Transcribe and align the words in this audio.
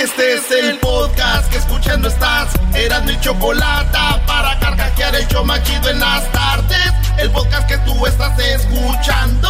Este 0.00 0.34
es 0.34 0.50
el 0.52 0.78
podcast 0.78 1.50
que 1.50 1.58
escuchando 1.58 2.06
estás. 2.06 2.54
Eran 2.72 3.04
mi 3.04 3.18
chocolate 3.18 3.98
para 4.28 4.56
carcajear 4.60 5.12
el 5.16 5.26
show 5.26 5.44
machido 5.44 5.90
en 5.90 5.98
las 5.98 6.30
tardes. 6.30 6.92
El 7.18 7.28
podcast 7.32 7.68
que 7.68 7.78
tú 7.78 8.06
estás 8.06 8.38
escuchando. 8.38 9.48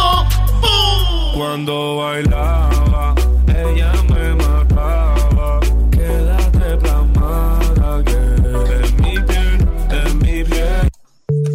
¡Bum! 0.59 1.37
Cuando 1.37 1.97
bailaba, 1.97 3.13
ella 3.47 3.93
me 4.09 4.33
mataba. 4.33 5.59
Quédate 5.91 6.77
plasmada 6.77 8.03
que 8.03 8.17
en 8.17 8.95
mi 9.01 9.19
piel, 9.21 9.67
en 9.91 10.17
mi 10.17 10.43
piel. 10.43 10.89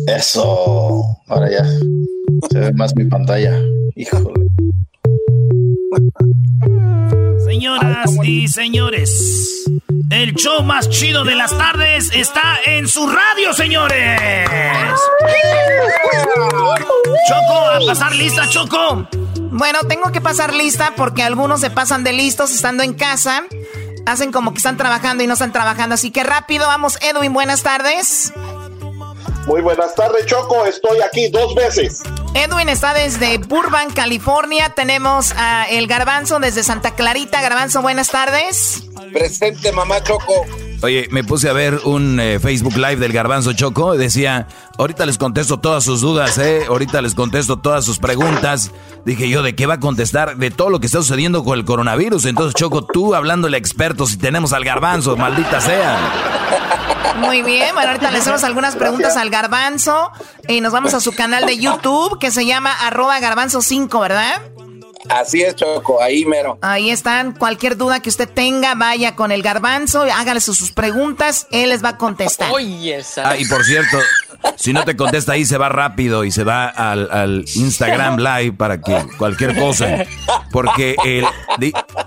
Eso. 0.07 1.05
Ahora 1.27 1.51
ya. 1.51 1.65
Se 2.49 2.61
ve 2.61 2.73
más 2.75 2.95
mi 2.95 3.07
pantalla. 3.07 3.59
Híjole. 3.97 4.47
Señoras 7.55 8.11
y 8.25 8.49
señores, 8.49 9.65
el 10.11 10.35
show 10.35 10.65
más 10.65 10.91
chido 10.91 11.23
de 11.23 11.37
las 11.37 11.57
tardes 11.57 12.11
está 12.13 12.59
en 12.67 12.89
su 12.89 13.07
radio, 13.07 13.55
señores. 13.55 14.21
Choco, 17.29 17.55
a 17.55 17.79
pasar 17.87 18.13
lista, 18.17 18.49
Choco. 18.49 19.09
Bueno, 19.53 19.79
tengo 19.89 20.11
que 20.11 20.21
pasar 20.21 20.53
lista 20.53 20.95
porque 20.97 21.23
algunos 21.23 21.61
se 21.61 21.71
pasan 21.71 22.03
de 22.03 22.13
listos 22.13 22.51
estando 22.51 22.83
en 22.83 22.93
casa. 22.93 23.45
Hacen 24.05 24.33
como 24.33 24.51
que 24.51 24.59
están 24.59 24.77
trabajando 24.77 25.23
y 25.23 25.29
no 25.29 25.35
están 25.35 25.53
trabajando. 25.53 25.95
Así 25.95 26.11
que 26.11 26.25
rápido, 26.25 26.67
vamos, 26.67 26.99
Edwin, 27.03 27.33
buenas 27.33 27.63
tardes. 27.63 28.33
Muy 29.47 29.61
buenas 29.61 29.95
tardes, 29.95 30.25
Choco. 30.27 30.65
Estoy 30.65 31.01
aquí 31.03 31.29
dos 31.29 31.55
veces. 31.55 32.03
Edwin 32.35 32.69
está 32.69 32.95
desde 32.95 33.39
Burbank, 33.39 33.93
California. 33.95 34.71
Tenemos 34.71 35.33
a 35.37 35.67
El 35.69 35.87
Garbanzo 35.87 36.39
desde 36.39 36.63
Santa 36.63 36.95
Clarita. 36.95 37.43
Garbanzo, 37.43 37.83
buenas 37.83 38.09
tardes. 38.09 38.85
Presente, 39.13 39.71
mamá 39.71 40.03
Choco. 40.03 40.47
Oye, 40.83 41.09
me 41.11 41.25
puse 41.25 41.49
a 41.49 41.53
ver 41.53 41.81
un 41.85 42.19
eh, 42.21 42.39
Facebook 42.41 42.77
Live 42.77 42.97
del 42.97 43.13
Garbanzo 43.13 43.53
Choco 43.53 43.95
y 43.95 43.99
decía, 43.99 44.49
ahorita 44.77 45.07
les 45.07 45.19
contesto 45.19 45.59
todas 45.59 45.85
sus 45.85 46.01
dudas, 46.01 46.37
¿eh? 46.39 46.65
Ahorita 46.69 47.01
les 47.01 47.15
contesto 47.15 47.59
todas 47.59 47.85
sus 47.85 47.99
preguntas. 47.99 48.71
Dije 49.05 49.29
yo, 49.29 49.43
¿de 49.43 49.55
qué 49.55 49.67
va 49.67 49.75
a 49.75 49.81
contestar? 49.81 50.37
De 50.37 50.51
todo 50.51 50.71
lo 50.71 50.81
que 50.81 50.87
está 50.87 50.99
sucediendo 50.99 51.45
con 51.45 51.59
el 51.59 51.65
coronavirus. 51.65 52.27
Entonces, 52.27 52.55
Choco, 52.55 52.85
tú 52.85 53.15
hablándole 53.15 53.57
a 53.57 53.61
expertos 53.61 54.15
y 54.15 54.19
tenemos 54.19 54.53
al 54.53 54.65
Garbanzo, 54.65 55.17
maldita 55.17 55.61
sea. 55.61 56.91
Muy 57.17 57.43
bien, 57.43 57.75
bueno, 57.75 57.91
ahorita 57.91 58.11
le 58.11 58.19
hacemos 58.19 58.45
algunas 58.45 58.77
preguntas 58.77 59.17
al 59.17 59.31
Garbanzo. 59.31 60.11
Y 60.49 60.61
nos 60.61 60.73
vamos 60.73 60.95
a 60.95 61.01
su 61.01 61.13
canal 61.15 61.47
de 61.47 61.59
YouTube 61.59 62.19
que 62.19 62.31
se 62.31 62.45
llama 62.45 62.73
arroba 62.73 63.19
garbanzo5, 63.21 64.01
¿verdad? 64.01 64.43
Así 65.09 65.43
es, 65.43 65.55
Choco, 65.55 66.01
ahí 66.03 66.25
mero. 66.25 66.59
Ahí 66.63 66.91
están. 66.91 67.33
Cualquier 67.33 67.77
duda 67.77 68.01
que 68.01 68.09
usted 68.09 68.29
tenga, 68.29 68.75
vaya 68.75 69.15
con 69.15 69.33
el 69.33 69.43
garbanzo, 69.43 70.03
hágale 70.03 70.41
sus, 70.41 70.57
sus 70.57 70.73
preguntas, 70.73 71.47
él 71.51 71.69
les 71.69 71.85
va 71.85 71.91
a 71.91 71.99
contestar. 71.99 72.51
Ah, 72.51 73.37
y 73.37 73.45
por 73.45 73.65
cierto, 73.65 73.99
si 74.57 74.73
no 74.73 74.85
te 74.85 74.97
contesta 74.97 75.33
ahí, 75.33 75.45
se 75.45 75.59
va 75.59 75.69
rápido 75.69 76.25
y 76.25 76.31
se 76.31 76.45
va 76.45 76.67
al, 76.67 77.11
al 77.11 77.45
Instagram 77.55 78.19
Live 78.19 78.53
para 78.53 78.81
que 78.81 79.07
cualquier 79.19 79.59
cosa. 79.59 80.05
Porque 80.51 80.97
él, 81.05 81.25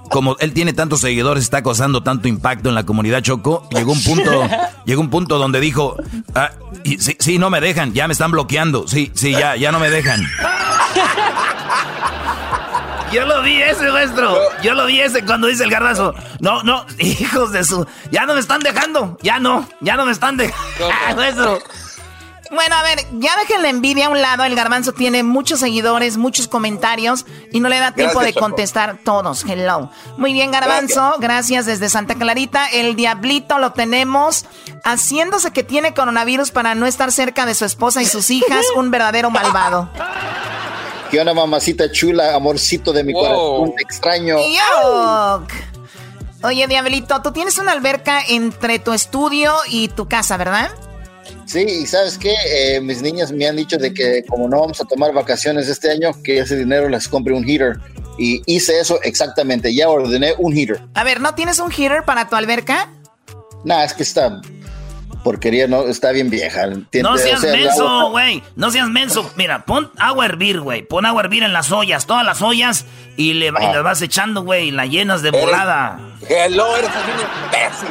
como 0.10 0.36
él 0.40 0.54
tiene 0.54 0.74
tantos 0.74 1.02
seguidores, 1.02 1.44
está 1.44 1.62
causando 1.62 2.04
tanto 2.04 2.28
impacto 2.28 2.70
en 2.70 2.76
la 2.76 2.86
comunidad 2.86 3.22
Choco, 3.22 3.68
llegó 3.72 3.92
un 3.92 4.04
punto, 4.04 4.48
llegó 4.86 5.02
un 5.02 5.10
punto 5.10 5.38
donde 5.38 5.60
dijo, 5.60 5.96
ah, 6.36 6.52
y, 6.84 6.98
sí, 7.00 7.18
sí, 7.20 7.38
no 7.38 7.50
me 7.50 7.62
dejan, 7.62 7.94
ya 7.94 8.08
me 8.08 8.14
están 8.14 8.32
bloqueando, 8.32 8.88
sí, 8.88 9.12
sí, 9.14 9.32
ya, 9.32 9.56
ya 9.56 9.72
no 9.72 9.80
me 9.80 9.90
dejan. 9.90 10.22
Yo 13.12 13.26
lo 13.26 13.42
vi 13.42 13.62
ese, 13.62 13.90
maestro. 13.90 14.38
Yo 14.62 14.74
lo 14.74 14.86
vi 14.86 15.00
ese 15.00 15.24
cuando 15.24 15.48
dice 15.48 15.64
el 15.64 15.70
garbanzo. 15.70 16.14
No, 16.40 16.62
no, 16.64 16.86
hijos 17.00 17.52
de 17.52 17.64
su. 17.64 17.88
Ya 18.12 18.26
no 18.26 18.34
me 18.34 18.42
están 18.42 18.60
dejando. 18.60 19.18
Ya 19.22 19.40
no, 19.40 19.68
ya 19.80 19.96
no 19.96 20.06
me 20.06 20.12
están 20.12 20.36
dejando. 20.36 20.66
maestro. 21.16 21.60
Bueno, 22.52 22.76
a 22.76 22.84
ver, 22.84 23.00
ya 23.14 23.36
dejen 23.38 23.62
la 23.62 23.70
envidia 23.70 24.08
a 24.08 24.10
un 24.10 24.22
lado. 24.22 24.44
El 24.44 24.56
garbanzo 24.56 24.94
tiene 24.94 25.24
muchos 25.24 25.60
seguidores, 25.60 26.18
muchos 26.18 26.48
comentarios 26.48 27.26
y 27.52 27.60
no 27.60 27.68
le 27.70 27.80
da 27.80 27.92
tiempo 27.94 28.14
Gracias, 28.20 28.26
de 28.26 28.34
Choco. 28.34 28.46
contestar 28.46 29.00
todos. 29.04 29.44
Hello. 29.48 29.90
Muy 30.18 30.34
bien, 30.34 30.52
garbanzo. 30.52 31.16
Gracias. 31.20 31.66
desde 31.66 31.90
Santa 31.90 32.16
Clarita. 32.16 32.68
El 32.68 32.96
diablito 32.96 33.58
lo 33.60 33.74
tenemos 33.74 34.46
haciéndose 34.84 35.52
que 35.52 35.64
tiene 35.64 35.94
coronavirus 35.94 36.52
para 36.52 36.76
no 36.76 36.86
estar 36.86 37.12
cerca 37.12 37.46
de 37.46 37.56
su 37.56 37.66
esposa 37.66 38.02
y 38.02 38.06
sus 38.06 38.30
hijas. 38.30 38.66
Un 38.76 38.92
verdadero 38.92 39.30
malvado. 39.30 39.90
¿Qué 41.12 41.20
onda, 41.22 41.34
mamacita 41.34 41.90
chula, 41.92 42.36
amorcito 42.36 42.92
de 42.94 43.04
mi 43.04 43.14
Wow. 43.14 43.22
corazón? 43.24 43.76
Te 43.78 43.84
extraño. 43.84 44.38
Yuck. 44.40 45.52
Oye, 46.44 46.68
diablito, 46.68 47.22
tú 47.22 47.32
tienes 47.32 47.58
una 47.58 47.72
alberca 47.72 48.22
entre 48.28 48.80
tu 48.80 48.94
estudio 48.94 49.54
y 49.70 49.88
tu 49.90 50.08
casa, 50.08 50.38
¿verdad? 50.38 50.70
Sí, 51.46 51.60
y 51.62 51.86
¿sabes 51.86 52.18
qué? 52.18 52.34
Eh, 52.46 52.82
mis 52.82 53.02
niñas 53.02 53.32
me 53.32 53.48
han 53.48 53.56
dicho 53.56 53.78
de 53.78 53.94
que 53.94 54.24
como 54.28 54.48
no 54.48 54.60
vamos 54.60 54.80
a 54.82 54.86
tomar 54.86 55.14
vacaciones 55.14 55.68
este 55.68 55.92
año, 55.92 56.12
que 56.24 56.40
ese 56.40 56.56
dinero 56.58 56.90
les 56.90 57.08
compre 57.08 57.34
un 57.34 57.44
heater. 57.44 57.78
Y 58.20 58.42
hice 58.46 58.80
eso 58.80 59.00
exactamente. 59.04 59.74
Ya 59.74 59.90
ordené 59.90 60.34
un 60.38 60.54
heater. 60.54 60.82
A 60.96 61.04
ver, 61.04 61.22
¿no 61.22 61.36
tienes 61.36 61.60
un 61.60 61.72
heater 61.72 62.04
para 62.04 62.28
tu 62.30 62.36
alberca? 62.36 62.90
Nah, 63.64 63.84
es 63.84 63.94
que 63.94 64.04
esta 64.04 64.42
porquería 65.24 65.68
no 65.68 65.82
está 65.88 66.12
bien 66.12 66.30
vieja. 66.30 66.68
No 66.68 67.14
o 67.14 67.18
seas 67.18 67.42
sea, 67.42 67.52
menso, 67.52 68.12
güey. 68.12 68.42
No 68.56 68.72
seas 68.72 68.88
menso. 68.90 69.30
Mira, 69.36 69.66
pon 69.66 69.92
agua 69.98 70.24
a 70.24 70.28
hervir, 70.28 70.62
güey. 70.62 70.84
Pon 70.84 71.06
agua 71.06 71.22
a 71.22 71.26
hervir 71.26 71.44
en 71.44 71.54
las 71.54 71.72
ollas, 71.72 72.06
todas 72.06 72.26
las 72.26 72.42
ollas. 72.42 72.86
Y, 73.18 73.34
le, 73.34 73.48
y 73.48 73.50
Ah. 73.56 73.72
las 73.74 73.84
vas 73.84 74.02
echando, 74.02 74.44
güey. 74.44 74.70
y 74.70 74.72
La 74.72 74.86
llenas 74.86 75.22
de 75.22 75.32
volada. 75.32 76.00
Hello, 76.30 76.76
eres 76.78 76.90
un 76.90 77.46
imbécil. 77.48 77.90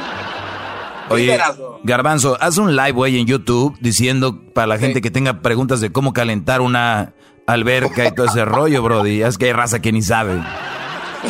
Oye. 1.09 1.39
Garbanzo, 1.83 2.37
haz 2.41 2.59
un 2.59 2.75
live, 2.75 2.93
güey, 2.93 3.19
en 3.19 3.27
YouTube 3.27 3.77
diciendo 3.81 4.41
para 4.53 4.67
la 4.67 4.79
gente 4.79 5.01
que 5.01 5.11
tenga 5.11 5.41
preguntas 5.41 5.81
de 5.81 5.93
cómo 5.93 6.13
calentar 6.13 6.61
una 6.61 7.15
alberca 7.47 8.07
y 8.07 8.15
todo 8.15 8.27
ese 8.27 8.45
rollo, 8.45 8.83
brody. 8.83 9.23
Es 9.23 9.39
que 9.39 9.47
hay 9.47 9.53
raza 9.53 9.81
que 9.81 9.93
ni 9.93 10.03
sabe. 10.03 10.43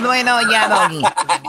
Bueno, 0.02 0.38
ya, 0.50 0.68
Doggy. 0.68 1.02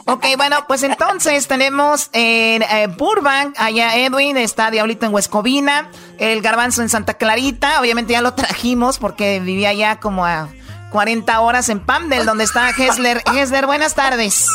Ok, 0.05 0.25
bueno, 0.37 0.57
pues 0.67 0.83
entonces 0.83 1.47
tenemos 1.47 2.09
en 2.13 2.61
eh, 2.63 2.87
Burbank, 2.97 3.55
allá 3.57 3.97
Edwin, 3.97 4.37
está 4.37 4.71
Diablito 4.71 5.05
en 5.05 5.13
Huescovina, 5.13 5.89
el 6.17 6.41
Garbanzo 6.41 6.81
en 6.81 6.89
Santa 6.89 7.15
Clarita, 7.15 7.81
obviamente 7.81 8.13
ya 8.13 8.21
lo 8.21 8.33
trajimos 8.33 8.99
porque 8.99 9.41
vivía 9.41 9.73
ya 9.73 9.99
como 9.99 10.25
a 10.25 10.47
40 10.91 11.39
horas 11.41 11.67
en 11.69 11.79
Pamdel, 11.81 12.25
donde 12.25 12.45
está 12.45 12.69
Hesler. 12.69 13.21
Hesler, 13.35 13.65
buenas 13.65 13.95
tardes. 13.95 14.47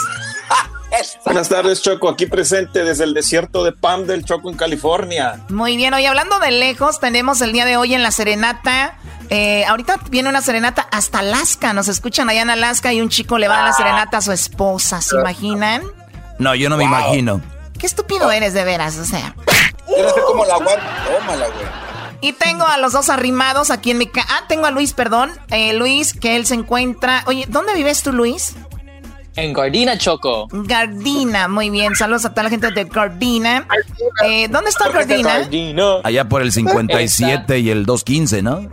Buenas 1.24 1.48
tardes, 1.48 1.82
Choco. 1.82 2.08
Aquí 2.08 2.26
presente 2.26 2.84
desde 2.84 3.04
el 3.04 3.14
desierto 3.14 3.64
de 3.64 3.72
Pam 3.72 4.04
del 4.06 4.24
Choco 4.24 4.50
en 4.50 4.56
California. 4.56 5.40
Muy 5.48 5.76
bien, 5.76 5.94
hoy 5.94 6.04
hablando 6.06 6.38
de 6.38 6.50
lejos, 6.50 7.00
tenemos 7.00 7.40
el 7.40 7.52
día 7.52 7.64
de 7.64 7.76
hoy 7.76 7.94
en 7.94 8.02
la 8.02 8.10
serenata. 8.10 8.96
eh, 9.30 9.64
ahorita 9.64 10.00
viene 10.10 10.28
una 10.28 10.42
serenata 10.42 10.86
hasta 10.90 11.20
Alaska. 11.20 11.72
Nos 11.72 11.88
escuchan 11.88 12.28
allá 12.28 12.42
en 12.42 12.50
Alaska 12.50 12.92
y 12.92 13.00
un 13.00 13.08
chico 13.08 13.38
le 13.38 13.48
va 13.48 13.62
a 13.62 13.66
la 13.66 13.72
serenata 13.72 14.18
a 14.18 14.20
su 14.20 14.32
esposa. 14.32 15.00
¿Se 15.00 15.16
imaginan? 15.16 15.82
No, 16.38 16.54
yo 16.54 16.68
no 16.68 16.76
me 16.76 16.84
imagino. 16.84 17.40
Qué 17.78 17.86
estúpido 17.86 18.30
eres 18.30 18.52
de 18.54 18.64
veras, 18.64 18.98
o 18.98 19.04
sea. 19.04 19.34
No 19.86 20.08
sé 20.08 20.20
cómo 20.26 20.44
la 20.44 20.54
aguanto. 20.54 20.84
Tómala, 21.18 21.46
güey. 21.48 21.66
Y 22.20 22.32
tengo 22.34 22.64
a 22.64 22.78
los 22.78 22.92
dos 22.92 23.08
arrimados 23.08 23.70
aquí 23.70 23.90
en 23.90 23.98
mi 23.98 24.06
casa. 24.06 24.28
Ah, 24.30 24.44
tengo 24.46 24.66
a 24.66 24.70
Luis, 24.70 24.92
perdón. 24.92 25.32
Eh, 25.50 25.72
Luis, 25.72 26.12
que 26.12 26.36
él 26.36 26.46
se 26.46 26.54
encuentra. 26.54 27.24
Oye, 27.26 27.46
¿dónde 27.48 27.74
vives 27.74 28.02
tú, 28.02 28.12
Luis? 28.12 28.54
En 29.34 29.52
Gardina, 29.54 29.96
Choco. 29.96 30.46
Gardina, 30.50 31.48
muy 31.48 31.70
bien. 31.70 31.94
Saludos 31.96 32.26
a 32.26 32.30
toda 32.30 32.44
la 32.44 32.50
gente 32.50 32.70
de 32.70 32.84
Gardina. 32.84 33.66
Eh, 34.24 34.48
¿Dónde 34.48 34.70
está 34.70 34.90
Gardina? 34.90 35.48
Allá 36.04 36.28
por 36.28 36.42
el 36.42 36.52
57 36.52 37.58
y 37.58 37.70
el 37.70 37.86
215, 37.86 38.42
¿no? 38.42 38.68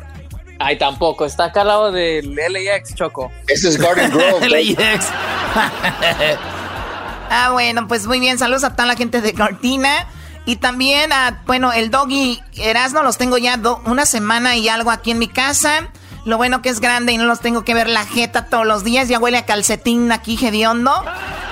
Ay, 0.59 0.77
tampoco. 0.77 1.25
Está 1.25 1.45
acá 1.45 1.61
al 1.61 1.67
lado 1.67 1.91
del 1.93 2.35
LAX, 2.35 2.93
Choco. 2.93 3.31
Ese 3.47 3.69
es 3.69 3.77
Garden 3.77 4.11
Grove. 4.11 4.49
LAX. 4.77 5.07
ah, 7.29 7.49
bueno, 7.53 7.87
pues 7.87 8.05
muy 8.05 8.19
bien. 8.19 8.37
Saludos 8.37 8.65
a 8.65 8.75
toda 8.75 8.85
la 8.85 8.95
gente 8.95 9.21
de 9.21 9.31
Gardina. 9.31 10.07
Y 10.45 10.57
también 10.57 11.13
a, 11.13 11.43
bueno, 11.45 11.71
el 11.71 11.89
doggy 11.91 12.41
Erasmo 12.57 13.01
los 13.03 13.17
tengo 13.17 13.37
ya 13.37 13.57
una 13.85 14.05
semana 14.05 14.57
y 14.57 14.67
algo 14.67 14.91
aquí 14.91 15.11
en 15.11 15.19
mi 15.19 15.27
casa. 15.29 15.89
Lo 16.25 16.37
bueno 16.37 16.61
que 16.61 16.69
es 16.69 16.79
grande 16.79 17.13
y 17.13 17.17
no 17.17 17.25
los 17.25 17.39
tengo 17.39 17.63
que 17.63 17.73
ver 17.73 17.87
la 17.87 18.05
jeta 18.05 18.45
todos 18.45 18.65
los 18.65 18.83
días. 18.83 19.07
Ya 19.09 19.19
huele 19.19 19.37
a 19.37 19.45
calcetín 19.45 20.11
aquí 20.11 20.37
hediondo. 20.43 20.91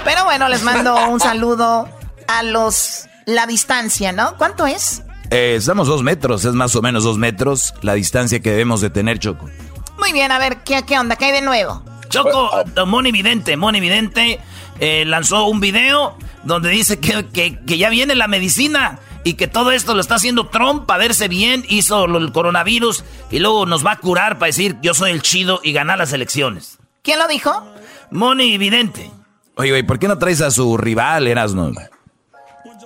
Pero 0.03 0.23
bueno, 0.25 0.49
les 0.49 0.63
mando 0.63 1.07
un 1.07 1.19
saludo 1.19 1.89
a 2.27 2.43
los... 2.43 3.05
La 3.25 3.45
distancia, 3.45 4.13
¿no? 4.13 4.37
¿Cuánto 4.37 4.67
es? 4.67 5.03
Eh, 5.31 5.55
estamos 5.57 5.87
dos 5.87 6.01
metros, 6.01 6.45
es 6.45 6.53
más 6.53 6.73
o 6.77 6.81
menos 6.81 7.03
dos 7.03 7.17
metros 7.17 7.73
la 7.81 7.93
distancia 7.93 8.39
que 8.39 8.51
debemos 8.51 8.79
de 8.79 8.89
tener, 8.89 9.19
Choco. 9.19 9.49
Muy 9.99 10.13
bien, 10.13 10.31
a 10.31 10.39
ver, 10.39 10.57
¿qué, 10.63 10.83
qué 10.83 10.97
onda? 10.97 11.17
¿Qué 11.17 11.25
hay 11.25 11.31
de 11.33 11.41
nuevo? 11.41 11.83
Choco, 12.07 12.49
Moni 12.85 13.11
Vidente, 13.11 13.57
Moni 13.57 13.81
Vidente 13.81 14.39
eh, 14.79 15.03
lanzó 15.05 15.47
un 15.47 15.59
video 15.59 16.17
donde 16.43 16.69
dice 16.69 16.99
que, 16.99 17.25
que, 17.25 17.77
ya 17.77 17.89
viene 17.89 18.15
la 18.15 18.27
medicina 18.27 18.99
y 19.27 19.33
que 19.33 19.49
todo 19.49 19.71
esto 19.71 19.93
lo 19.93 19.99
está 19.99 20.15
haciendo 20.15 20.47
Trump 20.47 20.85
para 20.85 20.99
verse 20.99 21.27
bien, 21.27 21.65
hizo 21.67 22.05
el 22.05 22.31
coronavirus 22.31 23.03
y 23.29 23.39
luego 23.39 23.65
nos 23.65 23.85
va 23.85 23.91
a 23.91 23.97
curar 23.97 24.39
para 24.39 24.47
decir 24.47 24.77
yo 24.81 24.93
soy 24.93 25.11
el 25.11 25.21
chido 25.21 25.59
y 25.63 25.73
ganar 25.73 25.97
las 25.97 26.13
elecciones. 26.13 26.77
¿Quién 27.01 27.19
lo 27.19 27.27
dijo? 27.27 27.51
Moni 28.09 28.57
Vidente. 28.57 29.11
Oye, 29.55 29.73
oye, 29.73 29.83
¿por 29.83 29.99
qué 29.99 30.07
no 30.07 30.17
traes 30.17 30.39
a 30.39 30.49
su 30.49 30.77
rival, 30.77 31.27
Erasno? 31.27 31.73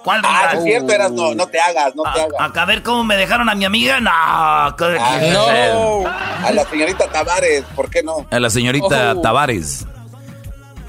¿Cuál 0.04 0.22
ah, 0.24 0.54
es 0.56 0.64
cierto, 0.64 0.92
Erasno, 0.92 1.36
no 1.36 1.46
te 1.46 1.60
hagas, 1.60 1.96
no 1.96 2.02
te 2.12 2.22
hagas. 2.22 2.58
A, 2.58 2.66
ver 2.66 2.82
cómo 2.82 3.04
me 3.04 3.18
dejaron 3.18 3.48
a 3.48 3.54
mi 3.54 3.66
amiga, 3.66 4.00
no. 4.00 4.10
Ah, 4.12 4.76
no. 4.80 6.08
A 6.08 6.52
la 6.52 6.66
señorita 6.66 7.06
Tavares, 7.06 7.64
¿por 7.76 7.88
qué 7.92 8.02
no? 8.02 8.26
A 8.32 8.40
la 8.40 8.50
señorita 8.50 9.14
Oh. 9.16 9.22
Tavares. 9.22 9.86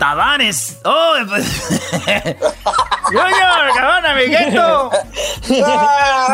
Tavares. 0.06 0.78
¡Oh! 0.84 1.14
¡Junior, 3.04 3.70
cabrón, 3.76 4.04
amiguito! 4.06 4.90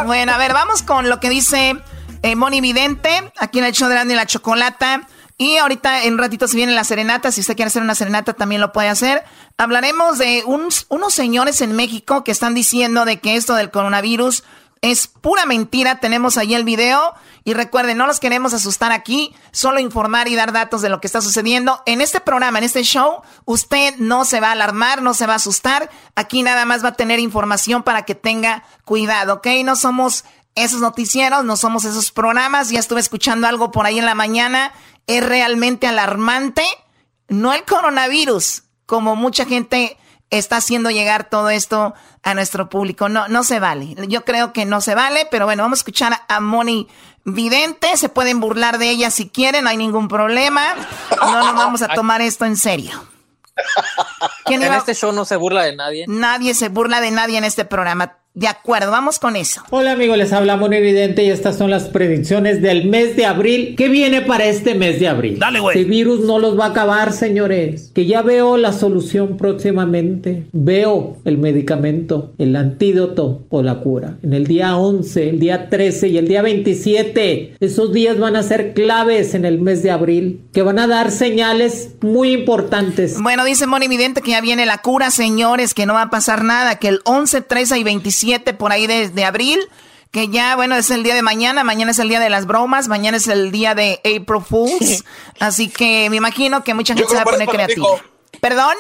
bueno, 0.07 0.33
a 0.33 0.39
ver, 0.39 0.55
vamos 0.55 0.83
con 0.83 1.11
lo 1.11 1.21
que 1.21 1.29
dice 1.29 1.77
eh, 2.23 2.35
Moni 2.35 2.63
Vidente, 2.63 3.31
aquí 3.39 3.59
en 3.59 3.67
el 3.67 3.73
show 3.73 3.89
de 3.91 3.95
Grande 3.97 4.15
y 4.15 4.17
la 4.17 4.25
Chocolata. 4.25 5.03
Y 5.37 5.59
ahorita 5.59 6.05
en 6.05 6.15
un 6.15 6.19
ratito 6.19 6.49
se 6.49 6.57
viene 6.57 6.73
la 6.73 6.83
serenata. 6.83 7.31
Si 7.31 7.43
usted 7.43 7.57
quiere 7.57 7.67
hacer 7.67 7.83
una 7.83 7.95
serenata, 7.95 8.33
también 8.33 8.63
lo 8.63 8.73
puede 8.73 8.89
hacer. 8.89 9.23
Hablaremos 9.59 10.17
de 10.17 10.45
uns- 10.47 10.87
unos 10.89 11.13
señores 11.13 11.61
en 11.61 11.73
México 11.77 12.25
que 12.25 12.31
están 12.33 12.55
diciendo 12.55 13.05
de 13.05 13.21
que 13.21 13.37
esto 13.37 13.55
del 13.55 13.71
coronavirus 13.71 14.45
es 14.81 15.09
pura 15.09 15.45
mentira. 15.45 16.01
Tenemos 16.01 16.39
ahí 16.39 16.55
el 16.55 16.65
video. 16.65 17.13
Y 17.49 17.55
recuerden, 17.55 17.97
no 17.97 18.07
los 18.07 18.21
queremos 18.21 18.53
asustar 18.53 18.93
aquí, 18.93 19.35
solo 19.53 19.81
informar 19.81 20.29
y 20.29 20.35
dar 20.35 20.53
datos 20.53 20.83
de 20.83 20.91
lo 20.91 21.01
que 21.01 21.07
está 21.07 21.23
sucediendo. 21.23 21.83
En 21.87 22.03
este 22.03 22.21
programa, 22.21 22.59
en 22.59 22.65
este 22.65 22.83
show, 22.83 23.23
usted 23.47 23.95
no 23.97 24.27
se 24.27 24.39
va 24.39 24.49
a 24.49 24.53
alarmar, 24.53 25.01
no 25.01 25.15
se 25.15 25.27
va 25.27 25.33
a 25.33 25.37
asustar. 25.37 25.89
Aquí 26.15 26.43
nada 26.43 26.67
más 26.67 26.85
va 26.85 26.91
a 26.91 26.97
tener 26.97 27.21
información 27.21 27.85
para 27.85 28.03
que 28.03 28.15
tenga 28.15 28.65
cuidado, 28.85 29.37
¿ok? 29.37 29.47
No 29.65 29.77
somos 29.77 30.27
esos 30.57 30.83
noticieros, 30.83 31.43
no 31.47 31.57
somos 31.57 31.87
esos 31.87 32.13
programas. 32.13 32.69
Ya 32.69 32.81
estuve 32.81 33.01
escuchando 33.01 33.47
algo 33.47 33.71
por 33.71 33.87
ahí 33.87 33.99
en 33.99 34.05
la 34.05 34.15
mañana. 34.15 34.75
Es 35.07 35.25
realmente 35.25 35.87
alarmante. 35.87 36.65
No 37.29 37.55
el 37.55 37.65
coronavirus, 37.65 38.65
como 38.85 39.17
mucha 39.17 39.47
gente 39.47 39.97
está 40.31 40.57
haciendo 40.57 40.91
llegar 40.91 41.29
todo 41.29 41.51
esto 41.51 41.95
a 42.23 42.35
nuestro 42.35 42.69
público. 42.69 43.09
No, 43.09 43.29
no 43.29 43.45
se 43.45 43.61
vale. 43.61 43.95
Yo 44.09 44.25
creo 44.25 44.53
que 44.53 44.65
no 44.65 44.81
se 44.81 44.95
vale, 44.95 45.27
pero 45.31 45.47
bueno, 45.47 45.63
vamos 45.63 45.79
a 45.79 45.81
escuchar 45.81 46.21
a 46.29 46.41
Moni 46.41 46.89
Vidente. 47.25 47.97
Se 47.97 48.09
pueden 48.09 48.41
burlar 48.41 48.79
de 48.79 48.91
ella 48.91 49.11
si 49.11 49.29
quieren, 49.29 49.65
no 49.65 49.71
hay 49.71 49.77
ningún 49.77 50.09
problema. 50.09 50.75
No 51.21 51.45
nos 51.45 51.55
vamos 51.55 51.83
a 51.83 51.89
tomar 51.89 52.21
esto 52.21 52.45
en 52.45 52.57
serio. 52.57 53.09
¿Quién 54.45 54.63
En 54.63 54.73
este 54.73 54.95
show 54.95 55.13
no 55.13 55.25
se 55.25 55.37
burla 55.37 55.63
de 55.63 55.75
nadie. 55.75 56.05
Nadie 56.07 56.55
se 56.55 56.69
burla 56.69 57.01
de 57.01 57.11
nadie 57.11 57.39
en 57.39 57.45
este 57.45 57.65
programa. 57.65 58.19
De 58.39 58.47
acuerdo, 58.47 58.93
vamos 58.93 59.19
con 59.19 59.35
eso. 59.35 59.65
Hola 59.71 59.91
amigos, 59.91 60.17
les 60.17 60.33
habla 60.33 60.57
Mon 60.57 60.73
Evidente 60.73 61.25
y 61.25 61.29
estas 61.29 61.59
son 61.59 61.71
las 61.71 61.87
predicciones 61.87 62.63
del 62.63 62.89
mes 62.89 63.17
de 63.17 63.27
abril. 63.27 63.75
¿Qué 63.77 63.89
viene 63.89 64.21
para 64.21 64.45
este 64.45 64.77
mes 64.77 65.01
de 65.01 65.09
abril? 65.09 65.41
Dale, 65.41 65.59
güey. 65.59 65.77
Este 65.77 65.91
virus 65.91 66.21
no 66.21 66.39
los 66.39 66.57
va 66.57 66.67
a 66.67 66.69
acabar, 66.69 67.13
señores. 67.13 67.91
Que 67.93 68.07
ya 68.07 68.23
veo 68.23 68.57
la 68.57 68.73
solución 68.73 69.37
próximamente. 69.37 70.47
Veo 70.53 71.17
el 71.25 71.37
medicamento, 71.39 72.33
el 72.39 72.55
antídoto 72.55 73.43
o 73.49 73.61
la 73.65 73.81
cura. 73.81 74.19
En 74.23 74.33
el 74.33 74.47
día 74.47 74.77
11, 74.77 75.31
el 75.31 75.41
día 75.41 75.69
13 75.69 76.07
y 76.07 76.19
el 76.19 76.29
día 76.29 76.41
27. 76.41 77.57
Esos 77.59 77.93
días 77.93 78.21
van 78.21 78.37
a 78.37 78.45
ser 78.45 78.73
claves 78.73 79.35
en 79.35 79.47
el 79.47 79.61
mes 79.61 79.83
de 79.83 79.91
abril. 79.91 80.43
Que 80.53 80.63
van 80.63 80.79
a 80.79 80.87
dar 80.87 81.11
señales 81.11 81.97
muy 82.03 82.31
importantes. 82.31 83.21
Bueno, 83.21 83.45
dice 83.45 83.67
Moni 83.67 83.89
Vidente 83.89 84.23
que 84.23 84.31
ya 84.31 84.41
viene 84.41 84.65
la 84.65 84.79
cura, 84.79 85.11
señores, 85.11 85.75
que 85.75 85.87
no 85.87 85.95
va 85.95 86.03
a 86.03 86.11
pasar 86.11 86.45
nada, 86.45 86.77
que 86.77 86.87
el 86.87 87.01
11, 87.05 87.41
13 87.41 87.79
y 87.79 87.83
27 87.83 88.28
por 88.59 88.73
ahí 88.73 88.87
de, 88.87 89.09
de 89.09 89.25
abril, 89.25 89.61
que 90.11 90.29
ya, 90.29 90.57
bueno, 90.57 90.77
es 90.77 90.91
el 90.91 91.03
día 91.03 91.15
de 91.15 91.23
mañana, 91.23 91.65
mañana 91.65 91.91
es 91.91 91.99
el 91.99 92.09
día 92.09 92.21
de 92.21 92.31
las 92.31 92.47
bromas, 92.47 92.89
mañana 92.89 93.17
es 93.17 93.29
el 93.29 93.51
día 93.51 93.75
de 93.75 94.01
April 94.05 94.43
Fools, 94.43 95.05
así 95.41 95.69
que 95.69 96.09
me 96.11 96.17
imagino 96.17 96.65
que 96.65 96.75
mucha 96.75 96.95
gente 96.95 97.09
se 97.09 97.17
va 97.17 97.23
a 97.23 97.25
poner 97.25 97.49
creativa. 97.49 97.89
¿Perdón? 98.41 98.75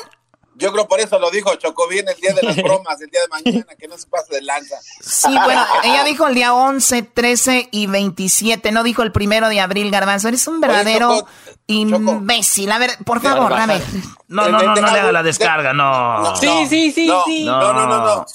Yo 0.58 0.72
creo 0.72 0.88
por 0.88 0.98
eso 0.98 1.20
lo 1.20 1.30
dijo 1.30 1.54
Choco 1.54 1.86
bien 1.86 2.06
el 2.08 2.16
día 2.16 2.34
de 2.34 2.42
las 2.42 2.56
bromas, 2.62 3.00
el 3.00 3.08
día 3.10 3.20
de 3.20 3.28
mañana, 3.28 3.66
que 3.78 3.86
no 3.86 3.96
se 3.96 4.08
pase 4.08 4.34
de 4.34 4.42
lanza. 4.42 4.76
Sí, 5.00 5.28
bueno, 5.44 5.64
ella 5.84 6.02
dijo 6.02 6.26
el 6.26 6.34
día 6.34 6.52
11, 6.52 7.02
13 7.02 7.68
y 7.70 7.86
27, 7.86 8.72
no 8.72 8.82
dijo 8.82 9.02
el 9.02 9.12
primero 9.12 9.48
de 9.48 9.60
abril, 9.60 9.90
Garbanzo. 9.92 10.26
Eres 10.26 10.48
un 10.48 10.60
verdadero 10.60 11.28
imbécil. 11.68 12.72
A 12.72 12.78
ver, 12.78 12.90
por 13.04 13.20
favor, 13.20 13.52
a 13.52 13.66
ver. 13.66 13.82
No, 14.26 14.48
no, 14.48 14.60
no, 14.60 14.74
no 14.74 14.92
le 14.92 14.98
haga 14.98 15.12
la 15.12 15.22
descarga, 15.22 15.72
no. 15.72 16.34
Sí, 16.36 16.66
sí, 16.68 16.90
sí, 16.90 17.06
no, 17.06 17.22
sí. 17.24 17.44
No, 17.44 17.72
no, 17.72 17.86
no, 17.86 18.04
no. 18.04 18.26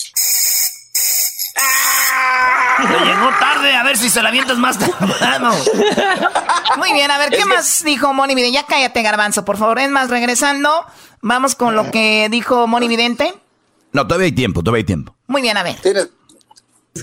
Le 2.79 3.05
llegó 3.05 3.29
tarde, 3.39 3.75
a 3.75 3.83
ver 3.83 3.97
si 3.97 4.09
se 4.09 4.21
la 4.21 4.29
avientas 4.29 4.57
más 4.57 4.77
temprano. 4.77 5.51
Muy 6.77 6.93
bien, 6.93 7.11
a 7.11 7.17
ver, 7.17 7.29
¿qué 7.29 7.45
más 7.45 7.83
dijo 7.83 8.13
Moni 8.13 8.35
Vidente? 8.35 8.55
Ya 8.55 8.65
cállate, 8.65 9.01
Garbanzo, 9.01 9.45
por 9.45 9.57
favor. 9.57 9.79
Es 9.79 9.89
más, 9.89 10.09
regresando, 10.09 10.69
vamos 11.21 11.55
con 11.55 11.75
lo 11.75 11.91
que 11.91 12.27
dijo 12.29 12.67
Moni 12.67 12.87
Vidente. 12.87 13.33
No, 13.91 14.07
todavía 14.07 14.25
hay 14.25 14.31
tiempo, 14.31 14.63
todavía 14.63 14.79
hay 14.79 14.85
tiempo. 14.85 15.15
Muy 15.27 15.41
bien, 15.41 15.55
a 15.55 15.63
ver. 15.63 15.75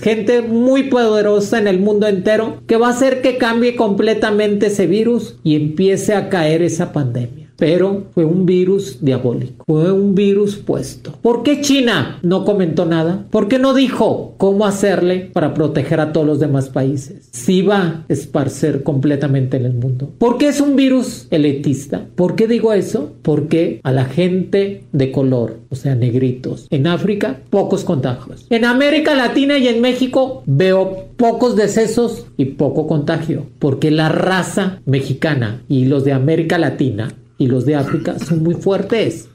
gente 0.01 0.41
muy 0.41 0.83
poderosa 0.83 1.57
en 1.57 1.67
el 1.67 1.79
mundo 1.79 2.07
entero 2.07 2.61
que 2.67 2.75
va 2.75 2.87
a 2.87 2.91
hacer 2.91 3.21
que 3.21 3.37
cambie 3.37 3.75
completamente 3.75 4.67
ese 4.67 4.87
virus 4.87 5.37
y 5.43 5.55
empiece 5.55 6.15
a 6.15 6.29
caer 6.29 6.61
esa 6.61 6.91
pandemia. 6.91 7.40
Pero 7.61 8.05
fue 8.15 8.25
un 8.25 8.47
virus 8.47 8.97
diabólico, 9.01 9.65
fue 9.67 9.91
un 9.91 10.15
virus 10.15 10.55
puesto. 10.55 11.13
¿Por 11.21 11.43
qué 11.43 11.61
China 11.61 12.17
no 12.23 12.43
comentó 12.43 12.87
nada? 12.87 13.27
¿Por 13.29 13.47
qué 13.47 13.59
no 13.59 13.75
dijo 13.75 14.33
cómo 14.37 14.65
hacerle 14.65 15.29
para 15.31 15.53
proteger 15.53 15.99
a 15.99 16.11
todos 16.11 16.25
los 16.25 16.39
demás 16.39 16.69
países? 16.69 17.29
Si 17.31 17.61
va 17.61 17.77
a 17.77 18.05
esparcer 18.09 18.81
completamente 18.81 19.57
en 19.57 19.65
el 19.65 19.73
mundo. 19.73 20.11
¿Por 20.17 20.39
qué 20.39 20.47
es 20.47 20.59
un 20.59 20.75
virus 20.75 21.27
elitista? 21.29 22.07
¿Por 22.15 22.33
qué 22.33 22.47
digo 22.47 22.73
eso? 22.73 23.11
Porque 23.21 23.79
a 23.83 23.91
la 23.91 24.05
gente 24.05 24.85
de 24.91 25.11
color, 25.11 25.59
o 25.69 25.75
sea, 25.75 25.93
negritos, 25.93 26.65
en 26.71 26.87
África, 26.87 27.41
pocos 27.51 27.83
contagios. 27.83 28.47
En 28.49 28.65
América 28.65 29.13
Latina 29.13 29.59
y 29.59 29.67
en 29.67 29.81
México 29.81 30.41
veo 30.47 31.09
pocos 31.15 31.55
decesos 31.55 32.25
y 32.37 32.45
poco 32.45 32.87
contagio. 32.87 33.45
Porque 33.59 33.91
la 33.91 34.09
raza 34.09 34.81
mexicana 34.87 35.61
y 35.69 35.85
los 35.85 36.03
de 36.03 36.13
América 36.13 36.57
Latina 36.57 37.13
y 37.41 37.47
los 37.47 37.65
de 37.65 37.75
África 37.75 38.15
son 38.19 38.43
muy 38.43 38.53
fuertes. 38.55 39.25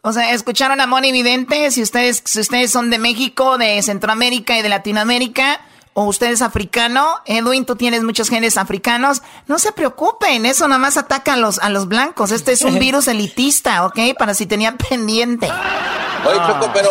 O 0.00 0.12
sea, 0.12 0.32
escucharon 0.32 0.80
a 0.80 0.86
Moni 0.86 1.12
Vidente. 1.12 1.70
Si 1.70 1.82
ustedes, 1.82 2.22
si 2.24 2.40
ustedes 2.40 2.70
son 2.70 2.90
de 2.90 2.98
México, 2.98 3.58
de 3.58 3.80
Centroamérica 3.82 4.58
y 4.58 4.62
de 4.62 4.68
Latinoamérica, 4.68 5.60
o 5.92 6.04
usted 6.04 6.30
es 6.30 6.42
africano, 6.42 7.06
Edwin, 7.26 7.64
tú 7.66 7.76
tienes 7.76 8.02
muchos 8.02 8.28
genes 8.28 8.56
africanos, 8.56 9.22
no 9.46 9.58
se 9.58 9.72
preocupen, 9.72 10.44
eso 10.44 10.66
nada 10.66 10.78
más 10.78 10.96
ataca 10.96 11.34
a 11.34 11.36
los, 11.36 11.58
a 11.58 11.68
los 11.68 11.86
blancos. 11.86 12.32
Este 12.32 12.52
es 12.52 12.62
un 12.62 12.78
virus 12.78 13.08
elitista, 13.08 13.84
¿ok? 13.86 13.98
Para 14.18 14.34
si 14.34 14.46
tenían 14.46 14.76
pendiente. 14.76 15.48
Oye, 16.26 16.38
Choco, 16.46 16.70
pero, 16.72 16.90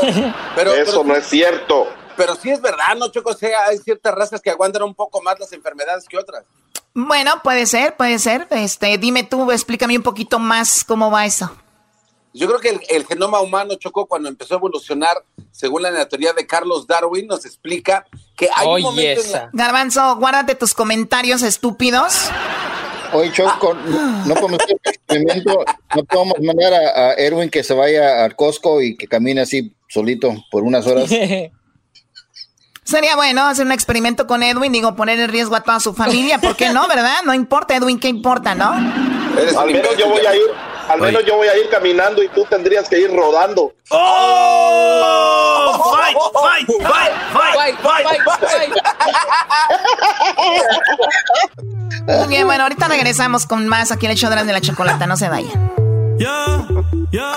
pero 0.56 0.74
Eso 0.76 1.02
pero- 1.02 1.04
no 1.04 1.16
es 1.16 1.26
cierto. 1.28 1.88
Pero 2.16 2.36
sí 2.36 2.52
es 2.52 2.62
verdad, 2.62 2.96
¿no, 2.98 3.10
Choco? 3.10 3.32
O 3.32 3.36
sea, 3.36 3.58
hay 3.68 3.80
ciertas 3.80 4.14
razas 4.14 4.40
que 4.40 4.52
aguantan 4.52 4.84
un 4.84 4.94
poco 4.94 5.20
más 5.24 5.40
las 5.40 5.52
enfermedades 5.52 6.06
que 6.08 6.16
otras. 6.18 6.44
Bueno, 6.96 7.32
puede 7.44 7.66
ser, 7.66 7.96
puede 7.98 8.20
ser. 8.20 8.48
Este, 8.52 8.98
dime 8.98 9.24
tú, 9.24 9.52
explícame 9.52 9.98
un 9.98 10.04
poquito 10.04 10.38
más 10.40 10.84
cómo 10.84 11.10
va 11.10 11.26
eso. 11.26 11.52
Yo 12.36 12.48
creo 12.48 12.60
que 12.60 12.70
el, 12.70 12.82
el 12.90 13.06
genoma 13.06 13.42
humano, 13.42 13.76
Choco, 13.76 14.08
cuando 14.08 14.28
empezó 14.28 14.56
a 14.56 14.58
evolucionar, 14.58 15.18
según 15.52 15.84
la 15.84 16.08
teoría 16.08 16.34
de 16.34 16.48
Carlos 16.48 16.88
Darwin, 16.88 17.28
nos 17.28 17.46
explica 17.46 18.06
que 18.36 18.50
hay 18.56 18.68
un 18.68 18.74
Oye, 18.74 18.84
momento 18.84 19.22
en 19.22 19.28
esa. 19.28 19.40
la- 19.44 19.50
Garbanzo, 19.54 20.16
guárdate 20.18 20.56
tus 20.56 20.74
comentarios 20.74 21.44
estúpidos. 21.44 22.30
Hoy, 23.14 23.32
Choco, 23.32 23.76
no 23.76 24.34
podemos 24.34 24.60
hacer 24.64 24.76
un 24.84 24.92
experimento, 24.92 25.64
no 25.96 26.04
podemos 26.06 26.34
mandar 26.42 26.74
a, 26.74 26.78
a 27.10 27.14
Erwin 27.14 27.52
que 27.52 27.64
se 27.64 27.76
vaya 27.76 28.24
al 28.26 28.36
Costco 28.36 28.82
y 28.82 28.98
que 28.98 29.08
camine 29.08 29.42
así 29.42 29.76
solito 29.88 30.34
por 30.50 30.64
unas 30.64 30.88
horas. 30.88 31.12
Sería 32.84 33.16
bueno 33.16 33.46
hacer 33.46 33.66
un 33.66 33.72
experimento 33.72 34.28
con 34.28 34.44
Edwin, 34.44 34.72
digo, 34.72 34.96
poner 34.96 35.20
en 35.20 35.30
riesgo 35.30 35.56
a 35.56 35.62
toda 35.62 35.80
su 35.80 35.94
familia, 35.94 36.40
¿por 36.40 36.56
qué 36.56 36.70
no, 36.70 36.88
verdad? 36.90 37.18
No 37.26 37.34
importa, 37.34 37.76
Edwin, 37.76 38.00
¿qué 38.00 38.10
importa, 38.10 38.56
no? 38.56 38.72
Al 38.74 39.68
menos 39.68 39.98
yo 39.98 40.10
voy 40.10 40.26
a 40.26 40.36
ir, 40.36 40.44
al 40.90 41.02
menos 41.02 41.26
yo 41.26 41.36
voy 41.36 41.48
a 41.48 41.58
ir 41.58 41.70
caminando 41.70 42.22
y 42.22 42.28
tú 42.30 42.46
tendrías 42.50 42.88
que 42.90 43.00
ir 43.00 43.12
rodando. 43.12 43.74
¡Oh! 43.90 45.44
¡Fight, 45.96 46.18
fight, 46.34 46.68
fight, 46.82 47.14
fight, 47.34 47.80
fight, 47.80 48.22
fight! 48.40 48.74
Muy 52.06 52.28
bien, 52.28 52.46
bueno, 52.46 52.64
ahorita 52.64 52.88
regresamos 52.90 53.46
con 53.46 53.68
más 53.68 53.92
aquí 53.92 54.06
en 54.06 54.12
el 54.12 54.18
show 54.18 54.30
de 54.30 54.44
la 54.44 54.62
chocolata, 54.62 55.08
no 55.08 55.16
se 55.16 55.30
vayan. 55.30 55.72
Ya, 56.20 56.68
ya, 57.12 57.36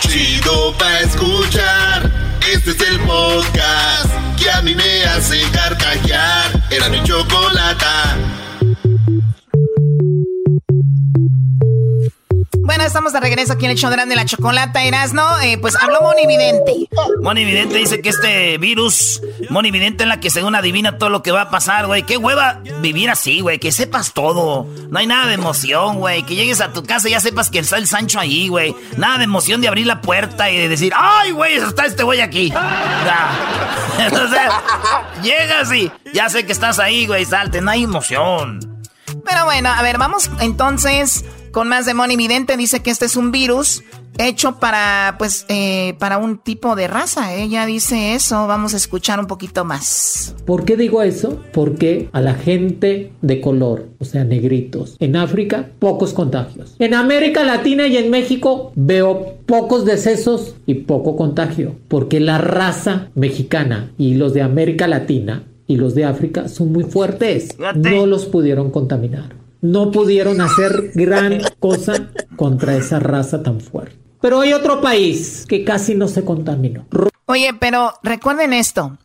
Chido 0.00 0.72
pa' 0.78 1.00
escuchar. 1.00 2.07
Este 2.52 2.70
es 2.70 2.80
el 2.80 2.98
podcast 3.00 4.10
que 4.38 4.50
a 4.50 4.62
mí 4.62 4.74
me 4.74 5.04
hace 5.04 5.38
carcajear. 5.52 6.62
Era 6.70 6.88
mi 6.88 7.02
chocolata. 7.02 8.17
Estamos 12.88 13.12
de 13.12 13.20
regreso 13.20 13.52
aquí 13.52 13.66
en 13.66 13.72
el 13.72 13.76
show 13.76 13.90
de 13.90 14.16
la 14.16 14.24
chocolata, 14.24 14.82
Erasno. 14.82 15.38
Eh, 15.40 15.58
pues 15.58 15.76
habló 15.76 16.00
Moni 16.00 16.26
Vidente. 16.26 16.88
Moni 17.20 17.44
Vidente 17.44 17.76
dice 17.76 18.00
que 18.00 18.08
este 18.08 18.56
virus, 18.56 19.20
Moni 19.50 19.70
Vidente 19.70 20.04
es 20.04 20.08
la 20.08 20.20
que 20.20 20.30
según 20.30 20.54
adivina 20.54 20.96
todo 20.96 21.10
lo 21.10 21.22
que 21.22 21.30
va 21.30 21.42
a 21.42 21.50
pasar, 21.50 21.86
güey. 21.86 22.04
Qué 22.04 22.16
hueva 22.16 22.62
vivir 22.80 23.10
así, 23.10 23.40
güey. 23.40 23.58
Que 23.58 23.72
sepas 23.72 24.14
todo. 24.14 24.66
No 24.88 24.98
hay 24.98 25.06
nada 25.06 25.26
de 25.26 25.34
emoción, 25.34 25.98
güey. 25.98 26.22
Que 26.22 26.34
llegues 26.34 26.62
a 26.62 26.72
tu 26.72 26.82
casa 26.82 27.08
y 27.08 27.10
ya 27.10 27.20
sepas 27.20 27.50
que 27.50 27.58
está 27.58 27.76
el 27.76 27.86
Sancho 27.86 28.20
ahí, 28.20 28.48
güey. 28.48 28.74
Nada 28.96 29.18
de 29.18 29.24
emoción 29.24 29.60
de 29.60 29.68
abrir 29.68 29.86
la 29.86 30.00
puerta 30.00 30.50
y 30.50 30.56
de 30.56 30.68
decir, 30.68 30.94
¡ay, 30.96 31.32
güey! 31.32 31.56
Está 31.56 31.84
este 31.84 32.04
güey 32.04 32.22
aquí. 32.22 32.48
Sea, 32.48 33.98
llegas 35.22 35.70
y 35.72 35.92
ya 36.14 36.30
sé 36.30 36.46
que 36.46 36.52
estás 36.52 36.78
ahí, 36.78 37.06
güey. 37.06 37.26
Salte. 37.26 37.60
No 37.60 37.70
hay 37.70 37.82
emoción. 37.82 38.78
Pero 39.28 39.44
bueno, 39.44 39.68
a 39.68 39.82
ver, 39.82 39.98
vamos 39.98 40.30
entonces 40.40 41.24
con 41.52 41.68
más 41.68 41.86
de 41.86 41.94
Moni 41.94 42.16
Vidente. 42.16 42.56
Dice 42.56 42.80
que 42.80 42.90
este 42.90 43.06
es 43.06 43.16
un 43.16 43.30
virus 43.30 43.82
hecho 44.18 44.58
para, 44.58 45.14
pues, 45.18 45.46
eh, 45.48 45.94
para 45.98 46.18
un 46.18 46.38
tipo 46.38 46.76
de 46.76 46.88
raza. 46.88 47.34
Ella 47.34 47.66
dice 47.66 48.14
eso. 48.14 48.46
Vamos 48.46 48.74
a 48.74 48.76
escuchar 48.76 49.20
un 49.20 49.26
poquito 49.26 49.64
más. 49.64 50.34
¿Por 50.44 50.64
qué 50.64 50.76
digo 50.76 51.02
eso? 51.02 51.42
Porque 51.52 52.08
a 52.12 52.20
la 52.20 52.34
gente 52.34 53.12
de 53.22 53.40
color, 53.40 53.88
o 53.98 54.04
sea, 54.04 54.24
negritos, 54.24 54.96
en 54.98 55.16
África, 55.16 55.68
pocos 55.78 56.12
contagios. 56.12 56.74
En 56.78 56.94
América 56.94 57.44
Latina 57.44 57.86
y 57.86 57.96
en 57.96 58.10
México 58.10 58.72
veo 58.74 59.36
pocos 59.46 59.84
decesos 59.84 60.56
y 60.66 60.74
poco 60.74 61.16
contagio. 61.16 61.76
Porque 61.88 62.20
la 62.20 62.38
raza 62.38 63.08
mexicana 63.14 63.92
y 63.98 64.14
los 64.14 64.34
de 64.34 64.42
América 64.42 64.88
Latina 64.88 65.44
y 65.66 65.76
los 65.76 65.94
de 65.94 66.04
África 66.04 66.48
son 66.48 66.72
muy 66.72 66.84
fuertes. 66.84 67.56
No 67.74 68.06
los 68.06 68.26
pudieron 68.26 68.70
contaminar. 68.70 69.36
No 69.60 69.90
pudieron 69.90 70.40
hacer 70.40 70.92
gran 70.94 71.40
cosa 71.58 72.10
contra 72.36 72.76
esa 72.76 73.00
raza 73.00 73.42
tan 73.42 73.60
fuerte. 73.60 73.98
Pero 74.20 74.40
hay 74.40 74.52
otro 74.52 74.80
país 74.80 75.44
que 75.48 75.64
casi 75.64 75.94
no 75.94 76.08
se 76.08 76.24
contaminó. 76.24 76.86
Oye, 77.26 77.54
pero 77.58 77.94
recuerden 78.02 78.52
esto. 78.52 78.98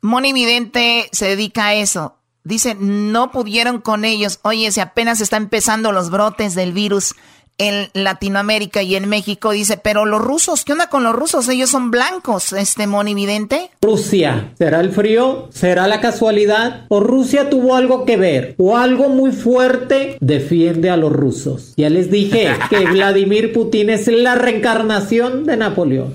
Moni 0.00 0.32
Vidente 0.32 1.08
se 1.12 1.26
dedica 1.26 1.66
a 1.66 1.74
eso. 1.74 2.16
Dice, 2.42 2.74
no 2.78 3.30
pudieron 3.30 3.80
con 3.80 4.04
ellos. 4.04 4.40
Oye, 4.42 4.72
si 4.72 4.80
apenas 4.80 5.20
están 5.20 5.44
empezando 5.44 5.92
los 5.92 6.10
brotes 6.10 6.54
del 6.54 6.72
virus 6.72 7.14
en 7.60 7.90
Latinoamérica 7.92 8.82
y 8.82 8.96
en 8.96 9.06
México, 9.06 9.50
dice, 9.50 9.76
pero 9.76 10.06
los 10.06 10.22
rusos, 10.22 10.64
¿qué 10.64 10.72
onda 10.72 10.88
con 10.88 11.02
los 11.02 11.14
rusos? 11.14 11.46
Ellos 11.48 11.68
son 11.68 11.90
blancos, 11.90 12.54
este 12.54 12.86
Moni 12.86 13.12
Vidente. 13.12 13.70
Rusia, 13.82 14.54
¿será 14.56 14.80
el 14.80 14.92
frío? 14.92 15.50
¿Será 15.52 15.86
la 15.86 16.00
casualidad? 16.00 16.86
¿O 16.88 17.00
Rusia 17.00 17.50
tuvo 17.50 17.76
algo 17.76 18.06
que 18.06 18.16
ver? 18.16 18.54
¿O 18.56 18.78
algo 18.78 19.10
muy 19.10 19.32
fuerte 19.32 20.16
defiende 20.20 20.88
a 20.88 20.96
los 20.96 21.12
rusos? 21.12 21.74
Ya 21.76 21.90
les 21.90 22.10
dije 22.10 22.48
que 22.70 22.78
Vladimir 22.90 23.52
Putin 23.52 23.90
es 23.90 24.06
la 24.06 24.36
reencarnación 24.36 25.44
de 25.44 25.58
Napoleón. 25.58 26.14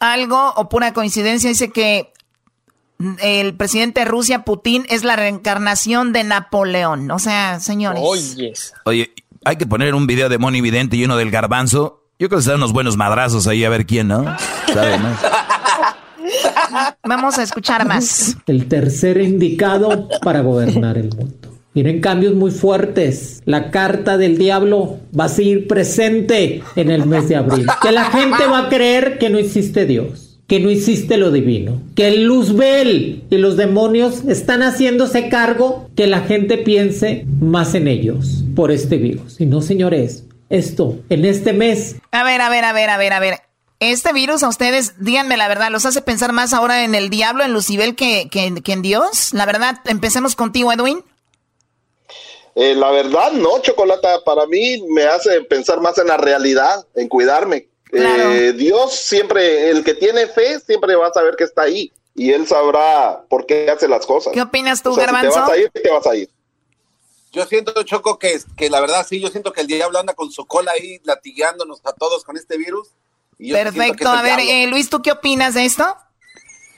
Algo 0.00 0.52
o 0.56 0.68
pura 0.68 0.92
coincidencia 0.92 1.48
dice 1.48 1.70
que 1.70 2.12
el 3.22 3.54
presidente 3.56 4.00
de 4.00 4.06
Rusia, 4.06 4.44
Putin, 4.44 4.84
es 4.90 5.02
la 5.02 5.16
reencarnación 5.16 6.12
de 6.12 6.24
Napoleón. 6.24 7.10
O 7.10 7.18
sea, 7.18 7.58
señores. 7.58 8.02
Oye, 8.84 9.12
hay 9.44 9.56
que 9.56 9.66
poner 9.66 9.94
un 9.94 10.06
video 10.06 10.28
de 10.28 10.38
Moni 10.38 10.60
Vidente 10.60 10.96
y 10.96 11.04
uno 11.04 11.16
del 11.16 11.30
garbanzo. 11.30 12.04
Yo 12.18 12.28
creo 12.28 12.38
que 12.38 12.44
se 12.44 12.50
dan 12.50 12.60
unos 12.60 12.72
buenos 12.72 12.96
madrazos 12.96 13.46
ahí 13.46 13.64
a 13.64 13.70
ver 13.70 13.86
quién, 13.86 14.08
¿no? 14.08 14.24
Vamos 17.04 17.38
a 17.38 17.42
escuchar 17.42 17.86
más. 17.86 18.36
El 18.46 18.66
tercer 18.68 19.20
indicado 19.20 20.08
para 20.22 20.40
gobernar 20.40 20.96
el 20.96 21.14
mundo. 21.14 21.48
Vienen 21.74 22.00
cambios 22.00 22.34
muy 22.34 22.50
fuertes. 22.50 23.42
La 23.44 23.70
carta 23.70 24.18
del 24.18 24.36
diablo 24.38 25.00
va 25.18 25.24
a 25.24 25.28
seguir 25.28 25.66
presente 25.66 26.62
en 26.76 26.90
el 26.90 27.06
mes 27.06 27.28
de 27.28 27.36
abril. 27.36 27.66
Que 27.80 27.92
la 27.92 28.04
gente 28.04 28.46
va 28.46 28.66
a 28.66 28.68
creer 28.68 29.18
que 29.18 29.30
no 29.30 29.38
existe 29.38 29.86
Dios, 29.86 30.31
que 30.52 30.60
no 30.60 30.68
existe 30.68 31.16
lo 31.16 31.30
divino, 31.30 31.80
que 31.96 32.08
el 32.08 32.24
Luzbel 32.24 33.24
y 33.30 33.38
los 33.38 33.56
demonios 33.56 34.22
están 34.28 34.60
haciéndose 34.60 35.30
cargo 35.30 35.88
que 35.96 36.06
la 36.06 36.20
gente 36.20 36.58
piense 36.58 37.24
más 37.40 37.74
en 37.74 37.88
ellos 37.88 38.44
por 38.54 38.70
este 38.70 38.98
virus. 38.98 39.40
Y 39.40 39.46
no, 39.46 39.62
señores, 39.62 40.24
esto 40.50 40.98
en 41.08 41.24
este 41.24 41.54
mes 41.54 41.96
A 42.10 42.22
ver, 42.22 42.42
a 42.42 42.50
ver, 42.50 42.66
a 42.66 42.74
ver, 42.74 42.90
a 42.90 42.98
ver, 42.98 43.14
a 43.14 43.18
ver. 43.18 43.38
Este 43.80 44.12
virus 44.12 44.42
a 44.42 44.48
ustedes, 44.50 44.92
díganme 45.02 45.38
la 45.38 45.48
verdad, 45.48 45.70
¿los 45.70 45.86
hace 45.86 46.02
pensar 46.02 46.34
más 46.34 46.52
ahora 46.52 46.84
en 46.84 46.94
el 46.94 47.08
diablo, 47.08 47.44
en 47.44 47.54
Lucibel, 47.54 47.96
que, 47.96 48.28
que, 48.30 48.52
que 48.62 48.72
en 48.74 48.82
Dios? 48.82 49.32
La 49.32 49.46
verdad, 49.46 49.76
empecemos 49.86 50.36
contigo, 50.36 50.70
Edwin. 50.70 51.02
Eh, 52.56 52.74
la 52.74 52.90
verdad, 52.90 53.32
no, 53.32 53.58
Chocolata, 53.62 54.22
para 54.22 54.44
mí 54.44 54.84
me 54.90 55.04
hace 55.04 55.40
pensar 55.44 55.80
más 55.80 55.96
en 55.96 56.08
la 56.08 56.18
realidad, 56.18 56.84
en 56.94 57.08
cuidarme. 57.08 57.71
Eh, 57.92 58.54
Dios 58.56 58.94
siempre, 58.94 59.70
el 59.70 59.84
que 59.84 59.94
tiene 59.94 60.26
fe, 60.26 60.58
siempre 60.60 60.96
va 60.96 61.08
a 61.08 61.12
saber 61.12 61.36
que 61.36 61.44
está 61.44 61.62
ahí 61.62 61.92
y 62.14 62.30
él 62.32 62.46
sabrá 62.46 63.24
por 63.28 63.46
qué 63.46 63.70
hace 63.70 63.88
las 63.88 64.06
cosas. 64.06 64.32
¿Qué 64.32 64.40
opinas 64.40 64.82
tú, 64.82 64.90
O 64.90 64.94
sea, 64.94 65.08
si 65.08 65.20
te 65.20 65.28
vas 65.28 65.50
a 65.50 65.56
ir, 65.56 65.70
te 65.70 65.90
vas 65.90 66.06
a 66.06 66.16
ir. 66.16 66.30
Yo 67.32 67.46
siento, 67.46 67.82
Choco, 67.82 68.18
que, 68.18 68.40
que 68.56 68.68
la 68.68 68.80
verdad 68.80 69.06
sí, 69.08 69.20
yo 69.20 69.28
siento 69.28 69.52
que 69.52 69.62
el 69.62 69.66
diablo 69.66 69.98
anda 69.98 70.14
con 70.14 70.30
su 70.30 70.46
cola 70.46 70.72
ahí 70.72 71.00
latigueándonos 71.04 71.80
a 71.84 71.92
todos 71.92 72.24
con 72.24 72.36
este 72.36 72.58
virus. 72.58 72.88
y 73.38 73.48
yo 73.48 73.56
siento 73.56 73.72
que 73.72 73.80
es 73.80 73.86
Perfecto. 73.86 74.10
A 74.10 74.22
ver, 74.22 74.40
eh, 74.40 74.66
Luis, 74.66 74.90
¿tú 74.90 75.00
qué 75.00 75.12
opinas 75.12 75.54
de 75.54 75.64
esto? 75.64 75.96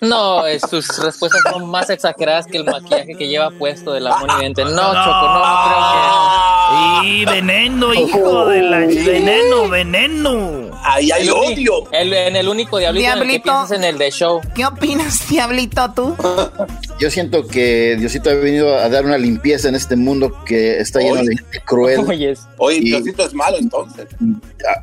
No, 0.09 0.43
sus 0.71 0.99
respuestas 0.99 1.41
son 1.53 1.71
más 1.71 1.91
exageradas 1.91 2.47
que 2.47 2.59
el 2.59 2.65
maquillaje 2.65 3.15
que 3.17 3.29
lleva 3.29 3.51
puesto 3.51 3.93
de 3.93 4.01
la 4.01 4.17
Moni 4.19 4.35
Vidente. 4.37 4.65
No, 4.65 4.71
Choco, 4.71 4.93
no, 4.93 5.39
no 5.39 5.65
creo 5.65 7.01
que... 7.03 7.07
Y 7.07 7.25
veneno, 7.27 7.95
hijo 7.95 8.47
de 8.47 8.63
la... 8.63 8.79
Veneno, 8.79 9.69
veneno. 9.69 10.71
Ahí 10.83 11.11
hay 11.11 11.23
El 11.23 11.33
odio. 11.33 11.73
el- 11.93 12.13
en 12.13 12.37
el 12.37 12.49
único 12.49 12.79
diablito, 12.79 13.07
en 13.13 13.19
el 13.23 13.29
que 13.29 13.41
piensas 13.41 13.71
en 13.73 13.85
el 13.85 13.99
de 13.99 14.11
show. 14.11 14.41
¿Qué 14.55 14.65
opinas, 14.67 15.29
Diablito, 15.29 15.93
tú? 15.95 16.17
Yo 16.99 17.11
siento 17.11 17.47
que 17.47 17.97
Diosito 17.99 18.31
ha 18.31 18.35
venido 18.35 18.77
a 18.77 18.89
dar 18.89 19.05
una 19.05 19.19
limpieza 19.19 19.69
en 19.69 19.75
este 19.75 19.97
mundo 19.97 20.33
que 20.47 20.79
está 20.79 21.01
lleno 21.01 21.17
de 21.23 21.37
gente 21.37 21.61
cruel. 21.65 22.01
Oye, 22.09 22.35
Oye, 22.59 22.77
Y- 22.79 22.85
Diosito 22.91 23.25
es 23.27 23.35
malo 23.35 23.57
entonces. 23.59 24.07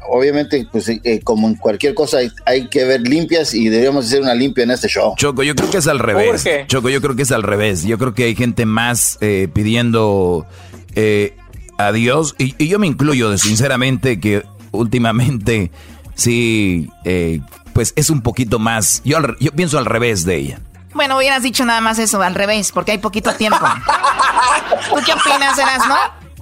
Obviamente, 0.09 0.67
pues 0.71 0.89
eh, 0.89 1.21
como 1.23 1.47
en 1.47 1.55
cualquier 1.55 1.93
cosa 1.93 2.17
hay, 2.19 2.29
hay 2.45 2.67
que 2.67 2.83
ver 2.83 3.01
limpias 3.01 3.53
y 3.53 3.69
deberíamos 3.69 4.05
hacer 4.05 4.21
una 4.21 4.33
limpia 4.35 4.63
en 4.63 4.71
este 4.71 4.87
show. 4.87 5.10
Choco, 5.17 5.43
yo 5.43 5.55
creo 5.55 5.69
que 5.69 5.77
es 5.77 5.87
al 5.87 5.99
revés. 5.99 6.43
qué? 6.43 6.65
Choco, 6.67 6.89
yo 6.89 7.01
creo 7.01 7.15
que 7.15 7.23
es 7.23 7.31
al 7.31 7.43
revés. 7.43 7.83
Yo 7.83 7.97
creo 7.97 8.13
que 8.13 8.25
hay 8.25 8.35
gente 8.35 8.65
más 8.65 9.17
eh, 9.21 9.47
pidiendo 9.53 10.45
eh, 10.95 11.35
a 11.77 11.91
Dios, 11.91 12.35
y, 12.37 12.55
y 12.63 12.67
yo 12.67 12.79
me 12.79 12.87
incluyo, 12.87 13.37
sinceramente, 13.37 14.19
que 14.19 14.43
últimamente 14.71 15.71
sí, 16.15 16.89
eh, 17.05 17.39
pues 17.73 17.93
es 17.95 18.09
un 18.09 18.21
poquito 18.21 18.59
más. 18.59 19.01
Yo, 19.05 19.17
al- 19.17 19.37
yo 19.39 19.51
pienso 19.51 19.77
al 19.77 19.85
revés 19.85 20.25
de 20.25 20.35
ella. 20.37 20.59
Bueno, 20.93 21.17
hubieras 21.17 21.41
dicho 21.43 21.63
nada 21.65 21.79
más 21.81 21.97
eso, 21.99 22.21
al 22.21 22.35
revés, 22.35 22.71
porque 22.71 22.91
hay 22.91 22.97
poquito 22.97 23.33
tiempo. 23.35 23.59
¿Tú 24.89 24.95
qué 25.05 25.13
opinas, 25.13 25.57
Erasmo? 25.57 25.95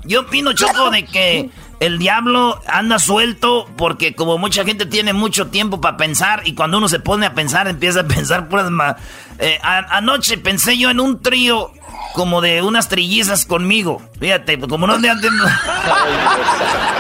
Yo 0.06 0.22
opino, 0.22 0.54
Choco, 0.54 0.90
de 0.90 1.06
que 1.06 1.50
el 1.80 1.98
diablo 1.98 2.62
anda 2.68 3.00
suelto 3.00 3.68
porque 3.78 4.14
como 4.16 4.38
mucha 4.38 4.66
gente 4.66 4.86
tiene 4.86 5.14
mucho 5.14 5.48
tiempo 5.48 5.80
para 5.80 5.98
pensar 5.98 6.42
y 6.46 6.54
cuando 6.54 6.78
uno 6.78 6.90
se 6.90 7.00
pone 7.00 7.26
a 7.26 7.34
pensar 7.34 7.68
empieza 7.68 8.02
a 8.02 8.04
pensar 8.08 8.50
puras 8.50 8.70
ma- 8.70 8.98
eh, 9.40 9.60
anoche 9.64 10.38
pensé 10.38 10.78
yo 10.78 10.90
en 10.90 11.00
un 11.00 11.22
trío 11.22 11.72
como 12.14 12.42
de 12.42 12.62
unas 12.62 12.90
trillizas 12.90 13.46
conmigo. 13.46 14.02
Fíjate, 14.20 14.60
como 14.60 14.88
no 14.88 14.98
le 14.98 15.10
antes... 15.10 15.32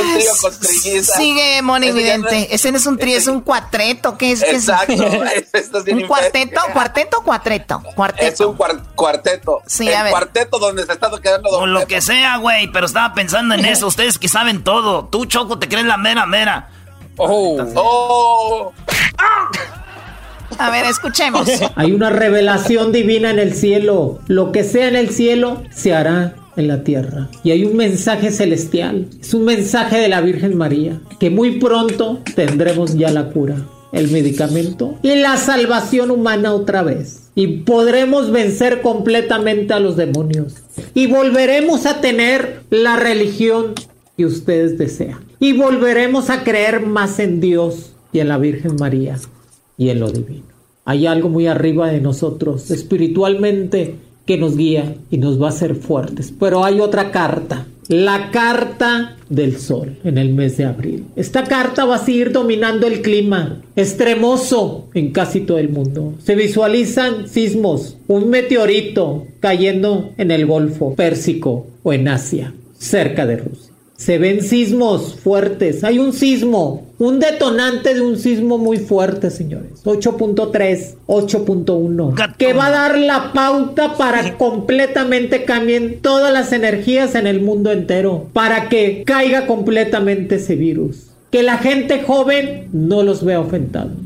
un 0.00 0.14
trío 0.14 0.30
con 0.40 0.58
trillizas. 0.58 1.16
Sigue, 1.16 1.62
Moni 1.62 1.92
Vidente. 1.92 2.54
Ese 2.54 2.70
no 2.70 2.78
es 2.78 2.86
un 2.86 2.98
trío, 2.98 3.16
es 3.16 3.26
un 3.26 3.40
cuatreto. 3.40 4.16
¿Qué 4.16 4.32
es? 4.32 4.42
Exacto. 4.42 4.92
¿Un 5.92 6.06
cuarteto? 6.06 6.60
¿Cuarteto 6.72 7.18
o 7.18 7.22
cuatreto? 7.22 7.82
Cuarteto. 7.94 8.32
Es 8.32 8.40
un 8.40 8.56
cuarteto. 8.94 9.62
Sí, 9.66 9.88
el 9.88 9.94
a 9.94 10.02
ver. 10.04 10.12
cuarteto 10.12 10.58
donde 10.58 10.84
se 10.86 10.92
está 10.92 11.10
quedando 11.20 11.48
O 11.50 11.66
lo 11.66 11.86
que 11.86 12.00
sea, 12.00 12.36
güey, 12.38 12.70
pero 12.72 12.86
estaba 12.86 13.14
pensando 13.14 13.54
en 13.54 13.64
eso. 13.64 13.86
Ustedes 13.86 14.18
que 14.18 14.28
saben 14.28 14.64
todo. 14.64 15.06
Tú, 15.06 15.26
Choco, 15.26 15.58
te 15.58 15.68
crees 15.68 15.86
la 15.86 15.96
mera 15.96 16.26
mera. 16.26 16.70
Oh. 17.16 17.58
Oh. 17.74 18.72
A 20.58 20.70
ver, 20.70 20.86
escuchemos. 20.86 21.48
Hay 21.76 21.92
una 21.92 22.10
revelación 22.10 22.92
divina 22.92 23.30
en 23.30 23.38
el 23.38 23.54
cielo. 23.54 24.18
Lo 24.26 24.50
que 24.52 24.64
sea 24.64 24.88
en 24.88 24.96
el 24.96 25.10
cielo 25.10 25.62
se 25.70 25.94
hará 25.94 26.34
en 26.58 26.68
la 26.68 26.82
tierra. 26.84 27.30
Y 27.44 27.52
hay 27.52 27.64
un 27.64 27.76
mensaje 27.76 28.30
celestial. 28.30 29.06
Es 29.20 29.32
un 29.32 29.44
mensaje 29.44 29.96
de 29.96 30.08
la 30.08 30.20
Virgen 30.20 30.58
María. 30.58 31.00
Que 31.18 31.30
muy 31.30 31.58
pronto 31.58 32.20
tendremos 32.34 32.96
ya 32.96 33.10
la 33.10 33.30
cura, 33.30 33.64
el 33.92 34.10
medicamento 34.10 34.98
y 35.02 35.14
la 35.14 35.36
salvación 35.36 36.10
humana 36.10 36.52
otra 36.52 36.82
vez. 36.82 37.30
Y 37.34 37.58
podremos 37.58 38.32
vencer 38.32 38.82
completamente 38.82 39.72
a 39.72 39.80
los 39.80 39.96
demonios. 39.96 40.54
Y 40.94 41.06
volveremos 41.06 41.86
a 41.86 42.00
tener 42.00 42.60
la 42.70 42.96
religión 42.96 43.74
que 44.16 44.26
ustedes 44.26 44.76
desean. 44.76 45.20
Y 45.38 45.52
volveremos 45.52 46.28
a 46.28 46.42
creer 46.42 46.84
más 46.84 47.20
en 47.20 47.40
Dios 47.40 47.92
y 48.12 48.18
en 48.18 48.28
la 48.28 48.38
Virgen 48.38 48.74
María 48.76 49.16
y 49.76 49.90
en 49.90 50.00
lo 50.00 50.10
divino. 50.10 50.42
Hay 50.84 51.06
algo 51.06 51.28
muy 51.28 51.46
arriba 51.46 51.88
de 51.88 52.00
nosotros, 52.00 52.70
espiritualmente, 52.72 53.96
que 54.28 54.36
nos 54.36 54.58
guía 54.58 54.94
y 55.10 55.16
nos 55.16 55.40
va 55.40 55.46
a 55.46 55.48
hacer 55.48 55.74
fuertes. 55.74 56.34
Pero 56.38 56.62
hay 56.62 56.80
otra 56.80 57.10
carta, 57.10 57.66
la 57.88 58.30
carta 58.30 59.16
del 59.30 59.56
sol 59.56 59.96
en 60.04 60.18
el 60.18 60.34
mes 60.34 60.58
de 60.58 60.66
abril. 60.66 61.06
Esta 61.16 61.44
carta 61.44 61.86
va 61.86 61.96
a 61.96 62.04
seguir 62.04 62.30
dominando 62.30 62.86
el 62.86 63.00
clima 63.00 63.62
extremoso 63.74 64.88
en 64.92 65.12
casi 65.12 65.40
todo 65.40 65.56
el 65.56 65.70
mundo. 65.70 66.12
Se 66.22 66.34
visualizan 66.34 67.26
sismos, 67.26 67.96
un 68.06 68.28
meteorito 68.28 69.26
cayendo 69.40 70.10
en 70.18 70.30
el 70.30 70.44
Golfo 70.44 70.94
Pérsico 70.94 71.66
o 71.82 71.94
en 71.94 72.08
Asia, 72.08 72.52
cerca 72.78 73.24
de 73.24 73.38
Rusia. 73.38 73.67
Se 73.98 74.16
ven 74.16 74.42
sismos 74.42 75.16
fuertes. 75.16 75.82
Hay 75.82 75.98
un 75.98 76.12
sismo, 76.12 76.86
un 77.00 77.18
detonante 77.18 77.94
de 77.94 78.00
un 78.00 78.16
sismo 78.16 78.56
muy 78.56 78.78
fuerte, 78.78 79.28
señores. 79.28 79.82
8.3, 79.84 80.94
8.1. 81.08 82.36
Que 82.36 82.52
va 82.52 82.66
a 82.66 82.70
dar 82.70 82.96
la 82.96 83.32
pauta 83.32 83.96
para 83.96 84.38
completamente 84.38 85.44
cambien 85.44 85.98
todas 86.00 86.32
las 86.32 86.52
energías 86.52 87.16
en 87.16 87.26
el 87.26 87.40
mundo 87.40 87.72
entero. 87.72 88.28
Para 88.32 88.68
que 88.68 89.02
caiga 89.04 89.48
completamente 89.48 90.36
ese 90.36 90.54
virus. 90.54 91.08
Que 91.32 91.42
la 91.42 91.58
gente 91.58 92.04
joven 92.04 92.68
no 92.72 93.02
los 93.02 93.24
vea 93.24 93.40
ofendados. 93.40 93.98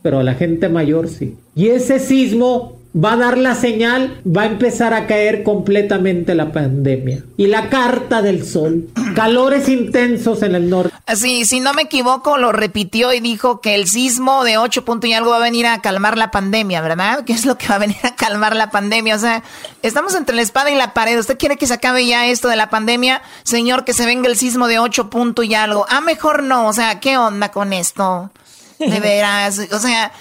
Pero 0.00 0.20
a 0.20 0.24
la 0.24 0.34
gente 0.34 0.70
mayor 0.70 1.08
sí. 1.08 1.36
Y 1.54 1.68
ese 1.68 1.98
sismo 1.98 2.78
va 2.94 3.14
a 3.14 3.16
dar 3.16 3.38
la 3.38 3.54
señal, 3.54 4.20
va 4.24 4.42
a 4.42 4.46
empezar 4.46 4.94
a 4.94 5.06
caer 5.06 5.42
completamente 5.42 6.34
la 6.34 6.52
pandemia. 6.52 7.24
Y 7.36 7.48
la 7.48 7.68
carta 7.68 8.22
del 8.22 8.46
sol, 8.46 8.88
calores 9.16 9.68
intensos 9.68 10.42
en 10.42 10.54
el 10.54 10.70
norte. 10.70 10.94
Sí, 11.14 11.44
si 11.44 11.60
no 11.60 11.74
me 11.74 11.82
equivoco, 11.82 12.38
lo 12.38 12.52
repitió 12.52 13.12
y 13.12 13.20
dijo 13.20 13.60
que 13.60 13.74
el 13.74 13.88
sismo 13.88 14.44
de 14.44 14.58
8 14.58 14.84
puntos 14.84 15.10
y 15.10 15.12
algo 15.12 15.30
va 15.30 15.36
a 15.36 15.40
venir 15.40 15.66
a 15.66 15.82
calmar 15.82 16.16
la 16.16 16.30
pandemia, 16.30 16.80
¿verdad? 16.80 17.24
¿Qué 17.26 17.32
es 17.32 17.44
lo 17.44 17.58
que 17.58 17.68
va 17.68 17.74
a 17.74 17.78
venir 17.78 17.98
a 18.04 18.14
calmar 18.14 18.54
la 18.54 18.70
pandemia? 18.70 19.16
O 19.16 19.18
sea, 19.18 19.42
estamos 19.82 20.14
entre 20.14 20.36
la 20.36 20.42
espada 20.42 20.70
y 20.70 20.76
la 20.76 20.94
pared. 20.94 21.18
¿Usted 21.18 21.36
quiere 21.36 21.56
que 21.56 21.66
se 21.66 21.74
acabe 21.74 22.06
ya 22.06 22.26
esto 22.26 22.48
de 22.48 22.56
la 22.56 22.70
pandemia? 22.70 23.22
Señor, 23.42 23.84
que 23.84 23.92
se 23.92 24.06
venga 24.06 24.28
el 24.28 24.36
sismo 24.36 24.68
de 24.68 24.78
8 24.78 25.10
puntos 25.10 25.44
y 25.44 25.54
algo. 25.54 25.84
Ah, 25.88 26.00
mejor 26.00 26.44
no. 26.44 26.68
O 26.68 26.72
sea, 26.72 27.00
¿qué 27.00 27.18
onda 27.18 27.50
con 27.50 27.72
esto? 27.72 28.30
De 28.78 29.00
veras. 29.00 29.60
O 29.72 29.78
sea, 29.78 30.12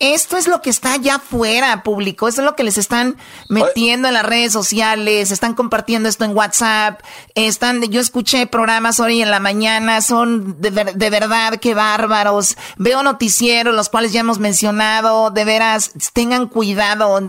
esto 0.00 0.36
es 0.36 0.48
lo 0.48 0.62
que 0.62 0.70
está 0.70 0.94
allá 0.94 1.16
afuera, 1.16 1.82
público. 1.84 2.26
Esto 2.26 2.40
es 2.40 2.44
lo 2.46 2.56
que 2.56 2.64
les 2.64 2.78
están 2.78 3.16
metiendo 3.48 4.08
en 4.08 4.14
las 4.14 4.24
redes 4.24 4.52
sociales. 4.52 5.30
Están 5.30 5.54
compartiendo 5.54 6.08
esto 6.08 6.24
en 6.24 6.34
WhatsApp. 6.36 7.00
Están, 7.34 7.82
yo 7.82 8.00
escuché 8.00 8.46
programas 8.46 8.98
hoy 8.98 9.22
en 9.22 9.30
la 9.30 9.40
mañana. 9.40 10.00
Son 10.00 10.60
de, 10.60 10.70
ver- 10.70 10.94
de 10.94 11.10
verdad 11.10 11.60
que 11.60 11.74
bárbaros. 11.74 12.56
Veo 12.76 13.02
noticieros, 13.02 13.74
los 13.74 13.88
cuales 13.90 14.12
ya 14.12 14.20
hemos 14.20 14.38
mencionado. 14.38 15.30
De 15.30 15.44
veras, 15.44 15.92
tengan 16.12 16.48
cuidado. 16.48 17.28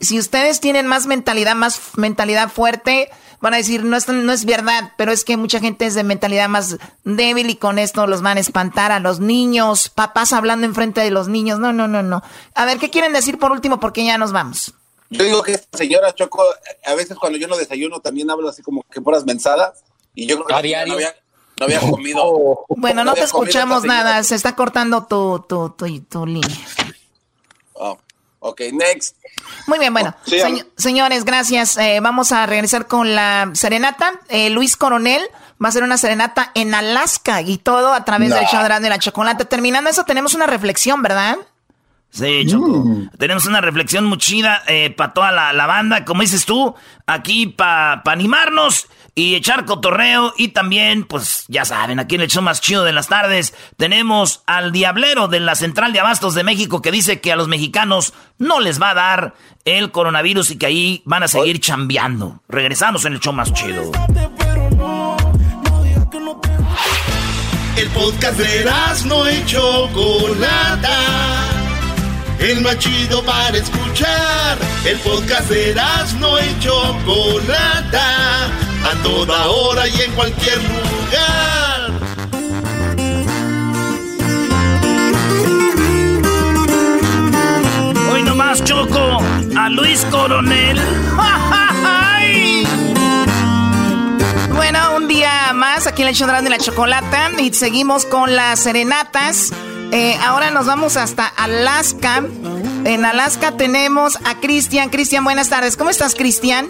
Si 0.00 0.18
ustedes 0.18 0.60
tienen 0.60 0.86
más 0.86 1.06
mentalidad, 1.06 1.54
más 1.56 1.80
mentalidad 1.96 2.50
fuerte, 2.50 3.10
van 3.40 3.54
a 3.54 3.56
decir, 3.56 3.84
no 3.84 3.96
es, 3.96 4.08
no 4.08 4.32
es 4.32 4.44
verdad, 4.44 4.92
pero 4.96 5.12
es 5.12 5.24
que 5.24 5.36
mucha 5.36 5.60
gente 5.60 5.86
es 5.86 5.94
de 5.94 6.04
mentalidad 6.04 6.48
más 6.48 6.76
débil 7.04 7.50
y 7.50 7.56
con 7.56 7.78
esto 7.78 8.06
los 8.06 8.22
van 8.22 8.36
a 8.36 8.40
espantar 8.40 8.92
a 8.92 9.00
los 9.00 9.20
niños, 9.20 9.88
papás 9.88 10.32
hablando 10.32 10.66
enfrente 10.66 11.00
de 11.00 11.10
los 11.10 11.28
niños. 11.28 11.58
No, 11.58 11.72
no, 11.72 11.88
no, 11.88 12.02
no. 12.02 12.22
A 12.54 12.64
ver, 12.64 12.78
¿qué 12.78 12.90
quieren 12.90 13.12
decir 13.12 13.38
por 13.38 13.52
último? 13.52 13.80
Porque 13.80 14.04
ya 14.04 14.18
nos 14.18 14.32
vamos. 14.32 14.74
Yo 15.10 15.24
digo 15.24 15.42
que 15.42 15.52
esta 15.52 15.76
señora 15.76 16.14
Choco, 16.14 16.44
a 16.86 16.94
veces 16.94 17.18
cuando 17.18 17.38
yo 17.38 17.48
no 17.48 17.56
desayuno 17.56 18.00
también 18.00 18.30
hablo 18.30 18.48
así 18.48 18.62
como 18.62 18.84
que 18.84 19.00
puras 19.00 19.24
mensadas. 19.24 19.82
Y 20.14 20.26
yo 20.26 20.36
creo 20.36 20.56
que 20.58 20.62
diario. 20.68 20.92
no 20.92 20.98
había, 20.98 21.14
no 21.58 21.66
había 21.66 21.80
comido. 21.80 22.64
Bueno, 22.68 23.04
no 23.04 23.14
te 23.14 23.20
había 23.20 23.32
comido 23.32 23.50
escuchamos 23.50 23.84
nada, 23.84 24.22
se 24.22 24.34
está 24.34 24.54
cortando 24.54 25.06
tu, 25.06 25.44
tu, 25.48 25.70
tu, 25.70 26.00
tu 26.00 26.26
línea. 26.26 26.66
Ok, 28.40 28.62
next. 28.72 29.16
Muy 29.66 29.78
bien, 29.78 29.92
bueno. 29.92 30.16
Sí, 30.24 30.36
señ- 30.38 30.66
señores, 30.76 31.24
gracias. 31.24 31.76
Eh, 31.76 32.00
vamos 32.00 32.32
a 32.32 32.46
regresar 32.46 32.86
con 32.86 33.14
la 33.14 33.50
serenata. 33.52 34.12
Eh, 34.28 34.50
Luis 34.50 34.76
Coronel 34.76 35.22
va 35.62 35.66
a 35.66 35.68
hacer 35.68 35.82
una 35.82 35.98
serenata 35.98 36.50
en 36.54 36.74
Alaska 36.74 37.42
y 37.42 37.58
todo 37.58 37.92
a 37.92 38.04
través 38.04 38.30
No. 38.30 38.36
del 38.36 38.46
show 38.46 38.62
de 38.62 38.88
la 38.88 38.98
chocolate. 38.98 39.44
Terminando 39.44 39.90
eso, 39.90 40.04
tenemos 40.04 40.34
una 40.34 40.46
reflexión, 40.46 41.02
¿verdad? 41.02 41.36
Sí, 42.12 42.44
Choco. 42.48 42.84
Tenemos 43.18 43.46
una 43.46 43.60
reflexión 43.60 44.04
muy 44.06 44.18
chida 44.18 44.64
para 44.96 45.12
toda 45.12 45.30
la, 45.30 45.52
la 45.52 45.66
banda, 45.66 46.04
como 46.04 46.22
dices 46.22 46.44
tú, 46.44 46.74
aquí 47.06 47.46
para 47.46 48.02
animarnos 48.06 48.88
y 49.14 49.34
echar 49.34 49.64
cotorreo. 49.64 50.34
Y 50.36 50.48
también, 50.48 51.04
pues 51.04 51.44
ya 51.48 51.64
saben, 51.64 51.98
aquí 51.98 52.14
en 52.14 52.22
el 52.22 52.28
show 52.28 52.42
más 52.42 52.60
chido 52.60 52.84
de 52.84 52.92
las 52.92 53.08
tardes 53.08 53.54
tenemos 53.76 54.42
al 54.46 54.72
diablero 54.72 55.28
de 55.28 55.40
la 55.40 55.54
Central 55.54 55.92
de 55.92 56.00
Abastos 56.00 56.34
de 56.34 56.44
México 56.44 56.82
que 56.82 56.92
dice 56.92 57.20
que 57.20 57.32
a 57.32 57.36
los 57.36 57.48
mexicanos 57.48 58.12
no 58.38 58.60
les 58.60 58.80
va 58.80 58.90
a 58.90 58.94
dar 58.94 59.34
el 59.64 59.90
coronavirus 59.90 60.52
y 60.52 60.58
que 60.58 60.66
ahí 60.66 61.02
van 61.04 61.22
a 61.22 61.28
seguir 61.28 61.60
chambeando. 61.60 62.42
Regresamos 62.48 63.04
en 63.04 63.14
el 63.14 63.20
show 63.20 63.32
más 63.32 63.52
chido. 63.52 63.90
El 67.76 67.88
podcast 67.90 68.38
de 68.38 68.70
no 69.06 69.30
y 69.30 69.44
Chocolata. 69.46 70.98
El 72.38 72.60
más 72.62 72.78
chido 72.78 73.22
para 73.24 73.56
escuchar. 73.56 74.58
El 74.84 74.98
podcast 74.98 75.50
de 75.50 75.74
no 76.18 76.38
y 76.38 76.60
Chocolata. 76.60 78.69
A 78.84 79.02
toda 79.02 79.48
hora 79.48 79.86
y 79.88 80.00
en 80.00 80.12
cualquier 80.12 80.58
lugar. 80.58 81.90
Hoy 88.12 88.22
nomás 88.22 88.64
choco 88.64 89.18
a 89.56 89.68
Luis 89.68 90.04
Coronel. 90.10 90.80
¡Ay! 91.18 92.66
Bueno, 94.54 94.96
un 94.96 95.08
día 95.08 95.52
más 95.54 95.86
aquí 95.86 96.02
en 96.02 96.08
el 96.08 96.14
show 96.14 96.28
de 96.28 96.50
la 96.50 96.58
chocolata 96.58 97.30
y 97.38 97.52
seguimos 97.54 98.04
con 98.04 98.36
las 98.36 98.60
serenatas. 98.60 99.52
Eh, 99.90 100.16
ahora 100.22 100.50
nos 100.50 100.66
vamos 100.66 100.96
hasta 100.96 101.26
Alaska. 101.26 102.22
En 102.84 103.04
Alaska 103.04 103.56
tenemos 103.56 104.16
a 104.24 104.38
Cristian. 104.40 104.90
Cristian, 104.90 105.24
buenas 105.24 105.48
tardes. 105.48 105.76
¿Cómo 105.76 105.90
estás, 105.90 106.14
Cristian? 106.14 106.68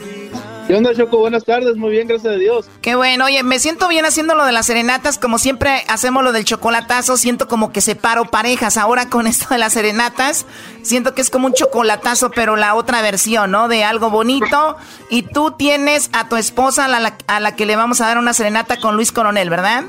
¿Qué 0.70 0.76
onda, 0.76 0.94
Choco? 0.94 1.18
Buenas 1.18 1.44
tardes, 1.44 1.76
muy 1.76 1.90
bien, 1.90 2.06
gracias 2.06 2.32
a 2.32 2.36
Dios. 2.36 2.66
Qué 2.80 2.94
bueno, 2.94 3.24
oye, 3.24 3.42
me 3.42 3.58
siento 3.58 3.88
bien 3.88 4.04
haciendo 4.04 4.36
lo 4.36 4.44
de 4.44 4.52
las 4.52 4.66
serenatas, 4.66 5.18
como 5.18 5.40
siempre 5.40 5.82
hacemos 5.88 6.22
lo 6.22 6.30
del 6.30 6.44
chocolatazo, 6.44 7.16
siento 7.16 7.48
como 7.48 7.72
que 7.72 7.80
separo 7.80 8.26
parejas. 8.26 8.76
Ahora 8.76 9.10
con 9.10 9.26
esto 9.26 9.48
de 9.50 9.58
las 9.58 9.72
serenatas, 9.72 10.46
siento 10.82 11.12
que 11.12 11.22
es 11.22 11.30
como 11.30 11.48
un 11.48 11.54
chocolatazo, 11.54 12.30
pero 12.30 12.54
la 12.54 12.76
otra 12.76 13.02
versión, 13.02 13.50
¿no? 13.50 13.66
De 13.66 13.82
algo 13.82 14.10
bonito. 14.10 14.76
Y 15.08 15.22
tú 15.22 15.50
tienes 15.50 16.08
a 16.12 16.28
tu 16.28 16.36
esposa 16.36 16.84
a 16.84 16.88
la, 16.88 17.16
a 17.26 17.40
la 17.40 17.56
que 17.56 17.66
le 17.66 17.74
vamos 17.74 18.00
a 18.00 18.06
dar 18.06 18.18
una 18.18 18.32
serenata 18.32 18.76
con 18.78 18.94
Luis 18.94 19.10
Coronel, 19.10 19.50
¿verdad? 19.50 19.86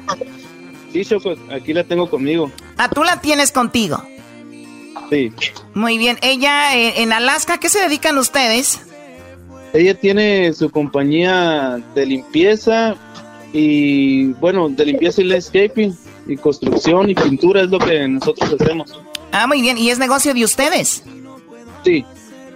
Sí, 0.91 1.05
Choco, 1.05 1.35
aquí 1.51 1.73
la 1.73 1.83
tengo 1.83 2.09
conmigo. 2.09 2.51
Ah, 2.77 2.89
tú 2.89 3.03
la 3.03 3.21
tienes 3.21 3.51
contigo. 3.51 4.01
Sí. 5.11 5.31
Muy 5.75 5.99
bien, 5.99 6.17
ella 6.23 6.75
eh, 6.75 7.03
en 7.03 7.13
Alaska, 7.13 7.59
¿qué 7.59 7.69
se 7.69 7.81
dedican 7.81 8.17
ustedes? 8.17 8.81
Ella 9.73 9.93
tiene 9.93 10.53
su 10.53 10.69
compañía 10.69 11.79
de 11.95 12.05
limpieza 12.05 12.95
y, 13.53 14.27
bueno, 14.33 14.69
de 14.69 14.85
limpieza 14.85 15.21
y 15.21 15.25
landscaping 15.25 15.97
y 16.27 16.37
construcción 16.37 17.09
y 17.09 17.15
pintura 17.15 17.61
es 17.61 17.69
lo 17.69 17.79
que 17.79 18.07
nosotros 18.07 18.55
hacemos. 18.59 18.99
Ah, 19.31 19.47
muy 19.47 19.61
bien, 19.61 19.77
¿y 19.77 19.89
es 19.89 19.97
negocio 19.97 20.33
de 20.33 20.43
ustedes? 20.43 21.03
Sí. 21.83 22.05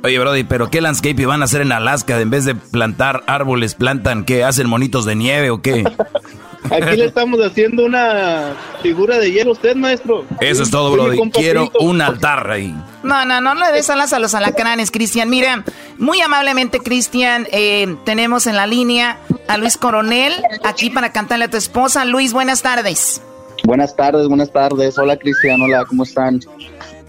Oye, 0.04 0.20
Brody, 0.20 0.44
¿pero 0.44 0.70
qué 0.70 0.82
landscape 0.82 1.26
van 1.26 1.42
a 1.42 1.46
hacer 1.46 1.62
en 1.62 1.72
Alaska? 1.72 2.20
En 2.20 2.30
vez 2.30 2.46
de 2.46 2.54
plantar 2.54 3.24
árboles, 3.28 3.74
plantan, 3.76 4.24
¿qué? 4.24 4.44
¿Hacen 4.44 4.68
monitos 4.70 5.06
de 5.06 5.16
nieve 5.16 5.50
o 5.50 5.62
qué? 5.62 5.84
Aquí 6.72 6.98
le 6.98 7.06
estamos 7.06 7.40
haciendo 7.42 7.86
una 7.86 8.54
figura 8.82 9.18
de 9.20 9.32
hielo 9.32 9.52
a 9.52 9.54
usted, 9.54 9.76
maestro. 9.76 10.26
Eso 10.40 10.64
es 10.64 10.72
todo, 10.72 10.90
Soy 10.96 11.00
mi 11.02 11.08
bro. 11.08 11.18
compa 11.18 11.40
Quiero 11.40 11.72
un 11.80 12.02
altar 12.02 12.50
ahí. 12.50 12.76
No, 13.04 13.24
no, 13.26 13.40
no 13.42 13.54
le 13.56 13.72
des 13.72 13.90
alas 13.90 14.14
a 14.14 14.20
los 14.20 14.34
alacranes, 14.34 14.90
Cristian. 14.92 15.30
Mira, 15.30 15.64
muy 15.98 16.22
amablemente, 16.22 16.80
Cristian, 16.80 17.48
eh, 17.52 17.96
tenemos 18.04 18.48
en 18.48 18.56
la 18.56 18.66
línea 18.68 19.20
a 19.48 19.58
Luis 19.58 19.78
Coronel 19.78 20.34
aquí 20.64 20.90
para 20.90 21.12
cantarle 21.12 21.46
a 21.46 21.50
tu 21.50 21.58
esposa. 21.58 22.04
Luis, 22.06 22.34
buenas 22.34 22.62
tardes. 22.62 23.22
Buenas 23.64 23.96
tardes, 23.96 24.28
buenas 24.28 24.52
tardes. 24.52 24.98
Hola 24.98 25.18
Cristian, 25.18 25.62
hola, 25.62 25.86
¿cómo 25.86 26.04
están? 26.04 26.40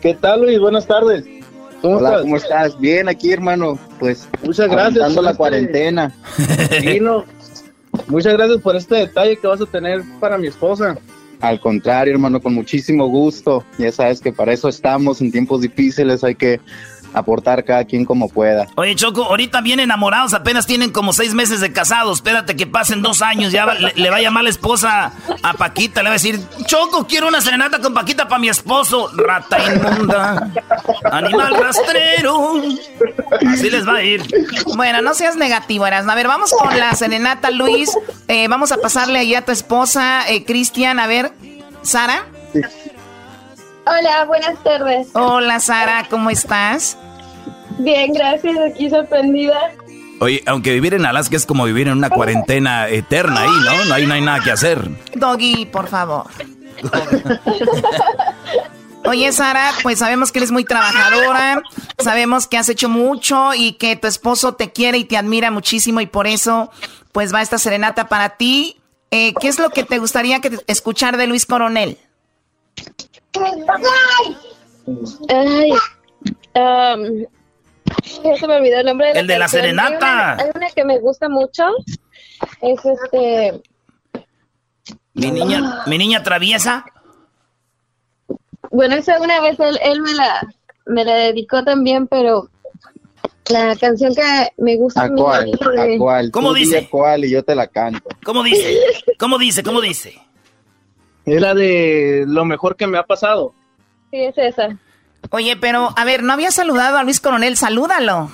¿Qué 0.01 0.15
tal, 0.15 0.43
Luis? 0.43 0.59
Buenas 0.59 0.87
tardes. 0.87 1.25
¿Cómo 1.83 1.97
hola, 1.99 2.09
estás? 2.09 2.23
¿cómo 2.23 2.37
estás? 2.37 2.81
Bien, 2.81 3.09
aquí 3.09 3.33
hermano. 3.33 3.79
Pues 3.99 4.29
Muchas 4.43 4.69
gracias 4.69 5.15
la 5.15 5.35
cuarentena. 5.35 6.13
Sí, 6.81 7.01
no. 7.01 7.25
Muchas 8.09 8.33
gracias 8.35 8.61
por 8.61 8.77
este 8.77 8.95
detalle 8.97 9.37
que 9.37 9.47
vas 9.47 9.61
a 9.61 9.67
tener 9.67 10.03
para 10.21 10.39
mi 10.39 10.47
esposa. 10.47 10.99
Al 11.41 11.61
contrario, 11.61 12.15
hermano, 12.15 12.41
con 12.41 12.55
muchísimo 12.55 13.09
gusto. 13.09 13.65
Ya 13.79 13.93
sabes 13.93 14.21
que 14.21 14.33
para 14.33 14.53
eso 14.53 14.69
estamos 14.69 15.21
en 15.21 15.31
tiempos 15.31 15.61
difíciles, 15.61 16.25
hay 16.25 16.35
que 16.35 16.61
aportar 17.17 17.65
cada 17.65 17.85
quien 17.85 18.05
como 18.05 18.29
pueda. 18.29 18.67
Oye, 18.77 18.95
Choco, 18.95 19.25
ahorita 19.25 19.61
bien 19.63 19.81
enamorados, 19.81 20.35
apenas 20.35 20.67
tienen 20.67 20.91
como 20.93 21.13
seis 21.13 21.35
meses 21.35 21.61
de 21.61 21.73
casados. 21.73 22.19
Espérate 22.19 22.55
que 22.57 22.67
pasen 22.67 23.03
dos 23.03 23.23
años, 23.23 23.53
ya 23.53 23.65
va- 23.65 23.75
le, 23.75 23.93
le 23.95 24.11
va 24.11 24.17
a 24.17 24.21
llamar 24.21 24.45
la 24.45 24.51
esposa 24.51 25.13
a 25.43 25.53
Paquita, 25.55 26.03
le 26.03 26.11
va 26.11 26.15
a 26.15 26.19
decir, 26.19 26.41
Choco, 26.67 27.07
quiero 27.07 27.29
una 27.29 27.41
serenata 27.41 27.81
con 27.81 27.95
Paquita 27.95 28.29
para 28.29 28.39
mi 28.39 28.49
esposo. 28.49 29.09
Rata 29.17 29.57
inmunda, 29.73 30.51
animal 31.11 31.57
rastrero. 31.57 32.63
Así 33.49 33.71
les 33.71 33.87
va 33.89 33.95
a 33.97 34.03
ir. 34.03 34.23
Bueno, 34.77 35.01
no 35.03 35.15
seas 35.15 35.37
negativo, 35.37 35.87
Erasmo. 35.87 36.13
A 36.13 36.15
ver, 36.15 36.29
vamos 36.29 36.53
con 36.53 36.79
la 36.79 36.95
serenata, 36.95 37.51
Luis. 37.51 37.91
Eh, 38.29 38.47
vamos 38.49 38.73
a 38.73 38.77
pasarle 38.77 39.19
ahí 39.21 39.35
a 39.35 39.45
tu 39.45 39.53
esposa, 39.53 40.29
eh, 40.29 40.45
Cristian. 40.45 40.99
A 41.01 41.07
ver, 41.07 41.33
Sara. 41.83 42.27
Hola, 43.87 44.25
buenas 44.27 44.63
tardes. 44.65 45.09
Hola, 45.15 45.61
Sara, 45.61 46.07
¿cómo 46.11 46.31
estás? 46.31 46.97
Bien, 47.79 48.13
gracias. 48.13 48.57
Aquí 48.69 48.91
sorprendida. 48.91 49.57
Oye, 50.21 50.43
aunque 50.47 50.73
vivir 50.73 50.95
en 50.95 51.05
Alaska 51.07 51.37
es 51.37 51.47
como 51.47 51.65
vivir 51.65 51.89
en 51.89 51.99
una 51.99 52.11
cuarentena 52.11 52.89
eterna 52.89 53.43
ahí, 53.43 53.49
¿no? 53.65 53.85
No 53.85 53.95
hay, 53.95 54.07
no 54.07 54.15
hay 54.15 54.23
nada 54.23 54.41
que 54.43 54.51
hacer. 54.51 54.89
Doggy, 55.15 55.67
por 55.67 55.89
favor. 55.89 56.27
Oye, 59.05 59.31
Sara, 59.31 59.71
pues 59.83 59.99
sabemos 60.01 60.33
que 60.33 60.39
eres 60.41 60.51
muy 60.51 60.65
trabajadora, 60.65 61.63
sabemos 61.99 62.47
que 62.49 62.57
has 62.59 62.69
hecho 62.69 62.89
mucho 62.89 63.55
y 63.55 63.75
que 63.75 63.95
tu 63.95 64.09
esposo 64.09 64.55
te 64.55 64.73
quiere 64.73 64.99
y 64.99 65.05
te 65.05 65.17
admira 65.17 65.51
muchísimo 65.53 66.01
y 66.01 66.07
por 66.07 66.27
eso, 66.27 66.71
pues 67.13 67.33
va 67.33 67.41
esta 67.43 67.59
serenata 67.59 68.09
para 68.09 68.31
ti. 68.31 68.81
Eh, 69.13 69.33
¿Qué 69.41 69.47
es 69.49 69.61
lo 69.61 69.71
que 69.71 69.85
te 69.85 69.99
gustaría 69.99 70.41
que 70.41 70.51
te- 70.51 70.65
escuchar 70.67 71.17
de 71.19 71.29
Luis 71.29 71.47
Coronel? 71.47 71.99
Ay, 75.29 75.71
um, 76.55 77.25
ya 78.25 78.37
se 78.39 78.47
me 78.49 78.57
olvidó 78.57 78.81
el 78.81 78.87
nombre 78.87 79.09
de 79.09 79.15
la 79.15 79.21
El 79.21 79.27
de 79.27 79.35
la 79.39 79.45
canción. 79.45 79.63
serenata. 79.63 80.33
Hay 80.33 80.35
una, 80.35 80.43
hay 80.45 80.51
una 80.55 80.71
que 80.71 80.85
me 80.85 80.99
gusta 80.99 81.29
mucho. 81.29 81.65
Es 82.61 82.81
este. 82.85 83.63
Mi 85.15 85.31
niña, 85.31 85.83
mi 85.87 85.99
niña 85.99 86.23
traviesa. 86.23 86.85
Bueno, 88.71 88.97
esa 88.97 89.19
una 89.21 89.41
vez 89.41 89.59
él, 89.61 89.79
él 89.83 90.03
me 90.03 90.13
la 90.15 90.47
me 90.87 91.05
la 91.05 91.15
dedicó 91.15 91.65
también, 91.65 92.07
pero 92.07 92.51
la 93.49 93.75
canción 93.77 94.15
que 94.15 94.23
me 94.59 94.77
gusta 94.77 95.05
¿A 95.05 95.11
cuál? 95.11 95.53
¿A 95.79 95.99
cuál? 95.99 96.31
¿Cómo 96.31 96.49
Tú 96.49 96.55
dice? 96.55 96.89
cuál 96.91 97.25
y 97.25 97.31
yo 97.31 97.43
te 97.45 97.55
la 97.55 97.67
canto. 97.69 98.01
¿Cómo 98.25 98.43
dice? 98.43 98.79
¿Cómo 99.19 99.39
dice? 99.39 99.63
¿Cómo 99.63 99.81
dice? 99.81 100.19
Era 101.27 101.55
de 101.55 102.25
lo 102.27 102.45
mejor 102.45 102.77
que 102.77 102.87
me 102.87 102.99
ha 102.99 103.03
pasado. 103.03 103.53
Sí, 104.11 104.19
es 104.21 104.39
esa. 104.39 104.79
Oye, 105.31 105.57
pero 105.57 105.91
a 105.97 106.05
ver, 106.05 106.23
no 106.23 106.33
había 106.33 106.51
saludado 106.53 106.99
a 106.99 107.03
Luis 107.05 107.21
Coronel, 107.21 107.57
salúdalo. 107.57 108.31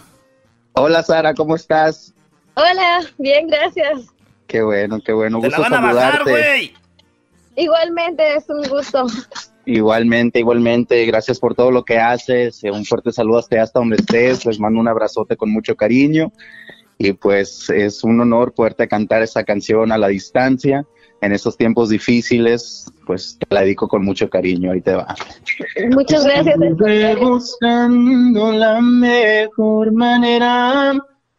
Hola 0.74 1.02
Sara, 1.02 1.34
¿cómo 1.34 1.56
estás? 1.56 2.12
Hola, 2.54 3.00
bien, 3.18 3.46
gracias. 3.48 4.02
Qué 4.46 4.62
bueno, 4.62 5.00
qué 5.04 5.12
bueno. 5.12 5.40
Te 5.40 5.48
la 5.48 5.56
Gusto 5.56 5.70
van 5.72 5.84
a 5.84 5.92
bajar, 5.92 6.12
saludarte. 6.18 6.30
güey. 6.30 6.74
Igualmente, 7.56 8.36
es 8.36 8.44
un 8.48 8.62
gusto. 8.68 9.06
Igualmente, 9.64 10.38
igualmente, 10.40 11.04
gracias 11.06 11.38
por 11.38 11.54
todo 11.54 11.70
lo 11.70 11.84
que 11.84 11.98
haces. 11.98 12.62
Eh, 12.64 12.70
Un 12.70 12.84
fuerte 12.84 13.12
saludo 13.12 13.38
hasta 13.38 13.62
hasta 13.62 13.78
donde 13.78 13.96
estés. 13.96 14.44
Les 14.44 14.58
mando 14.58 14.80
un 14.80 14.88
abrazote 14.88 15.36
con 15.36 15.50
mucho 15.50 15.76
cariño. 15.76 16.32
Y 16.98 17.12
pues 17.12 17.70
es 17.70 18.04
un 18.04 18.20
honor 18.20 18.52
poderte 18.52 18.86
cantar 18.88 19.22
esa 19.22 19.44
canción 19.44 19.92
a 19.92 19.98
la 19.98 20.08
distancia. 20.08 20.84
En 21.22 21.32
estos 21.32 21.56
tiempos 21.56 21.88
difíciles, 21.88 22.92
pues 23.06 23.38
te 23.38 23.46
la 23.54 23.62
dedico 23.62 23.88
con 23.88 24.04
mucho 24.04 24.28
cariño. 24.28 24.72
Ahí 24.72 24.80
te 24.80 24.92
va. 24.94 25.14
Muchas 25.92 26.24
gracias. 26.24 26.60
Estuve 26.60 27.14
buscando 27.14 28.52
la 28.52 28.80
mejor 28.80 29.92
manera 29.92 30.94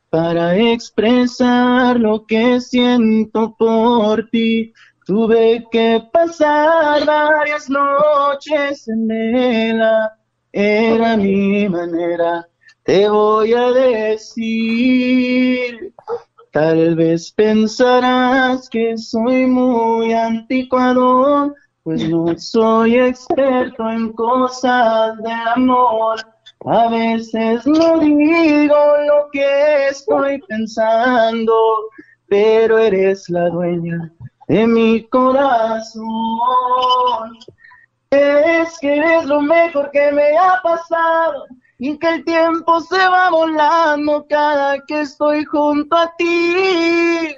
para 0.10 0.56
expresar 0.56 2.00
lo 2.00 2.26
que 2.26 2.62
siento 2.62 3.56
por 3.60 4.30
ti. 4.30 4.72
Tuve 5.06 5.66
que 5.70 6.02
pasar 6.14 7.06
varias 7.06 7.70
noches 7.70 8.88
en 8.88 9.06
vela, 9.06 10.18
era 10.54 11.18
mi 11.18 11.68
manera. 11.68 12.48
Te 12.84 13.10
voy 13.10 13.52
a 13.54 13.72
decir, 13.72 15.14
tal 16.54 16.96
vez 16.96 17.32
pensarás 17.32 18.70
que 18.70 18.96
soy 18.96 19.48
muy 19.48 20.14
anticuado, 20.14 21.52
pues 21.82 22.08
no 22.08 22.38
soy 22.38 23.00
experto 23.00 23.90
en 23.90 24.14
cosas 24.14 25.18
de 25.18 25.32
amor. 25.32 26.20
A 26.66 26.90
veces 26.90 27.66
no 27.66 27.98
digo 27.98 28.76
lo 29.08 29.30
que 29.32 29.88
estoy 29.88 30.40
pensando, 30.48 31.56
pero 32.28 32.78
eres 32.78 33.28
la 33.30 33.50
dueña 33.50 34.14
de 34.48 34.68
mi 34.68 35.08
corazón. 35.10 36.06
Es 38.12 38.78
que 38.80 38.98
eres 38.98 39.26
lo 39.26 39.42
mejor 39.42 39.90
que 39.90 40.12
me 40.12 40.38
ha 40.38 40.62
pasado 40.62 41.48
y 41.80 41.98
que 41.98 42.10
el 42.10 42.26
tiempo 42.26 42.80
se 42.82 42.98
va 42.98 43.30
volando 43.30 44.26
cada 44.30 44.80
que 44.86 45.02
estoy 45.02 45.44
junto 45.46 45.96
a 45.96 46.14
ti. 46.18 47.36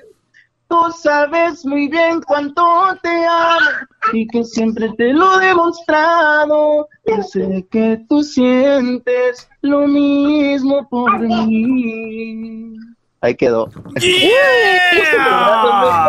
Tú 0.68 0.92
sabes 1.00 1.64
muy 1.66 1.88
bien 1.88 2.22
cuánto 2.22 2.64
te 3.04 3.26
amo 3.26 3.70
y 4.14 4.28
que 4.28 4.44
siempre 4.44 4.90
te 4.98 5.14
lo 5.14 5.40
he 5.40 5.48
demostrado. 5.48 6.88
Yo 7.06 7.22
sé 7.24 7.68
que 7.70 8.04
tú 8.10 8.24
sientes 8.24 9.48
lo 9.62 9.88
mismo 9.88 10.88
por 10.90 11.20
mí. 11.20 12.76
Ahí 13.22 13.36
quedó. 13.36 13.70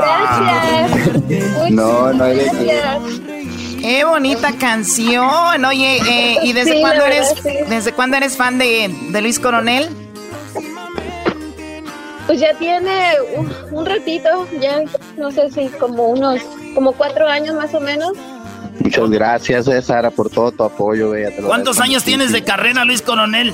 Gracias. 0.02 1.20
No, 1.70 2.12
no 2.12 2.24
hay 2.24 2.36
de 2.36 3.55
qué. 3.80 4.04
Bonita 4.04 4.52
canción. 4.58 5.64
Oye, 5.64 5.98
eh, 6.08 6.38
¿y 6.42 6.52
desde 6.52 6.72
Sí, 6.74 6.80
cuándo 6.80 7.04
eres 7.04 7.34
sí. 7.42 7.50
desde 7.68 7.92
cuándo 7.92 8.16
eres 8.16 8.36
fan 8.36 8.58
de, 8.58 8.92
de 9.10 9.22
Luis 9.22 9.38
Coronel? 9.38 9.88
Pues 12.26 12.40
ya 12.40 12.54
tiene 12.58 13.12
un, 13.36 13.52
un 13.70 13.86
ratito, 13.86 14.48
ya 14.60 14.82
no 15.16 15.30
sé 15.30 15.48
si 15.50 15.68
como 15.78 16.08
unos, 16.08 16.40
como 16.74 16.92
cuatro 16.92 17.28
años 17.28 17.54
más 17.54 17.72
o 17.72 17.80
menos. 17.80 18.12
Muchas 18.80 19.08
gracias, 19.10 19.68
eh, 19.68 19.80
Sara, 19.80 20.10
por 20.10 20.28
todo 20.28 20.50
tu 20.50 20.64
apoyo. 20.64 21.10
bella, 21.10 21.30
¿Cuántos 21.46 21.80
años 21.80 22.02
tienes 22.02 22.32
de 22.32 22.42
carrera, 22.42 22.84
Luis 22.84 23.00
Coronel? 23.00 23.52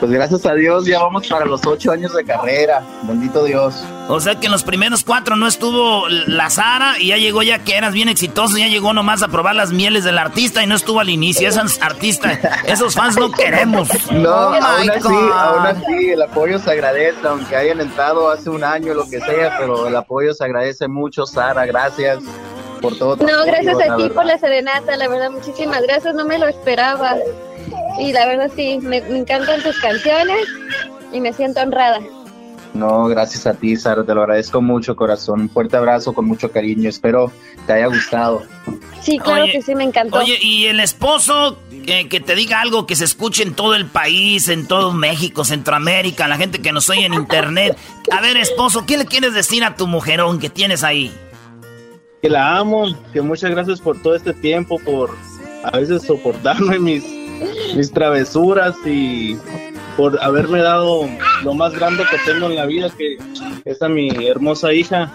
Pues 0.00 0.10
gracias 0.12 0.44
a 0.44 0.54
Dios, 0.54 0.84
ya 0.86 1.00
vamos 1.00 1.26
para 1.28 1.46
los 1.46 1.64
ocho 1.66 1.92
años 1.92 2.12
de 2.14 2.24
carrera. 2.24 2.82
Bendito 3.02 3.44
Dios. 3.44 3.82
O 4.08 4.20
sea 4.20 4.34
que 4.38 4.46
en 4.46 4.52
los 4.52 4.62
primeros 4.64 5.02
cuatro 5.02 5.34
no 5.36 5.46
estuvo 5.46 6.06
la 6.08 6.50
Sara 6.50 6.96
y 6.98 7.08
ya 7.08 7.16
llegó 7.16 7.42
ya 7.42 7.60
que 7.60 7.76
eras 7.76 7.94
bien 7.94 8.08
exitoso, 8.10 8.58
ya 8.58 8.66
llegó 8.66 8.92
nomás 8.92 9.22
a 9.22 9.28
probar 9.28 9.54
las 9.54 9.72
mieles 9.72 10.04
del 10.04 10.18
artista 10.18 10.62
y 10.62 10.66
no 10.66 10.74
estuvo 10.74 11.00
al 11.00 11.08
inicio. 11.08 11.48
Esos 11.48 11.80
artistas, 11.80 12.38
esos 12.66 12.94
fans 12.94 13.16
no 13.16 13.30
queremos. 13.30 13.88
No, 14.10 14.30
Oh 14.30 14.54
aún 14.54 14.90
así, 14.90 15.00
God. 15.00 15.32
aún 15.32 15.66
así, 15.66 16.10
el 16.10 16.22
apoyo 16.22 16.58
se 16.58 16.70
agradece, 16.72 17.26
aunque 17.26 17.56
hayan 17.56 17.80
entrado 17.80 18.30
hace 18.30 18.50
un 18.50 18.62
año, 18.64 18.92
lo 18.94 19.08
que 19.08 19.20
sea, 19.20 19.56
pero 19.58 19.86
el 19.88 19.96
apoyo 19.96 20.34
se 20.34 20.44
agradece 20.44 20.86
mucho, 20.88 21.24
Sara, 21.26 21.64
gracias 21.66 22.18
por 22.82 22.96
todo. 22.98 23.16
tu 23.16 23.24
No, 23.26 23.44
gracias 23.46 23.74
a 23.76 23.96
ti 23.96 24.02
verdad. 24.02 24.14
por 24.14 24.26
la 24.26 24.38
serenata, 24.38 24.96
la 24.96 25.08
verdad, 25.08 25.30
muchísimas 25.30 25.82
gracias, 25.82 26.14
no 26.14 26.24
me 26.26 26.38
lo 26.38 26.46
esperaba. 26.48 27.16
Y 27.98 28.12
la 28.12 28.26
verdad 28.26 28.50
sí, 28.54 28.78
me, 28.82 29.00
me 29.02 29.18
encantan 29.18 29.62
tus 29.62 29.78
canciones 29.78 30.48
y 31.12 31.20
me 31.20 31.32
siento 31.32 31.60
honrada. 31.60 32.00
No, 32.74 33.06
gracias 33.06 33.46
a 33.46 33.54
ti, 33.54 33.76
Sara, 33.76 34.04
te 34.04 34.12
lo 34.14 34.22
agradezco 34.22 34.60
mucho, 34.60 34.96
corazón. 34.96 35.42
Un 35.42 35.48
fuerte 35.48 35.76
abrazo 35.76 36.12
con 36.12 36.24
mucho 36.26 36.50
cariño, 36.50 36.88
espero 36.88 37.30
te 37.68 37.72
haya 37.72 37.86
gustado. 37.86 38.42
Sí, 39.00 39.18
claro 39.18 39.44
Oye, 39.44 39.52
que 39.52 39.62
sí, 39.62 39.76
me 39.76 39.84
encantó. 39.84 40.18
Oye, 40.18 40.38
y 40.42 40.66
el 40.66 40.80
esposo 40.80 41.56
eh, 41.70 42.08
que 42.08 42.18
te 42.18 42.34
diga 42.34 42.60
algo 42.60 42.84
que 42.84 42.96
se 42.96 43.04
escuche 43.04 43.44
en 43.44 43.54
todo 43.54 43.76
el 43.76 43.86
país, 43.86 44.48
en 44.48 44.66
todo 44.66 44.92
México, 44.92 45.44
Centroamérica, 45.44 46.26
la 46.26 46.36
gente 46.36 46.60
que 46.60 46.72
nos 46.72 46.90
oye 46.90 47.06
en 47.06 47.14
internet. 47.14 47.78
A 48.10 48.20
ver, 48.20 48.36
esposo, 48.36 48.84
¿qué 48.86 48.96
le 48.96 49.06
quieres 49.06 49.34
decir 49.34 49.62
a 49.62 49.76
tu 49.76 49.86
mujerón 49.86 50.40
que 50.40 50.50
tienes 50.50 50.82
ahí? 50.82 51.12
que 52.24 52.30
la 52.30 52.56
amo, 52.56 52.86
que 53.12 53.20
muchas 53.20 53.50
gracias 53.50 53.82
por 53.82 54.00
todo 54.00 54.14
este 54.14 54.32
tiempo, 54.32 54.78
por 54.78 55.14
a 55.62 55.78
veces 55.78 56.04
soportarme 56.04 56.78
mis, 56.78 57.04
mis 57.74 57.92
travesuras 57.92 58.74
y 58.86 59.36
por 59.96 60.22
haberme 60.22 60.60
dado 60.60 61.08
lo 61.42 61.54
más 61.54 61.72
grande 61.72 62.04
que 62.10 62.18
tengo 62.30 62.46
en 62.46 62.56
la 62.56 62.66
vida, 62.66 62.90
que 62.96 63.16
es 63.64 63.82
a 63.82 63.88
mi 63.88 64.10
hermosa 64.26 64.72
hija. 64.72 65.10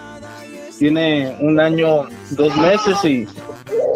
Tiene 0.77 1.35
un 1.41 1.59
año, 1.59 2.07
dos 2.31 2.55
meses 2.55 3.03
y 3.03 3.27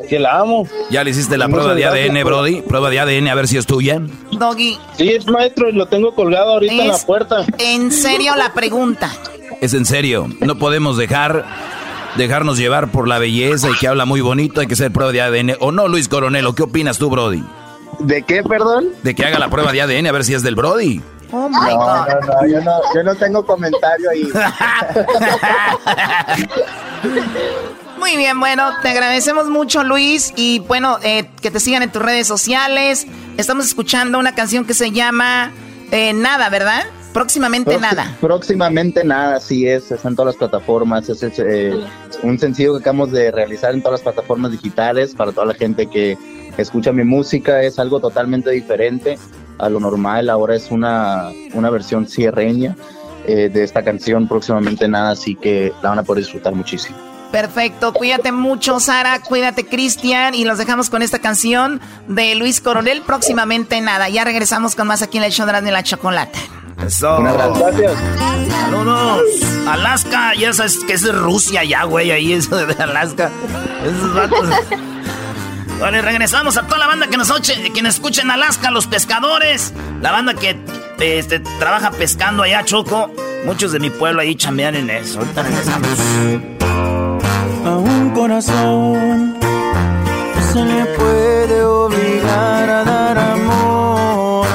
que 0.09 0.19
la 0.19 0.39
amo. 0.39 0.67
¿Ya 0.89 1.03
le 1.03 1.11
hiciste 1.11 1.37
la 1.37 1.47
prueba 1.47 1.73
de 1.73 1.85
ADN, 1.85 2.25
Brody? 2.25 2.61
Prueba 2.61 2.89
de 2.89 2.99
ADN 2.99 3.29
a 3.29 3.35
ver 3.35 3.47
si 3.47 3.57
es 3.57 3.65
tuya. 3.65 4.01
Doggy. 4.33 4.77
Sí, 4.97 5.09
es 5.09 5.25
maestro 5.27 5.69
y 5.69 5.71
lo 5.71 5.85
tengo 5.85 6.13
colgado 6.13 6.51
ahorita 6.53 6.73
en 6.73 6.87
la 6.89 6.97
puerta. 6.97 7.45
En 7.57 7.91
serio 7.91 8.35
la 8.35 8.53
pregunta. 8.53 9.09
Es 9.61 9.73
en 9.73 9.85
serio. 9.85 10.27
No 10.41 10.57
podemos 10.57 10.97
dejar 10.97 11.45
dejarnos 12.17 12.57
llevar 12.57 12.91
por 12.91 13.07
la 13.07 13.17
belleza 13.17 13.69
y 13.69 13.77
que 13.77 13.87
habla 13.87 14.05
muy 14.05 14.19
bonito. 14.19 14.59
Hay 14.59 14.67
que 14.67 14.73
hacer 14.73 14.91
prueba 14.91 15.13
de 15.13 15.21
ADN. 15.21 15.55
¿O 15.61 15.71
no, 15.71 15.87
Luis 15.87 16.09
Coronel? 16.09 16.45
¿Qué 16.53 16.63
opinas 16.63 16.97
tú, 16.97 17.09
Brody? 17.09 17.41
¿De 18.03 18.23
qué, 18.23 18.43
perdón? 18.43 18.89
De 19.01 19.15
que 19.15 19.25
haga 19.25 19.39
la 19.39 19.49
prueba 19.49 19.71
de 19.71 19.81
ADN 19.81 20.07
a 20.07 20.11
ver 20.11 20.23
si 20.23 20.33
es 20.33 20.43
del 20.43 20.55
Brody. 20.55 21.01
Oh 21.31 21.49
my 21.49 21.55
no, 21.55 21.77
God. 21.77 22.07
no, 22.07 22.19
no, 22.21 22.47
yo 22.47 22.61
no, 22.61 22.79
yo 22.93 23.03
no 23.03 23.15
tengo 23.15 23.45
comentario 23.45 24.09
ahí. 24.09 24.23
Muy 27.97 28.17
bien, 28.17 28.39
bueno, 28.39 28.69
te 28.81 28.89
agradecemos 28.89 29.49
mucho, 29.49 29.83
Luis. 29.83 30.33
Y 30.35 30.59
bueno, 30.59 30.99
eh, 31.03 31.29
que 31.41 31.49
te 31.49 31.59
sigan 31.59 31.81
en 31.81 31.91
tus 31.91 32.01
redes 32.01 32.27
sociales. 32.27 33.07
Estamos 33.37 33.65
escuchando 33.65 34.19
una 34.19 34.35
canción 34.35 34.65
que 34.65 34.73
se 34.73 34.91
llama 34.91 35.51
eh, 35.91 36.13
Nada, 36.13 36.49
¿verdad? 36.49 36.83
Próximamente 37.13 37.77
Nada. 37.77 38.15
Próximamente 38.19 39.03
nada, 39.03 39.37
así 39.37 39.67
es, 39.67 39.91
está 39.91 40.09
en 40.09 40.15
todas 40.15 40.33
las 40.33 40.37
plataformas, 40.37 41.07
es 41.09 41.21
eh, 41.37 41.79
un 42.23 42.39
sencillo 42.39 42.73
que 42.73 42.79
acabamos 42.79 43.11
de 43.11 43.31
realizar 43.31 43.73
en 43.73 43.83
todas 43.83 43.99
las 43.99 44.13
plataformas 44.13 44.51
digitales 44.51 45.13
para 45.13 45.31
toda 45.31 45.45
la 45.45 45.53
gente 45.53 45.85
que 45.85 46.17
escucha 46.57 46.91
mi 46.91 47.03
música, 47.03 47.61
es 47.61 47.79
algo 47.79 47.99
totalmente 47.99 48.51
diferente 48.51 49.17
a 49.57 49.69
lo 49.69 49.79
normal, 49.79 50.29
ahora 50.29 50.55
es 50.55 50.71
una, 50.71 51.31
una 51.53 51.69
versión 51.69 52.07
cierreña 52.07 52.75
eh, 53.25 53.49
de 53.49 53.63
esta 53.63 53.83
canción, 53.83 54.27
próximamente 54.27 54.87
nada, 54.87 55.11
así 55.11 55.35
que 55.35 55.71
la 55.81 55.89
van 55.89 55.99
a 55.99 56.03
poder 56.03 56.23
disfrutar 56.23 56.53
muchísimo. 56.53 56.97
Perfecto, 57.31 57.93
cuídate 57.93 58.31
mucho, 58.31 58.79
Sara, 58.79 59.19
cuídate, 59.21 59.65
Cristian, 59.65 60.35
y 60.35 60.45
los 60.45 60.59
dejamos 60.59 60.91
con 60.91 61.01
esta 61.01 61.17
canción 61.17 61.81
de 62.07 62.35
Luis 62.35 62.61
Coronel. 62.61 63.01
Próximamente 63.01 63.81
Nada. 63.81 64.07
Ya 64.07 64.23
regresamos 64.23 64.75
con 64.75 64.85
más 64.85 65.01
aquí 65.01 65.17
en 65.17 65.23
el 65.23 65.31
show 65.31 65.47
de 65.47 65.71
la 65.71 65.81
Chocolata. 65.81 66.37
Eso. 66.85 67.17
Un 67.17 67.25
abrazo. 67.25 67.55
Gracias. 67.55 67.93
Saludos. 68.51 69.21
Alaska, 69.67 70.35
ya 70.35 70.53
sabes 70.53 70.77
que 70.85 70.93
es 70.93 71.11
Rusia 71.11 71.63
ya, 71.63 71.85
güey, 71.85 72.11
ahí 72.11 72.33
eso 72.33 72.55
de 72.55 72.73
Alaska. 72.75 73.31
Esos 73.83 74.13
vatos. 74.13 74.49
Vale, 75.79 76.01
regresamos 76.01 76.57
a 76.57 76.63
toda 76.63 76.77
la 76.77 76.87
banda 76.87 77.07
que 77.07 77.17
nos, 77.17 77.29
nos 77.29 77.95
escucha 77.95 78.21
en 78.21 78.31
Alaska, 78.31 78.71
los 78.71 78.87
pescadores, 78.87 79.73
la 80.01 80.11
banda 80.11 80.33
que 80.33 80.57
este, 80.99 81.39
trabaja 81.59 81.91
pescando 81.91 82.43
allá, 82.43 82.63
Choco. 82.63 83.11
Muchos 83.45 83.73
de 83.73 83.79
mi 83.79 83.89
pueblo 83.89 84.21
ahí 84.21 84.35
chambean 84.35 84.75
en 84.75 84.89
eso. 84.89 85.19
Regresamos. 85.35 85.99
A 87.65 87.77
un 87.77 88.09
corazón 88.11 89.39
no 89.39 90.53
se 90.53 90.63
le 90.63 90.85
puede 90.85 91.63
obligar 91.63 92.69
a 92.69 92.83
dar 92.83 93.17
amor. 93.17 94.47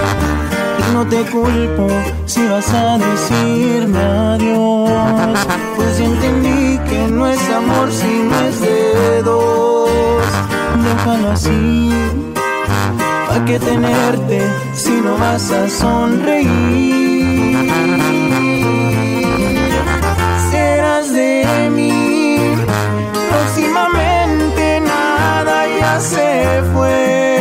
Y 0.78 0.94
no 0.94 1.06
te 1.06 1.22
culpo 1.30 1.88
si 2.26 2.46
vas 2.46 2.72
a 2.72 2.98
decirme 2.98 3.98
adiós. 3.98 5.38
Pues 5.76 6.00
entendí 6.00 6.78
que 6.88 7.08
no 7.10 7.26
es 7.26 7.50
amor 7.50 7.92
si 7.92 8.06
no 8.06 8.40
es 8.40 8.60
de 8.60 9.22
dos. 9.22 9.77
Déjalo 11.08 11.30
así. 11.30 11.90
¿Para 13.28 13.44
qué 13.46 13.58
tenerte 13.58 14.42
si 14.74 14.90
no 14.90 15.16
vas 15.16 15.50
a 15.50 15.66
sonreír? 15.70 17.72
Serás 20.50 21.10
de 21.14 21.70
mí. 21.74 22.36
Próximamente 23.30 24.82
nada 24.82 25.66
ya 25.80 25.98
se 25.98 26.62
fue. 26.74 27.40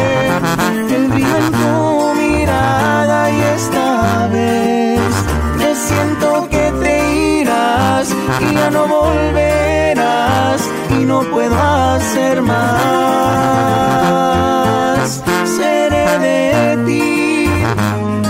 El 0.90 1.10
brillo 1.10 1.36
en 1.36 1.52
tu 1.52 2.14
mirada 2.22 3.30
y 3.32 3.42
esta 3.58 4.28
vez 4.28 5.12
me 5.58 5.76
siento 5.76 6.48
que 6.50 6.72
te 6.82 7.42
irás 7.42 8.16
y 8.40 8.54
ya 8.54 8.70
no 8.70 8.88
volverás 8.88 10.62
y 10.90 11.04
no 11.04 11.20
puedo 11.24 11.87
hacer 12.28 12.42
más. 12.42 12.58
Seré 15.46 16.20
de 16.20 16.78
ti. 16.86 17.50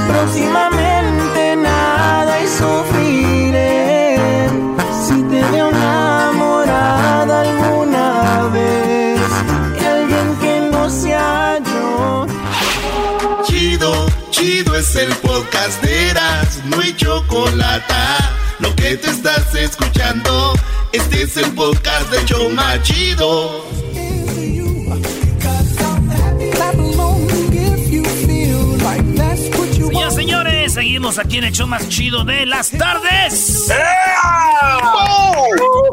Próximamente 0.07 1.55
nada 1.55 2.39
y 2.41 2.47
sufriré 2.47 4.49
si 5.05 5.21
te 5.23 5.43
veo 5.51 5.69
enamorada 5.69 7.41
alguna 7.41 8.43
vez 8.53 9.19
alguien 9.85 10.35
que 10.41 10.69
no 10.71 10.89
sea 10.89 11.59
yo. 11.59 12.25
Chido, 13.43 14.07
chido 14.31 14.75
es 14.75 14.95
el 14.95 15.13
podcast 15.15 15.81
de 15.81 16.09
Eras, 16.09 16.61
no 16.65 16.79
hay 16.79 16.95
chocolate. 16.95 17.93
Lo 18.59 18.75
que 18.75 18.97
te 18.97 19.09
estás 19.11 19.53
escuchando, 19.55 20.53
este 20.91 21.23
es 21.23 21.37
el 21.37 21.51
podcast 21.53 22.09
de 22.11 22.25
Choma 22.25 22.81
Chido. 22.81 23.65
Señoras 29.87 30.15
señores, 30.15 30.73
seguimos 30.73 31.19
aquí 31.19 31.37
en 31.37 31.43
el 31.45 31.51
show 31.51 31.67
más 31.67 31.87
chido 31.89 32.23
de 32.23 32.45
las 32.45 32.71
tardes. 32.71 33.69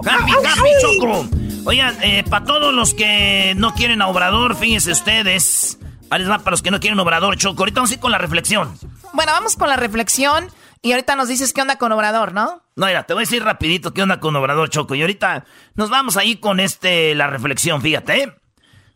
Happy, 0.07 0.33
happy, 0.33 0.71
Choco. 0.81 1.27
Oigan, 1.65 1.97
para 2.31 2.45
todos 2.45 2.73
los 2.75 2.95
que 2.95 3.55
no 3.57 3.75
quieren 3.75 4.03
a 4.03 4.09
Obrador, 4.09 4.57
fíjense 4.57 4.93
ustedes. 4.93 5.79
Ahí 6.11 6.21
les 6.21 6.31
va 6.31 6.39
para 6.39 6.53
los 6.53 6.63
que 6.63 6.71
no 6.71 6.81
quieren 6.81 6.99
Obrador, 7.01 7.37
Choco. 7.37 7.63
Ahorita 7.63 7.81
vamos 7.81 7.91
a 7.91 7.95
ir 7.95 8.01
con 8.01 8.13
la 8.13 8.19
reflexión. 8.19 8.77
Bueno, 9.13 9.33
vamos 9.33 9.57
con 9.57 9.69
la 9.69 9.77
reflexión 9.77 10.49
y 10.85 10.93
ahorita 10.93 11.17
nos 11.17 11.29
dices 11.29 11.55
qué 11.55 11.63
onda 11.63 11.79
con 11.79 11.93
Obrador, 11.93 12.35
¿no? 12.35 12.63
No, 12.77 12.87
mira, 12.87 13.07
te 13.07 13.15
voy 13.15 13.23
a 13.23 13.27
decir 13.27 13.43
rapidito 13.43 13.95
qué 13.95 14.03
onda 14.03 14.21
con 14.21 14.37
Obrador, 14.37 14.69
Choco. 14.69 14.95
Y 14.95 15.01
ahorita 15.01 15.47
nos 15.77 15.89
vamos 15.89 16.19
ahí 16.19 16.37
con 16.37 16.61
este 16.61 17.15
la 17.15 17.27
reflexión, 17.27 17.81
fíjate. 17.81 18.23
¿eh? 18.23 18.35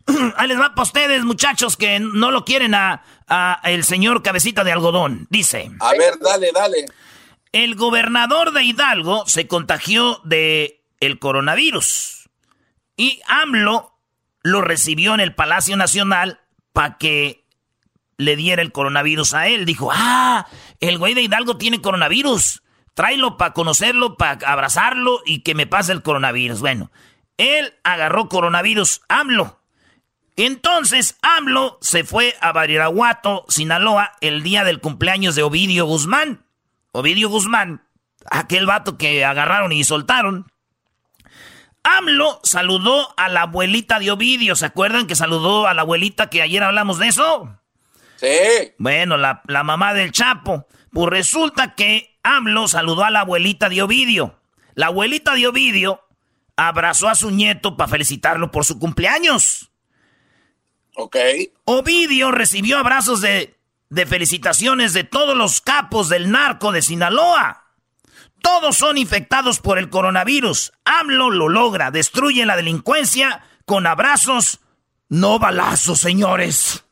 Ahí 0.36 0.48
les 0.48 0.60
va 0.60 0.74
para 0.74 0.82
ustedes, 0.82 1.24
muchachos, 1.24 1.78
que 1.78 1.98
no 1.98 2.30
lo 2.30 2.44
quieren 2.44 2.74
a, 2.74 3.02
a 3.26 3.60
el 3.64 3.84
señor 3.84 4.22
Cabecita 4.22 4.64
de 4.64 4.72
Algodón. 4.72 5.28
Dice... 5.30 5.70
A 5.80 5.92
ver, 5.92 6.18
dale, 6.20 6.50
dale. 6.52 6.84
El 7.52 7.74
gobernador 7.74 8.52
de 8.52 8.64
Hidalgo 8.64 9.26
se 9.26 9.48
contagió 9.48 10.20
de 10.24 10.84
el 11.00 11.18
coronavirus 11.18 12.28
y 12.98 13.22
AMLO 13.28 13.98
lo 14.42 14.60
recibió 14.60 15.14
en 15.14 15.20
el 15.20 15.34
Palacio 15.34 15.78
Nacional 15.78 16.42
para 16.74 16.98
que 16.98 17.46
le 18.18 18.36
diera 18.36 18.60
el 18.60 18.72
coronavirus 18.72 19.32
a 19.32 19.48
él. 19.48 19.64
Dijo, 19.64 19.90
ah, 19.92 20.46
el 20.80 20.98
güey 20.98 21.14
de 21.14 21.22
Hidalgo 21.22 21.56
tiene 21.56 21.80
coronavirus. 21.80 22.62
Tráelo 22.92 23.36
para 23.36 23.54
conocerlo, 23.54 24.16
para 24.16 24.46
abrazarlo 24.46 25.22
y 25.24 25.40
que 25.40 25.54
me 25.54 25.66
pase 25.66 25.92
el 25.92 26.02
coronavirus. 26.02 26.60
Bueno, 26.60 26.90
él 27.38 27.74
agarró 27.84 28.28
coronavirus, 28.28 29.02
AMLO. 29.08 29.60
Entonces 30.36 31.16
AMLO 31.22 31.78
se 31.80 32.04
fue 32.04 32.36
a 32.40 32.52
Badiraguato, 32.52 33.44
Sinaloa, 33.48 34.12
el 34.20 34.42
día 34.42 34.64
del 34.64 34.80
cumpleaños 34.80 35.36
de 35.36 35.44
Ovidio 35.44 35.86
Guzmán. 35.86 36.44
Ovidio 36.92 37.28
Guzmán, 37.28 37.82
aquel 38.30 38.66
vato 38.66 38.98
que 38.98 39.24
agarraron 39.24 39.72
y 39.72 39.84
soltaron. 39.84 40.50
AMLO 41.84 42.40
saludó 42.42 43.14
a 43.16 43.28
la 43.28 43.42
abuelita 43.42 44.00
de 44.00 44.10
Ovidio. 44.10 44.56
¿Se 44.56 44.66
acuerdan 44.66 45.06
que 45.06 45.14
saludó 45.14 45.68
a 45.68 45.74
la 45.74 45.82
abuelita 45.82 46.30
que 46.30 46.42
ayer 46.42 46.62
hablamos 46.62 46.98
de 46.98 47.08
eso? 47.08 47.57
Sí. 48.18 48.72
Bueno, 48.78 49.16
la, 49.16 49.42
la 49.46 49.62
mamá 49.62 49.94
del 49.94 50.12
Chapo. 50.12 50.66
Pues 50.90 51.08
resulta 51.08 51.74
que 51.74 52.18
AMLO 52.22 52.66
saludó 52.66 53.04
a 53.04 53.10
la 53.10 53.20
abuelita 53.20 53.68
de 53.68 53.82
Ovidio. 53.82 54.40
La 54.74 54.86
abuelita 54.86 55.34
de 55.34 55.46
Ovidio 55.46 56.04
abrazó 56.56 57.08
a 57.08 57.14
su 57.14 57.30
nieto 57.30 57.76
para 57.76 57.88
felicitarlo 57.88 58.50
por 58.50 58.64
su 58.64 58.78
cumpleaños. 58.78 59.70
Ok. 60.96 61.16
Ovidio 61.64 62.32
recibió 62.32 62.78
abrazos 62.78 63.20
de, 63.20 63.56
de 63.88 64.06
felicitaciones 64.06 64.92
de 64.92 65.04
todos 65.04 65.36
los 65.36 65.60
capos 65.60 66.08
del 66.08 66.30
narco 66.32 66.72
de 66.72 66.82
Sinaloa. 66.82 67.64
Todos 68.42 68.76
son 68.76 68.98
infectados 68.98 69.60
por 69.60 69.78
el 69.78 69.90
coronavirus. 69.90 70.72
AMLO 70.84 71.30
lo 71.30 71.48
logra, 71.48 71.90
destruye 71.90 72.44
la 72.46 72.56
delincuencia 72.56 73.44
con 73.64 73.86
abrazos, 73.86 74.60
no 75.08 75.38
balazos, 75.38 76.00
señores. 76.00 76.84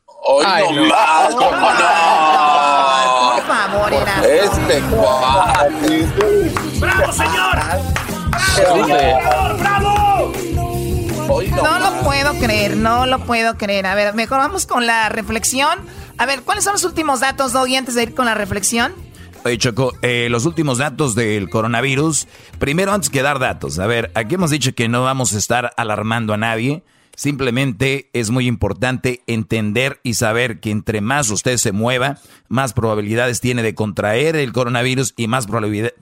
Ay, 0.45 0.65
no 0.75 0.85
más, 0.85 1.35
¿cómo 1.35 1.51
no? 1.51 3.31
Por 3.33 3.43
favor, 3.47 3.93
era. 3.93 4.25
Este 4.25 4.81
cuate. 4.81 6.07
¡Bravo, 6.79 7.13
señor! 7.13 7.55
¡Bravo, 8.29 8.85
señor! 8.85 9.57
¡Bravo! 9.59 10.33
no, 11.27 11.79
lo 11.79 12.03
puedo 12.03 12.33
creer, 12.35 12.77
no 12.77 13.05
lo 13.05 13.19
puedo 13.19 13.57
creer. 13.57 13.85
A 13.85 13.95
ver, 13.95 14.13
mejor 14.15 14.39
vamos 14.39 14.65
con 14.65 14.85
la 14.85 15.09
reflexión. 15.09 15.79
A 16.17 16.25
ver, 16.25 16.41
¿cuáles 16.41 16.63
son 16.63 16.73
los 16.73 16.83
últimos 16.83 17.19
datos, 17.19 17.53
Doggy, 17.53 17.75
antes 17.75 17.95
de 17.95 18.03
ir 18.03 18.15
con 18.15 18.25
la 18.25 18.33
reflexión? 18.33 18.93
Oye, 19.45 19.57
Choco, 19.57 19.93
eh, 20.01 20.27
los 20.29 20.45
últimos 20.45 20.79
datos 20.79 21.15
del 21.15 21.49
coronavirus. 21.49 22.27
Primero, 22.59 22.91
antes 22.91 23.09
que 23.09 23.21
dar 23.21 23.39
datos, 23.39 23.79
a 23.79 23.87
ver, 23.87 24.11
aquí 24.15 24.35
hemos 24.35 24.49
dicho 24.49 24.73
que 24.73 24.89
no 24.89 25.03
vamos 25.03 25.33
a 25.33 25.37
estar 25.37 25.73
alarmando 25.77 26.33
a 26.33 26.37
nadie. 26.37 26.83
Simplemente 27.17 28.11
es 28.13 28.29
muy 28.29 28.45
importante 28.45 29.23
entender 29.25 29.99
y 30.03 30.13
saber 30.13 30.59
que 30.59 30.69
entre 30.69 31.01
más 31.01 31.31
usted 31.31 31.57
se 31.57 31.71
mueva, 31.71 32.19
más 32.47 32.73
probabilidades 32.73 33.41
tiene 33.41 33.63
de 33.63 33.73
contraer 33.73 34.35
el 34.35 34.53
coronavirus 34.53 35.15
y 35.17 35.27
más 35.27 35.47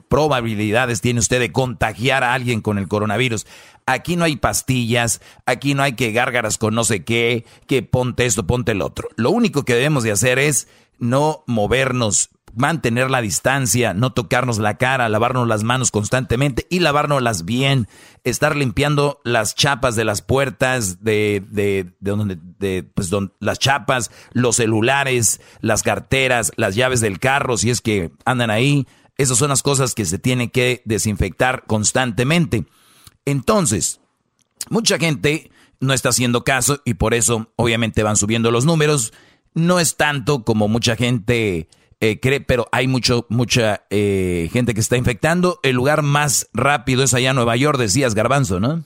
probabilidades 0.08 1.00
tiene 1.00 1.20
usted 1.20 1.40
de 1.40 1.52
contagiar 1.52 2.22
a 2.22 2.34
alguien 2.34 2.60
con 2.60 2.76
el 2.76 2.86
coronavirus. 2.86 3.46
Aquí 3.86 4.16
no 4.16 4.24
hay 4.24 4.36
pastillas, 4.36 5.22
aquí 5.46 5.72
no 5.72 5.82
hay 5.82 5.94
que 5.94 6.12
gárgaras 6.12 6.58
con 6.58 6.74
no 6.74 6.84
sé 6.84 7.02
qué, 7.02 7.46
que 7.66 7.82
ponte 7.82 8.26
esto, 8.26 8.46
ponte 8.46 8.72
el 8.72 8.82
otro. 8.82 9.08
Lo 9.16 9.30
único 9.30 9.64
que 9.64 9.74
debemos 9.74 10.04
de 10.04 10.12
hacer 10.12 10.38
es 10.38 10.68
no 10.98 11.44
movernos 11.46 12.28
mantener 12.56 13.10
la 13.10 13.20
distancia, 13.20 13.92
no 13.92 14.12
tocarnos 14.12 14.58
la 14.58 14.78
cara, 14.78 15.08
lavarnos 15.08 15.46
las 15.46 15.62
manos 15.62 15.90
constantemente 15.90 16.66
y 16.70 16.80
lavárnoslas 16.80 17.44
bien, 17.44 17.86
estar 18.24 18.56
limpiando 18.56 19.20
las 19.24 19.54
chapas 19.54 19.94
de 19.94 20.04
las 20.04 20.22
puertas, 20.22 21.04
de, 21.04 21.44
de, 21.48 21.92
de 22.00 22.10
donde, 22.10 22.38
de, 22.58 22.82
pues 22.82 23.10
las 23.40 23.58
chapas, 23.58 24.10
los 24.32 24.56
celulares, 24.56 25.40
las 25.60 25.82
carteras, 25.82 26.50
las 26.56 26.74
llaves 26.74 27.00
del 27.00 27.20
carro, 27.20 27.58
si 27.58 27.70
es 27.70 27.80
que 27.80 28.10
andan 28.24 28.50
ahí. 28.50 28.86
Esas 29.18 29.38
son 29.38 29.50
las 29.50 29.62
cosas 29.62 29.94
que 29.94 30.04
se 30.06 30.18
tienen 30.18 30.50
que 30.50 30.82
desinfectar 30.84 31.64
constantemente. 31.66 32.66
Entonces, 33.26 34.00
mucha 34.70 34.98
gente 34.98 35.50
no 35.78 35.92
está 35.92 36.08
haciendo 36.08 36.42
caso 36.42 36.80
y 36.84 36.94
por 36.94 37.12
eso 37.12 37.52
obviamente 37.56 38.02
van 38.02 38.16
subiendo 38.16 38.50
los 38.50 38.64
números. 38.64 39.12
No 39.54 39.78
es 39.78 39.96
tanto 39.96 40.44
como 40.44 40.68
mucha 40.68 40.96
gente 40.96 41.68
eh, 42.00 42.20
cree, 42.20 42.40
pero 42.40 42.68
hay 42.72 42.88
mucho, 42.88 43.26
mucha 43.28 43.86
eh, 43.90 44.48
gente 44.52 44.74
que 44.74 44.80
está 44.80 44.96
infectando. 44.96 45.60
El 45.62 45.76
lugar 45.76 46.02
más 46.02 46.48
rápido 46.52 47.02
es 47.02 47.14
allá 47.14 47.30
en 47.30 47.36
Nueva 47.36 47.56
York, 47.56 47.78
decías 47.78 48.14
Garbanzo, 48.14 48.60
¿no? 48.60 48.84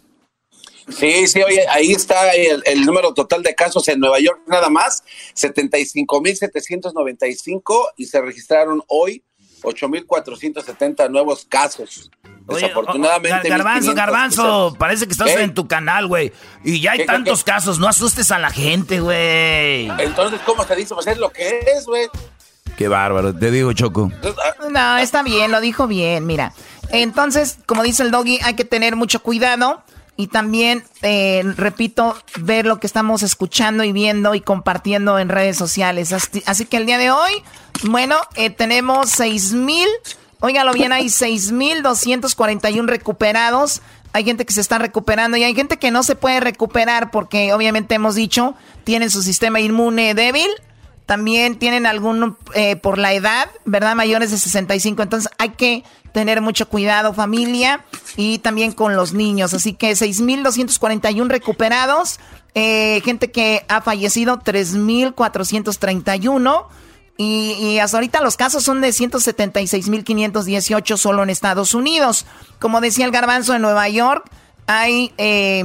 Sí, 0.89 1.27
sí, 1.29 1.43
oye, 1.43 1.67
ahí 1.69 1.93
está 1.93 2.33
el, 2.33 2.85
número 2.85 3.13
total 3.15 3.43
de 3.43 3.55
casos 3.55 3.87
en 3.89 4.01
Nueva 4.01 4.19
York 4.19 4.41
nada 4.47 4.69
más, 4.71 5.05
75.795 5.37 7.91
y 7.97 8.07
se 8.07 8.21
registraron 8.21 8.83
hoy 8.89 9.23
8.470 9.63 11.09
nuevos 11.11 11.45
casos. 11.45 12.11
Desafortunadamente. 12.49 13.49
garbanzo, 13.49 13.95
Garbanzo, 13.95 14.75
parece 14.79 15.07
que 15.07 15.13
estás 15.13 15.31
en 15.37 15.55
tu 15.55 15.69
canal, 15.69 16.09
güey. 16.09 16.33
Y 16.65 16.81
ya 16.81 16.91
hay 16.93 17.05
tantos 17.07 17.45
casos, 17.45 17.79
no 17.79 17.87
asustes 17.87 18.33
a 18.33 18.41
la 18.41 18.51
gente, 18.51 19.01
güey. 19.01 19.89
Entonces, 19.99 20.41
¿cómo 20.45 20.65
se 20.65 20.75
dice? 20.75 20.93
Pues 20.95 21.07
es 21.07 21.19
lo 21.19 21.31
que 21.31 21.61
es, 21.77 21.87
güey. 21.87 22.09
Qué 22.81 22.89
bárbaro, 22.89 23.35
te 23.35 23.51
digo, 23.51 23.75
Choco. 23.75 24.11
No, 24.71 24.97
está 24.97 25.23
bien, 25.23 25.51
lo 25.51 25.61
dijo 25.61 25.87
bien, 25.87 26.25
mira. 26.25 26.55
Entonces, 26.89 27.59
como 27.67 27.83
dice 27.83 28.03
el 28.03 28.11
doggy, 28.11 28.39
hay 28.43 28.55
que 28.55 28.65
tener 28.65 28.97
mucho 28.97 29.21
cuidado 29.21 29.83
y 30.17 30.29
también, 30.29 30.83
eh, 31.03 31.43
repito, 31.59 32.17
ver 32.39 32.65
lo 32.65 32.81
que 32.81 32.87
estamos 32.87 33.23
escuchando 33.23 33.85
y 33.85 33.93
viendo 33.93 34.35
y 34.35 34.41
compartiendo 34.41 35.19
en 35.19 35.29
redes 35.29 35.59
sociales. 35.59 36.15
Así, 36.47 36.65
que 36.65 36.79
el 36.79 36.87
día 36.87 36.97
de 36.97 37.11
hoy, 37.11 37.43
bueno, 37.83 38.17
eh, 38.35 38.49
tenemos 38.49 39.11
6 39.11 39.53
mil, 39.53 39.87
óigalo 40.41 40.73
bien, 40.73 40.93
hay 40.93 41.09
6.241 41.09 42.87
recuperados. 42.87 43.83
Hay 44.15 44.25
gente 44.25 44.47
que 44.47 44.55
se 44.55 44.63
está 44.63 44.79
recuperando 44.79 45.37
y 45.37 45.45
hay 45.45 45.55
gente 45.55 45.77
que 45.77 45.91
no 45.91 46.03
se 46.03 46.15
puede 46.15 46.41
recuperar 46.41 47.11
porque 47.11 47.53
obviamente 47.53 47.97
hemos 47.97 48.15
dicho, 48.15 48.55
tienen 48.85 49.11
su 49.11 49.23
sistema 49.23 49.61
inmune 49.61 50.15
débil 50.15 50.49
también 51.11 51.59
tienen 51.59 51.87
algún, 51.87 52.37
eh, 52.55 52.77
por 52.77 52.97
la 52.97 53.13
edad, 53.13 53.51
¿verdad? 53.65 53.97
Mayores 53.97 54.31
de 54.31 54.39
65. 54.39 55.03
Entonces 55.03 55.29
hay 55.39 55.49
que 55.49 55.83
tener 56.13 56.41
mucho 56.41 56.69
cuidado, 56.69 57.13
familia, 57.13 57.85
y 58.17 58.39
también 58.39 58.71
con 58.71 58.95
los 58.95 59.13
niños. 59.13 59.53
Así 59.53 59.73
que 59.73 59.91
6.241 59.91 61.29
recuperados, 61.29 62.21
eh, 62.55 63.03
gente 63.05 63.33
que 63.33 63.65
ha 63.67 63.81
fallecido, 63.81 64.39
3.431. 64.39 66.69
Y, 67.17 67.57
y, 67.59 67.81
hasta 67.81 67.97
ahorita 67.97 68.23
los 68.23 68.37
casos 68.37 68.63
son 68.63 68.81
de 68.81 68.91
176.518 68.91 70.97
solo 70.97 71.25
en 71.25 71.31
Estados 71.31 71.75
Unidos. 71.75 72.25
Como 72.61 72.81
decía 72.81 73.05
el 73.05 73.11
garbanzo, 73.11 73.53
en 73.53 73.63
Nueva 73.63 73.89
York 73.89 74.31
hay 74.69 75.13
eh, 75.19 75.65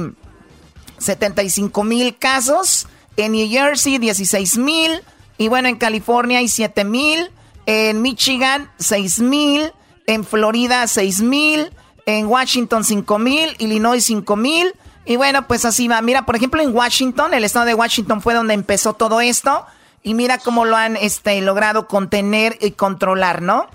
75.000 0.98 2.18
casos. 2.18 2.88
En 3.16 3.30
New 3.30 3.48
Jersey, 3.48 3.98
16.000. 3.98 5.04
Y 5.38 5.48
bueno, 5.48 5.68
en 5.68 5.76
California 5.76 6.38
hay 6.38 6.48
7 6.48 6.84
mil, 6.84 7.30
en 7.66 8.02
Michigan 8.02 8.70
6 8.78 9.20
mil, 9.20 9.72
en 10.06 10.24
Florida 10.24 10.86
6 10.86 11.22
mil, 11.22 11.72
en 12.06 12.26
Washington 12.26 12.84
5 12.84 13.18
mil, 13.18 13.54
Illinois 13.58 14.02
5 14.04 14.36
mil. 14.36 14.72
Y 15.04 15.16
bueno, 15.16 15.46
pues 15.46 15.64
así 15.64 15.88
va. 15.88 16.00
Mira, 16.02 16.26
por 16.26 16.36
ejemplo, 16.36 16.62
en 16.62 16.74
Washington, 16.74 17.34
el 17.34 17.44
estado 17.44 17.66
de 17.66 17.74
Washington 17.74 18.22
fue 18.22 18.34
donde 18.34 18.54
empezó 18.54 18.94
todo 18.94 19.20
esto. 19.20 19.66
Y 20.02 20.14
mira 20.14 20.38
cómo 20.38 20.64
lo 20.64 20.76
han 20.76 20.96
este, 20.96 21.40
logrado 21.40 21.88
contener 21.88 22.56
y 22.60 22.72
controlar, 22.72 23.42
¿no? 23.42 23.66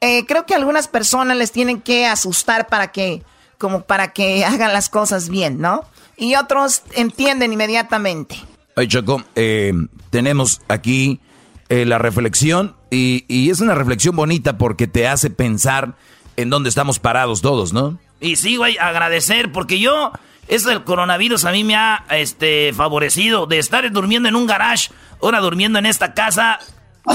Eh, 0.00 0.24
creo 0.24 0.46
que 0.46 0.54
algunas 0.54 0.88
personas 0.88 1.36
les 1.36 1.52
tienen 1.52 1.80
que 1.80 2.06
asustar 2.06 2.68
para 2.68 2.92
que, 2.92 3.22
como 3.58 3.82
para 3.82 4.12
que 4.12 4.44
hagan 4.46 4.72
las 4.72 4.88
cosas 4.88 5.28
bien, 5.28 5.60
¿no? 5.60 5.84
Y 6.16 6.36
otros 6.36 6.82
entienden 6.92 7.52
inmediatamente. 7.52 8.36
Ay, 8.76 8.88
Choco, 8.88 9.22
eh, 9.34 9.72
tenemos 10.10 10.60
aquí 10.68 11.20
eh, 11.68 11.84
la 11.84 11.98
reflexión 11.98 12.76
y, 12.90 13.50
es 13.50 13.60
una 13.60 13.74
reflexión 13.74 14.16
bonita 14.16 14.58
porque 14.58 14.86
te 14.86 15.06
hace 15.06 15.30
pensar 15.30 15.94
en 16.36 16.50
dónde 16.50 16.68
estamos 16.68 16.98
parados 16.98 17.42
todos, 17.42 17.72
¿no? 17.72 17.98
Y 18.20 18.36
sí, 18.36 18.56
güey, 18.56 18.78
agradecer 18.78 19.52
porque 19.52 19.78
yo, 19.78 20.12
eso 20.48 20.68
del 20.68 20.84
coronavirus 20.84 21.44
a 21.44 21.52
mí 21.52 21.64
me 21.64 21.76
ha 21.76 22.04
este, 22.10 22.72
favorecido 22.72 23.46
de 23.46 23.58
estar 23.58 23.90
durmiendo 23.92 24.28
en 24.28 24.36
un 24.36 24.46
garage, 24.46 24.90
ahora 25.22 25.40
durmiendo 25.40 25.78
en 25.78 25.86
esta 25.86 26.14
casa. 26.14 26.58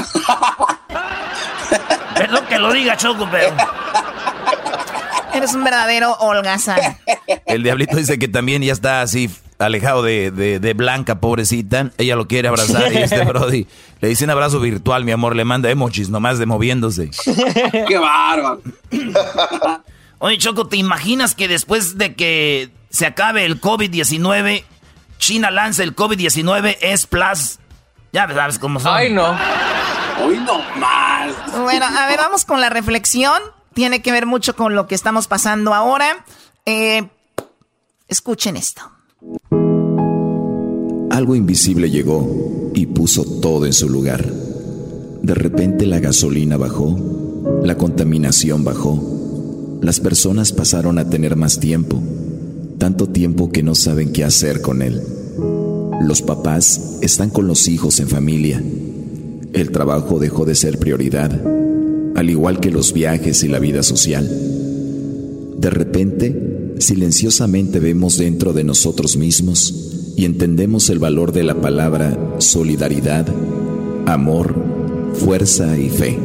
Perdón 2.15 2.45
que 2.47 2.59
lo 2.59 2.73
diga, 2.73 2.97
Choco, 2.97 3.27
pero... 3.29 3.55
Eres 5.33 5.53
un 5.53 5.65
verdadero 5.65 6.13
holgazán. 6.13 6.97
El 7.45 7.63
diablito 7.63 7.97
dice 7.97 8.17
que 8.17 8.29
también 8.29 8.61
ya 8.61 8.71
está 8.71 9.01
así 9.01 9.29
alejado 9.57 10.03
de, 10.03 10.31
de, 10.31 10.73
Blanca, 10.73 11.19
pobrecita. 11.19 11.91
Ella 11.97 12.15
lo 12.15 12.27
quiere 12.27 12.47
abrazar 12.47 12.91
y 12.93 12.97
este 12.97 13.23
Brody 13.25 13.67
le 14.01 14.09
dice 14.09 14.25
un 14.25 14.31
abrazo 14.31 14.59
virtual, 14.59 15.05
mi 15.05 15.11
amor. 15.11 15.35
Le 15.35 15.45
manda 15.45 15.69
emojis 15.69 16.09
nomás 16.09 16.39
de 16.39 16.45
moviéndose. 16.45 17.11
¡Qué 17.87 17.97
bárbaro! 17.97 18.61
Oye, 20.19 20.37
Choco, 20.37 20.67
¿te 20.67 20.77
imaginas 20.77 21.35
que 21.35 21.47
después 21.47 21.97
de 21.97 22.15
que 22.15 22.71
se 22.89 23.05
acabe 23.05 23.45
el 23.45 23.59
COVID-19, 23.59 24.63
China 25.17 25.51
lanza 25.51 25.83
el 25.83 25.95
COVID-19 25.95 26.77
S 26.81 27.07
Plus? 27.07 27.59
Ya 28.13 28.27
sabes 28.33 28.59
cómo 28.59 28.79
son. 28.79 28.93
Ay, 28.95 29.11
no. 29.11 29.37
Hoy 30.23 30.37
no 30.37 30.59
más. 30.77 31.33
Bueno, 31.61 31.85
a 31.85 32.07
ver, 32.07 32.17
vamos 32.17 32.45
con 32.45 32.61
la 32.61 32.69
reflexión 32.69 33.41
tiene 33.75 34.01
que 34.01 34.11
ver 34.11 34.25
mucho 34.25 34.55
con 34.55 34.73
lo 34.73 34.87
que 34.87 34.95
estamos 34.95 35.27
pasando 35.27 35.73
ahora. 35.73 36.25
Eh, 36.65 37.07
escuchen 38.07 38.57
esto. 38.57 38.89
Algo 41.09 41.35
invisible 41.35 41.89
llegó 41.89 42.71
y 42.73 42.85
puso 42.87 43.23
todo 43.23 43.65
en 43.65 43.73
su 43.73 43.89
lugar. 43.89 44.25
De 45.21 45.33
repente 45.33 45.85
la 45.85 45.99
gasolina 45.99 46.57
bajó, 46.57 46.97
la 47.63 47.77
contaminación 47.77 48.63
bajó, 48.63 49.79
las 49.81 49.99
personas 49.99 50.51
pasaron 50.51 50.97
a 50.99 51.09
tener 51.09 51.35
más 51.35 51.59
tiempo, 51.59 52.01
tanto 52.77 53.07
tiempo 53.07 53.51
que 53.51 53.63
no 53.63 53.75
saben 53.75 54.11
qué 54.11 54.23
hacer 54.23 54.61
con 54.61 54.81
él. 54.81 55.01
Los 56.01 56.21
papás 56.21 56.99
están 57.01 57.29
con 57.29 57.47
los 57.47 57.67
hijos 57.67 57.99
en 57.99 58.07
familia. 58.07 58.61
El 59.53 59.71
trabajo 59.71 60.19
dejó 60.19 60.45
de 60.45 60.55
ser 60.55 60.77
prioridad 60.77 61.31
al 62.15 62.29
igual 62.29 62.59
que 62.59 62.71
los 62.71 62.93
viajes 62.93 63.43
y 63.43 63.47
la 63.49 63.59
vida 63.59 63.83
social. 63.83 64.27
De 65.57 65.69
repente, 65.69 66.54
silenciosamente 66.79 67.79
vemos 67.79 68.17
dentro 68.17 68.53
de 68.53 68.63
nosotros 68.63 69.17
mismos 69.17 69.73
y 70.15 70.25
entendemos 70.25 70.89
el 70.89 70.99
valor 70.99 71.31
de 71.31 71.43
la 71.43 71.59
palabra 71.59 72.17
solidaridad, 72.39 73.27
amor, 74.05 74.55
fuerza 75.13 75.77
y 75.77 75.89
fe. 75.89 76.19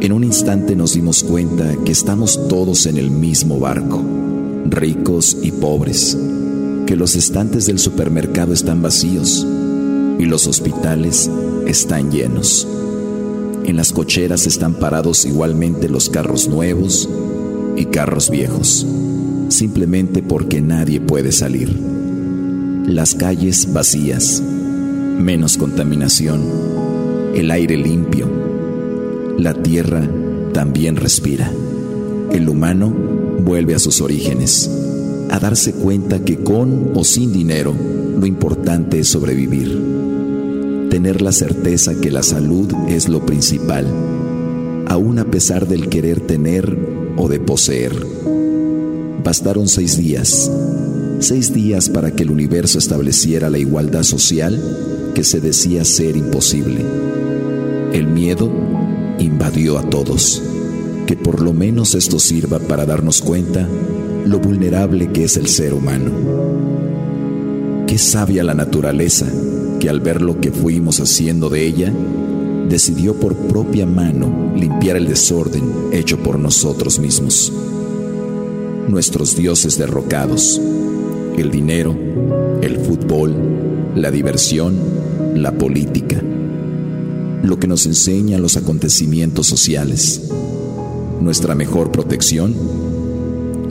En 0.00 0.12
un 0.12 0.24
instante 0.24 0.76
nos 0.76 0.94
dimos 0.94 1.24
cuenta 1.24 1.74
que 1.84 1.92
estamos 1.92 2.48
todos 2.48 2.86
en 2.86 2.96
el 2.96 3.10
mismo 3.10 3.58
barco, 3.58 4.02
ricos 4.68 5.36
y 5.42 5.52
pobres, 5.52 6.16
que 6.86 6.96
los 6.96 7.16
estantes 7.16 7.66
del 7.66 7.78
supermercado 7.78 8.52
están 8.52 8.82
vacíos 8.82 9.46
y 10.18 10.24
los 10.24 10.46
hospitales 10.46 11.30
están 11.66 12.10
llenos. 12.10 12.68
En 13.64 13.76
las 13.76 13.92
cocheras 13.92 14.46
están 14.46 14.74
parados 14.74 15.24
igualmente 15.24 15.88
los 15.88 16.08
carros 16.08 16.48
nuevos 16.48 17.08
y 17.76 17.86
carros 17.86 18.30
viejos, 18.30 18.86
simplemente 19.48 20.22
porque 20.22 20.60
nadie 20.60 21.00
puede 21.00 21.32
salir. 21.32 21.76
las 22.86 23.16
calles 23.16 23.72
vacías, 23.72 24.40
menos 25.18 25.56
contaminación, 25.56 26.40
el 27.34 27.50
aire 27.50 27.76
limpio, 27.76 28.30
la 29.38 29.54
tierra 29.54 30.08
también 30.52 30.96
respira. 30.96 31.50
El 32.32 32.48
humano 32.48 32.94
vuelve 33.44 33.74
a 33.74 33.78
sus 33.78 34.00
orígenes, 34.00 34.70
a 35.30 35.38
darse 35.40 35.72
cuenta 35.72 36.24
que 36.24 36.38
con 36.38 36.92
o 36.94 37.04
sin 37.04 37.32
dinero, 37.32 37.74
lo 38.18 38.24
importante 38.24 39.00
es 39.00 39.08
sobrevivir. 39.08 40.88
Tener 40.88 41.20
la 41.20 41.32
certeza 41.32 42.00
que 42.00 42.10
la 42.10 42.22
salud 42.22 42.72
es 42.88 43.08
lo 43.08 43.26
principal, 43.26 43.86
aun 44.86 45.18
a 45.18 45.24
pesar 45.24 45.66
del 45.66 45.88
querer 45.88 46.20
tener 46.20 46.78
o 47.16 47.28
de 47.28 47.40
poseer. 47.40 47.94
Bastaron 49.26 49.66
seis 49.66 49.96
días, 49.96 50.48
seis 51.18 51.52
días 51.52 51.88
para 51.88 52.12
que 52.12 52.22
el 52.22 52.30
universo 52.30 52.78
estableciera 52.78 53.50
la 53.50 53.58
igualdad 53.58 54.04
social 54.04 55.10
que 55.16 55.24
se 55.24 55.40
decía 55.40 55.84
ser 55.84 56.16
imposible. 56.16 56.84
El 57.92 58.06
miedo 58.06 58.48
invadió 59.18 59.78
a 59.78 59.90
todos. 59.90 60.40
Que 61.08 61.16
por 61.16 61.42
lo 61.42 61.52
menos 61.52 61.96
esto 61.96 62.20
sirva 62.20 62.60
para 62.60 62.86
darnos 62.86 63.20
cuenta 63.20 63.68
lo 64.24 64.38
vulnerable 64.38 65.10
que 65.10 65.24
es 65.24 65.36
el 65.36 65.48
ser 65.48 65.74
humano. 65.74 66.12
Qué 67.88 67.98
sabia 67.98 68.44
la 68.44 68.54
naturaleza 68.54 69.26
que 69.80 69.88
al 69.88 69.98
ver 69.98 70.22
lo 70.22 70.40
que 70.40 70.52
fuimos 70.52 71.00
haciendo 71.00 71.48
de 71.48 71.66
ella, 71.66 71.92
decidió 72.68 73.14
por 73.14 73.34
propia 73.34 73.86
mano 73.86 74.52
limpiar 74.54 74.96
el 74.96 75.08
desorden 75.08 75.88
hecho 75.90 76.16
por 76.16 76.38
nosotros 76.38 77.00
mismos. 77.00 77.52
Nuestros 78.88 79.36
dioses 79.36 79.78
derrocados, 79.78 80.60
el 81.36 81.50
dinero, 81.50 81.96
el 82.62 82.76
fútbol, 82.78 83.34
la 83.94 84.10
diversión, 84.10 84.76
la 85.34 85.52
política, 85.52 86.22
lo 87.42 87.58
que 87.58 87.66
nos 87.66 87.86
enseñan 87.86 88.42
los 88.42 88.56
acontecimientos 88.56 89.46
sociales. 89.46 90.30
Nuestra 91.20 91.54
mejor 91.54 91.90
protección, 91.90 92.54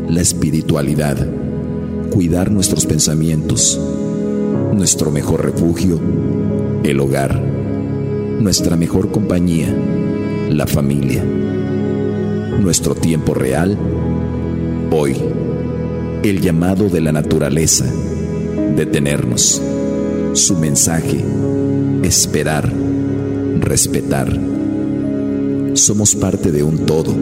la 0.10 0.22
espiritualidad, 0.22 1.28
cuidar 2.12 2.52
nuestros 2.52 2.86
pensamientos. 2.86 3.80
Nuestro 4.74 5.12
mejor 5.12 5.46
refugio, 5.46 6.00
el 6.84 7.00
hogar. 7.00 7.42
Nuestra 8.40 8.76
mejor 8.76 9.12
compañía, 9.12 9.74
la 10.50 10.68
familia. 10.68 11.24
Nuestro 12.62 12.96
tiempo 12.96 13.34
real, 13.34 13.78
hoy. 14.98 15.16
El 16.24 16.42
llamado 16.42 16.90
de 16.90 17.02
la 17.02 17.12
naturaleza, 17.12 17.86
detenernos. 18.76 19.62
Su 20.34 20.56
mensaje, 20.58 21.24
esperar, 22.04 22.72
respetar. 23.60 24.38
Somos 25.74 26.16
parte 26.16 26.52
de 26.52 26.64
un 26.64 26.86
todo, 26.86 27.14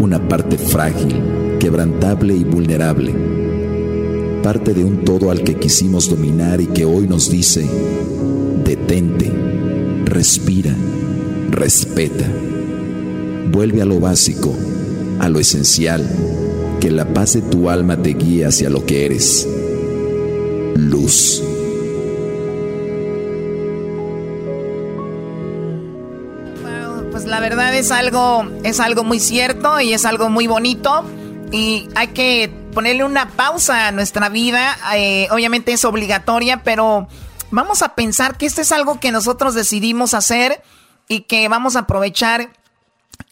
una 0.00 0.28
parte 0.28 0.58
frágil, 0.58 1.58
quebrantable 1.60 2.34
y 2.34 2.44
vulnerable, 2.44 3.14
parte 4.42 4.74
de 4.74 4.84
un 4.84 5.04
todo 5.04 5.30
al 5.30 5.42
que 5.42 5.56
quisimos 5.56 6.08
dominar 6.10 6.60
y 6.60 6.66
que 6.66 6.84
hoy 6.84 7.06
nos 7.06 7.30
dice, 7.30 7.64
detente, 8.64 9.32
respira, 10.04 10.74
respeta, 11.50 12.26
vuelve 13.52 13.82
a 13.82 13.84
lo 13.84 14.00
básico, 14.00 14.54
a 15.20 15.28
lo 15.28 15.40
esencial, 15.40 16.08
que 16.80 16.90
la 16.90 17.12
paz 17.12 17.34
de 17.34 17.42
tu 17.42 17.70
alma 17.70 17.96
te 17.96 18.10
guíe 18.10 18.46
hacia 18.46 18.70
lo 18.70 18.84
que 18.86 19.06
eres, 19.06 19.48
luz. 20.76 21.42
pues 27.10 27.24
la 27.24 27.40
verdad 27.40 27.74
es 27.74 27.90
algo, 27.90 28.48
es 28.62 28.78
algo 28.78 29.02
muy 29.02 29.18
cierto 29.18 29.80
y 29.80 29.92
es 29.92 30.04
algo 30.04 30.28
muy 30.28 30.46
bonito 30.46 31.04
y 31.50 31.88
hay 31.96 32.08
que 32.08 32.52
ponerle 32.72 33.02
una 33.02 33.30
pausa 33.30 33.88
a 33.88 33.92
nuestra 33.92 34.28
vida. 34.28 34.76
Eh, 34.94 35.26
obviamente 35.32 35.72
es 35.72 35.84
obligatoria, 35.84 36.62
pero 36.62 37.08
vamos 37.50 37.82
a 37.82 37.94
pensar 37.94 38.36
que 38.36 38.46
esto 38.46 38.60
es 38.60 38.70
algo 38.70 39.00
que 39.00 39.10
nosotros 39.10 39.54
decidimos 39.54 40.14
hacer 40.14 40.62
y 41.08 41.22
que 41.22 41.48
vamos 41.48 41.74
a 41.74 41.80
aprovechar 41.80 42.50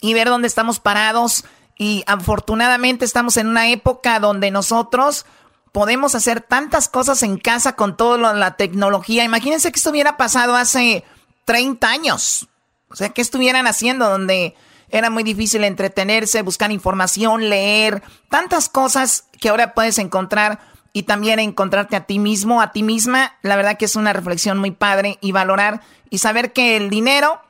y 0.01 0.13
ver 0.13 0.27
dónde 0.27 0.47
estamos 0.47 0.79
parados. 0.79 1.45
Y 1.77 2.03
afortunadamente 2.07 3.05
estamos 3.05 3.37
en 3.37 3.47
una 3.47 3.69
época 3.69 4.19
donde 4.19 4.51
nosotros 4.51 5.25
podemos 5.71 6.15
hacer 6.15 6.41
tantas 6.41 6.89
cosas 6.89 7.21
en 7.23 7.37
casa 7.37 7.75
con 7.75 7.97
toda 7.97 8.33
la 8.33 8.57
tecnología. 8.57 9.23
Imagínense 9.23 9.71
que 9.71 9.77
esto 9.77 9.91
hubiera 9.91 10.17
pasado 10.17 10.55
hace 10.55 11.03
30 11.45 11.87
años. 11.87 12.47
O 12.89 12.95
sea, 12.95 13.09
¿qué 13.09 13.21
estuvieran 13.21 13.67
haciendo 13.67 14.09
donde 14.09 14.55
era 14.89 15.09
muy 15.09 15.23
difícil 15.23 15.63
entretenerse, 15.63 16.41
buscar 16.41 16.71
información, 16.71 17.49
leer, 17.49 18.01
tantas 18.29 18.69
cosas 18.69 19.25
que 19.39 19.49
ahora 19.49 19.73
puedes 19.73 19.99
encontrar 19.99 20.59
y 20.93 21.03
también 21.03 21.39
encontrarte 21.39 21.95
a 21.95 22.05
ti 22.05 22.17
mismo, 22.17 22.61
a 22.61 22.71
ti 22.71 22.81
misma? 22.81 23.33
La 23.43 23.55
verdad 23.55 23.77
que 23.77 23.85
es 23.85 23.95
una 23.95 24.13
reflexión 24.13 24.57
muy 24.57 24.71
padre 24.71 25.19
y 25.21 25.31
valorar 25.31 25.81
y 26.09 26.17
saber 26.17 26.53
que 26.53 26.77
el 26.77 26.89
dinero 26.89 27.41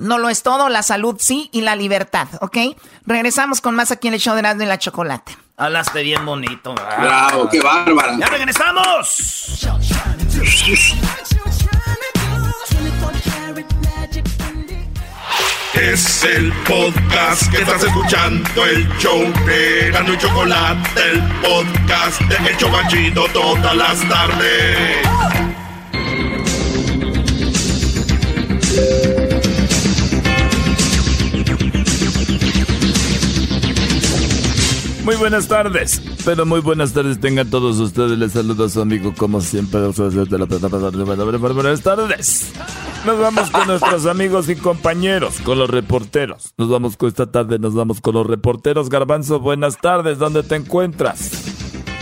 no 0.00 0.18
lo 0.18 0.28
es 0.28 0.42
todo, 0.42 0.68
la 0.68 0.82
salud 0.82 1.16
sí 1.18 1.48
y 1.52 1.62
la 1.62 1.76
libertad, 1.76 2.28
¿ok? 2.40 2.58
Regresamos 3.06 3.60
con 3.60 3.74
más 3.74 3.90
aquí 3.90 4.08
en 4.08 4.14
el 4.14 4.20
show 4.20 4.34
de 4.34 4.40
Erasmo 4.40 4.62
y 4.62 4.66
la 4.66 4.78
Chocolate. 4.78 5.36
Hablaste 5.56 6.02
bien 6.02 6.24
bonito. 6.24 6.74
Bravo, 6.74 7.48
qué 7.48 7.60
bárbara. 7.60 8.16
¡Ya 8.18 8.26
regresamos! 8.26 9.66
Es 15.74 16.24
el 16.24 16.52
podcast 16.64 17.50
que 17.50 17.58
estás 17.58 17.84
escuchando, 17.84 18.64
el 18.64 18.88
show 18.98 19.20
de 19.46 19.90
Gano 19.92 20.14
y 20.14 20.18
Chocolate, 20.18 21.10
el 21.10 21.22
podcast 21.40 22.20
de 22.22 22.50
Hecho 22.52 22.68
Machito 22.68 23.26
todas 23.32 23.76
las 23.76 24.08
tardes. 24.08 25.06
Muy 35.08 35.16
buenas 35.16 35.48
tardes, 35.48 36.02
pero 36.26 36.44
muy 36.44 36.60
buenas 36.60 36.92
tardes 36.92 37.18
tengan 37.18 37.48
todos 37.48 37.78
ustedes. 37.78 38.18
Les 38.18 38.32
saludo 38.32 38.66
a 38.66 38.68
su 38.68 38.82
amigo 38.82 39.14
como 39.16 39.40
siempre. 39.40 39.80
Buenas 39.80 39.96
tardes. 41.80 42.52
Nos 43.06 43.18
vamos 43.18 43.50
con 43.50 43.68
nuestros 43.68 44.04
amigos 44.04 44.50
y 44.50 44.56
compañeros, 44.56 45.40
con 45.40 45.58
los 45.58 45.70
reporteros. 45.70 46.52
Nos 46.58 46.68
vamos 46.68 46.98
con 46.98 47.08
esta 47.08 47.32
tarde, 47.32 47.58
nos 47.58 47.74
vamos 47.74 48.02
con 48.02 48.16
los 48.16 48.26
reporteros. 48.26 48.90
Garbanzo, 48.90 49.40
buenas 49.40 49.78
tardes, 49.78 50.18
¿dónde 50.18 50.42
te 50.42 50.56
encuentras? 50.56 51.30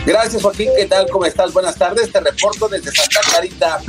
Gracias, 0.05 0.43
Joaquín. 0.43 0.67
¿Qué 0.77 0.87
tal? 0.87 1.09
¿Cómo 1.09 1.23
estás? 1.23 1.53
Buenas 1.53 1.77
tardes. 1.77 2.11
Te 2.11 2.19
reporto 2.19 2.67
desde 2.67 2.91
Santa 2.91 3.21
Clarita. 3.21 3.79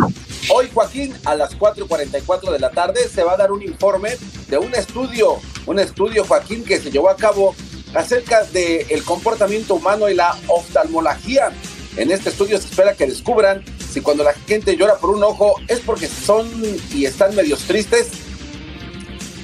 Hoy, 0.48 0.70
Joaquín, 0.72 1.12
a 1.24 1.34
las 1.34 1.58
4.44 1.58 2.52
de 2.52 2.60
la 2.60 2.70
tarde 2.70 3.00
se 3.08 3.24
va 3.24 3.32
a 3.32 3.36
dar 3.36 3.50
un 3.50 3.64
informe 3.64 4.10
de 4.48 4.58
un 4.58 4.72
estudio, 4.76 5.40
un 5.66 5.80
estudio, 5.80 6.24
Joaquín, 6.24 6.64
que 6.64 6.78
se 6.78 6.92
llevó 6.92 7.10
a 7.10 7.16
cabo 7.16 7.56
acerca 7.94 8.44
del 8.44 9.02
comportamiento 9.04 9.74
humano 9.74 10.08
y 10.08 10.14
la 10.14 10.36
oftalmología. 10.46 11.50
En 11.96 12.10
este 12.10 12.30
estudio 12.30 12.58
se 12.58 12.68
espera 12.68 12.94
que 12.94 13.06
descubran 13.06 13.64
si 13.90 14.00
cuando 14.00 14.22
la 14.22 14.34
gente 14.46 14.76
llora 14.76 14.96
por 14.96 15.10
un 15.10 15.22
ojo 15.24 15.54
es 15.66 15.80
porque 15.80 16.06
son 16.06 16.48
y 16.92 17.06
están 17.06 17.34
medios 17.34 17.60
tristes. 17.60 18.08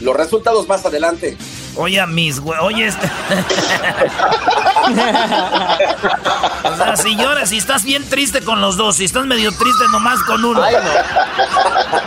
Los 0.00 0.16
resultados 0.16 0.68
más 0.68 0.84
adelante. 0.84 1.36
Oye, 1.76 2.06
mis 2.06 2.38
güey, 2.40 2.58
oye. 2.60 2.86
Este... 2.86 3.06
o 6.64 6.76
sea, 6.76 6.96
si 6.96 7.16
lloras, 7.16 7.48
si 7.48 7.56
estás 7.56 7.84
bien 7.84 8.04
triste 8.04 8.42
con 8.42 8.60
los 8.60 8.76
dos, 8.76 8.96
si 8.96 9.04
estás 9.04 9.26
medio 9.26 9.50
triste 9.50 9.84
nomás 9.90 10.22
con 10.22 10.44
uno. 10.44 10.62
Ay, 10.62 10.74
no. 10.74 10.90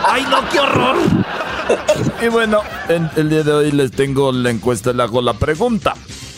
Ay, 0.07 0.25
no, 0.29 0.47
qué 0.49 0.59
horror. 0.59 0.95
Y 2.21 2.27
bueno, 2.29 2.61
en 2.87 3.09
el 3.15 3.29
día 3.29 3.43
de 3.43 3.51
hoy 3.51 3.71
les 3.71 3.91
tengo 3.91 4.31
la 4.31 4.49
encuesta, 4.49 4.93
le 4.93 5.03
hago 5.03 5.21
la 5.21 5.33
pregunta. 5.33 5.95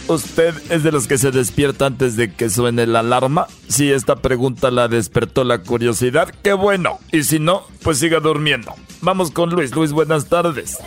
¿Usted 0.09 0.55
es 0.71 0.81
de 0.81 0.91
los 0.91 1.05
que 1.05 1.19
se 1.19 1.29
despierta 1.29 1.85
antes 1.85 2.15
de 2.15 2.33
que 2.33 2.49
suene 2.49 2.87
la 2.87 3.01
alarma? 3.01 3.45
Si 3.67 3.91
esta 3.91 4.15
pregunta 4.15 4.71
la 4.71 4.87
despertó 4.87 5.43
la 5.43 5.59
curiosidad, 5.59 6.33
qué 6.41 6.53
bueno. 6.53 6.97
Y 7.11 7.21
si 7.21 7.37
no, 7.37 7.61
pues 7.83 7.99
siga 7.99 8.19
durmiendo. 8.19 8.73
Vamos 9.01 9.29
con 9.29 9.51
Luis. 9.51 9.69
Luis, 9.75 9.91
buenas 9.91 10.25
tardes. 10.25 10.79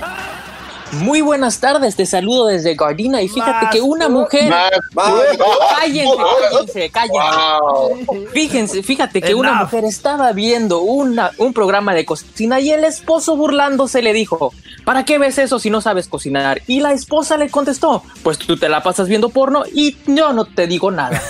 Muy 0.92 1.22
buenas 1.22 1.58
tardes, 1.58 1.96
te 1.96 2.04
saludo 2.04 2.46
desde 2.48 2.74
Gardina 2.74 3.22
y 3.22 3.28
fíjate 3.28 3.66
que 3.72 3.80
una 3.80 4.10
mujer... 4.10 4.52
Cállense, 4.94 6.90
cállense, 6.90 6.90
cállense. 6.90 8.28
Fíjense, 8.32 8.82
fíjate 8.82 9.22
que 9.22 9.34
una 9.34 9.54
mujer 9.54 9.84
estaba 9.86 10.32
viendo 10.32 10.80
una, 10.80 11.30
un 11.38 11.54
programa 11.54 11.94
de 11.94 12.04
cocina 12.04 12.60
y 12.60 12.70
el 12.72 12.84
esposo 12.84 13.36
burlándose 13.36 14.02
le 14.02 14.12
dijo, 14.12 14.52
¿para 14.84 15.06
qué 15.06 15.16
ves 15.18 15.38
eso 15.38 15.58
si 15.58 15.70
no 15.70 15.80
sabes 15.80 16.08
cocinar? 16.08 16.60
Y 16.66 16.80
la 16.80 16.92
esposa 16.92 17.38
le 17.38 17.48
contestó, 17.50 18.02
pues 18.22 18.36
tú 18.38 18.58
te 18.58 18.68
la 18.68 18.82
pasas 18.82 19.08
viendo 19.08 19.30
porno 19.30 19.64
y 19.72 19.96
yo 20.06 20.34
no 20.34 20.44
te 20.44 20.66
digo 20.66 20.90
nada. 20.90 21.22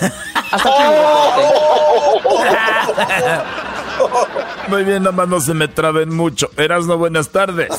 Hasta 0.51 0.69
aquí 0.69 0.83
Muy 4.67 4.83
bien, 4.83 5.03
nada 5.03 5.15
más 5.15 5.27
no 5.27 5.41
se 5.41 5.53
me 5.53 5.67
traben 5.67 6.15
mucho. 6.15 6.49
Erasno, 6.57 6.97
buenas 6.97 7.29
tardes. 7.29 7.69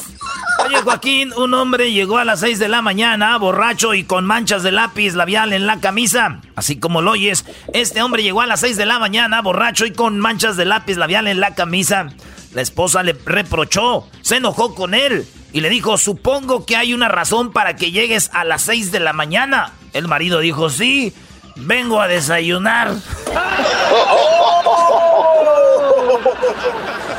Oye, 0.64 0.76
Joaquín, 0.82 1.32
un 1.36 1.52
hombre 1.54 1.92
llegó 1.92 2.18
a 2.18 2.24
las 2.24 2.40
6 2.40 2.58
de 2.58 2.68
la 2.68 2.80
mañana, 2.80 3.36
borracho 3.38 3.94
y 3.94 4.04
con 4.04 4.24
manchas 4.24 4.62
de 4.62 4.72
lápiz 4.72 5.14
labial 5.14 5.52
en 5.52 5.66
la 5.66 5.80
camisa. 5.80 6.40
Así 6.56 6.78
como 6.78 7.02
lo 7.02 7.12
oyes, 7.12 7.44
este 7.72 8.02
hombre 8.02 8.22
llegó 8.22 8.40
a 8.40 8.46
las 8.46 8.60
6 8.60 8.76
de 8.76 8.86
la 8.86 8.98
mañana, 8.98 9.42
borracho 9.42 9.84
y 9.84 9.92
con 9.92 10.18
manchas 10.18 10.56
de 10.56 10.64
lápiz 10.64 10.96
labial 10.96 11.26
en 11.26 11.40
la 11.40 11.54
camisa. 11.54 12.08
La 12.52 12.62
esposa 12.62 13.02
le 13.02 13.14
reprochó, 13.26 14.08
se 14.22 14.36
enojó 14.36 14.74
con 14.74 14.94
él 14.94 15.26
y 15.52 15.60
le 15.60 15.68
dijo, 15.68 15.98
supongo 15.98 16.64
que 16.64 16.76
hay 16.76 16.94
una 16.94 17.08
razón 17.08 17.52
para 17.52 17.76
que 17.76 17.90
llegues 17.90 18.30
a 18.32 18.44
las 18.44 18.62
6 18.62 18.90
de 18.90 19.00
la 19.00 19.12
mañana. 19.12 19.72
El 19.92 20.08
marido 20.08 20.40
dijo, 20.40 20.70
sí, 20.70 21.12
vengo 21.56 22.00
a 22.00 22.08
desayunar. 22.08 22.92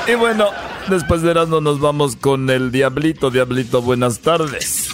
y 0.08 0.16
bueno, 0.16 0.49
después 0.89 1.22
de 1.22 1.32
Erasmo 1.32 1.62
nos 1.62 1.80
vamos 1.80 2.16
con 2.16 2.49
el 2.49 2.72
Diablito. 2.72 3.32
Diablito, 3.32 3.82
buenas 3.82 4.20
tardes. 4.20 4.89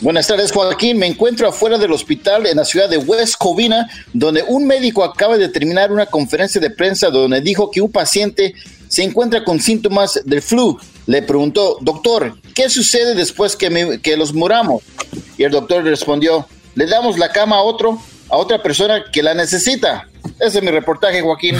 Buenas 0.00 0.26
tardes, 0.26 0.50
Joaquín. 0.50 0.98
Me 0.98 1.06
encuentro 1.06 1.46
afuera 1.46 1.76
del 1.76 1.92
hospital 1.92 2.46
en 2.46 2.56
la 2.56 2.64
ciudad 2.64 2.88
de 2.88 2.96
West 2.96 3.34
Covina, 3.38 3.86
donde 4.14 4.42
un 4.42 4.66
médico 4.66 5.04
acaba 5.04 5.36
de 5.36 5.48
terminar 5.48 5.92
una 5.92 6.06
conferencia 6.06 6.58
de 6.60 6.70
prensa 6.70 7.10
donde 7.10 7.42
dijo 7.42 7.70
que 7.70 7.82
un 7.82 7.92
paciente 7.92 8.54
se 8.88 9.02
encuentra 9.02 9.44
con 9.44 9.60
síntomas 9.60 10.20
del 10.24 10.40
flu. 10.40 10.78
Le 11.06 11.22
preguntó, 11.22 11.76
doctor, 11.82 12.34
¿qué 12.54 12.70
sucede 12.70 13.14
después 13.14 13.56
que, 13.56 14.00
que 14.02 14.16
los 14.16 14.32
muramos? 14.32 14.82
Y 15.36 15.44
el 15.44 15.50
doctor 15.50 15.84
respondió, 15.84 16.46
le 16.74 16.86
damos 16.86 17.18
la 17.18 17.30
cama 17.30 17.56
a 17.56 17.62
otro, 17.62 18.00
a 18.30 18.36
otra 18.36 18.62
persona 18.62 19.04
que 19.12 19.22
la 19.22 19.34
necesita. 19.34 20.08
Ese 20.38 20.58
es 20.58 20.64
mi 20.64 20.70
reportaje, 20.70 21.20
Joaquín. 21.22 21.56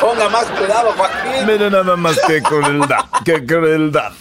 Ponga 0.00 0.28
más 0.28 0.46
cuidado, 0.46 0.92
Joaquín. 0.96 1.46
Mire 1.46 1.70
nada 1.70 1.96
más 1.96 2.18
que 2.26 2.42
crueldad, 2.42 3.04
qué 3.24 3.44
crueldad. 3.46 4.12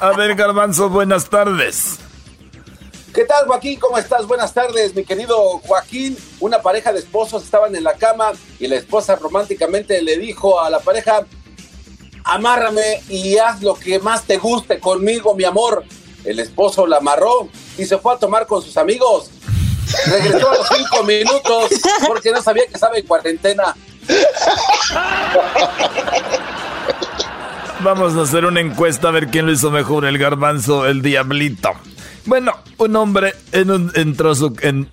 A 0.00 0.12
ver, 0.16 0.34
Garbanzo, 0.34 0.88
buenas 0.88 1.28
tardes. 1.28 1.98
¿Qué 3.12 3.24
tal, 3.26 3.46
Joaquín? 3.46 3.78
¿Cómo 3.78 3.98
estás? 3.98 4.26
Buenas 4.26 4.54
tardes, 4.54 4.94
mi 4.94 5.04
querido 5.04 5.36
Joaquín. 5.66 6.16
Una 6.40 6.62
pareja 6.62 6.92
de 6.92 7.00
esposos 7.00 7.42
estaban 7.42 7.76
en 7.76 7.84
la 7.84 7.94
cama 7.94 8.32
y 8.58 8.66
la 8.66 8.76
esposa 8.76 9.16
románticamente 9.16 10.00
le 10.00 10.16
dijo 10.16 10.58
a 10.58 10.70
la 10.70 10.80
pareja, 10.80 11.26
amárrame 12.24 13.02
y 13.10 13.36
haz 13.36 13.60
lo 13.60 13.74
que 13.74 13.98
más 13.98 14.24
te 14.24 14.38
guste 14.38 14.80
conmigo, 14.80 15.34
mi 15.34 15.44
amor. 15.44 15.84
El 16.24 16.38
esposo 16.40 16.86
la 16.86 16.98
amarró 16.98 17.48
y 17.76 17.84
se 17.84 17.98
fue 17.98 18.14
a 18.14 18.16
tomar 18.16 18.46
con 18.46 18.62
sus 18.62 18.78
amigos. 18.78 19.30
Regresó 20.06 20.50
a 20.50 20.54
los 20.56 20.68
cinco 20.68 21.04
minutos 21.04 21.70
porque 22.06 22.30
no 22.30 22.42
sabía 22.42 22.66
que 22.66 22.74
estaba 22.74 22.96
en 22.96 23.06
cuarentena. 23.06 23.74
Vamos 27.80 28.14
a 28.16 28.22
hacer 28.22 28.44
una 28.44 28.60
encuesta 28.60 29.08
a 29.08 29.10
ver 29.10 29.28
quién 29.28 29.46
lo 29.46 29.52
hizo 29.52 29.70
mejor, 29.70 30.04
el 30.04 30.16
garbanzo, 30.18 30.86
el 30.86 31.02
diablito. 31.02 31.72
Bueno, 32.24 32.52
un 32.78 32.94
hombre 32.94 33.34
en 33.50 33.70
un, 33.70 33.92
entró 33.94 34.34
su... 34.34 34.56
En... 34.60 34.88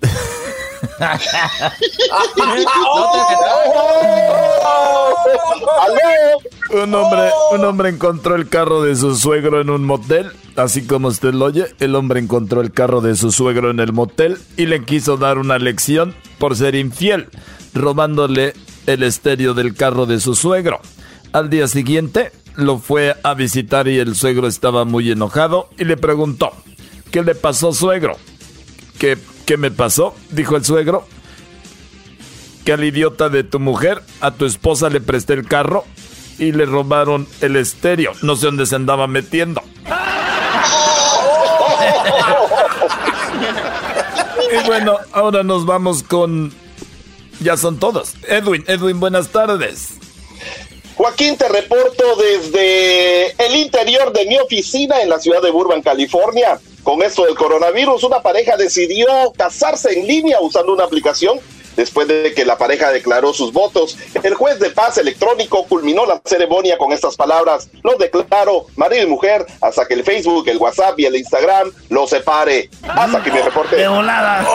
un 6.70 6.94
hombre, 6.94 7.30
un 7.52 7.64
hombre 7.64 7.88
encontró 7.90 8.34
el 8.34 8.48
carro 8.48 8.82
de 8.82 8.96
su 8.96 9.14
suegro 9.14 9.60
en 9.60 9.70
un 9.70 9.84
motel, 9.84 10.32
así 10.56 10.86
como 10.86 11.08
usted 11.08 11.34
lo 11.34 11.46
oye, 11.46 11.66
el 11.80 11.94
hombre 11.94 12.20
encontró 12.20 12.60
el 12.60 12.72
carro 12.72 13.00
de 13.00 13.16
su 13.16 13.32
suegro 13.32 13.70
en 13.70 13.80
el 13.80 13.92
motel 13.92 14.38
y 14.56 14.66
le 14.66 14.84
quiso 14.84 15.16
dar 15.16 15.38
una 15.38 15.58
lección 15.58 16.14
por 16.38 16.56
ser 16.56 16.74
infiel, 16.74 17.28
robándole 17.74 18.54
el 18.86 19.02
estéreo 19.02 19.54
del 19.54 19.74
carro 19.74 20.06
de 20.06 20.20
su 20.20 20.34
suegro. 20.34 20.80
Al 21.32 21.50
día 21.50 21.68
siguiente 21.68 22.32
lo 22.56 22.78
fue 22.78 23.16
a 23.22 23.34
visitar 23.34 23.88
y 23.88 23.98
el 23.98 24.14
suegro 24.14 24.46
estaba 24.46 24.84
muy 24.84 25.10
enojado 25.10 25.70
y 25.78 25.84
le 25.84 25.96
preguntó, 25.96 26.52
¿qué 27.10 27.22
le 27.22 27.34
pasó 27.34 27.72
suegro? 27.72 28.16
¿Qué, 28.98 29.16
qué 29.46 29.56
me 29.56 29.70
pasó? 29.70 30.14
Dijo 30.30 30.56
el 30.56 30.64
suegro. 30.64 31.06
Que 32.64 32.72
al 32.74 32.84
idiota 32.84 33.30
de 33.30 33.42
tu 33.42 33.58
mujer, 33.58 34.02
a 34.20 34.32
tu 34.32 34.44
esposa 34.44 34.90
le 34.90 35.00
presté 35.00 35.32
el 35.32 35.46
carro 35.46 35.84
y 36.38 36.52
le 36.52 36.66
robaron 36.66 37.26
el 37.40 37.56
estéreo. 37.56 38.12
No 38.22 38.36
sé 38.36 38.46
dónde 38.46 38.66
se 38.66 38.76
andaba 38.76 39.06
metiendo. 39.06 39.62
Y 44.52 44.66
bueno, 44.66 44.98
ahora 45.12 45.42
nos 45.42 45.66
vamos 45.66 46.02
con... 46.02 46.52
Ya 47.40 47.56
son 47.56 47.78
todos. 47.78 48.14
Edwin, 48.28 48.64
Edwin, 48.66 49.00
buenas 49.00 49.28
tardes. 49.28 49.94
Joaquín, 50.94 51.38
te 51.38 51.48
reporto 51.48 52.04
desde 52.16 53.30
el 53.42 53.56
interior 53.56 54.12
de 54.12 54.26
mi 54.26 54.38
oficina 54.38 55.00
en 55.00 55.08
la 55.08 55.18
ciudad 55.18 55.40
de 55.40 55.50
Burbank, 55.50 55.82
California. 55.82 56.60
Con 56.82 57.02
esto 57.02 57.24
del 57.24 57.34
coronavirus, 57.34 58.04
una 58.04 58.20
pareja 58.20 58.56
decidió 58.56 59.06
casarse 59.36 59.98
en 59.98 60.06
línea 60.06 60.38
usando 60.40 60.74
una 60.74 60.84
aplicación 60.84 61.40
después 61.76 62.08
de 62.08 62.32
que 62.34 62.44
la 62.44 62.58
pareja 62.58 62.90
declaró 62.90 63.32
sus 63.32 63.52
votos. 63.52 63.96
El 64.22 64.34
juez 64.34 64.58
de 64.58 64.70
paz 64.70 64.98
electrónico 64.98 65.64
culminó 65.66 66.06
la 66.06 66.20
ceremonia 66.24 66.78
con 66.78 66.92
estas 66.92 67.16
palabras. 67.16 67.68
Los 67.82 67.98
declaro 67.98 68.66
marido 68.76 69.04
y 69.04 69.06
mujer 69.06 69.46
hasta 69.60 69.86
que 69.86 69.94
el 69.94 70.04
Facebook, 70.04 70.48
el 70.48 70.58
WhatsApp 70.58 70.98
y 70.98 71.06
el 71.06 71.16
Instagram 71.16 71.70
los 71.88 72.10
separe. 72.10 72.70
Hasta 72.82 73.22
que 73.22 73.32
me 73.32 73.42
reporte. 73.42 73.76
De 73.76 73.88
volada. 73.88 74.46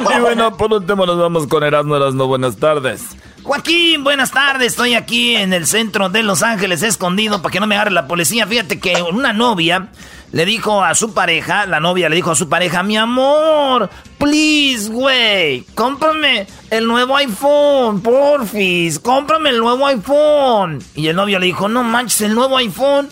y 0.16 0.20
bueno, 0.20 0.56
por 0.56 0.72
último 0.72 1.06
nos 1.06 1.18
vamos 1.18 1.46
con 1.46 1.62
Erasmo 1.62 1.96
Erasmo. 1.96 2.26
Buenas 2.26 2.56
tardes. 2.56 3.02
Joaquín, 3.42 4.04
buenas 4.04 4.32
tardes. 4.32 4.72
Estoy 4.72 4.94
aquí 4.94 5.34
en 5.34 5.52
el 5.52 5.66
centro 5.66 6.10
de 6.10 6.22
Los 6.22 6.42
Ángeles, 6.42 6.82
escondido 6.82 7.40
para 7.40 7.52
que 7.52 7.60
no 7.60 7.66
me 7.66 7.74
agarre 7.74 7.90
la 7.90 8.06
policía. 8.06 8.46
Fíjate 8.46 8.78
que 8.78 9.00
una 9.02 9.32
novia 9.32 9.88
le 10.32 10.44
dijo 10.44 10.82
a 10.84 10.94
su 10.94 11.12
pareja, 11.12 11.66
la 11.66 11.80
novia 11.80 12.08
le 12.08 12.16
dijo 12.16 12.30
a 12.30 12.36
su 12.36 12.48
pareja, 12.48 12.82
mi 12.82 12.96
amor, 12.96 13.90
please, 14.18 14.88
güey, 14.88 15.64
cómprame 15.74 16.46
el 16.70 16.86
nuevo 16.86 17.16
iPhone, 17.16 18.00
porfis, 18.00 18.98
cómprame 18.98 19.50
el 19.50 19.58
nuevo 19.58 19.86
iPhone. 19.86 20.82
Y 20.94 21.08
el 21.08 21.16
novio 21.16 21.38
le 21.38 21.46
dijo, 21.46 21.68
no 21.68 21.82
manches, 21.82 22.20
el 22.22 22.34
nuevo 22.34 22.56
iPhone. 22.56 23.08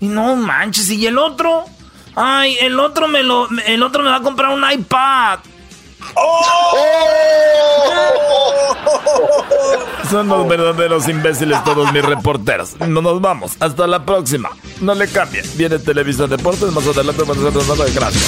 Y 0.00 0.06
no 0.06 0.36
manches, 0.36 0.90
¿y 0.90 1.06
el 1.06 1.18
otro? 1.18 1.64
Ay, 2.14 2.56
el 2.60 2.80
otro 2.80 3.08
me 3.08 3.22
lo, 3.22 3.48
el 3.66 3.82
otro 3.82 4.02
me 4.02 4.10
va 4.10 4.16
a 4.16 4.22
comprar 4.22 4.50
un 4.54 4.64
iPad. 4.70 5.40
Son 10.10 10.28
los 10.28 10.48
verdaderos 10.48 11.08
imbéciles 11.08 11.62
todos 11.64 11.92
mis 11.92 12.04
reporteros. 12.04 12.76
No 12.80 13.02
nos 13.02 13.20
vamos. 13.20 13.52
Hasta 13.60 13.86
la 13.86 14.04
próxima. 14.04 14.50
No 14.80 14.94
le 14.94 15.08
cambien. 15.08 15.44
Viene 15.54 15.78
Televisa 15.78 16.26
Deportes 16.26 16.70
más 16.72 16.86
adelante. 16.86 17.22
Gracias. 17.94 18.24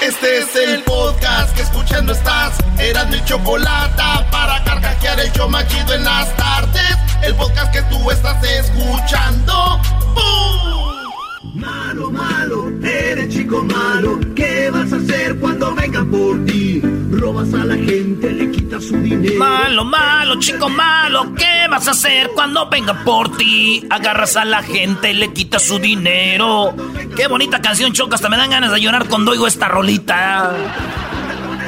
Este 0.00 0.38
es 0.38 0.56
el 0.56 0.82
podcast 0.84 1.54
que 1.54 1.62
escuchando 1.62 2.12
estás. 2.12 2.54
Eran 2.78 3.10
mi 3.10 3.22
chocolate 3.24 4.02
para 4.30 4.62
carcajear 4.64 5.20
el 5.20 5.32
yo 5.32 5.48
machido 5.48 5.94
en 5.94 6.04
las 6.04 6.34
tardes. 6.36 6.96
El 7.22 7.34
podcast 7.34 7.72
que 7.72 7.82
tú 7.82 8.10
estás 8.10 8.42
escuchando. 8.42 9.80
¡Bum! 10.14 10.87
Malo, 11.54 12.10
malo, 12.10 12.72
eres 12.82 13.28
chico 13.34 13.62
malo. 13.62 14.18
¿Qué 14.34 14.70
vas 14.70 14.92
a 14.92 14.96
hacer 14.96 15.38
cuando 15.38 15.74
vengan 15.74 16.10
por 16.10 16.44
ti? 16.44 16.80
Robas 17.10 17.52
a 17.54 17.64
la 17.64 17.74
gente, 17.74 18.30
le 18.30 18.50
quitas 18.50 18.84
su 18.84 18.96
dinero. 18.98 19.38
Malo, 19.38 19.84
malo, 19.84 20.38
chico 20.38 20.68
malo. 20.68 21.34
¿Qué 21.34 21.66
vas 21.70 21.88
a 21.88 21.92
hacer 21.92 22.30
cuando 22.34 22.68
vengan 22.68 23.02
por 23.04 23.36
ti? 23.36 23.84
Agarras 23.90 24.36
a 24.36 24.44
la 24.44 24.62
gente, 24.62 25.12
le 25.14 25.32
quitas 25.32 25.62
su 25.62 25.78
dinero. 25.78 26.74
Qué 27.16 27.26
bonita 27.26 27.60
canción, 27.60 27.92
Choco. 27.92 28.14
Hasta 28.14 28.28
me 28.28 28.36
dan 28.36 28.50
ganas 28.50 28.72
de 28.72 28.80
llorar 28.80 29.08
cuando 29.08 29.32
oigo 29.32 29.46
esta 29.46 29.68
rolita. 29.68 30.54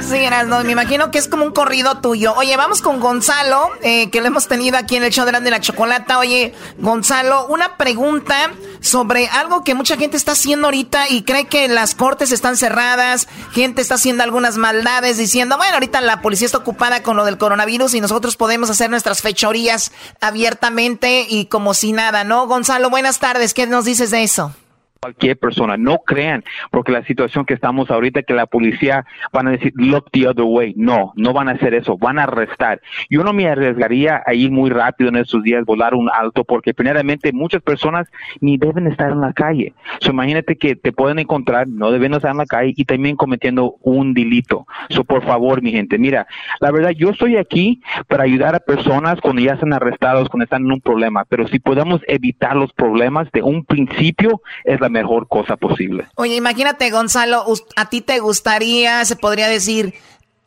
Sí, 0.03 0.27
no, 0.47 0.65
me 0.65 0.73
imagino 0.73 1.11
que 1.11 1.19
es 1.19 1.29
como 1.29 1.45
un 1.45 1.53
corrido 1.53 1.99
tuyo. 1.99 2.35
Oye, 2.35 2.57
vamos 2.57 2.83
con 2.83 3.01
Gonzalo, 3.01 3.71
eh, 3.83 4.11
que 4.11 4.21
lo 4.21 4.27
hemos 4.27 4.49
tenido 4.49 4.77
aquí 4.77 4.97
en 4.97 5.05
el 5.05 5.13
show 5.13 5.25
de 5.25 5.33
la, 5.33 5.41
de 5.41 5.51
la 5.51 5.61
chocolata. 5.61 6.19
Oye, 6.19 6.55
Gonzalo, 6.79 7.47
una 7.47 7.77
pregunta 7.77 8.51
sobre 8.81 9.29
algo 9.29 9.63
que 9.63 9.75
mucha 9.75 9.97
gente 9.97 10.17
está 10.17 10.33
haciendo 10.33 10.67
ahorita 10.69 11.09
y 11.11 11.23
cree 11.23 11.47
que 11.47 11.69
las 11.69 11.95
cortes 11.95 12.33
están 12.33 12.57
cerradas, 12.57 13.29
gente 13.53 13.83
está 13.83 13.97
haciendo 13.97 14.23
algunas 14.23 14.57
maldades 14.57 15.19
diciendo, 15.19 15.57
bueno, 15.57 15.75
ahorita 15.75 16.01
la 16.01 16.23
policía 16.23 16.47
está 16.47 16.59
ocupada 16.59 17.03
con 17.03 17.17
lo 17.17 17.25
del 17.25 17.39
coronavirus 17.39 17.95
y 17.95 18.01
nosotros 18.01 18.37
podemos 18.37 18.71
hacer 18.71 18.91
nuestras 18.91 19.21
fechorías 19.23 19.93
abiertamente 20.21 21.27
y 21.29 21.47
como 21.47 21.75
si 21.75 21.93
nada, 21.93 22.25
¿no? 22.25 22.47
Gonzalo, 22.47 22.91
buenas 22.91 23.19
tardes, 23.19 23.55
¿qué 23.55 23.67
nos 23.67 23.85
dices 23.85 24.11
de 24.11 24.23
eso? 24.23 24.53
Cualquier 25.01 25.39
persona. 25.39 25.79
No 25.79 25.99
crean, 25.99 26.45
porque 26.71 26.93
la 26.93 27.03
situación 27.05 27.47
que 27.47 27.55
estamos 27.55 27.91
ahorita, 27.91 28.23
que 28.23 28.35
la 28.35 28.45
policía 28.45 29.07
van 29.33 29.49
a 29.49 29.53
decir, 29.53 29.73
look 29.75 30.11
the 30.13 30.29
other 30.29 30.45
way. 30.45 30.75
No, 30.77 31.13
no 31.17 31.33
van 31.33 31.49
a 31.49 31.53
hacer 31.53 31.73
eso, 31.73 31.97
van 31.97 32.19
a 32.19 32.25
arrestar. 32.25 32.83
Yo 33.09 33.25
no 33.25 33.33
me 33.33 33.49
arriesgaría 33.49 34.23
a 34.27 34.35
ir 34.35 34.51
muy 34.51 34.69
rápido 34.69 35.09
en 35.09 35.17
estos 35.17 35.43
días, 35.43 35.65
volar 35.65 35.95
un 35.95 36.11
alto, 36.11 36.45
porque 36.45 36.75
primeramente 36.75 37.33
muchas 37.33 37.63
personas 37.63 38.09
ni 38.41 38.59
deben 38.59 38.87
estar 38.89 39.11
en 39.11 39.23
la 39.23 39.33
calle. 39.33 39.73
So, 40.01 40.11
imagínate 40.11 40.57
que 40.57 40.77
te 40.77 40.93
pueden 40.93 41.19
encontrar, 41.19 41.67
no 41.67 41.91
deben 41.91 42.13
estar 42.13 42.33
en 42.33 42.37
la 42.37 42.47
calle 42.47 42.75
y 42.77 42.85
también 42.85 43.17
cometiendo 43.17 43.77
un 43.81 44.13
delito. 44.13 44.67
So, 44.91 45.05
por 45.05 45.25
favor, 45.25 45.63
mi 45.63 45.73
gente, 45.73 45.97
mira, 45.97 46.27
la 46.61 46.71
verdad, 46.71 46.91
yo 46.91 47.11
estoy 47.11 47.39
aquí 47.39 47.81
para 48.07 48.25
ayudar 48.25 48.55
a 48.55 48.61
personas 48.61 49.19
cuando 49.23 49.41
ya 49.41 49.55
están 49.55 49.73
arrestados, 49.73 50.29
cuando 50.29 50.45
están 50.45 50.67
en 50.67 50.73
un 50.73 50.81
problema, 50.83 51.25
pero 51.25 51.49
si 51.49 51.59
podemos 51.59 52.03
evitar 52.07 52.55
los 52.55 52.73
problemas 52.75 53.33
de 53.33 53.43
un 53.43 53.65
principio, 53.65 54.43
es 54.65 54.79
la 54.79 54.89
mejor 54.91 55.28
cosa 55.28 55.57
posible. 55.57 56.09
Oye, 56.16 56.36
imagínate, 56.36 56.91
Gonzalo, 56.91 57.45
a 57.76 57.88
ti 57.88 58.01
te 58.01 58.18
gustaría, 58.18 59.05
se 59.05 59.16
podría 59.16 59.49
decir, 59.49 59.95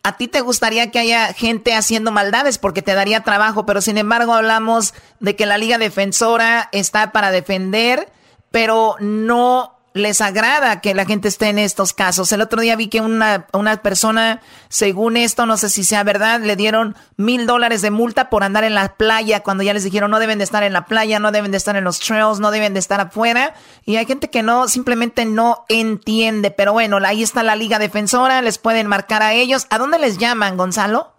a 0.04 0.18
ti 0.18 0.28
te 0.28 0.42
gustaría 0.42 0.92
que 0.92 1.00
haya 1.00 1.34
gente 1.34 1.74
haciendo 1.74 2.12
maldades 2.12 2.58
porque 2.58 2.82
te 2.82 2.94
daría 2.94 3.24
trabajo, 3.24 3.66
pero 3.66 3.82
sin 3.82 3.98
embargo 3.98 4.34
hablamos 4.34 4.94
de 5.20 5.36
que 5.36 5.46
la 5.46 5.58
Liga 5.58 5.78
Defensora 5.78 6.70
está 6.74 7.12
para 7.12 7.32
defender, 7.32 8.12
pero 8.52 8.96
no 9.00 9.73
les 9.94 10.22
agrada 10.22 10.82
que 10.82 10.94
la 10.94 11.06
gente 11.06 11.28
esté 11.28 11.50
en 11.50 11.60
estos 11.60 11.94
casos. 11.94 12.32
El 12.32 12.42
otro 12.42 12.62
día 12.62 12.76
vi 12.76 12.88
que 12.88 13.02
una, 13.02 13.48
una 13.54 13.78
persona, 13.78 14.42
según 14.70 15.18
esto, 15.18 15.46
no 15.46 15.58
sé 15.58 15.70
si 15.70 15.84
sea 15.84 16.04
verdad, 16.04 16.42
le 16.42 16.56
dieron 16.56 16.96
mil 17.18 17.46
dólares 17.46 17.82
de 17.82 17.92
multa 17.92 18.30
por 18.30 18.44
andar 18.44 18.64
en 18.64 18.74
la 18.74 18.96
playa 18.96 19.42
cuando 19.42 19.64
ya 19.64 19.74
les 19.74 19.84
dijeron 19.84 20.12
no 20.12 20.20
deben 20.20 20.40
de 20.40 20.44
estar 20.44 20.64
en 20.64 20.74
la 20.74 20.86
playa, 20.86 21.20
no 21.20 21.32
deben 21.32 21.52
de 21.52 21.58
estar 21.58 21.76
en 21.76 21.84
los 21.84 22.00
trails, 22.00 22.40
no 22.40 22.52
deben 22.52 22.74
de 22.74 22.80
estar 22.80 23.00
afuera. 23.00 23.54
Y 23.86 23.98
hay 23.98 24.06
gente 24.06 24.30
que 24.30 24.44
no, 24.44 24.68
simplemente 24.68 25.26
no 25.26 25.66
entiende. 25.70 26.52
Pero 26.52 26.74
bueno, 26.74 26.98
ahí 27.06 27.24
está 27.24 27.44
la 27.44 27.56
Liga 27.56 27.80
Defensora, 27.80 28.42
les 28.42 28.58
pueden 28.58 28.88
marcar 28.88 29.22
a 29.22 29.34
ellos. 29.34 29.68
¿A 29.70 29.78
dónde 29.78 30.00
les 30.00 30.18
llaman, 30.18 30.58
Gonzalo? 30.58 31.13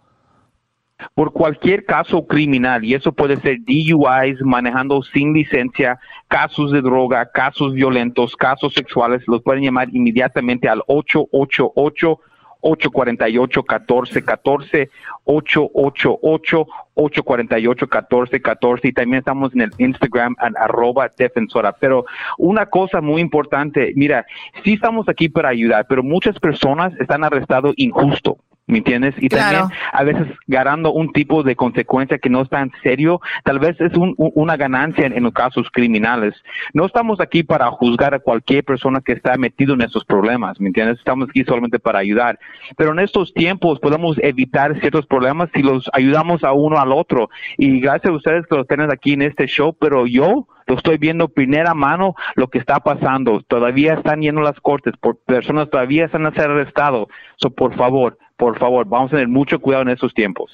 Por 1.15 1.33
cualquier 1.33 1.85
caso 1.85 2.27
criminal, 2.27 2.85
y 2.85 2.95
eso 2.95 3.13
puede 3.13 3.37
ser 3.41 3.59
DUIs, 3.61 4.41
manejando 4.43 5.03
sin 5.03 5.33
licencia, 5.33 5.99
casos 6.29 6.71
de 6.73 6.81
droga, 6.81 7.31
casos 7.31 7.75
violentos, 7.75 8.37
casos 8.37 8.75
sexuales, 8.75 9.23
los 9.27 9.43
pueden 9.43 9.65
llamar 9.65 9.89
inmediatamente 9.93 10.69
al 10.69 10.83
888 10.87 12.21
848 12.65 13.61
1414 13.61 14.91
888 15.25 16.67
848 16.95 17.87
1414 17.87 18.89
y 18.89 18.93
también 18.93 19.19
estamos 19.19 19.55
en 19.55 19.63
el 19.63 19.71
Instagram 19.79 20.35
arroba 20.39 21.11
defensora. 21.17 21.73
Pero 21.73 22.07
una 22.39 22.67
cosa 22.67 23.01
muy 23.01 23.21
importante, 23.21 23.93
mira, 23.97 24.25
sí 24.65 24.75
estamos 24.75 25.09
aquí 25.09 25.29
para 25.29 25.51
ayudar, 25.51 25.87
pero 25.89 26.03
muchas 26.03 26.39
personas 26.39 26.93
están 26.99 27.23
arrestados 27.25 27.75
injusto. 27.77 28.39
¿Me 28.67 28.79
entiendes? 28.79 29.15
Y 29.19 29.29
también 29.29 29.65
a 29.93 30.05
veces 30.05 30.27
ganando 30.47 30.91
un 30.91 31.13
tipo 31.13 31.43
de 31.43 31.55
consecuencia 31.55 32.19
que 32.19 32.31
no 32.31 32.41
es 32.41 32.49
tan 32.49 32.73
serio, 32.83 33.21
tal 33.45 33.59
vez 33.59 33.79
es 33.79 33.93
una 34.17 34.57
ganancia 34.57 35.05
en, 35.05 35.23
los 35.23 35.35
casos 35.35 35.69
criminales. 35.71 36.35
No 36.73 36.87
estamos 36.87 37.21
aquí 37.21 37.43
para 37.43 37.71
juzgar 37.71 38.15
a 38.15 38.21
cualquier 38.21 38.65
persona 38.65 39.03
que 39.05 39.13
está 39.13 39.37
metido 39.37 39.75
en 39.75 39.83
esos 39.83 40.05
problemas, 40.07 40.59
¿me 40.61 40.69
entiendes? 40.69 40.99
Estamos 40.99 41.29
aquí 41.29 41.45
solamente 41.45 41.79
para 41.79 41.99
ayudar. 41.99 42.39
Pero 42.77 42.93
en 42.93 43.01
estos 43.01 43.35
tiempos 43.35 43.81
podemos 43.81 44.17
evitar 44.23 44.81
ciertos 44.81 45.07
problemas 45.07 45.51
si 45.55 45.63
los 45.63 45.91
ayudamos 45.93 46.43
a 46.43 46.53
uno 46.53 46.79
al 46.79 46.93
otro. 46.93 47.29
Y 47.59 47.81
gracias 47.81 48.13
a 48.13 48.17
ustedes 48.17 48.47
que 48.47 48.57
los 48.57 48.67
tienen 48.67 48.91
aquí 48.91 49.13
en 49.13 49.23
este 49.23 49.47
show, 49.47 49.77
pero 49.79 50.07
yo 50.07 50.47
lo 50.67 50.77
estoy 50.77 50.97
viendo 50.97 51.29
primera 51.29 51.75
mano 51.75 52.15
lo 52.35 52.49
que 52.49 52.59
está 52.59 52.81
pasando. 52.81 53.43
Todavía 53.43 53.95
están 53.95 54.23
yendo 54.23 54.41
las 54.41 54.59
cortes, 54.61 54.95
por 54.99 55.19
personas 55.19 55.69
todavía 55.69 56.07
están 56.07 56.27
a 56.27 56.33
ser 56.33 56.51
arrestados. 56.51 57.09
So, 57.37 57.51
por 57.51 57.77
favor, 57.77 58.19
por 58.37 58.59
favor, 58.59 58.87
vamos 58.87 59.09
a 59.09 59.17
tener 59.17 59.29
mucho 59.29 59.61
cuidado 59.61 59.83
en 59.83 59.91
estos 59.91 60.13
tiempos. 60.15 60.51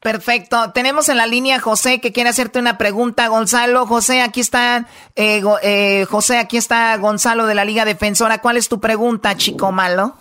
Perfecto. 0.00 0.72
Tenemos 0.72 1.08
en 1.08 1.16
la 1.16 1.26
línea 1.26 1.60
José 1.60 2.00
que 2.00 2.12
quiere 2.12 2.30
hacerte 2.30 2.58
una 2.58 2.76
pregunta. 2.76 3.28
Gonzalo, 3.28 3.86
José, 3.86 4.20
aquí 4.20 4.40
está, 4.40 4.88
eh, 5.14 5.42
eh, 5.62 6.06
José, 6.10 6.38
aquí 6.38 6.56
está 6.56 6.96
Gonzalo 6.96 7.46
de 7.46 7.54
la 7.54 7.64
Liga 7.64 7.84
Defensora. 7.84 8.40
¿Cuál 8.40 8.56
es 8.56 8.68
tu 8.68 8.80
pregunta, 8.80 9.36
chico 9.36 9.70
malo? 9.70 10.14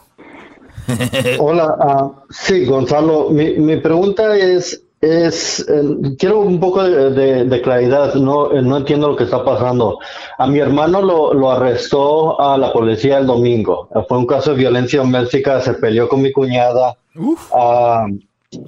Hola, 1.40 1.76
uh, 1.80 2.14
sí, 2.30 2.66
Gonzalo. 2.66 3.32
Mi, 3.32 3.56
mi 3.56 3.78
pregunta 3.78 4.36
es, 4.38 4.84
es 5.02 5.66
eh, 5.68 6.16
quiero 6.20 6.42
un 6.42 6.60
poco 6.60 6.84
de, 6.84 7.62
claridad, 7.62 8.14
no, 8.14 8.50
no 8.50 8.78
entiendo 8.78 9.10
lo 9.10 9.16
que 9.16 9.24
está 9.24 9.44
pasando. 9.44 9.98
A 10.38 10.46
mi 10.46 10.60
hermano 10.60 11.02
lo, 11.02 11.34
lo, 11.34 11.52
arrestó 11.52 12.40
a 12.40 12.58
la 12.58 12.72
policía 12.72 13.18
el 13.18 13.26
domingo. 13.26 13.90
Fue 14.08 14.18
un 14.18 14.28
caso 14.28 14.52
de 14.52 14.58
violencia 14.58 15.00
doméstica, 15.00 15.60
se 15.60 15.74
peleó 15.74 16.08
con 16.08 16.22
mi 16.22 16.32
cuñada. 16.32 16.96
Ah, 17.52 18.06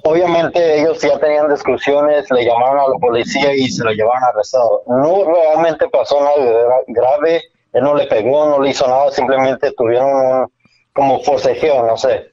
obviamente 0.02 0.80
ellos 0.80 1.00
ya 1.00 1.18
tenían 1.18 1.48
discusiones, 1.48 2.28
le 2.30 2.44
llamaron 2.44 2.80
a 2.80 2.88
la 2.88 2.98
policía 3.00 3.54
y 3.54 3.68
se 3.68 3.84
lo 3.84 3.92
llevaron 3.92 4.24
arrestado. 4.24 4.82
No 4.88 5.24
realmente 5.24 5.88
pasó 5.88 6.20
nada 6.20 6.82
grave, 6.88 7.42
él 7.72 7.82
no 7.84 7.94
le 7.94 8.06
pegó, 8.06 8.48
no 8.48 8.60
le 8.60 8.70
hizo 8.70 8.88
nada, 8.88 9.10
simplemente 9.12 9.72
tuvieron 9.72 10.08
un 10.08 10.46
como 10.92 11.20
forcejeo, 11.22 11.86
no 11.86 11.96
sé. 11.96 12.30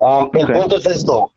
Ah, 0.00 0.28
el 0.32 0.46
punto 0.52 0.76
es 0.78 0.86
esto, 0.86 1.30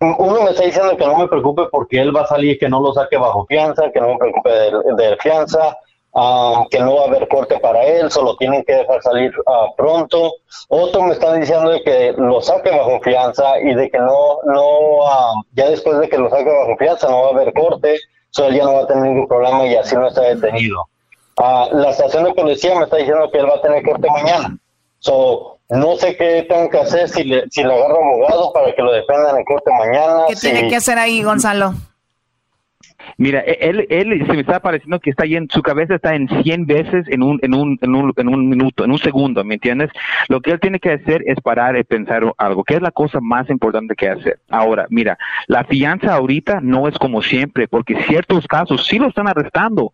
uno 0.00 0.42
me 0.42 0.50
está 0.50 0.64
diciendo 0.64 0.96
que 0.96 1.06
no 1.06 1.18
me 1.18 1.28
preocupe 1.28 1.64
porque 1.70 2.00
él 2.00 2.14
va 2.14 2.22
a 2.22 2.26
salir, 2.26 2.58
que 2.58 2.68
no 2.68 2.80
lo 2.80 2.92
saque 2.92 3.16
bajo 3.16 3.46
fianza, 3.46 3.90
que 3.92 4.00
no 4.00 4.08
me 4.08 4.18
preocupe 4.18 4.50
de, 4.50 5.16
fianza, 5.20 5.76
ah, 6.14 6.64
que 6.70 6.78
no 6.78 6.96
va 6.96 7.02
a 7.02 7.08
haber 7.08 7.26
corte 7.26 7.58
para 7.58 7.82
él, 7.84 8.10
solo 8.10 8.36
tienen 8.36 8.64
que 8.64 8.74
dejar 8.74 9.02
salir 9.02 9.32
ah, 9.46 9.66
pronto. 9.76 10.34
Otro 10.68 11.02
me 11.02 11.14
está 11.14 11.34
diciendo 11.34 11.70
de 11.70 11.82
que 11.82 12.12
lo 12.16 12.40
saque 12.40 12.70
bajo 12.70 13.00
fianza 13.00 13.58
y 13.60 13.74
de 13.74 13.90
que 13.90 13.98
no, 13.98 14.38
no, 14.44 15.06
ah, 15.06 15.32
ya 15.54 15.68
después 15.70 15.98
de 15.98 16.08
que 16.08 16.18
lo 16.18 16.30
saque 16.30 16.50
bajo 16.50 16.76
fianza 16.78 17.08
no 17.08 17.22
va 17.22 17.26
a 17.28 17.30
haber 17.30 17.52
corte, 17.52 17.98
solo 18.30 18.54
ya 18.54 18.64
no 18.64 18.74
va 18.74 18.82
a 18.82 18.86
tener 18.86 19.02
ningún 19.02 19.26
problema 19.26 19.66
y 19.66 19.74
así 19.74 19.96
no 19.96 20.06
está 20.06 20.22
detenido. 20.22 20.88
la 21.36 21.90
estación 21.90 22.22
de 22.22 22.34
policía 22.34 22.76
me 22.76 22.84
está 22.84 22.98
diciendo 22.98 23.28
que 23.32 23.38
él 23.38 23.50
va 23.50 23.56
a 23.56 23.62
tener 23.62 23.82
corte 23.82 24.06
mañana. 24.10 24.56
So, 25.00 25.57
no 25.70 25.96
sé 25.96 26.16
qué 26.16 26.46
tengo 26.48 26.70
que 26.70 26.78
hacer 26.78 27.08
si 27.08 27.24
le, 27.24 27.44
si 27.50 27.62
le 27.62 27.72
agarro 27.72 28.02
abogado 28.02 28.52
para 28.52 28.74
que 28.74 28.82
lo 28.82 28.92
defiendan 28.92 29.36
en 29.36 29.44
corte 29.44 29.70
mañana. 29.70 30.24
¿Qué 30.28 30.36
tiene 30.36 30.68
que 30.68 30.76
hacer 30.76 30.98
ahí, 30.98 31.22
Gonzalo? 31.22 31.74
Mira, 33.16 33.40
e-, 33.40 33.58
él, 33.60 33.86
él 33.90 34.26
se 34.26 34.32
me 34.32 34.40
está 34.40 34.60
pareciendo 34.60 35.00
que 35.00 35.10
está 35.10 35.24
ahí 35.24 35.36
en 35.36 35.48
su 35.50 35.62
cabeza 35.62 35.96
está 35.96 36.14
en 36.14 36.28
100 36.28 36.66
veces 36.66 37.06
en 37.08 37.22
un, 37.22 37.38
en 37.42 37.54
un, 37.54 37.78
en 37.80 37.94
un, 37.94 38.12
en 38.16 38.28
un 38.28 38.48
minuto, 38.48 38.84
en 38.84 38.92
un 38.92 38.98
segundo, 38.98 39.44
¿me 39.44 39.54
entiendes? 39.54 39.90
Lo 40.28 40.40
que 40.40 40.52
él 40.52 40.60
tiene 40.60 40.78
que 40.78 40.92
hacer 40.92 41.22
es 41.26 41.40
parar 41.40 41.76
y 41.76 41.84
pensar 41.84 42.22
algo, 42.38 42.64
que 42.64 42.74
es 42.74 42.82
la 42.82 42.90
cosa 42.90 43.18
más 43.20 43.50
importante 43.50 43.94
que 43.94 44.08
hacer. 44.08 44.40
Ahora, 44.48 44.86
mira, 44.90 45.18
la 45.46 45.64
fianza 45.64 46.14
ahorita 46.14 46.60
no 46.62 46.88
es 46.88 46.96
como 46.98 47.22
siempre, 47.22 47.68
porque 47.68 48.02
ciertos 48.04 48.46
casos 48.46 48.86
sí 48.86 48.98
lo 48.98 49.08
están 49.08 49.28
arrestando, 49.28 49.92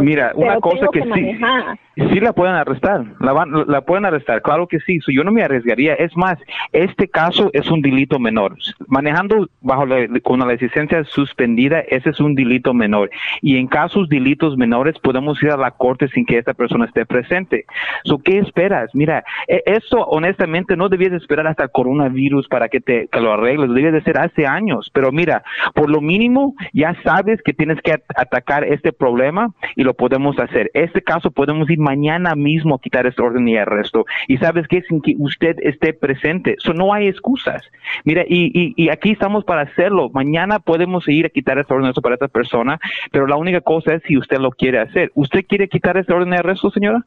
Mira, 0.00 0.32
una 0.34 0.58
cosa 0.58 0.86
que, 0.92 1.02
sí, 1.02 2.04
sí 2.12 2.20
la 2.20 2.32
pueden 2.32 2.56
arrestar, 2.56 3.04
la, 3.20 3.46
la 3.68 3.80
pueden 3.82 4.04
arrestar, 4.04 4.42
claro 4.42 4.66
que 4.66 4.80
sí, 4.80 4.98
yo 5.06 5.22
no 5.22 5.30
me 5.30 5.44
arriesgaría. 5.44 5.94
Es 5.94 6.16
más, 6.16 6.36
este 6.72 7.06
caso 7.06 7.48
es 7.52 7.70
un 7.70 7.80
delito 7.80 8.18
menor. 8.18 8.56
Manejando 8.88 9.48
bajo 9.60 9.84
con 10.24 10.40
la 10.40 10.46
licencia 10.46 11.04
suspendida, 11.04 11.78
ese 11.80 12.10
es 12.10 12.18
un 12.18 12.34
delito 12.34 12.74
menor. 12.74 13.10
Y 13.40 13.56
en 13.56 13.68
casos 13.68 14.08
delitos 14.08 14.56
menores 14.56 14.98
podemos 14.98 15.40
ir 15.44 15.50
a 15.50 15.56
la 15.56 15.70
corte 15.70 16.08
sin 16.08 16.26
que 16.26 16.38
esta 16.38 16.54
persona 16.54 16.86
esté 16.86 17.06
presente. 17.06 17.64
So, 18.04 18.18
¿Qué 18.18 18.38
esperas? 18.38 18.90
Mira, 18.94 19.22
e, 19.46 19.62
eso 19.66 20.04
honestamente 20.06 20.76
no 20.76 20.88
debías 20.88 21.12
esperar 21.12 21.46
hasta 21.46 21.64
el 21.64 21.70
coronavirus 21.70 22.48
para 22.48 22.68
que 22.68 22.80
te 22.80 23.06
que 23.06 23.20
lo 23.20 23.32
arregles, 23.32 23.68
lo 23.68 23.74
debías 23.74 23.92
de 23.92 24.00
hacer 24.00 24.18
hace 24.18 24.44
años. 24.44 24.90
Pero 24.92 25.12
mira, 25.12 25.44
por 25.72 25.88
lo 25.88 26.00
mínimo 26.00 26.54
ya 26.72 26.96
sabes 27.04 27.40
que 27.42 27.52
tienes 27.52 27.80
que 27.82 27.92
atacar 28.16 28.64
este 28.64 28.92
problema 28.92 29.51
y 29.76 29.82
lo 29.82 29.94
podemos 29.94 30.38
hacer. 30.38 30.70
Este 30.74 31.02
caso 31.02 31.30
podemos 31.30 31.68
ir 31.70 31.78
mañana 31.78 32.34
mismo 32.34 32.74
a 32.74 32.80
quitar 32.80 33.06
este 33.06 33.22
orden 33.22 33.46
y 33.48 33.56
arresto. 33.56 34.04
Y 34.28 34.38
sabes 34.38 34.66
que 34.68 34.82
sin 34.82 35.00
que 35.00 35.14
usted 35.18 35.56
esté 35.60 35.92
presente, 35.92 36.54
eso 36.58 36.72
no 36.72 36.92
hay 36.92 37.08
excusas. 37.08 37.62
Mira, 38.04 38.24
y, 38.26 38.74
y, 38.76 38.88
aquí 38.90 39.10
estamos 39.10 39.44
para 39.44 39.62
hacerlo. 39.62 40.10
Mañana 40.10 40.58
podemos 40.58 41.08
ir 41.08 41.26
a 41.26 41.30
quitar 41.30 41.58
este 41.58 41.72
orden 41.72 41.84
de 41.84 41.88
arresto 41.88 42.02
para 42.02 42.14
esta 42.14 42.28
persona, 42.28 42.78
pero 43.10 43.26
la 43.26 43.36
única 43.36 43.60
cosa 43.60 43.94
es 43.94 44.02
si 44.04 44.16
usted 44.16 44.38
lo 44.38 44.50
quiere 44.50 44.80
hacer. 44.80 45.10
¿Usted 45.14 45.44
quiere 45.46 45.68
quitar 45.68 45.96
este 45.96 46.12
orden 46.12 46.30
de 46.30 46.38
arresto, 46.38 46.70
señora? 46.70 47.04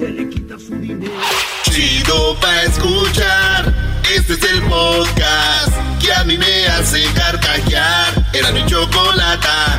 Chido 1.62 2.36
pa' 2.38 2.62
escuchar. 2.64 3.74
Este 4.14 4.34
es 4.34 4.42
el 4.42 4.62
podcast 4.64 5.72
que 6.02 6.12
a 6.12 6.22
mí 6.24 6.36
me 6.36 6.66
hace 6.66 7.02
carcajear. 7.14 8.12
Era 8.34 8.52
mi 8.52 8.66
chocolata. 8.66 9.78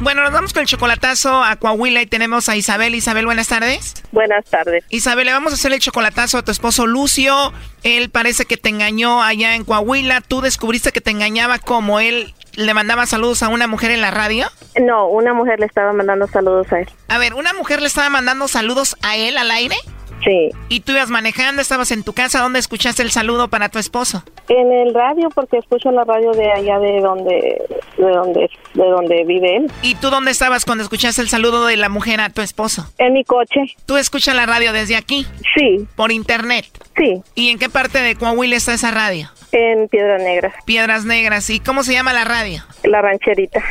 Bueno, 0.00 0.22
nos 0.22 0.32
vamos 0.32 0.52
con 0.52 0.60
el 0.62 0.68
chocolatazo 0.68 1.42
a 1.42 1.56
Coahuila 1.56 2.00
y 2.00 2.06
tenemos 2.06 2.48
a 2.48 2.56
Isabel. 2.56 2.94
Isabel, 2.94 3.26
buenas 3.26 3.48
tardes. 3.48 3.94
Buenas 4.12 4.44
tardes. 4.44 4.84
Isabel, 4.90 5.26
le 5.26 5.32
vamos 5.32 5.52
a 5.52 5.56
hacer 5.56 5.72
el 5.72 5.80
chocolatazo 5.80 6.38
a 6.38 6.42
tu 6.42 6.52
esposo 6.52 6.86
Lucio. 6.86 7.52
Él 7.82 8.08
parece 8.08 8.44
que 8.44 8.56
te 8.56 8.68
engañó 8.68 9.24
allá 9.24 9.56
en 9.56 9.64
Coahuila. 9.64 10.20
¿Tú 10.20 10.40
descubriste 10.40 10.92
que 10.92 11.00
te 11.00 11.10
engañaba 11.10 11.58
como 11.58 11.98
él 11.98 12.32
le 12.54 12.74
mandaba 12.74 13.06
saludos 13.06 13.42
a 13.42 13.48
una 13.48 13.66
mujer 13.66 13.90
en 13.90 14.00
la 14.00 14.12
radio? 14.12 14.46
No, 14.80 15.08
una 15.08 15.34
mujer 15.34 15.58
le 15.58 15.66
estaba 15.66 15.92
mandando 15.92 16.28
saludos 16.28 16.72
a 16.72 16.80
él. 16.80 16.88
A 17.08 17.18
ver, 17.18 17.34
¿una 17.34 17.52
mujer 17.52 17.80
le 17.80 17.88
estaba 17.88 18.08
mandando 18.08 18.46
saludos 18.46 18.96
a 19.02 19.16
él 19.16 19.36
al 19.36 19.50
aire? 19.50 19.76
Sí. 20.24 20.50
¿Y 20.68 20.80
tú 20.80 20.92
ibas 20.92 21.10
manejando, 21.10 21.62
estabas 21.62 21.90
en 21.92 22.02
tu 22.02 22.12
casa? 22.12 22.40
¿Dónde 22.40 22.58
escuchaste 22.58 23.02
el 23.02 23.10
saludo 23.10 23.48
para 23.48 23.68
tu 23.68 23.78
esposo? 23.78 24.22
En 24.48 24.72
el 24.72 24.94
radio, 24.94 25.28
porque 25.34 25.58
escucho 25.58 25.90
la 25.90 26.04
radio 26.04 26.32
de 26.32 26.50
allá 26.50 26.78
de 26.78 27.00
donde, 27.00 27.62
de 27.96 28.10
donde, 28.10 28.50
de 28.74 28.84
donde 28.84 29.24
vive 29.24 29.56
él. 29.56 29.72
¿Y 29.82 29.94
tú 29.96 30.10
dónde 30.10 30.30
estabas 30.30 30.64
cuando 30.64 30.82
escuchaste 30.82 31.22
el 31.22 31.28
saludo 31.28 31.66
de 31.66 31.76
la 31.76 31.88
mujer 31.88 32.20
a 32.20 32.30
tu 32.30 32.42
esposo? 32.42 32.90
En 32.98 33.12
mi 33.12 33.24
coche. 33.24 33.60
¿Tú 33.86 33.96
escuchas 33.96 34.34
la 34.34 34.46
radio 34.46 34.72
desde 34.72 34.96
aquí? 34.96 35.26
Sí. 35.56 35.86
¿Por 35.96 36.12
internet? 36.12 36.66
Sí. 36.96 37.22
¿Y 37.34 37.50
en 37.50 37.58
qué 37.58 37.68
parte 37.68 38.00
de 38.00 38.16
Coahuila 38.16 38.56
está 38.56 38.74
esa 38.74 38.90
radio? 38.90 39.30
En 39.52 39.88
Piedras 39.88 40.22
Negras. 40.22 40.54
Piedras 40.64 41.04
Negras. 41.04 41.48
¿Y 41.50 41.60
cómo 41.60 41.82
se 41.82 41.92
llama 41.92 42.12
la 42.12 42.24
radio? 42.24 42.62
La 42.84 43.00
Rancherita. 43.00 43.62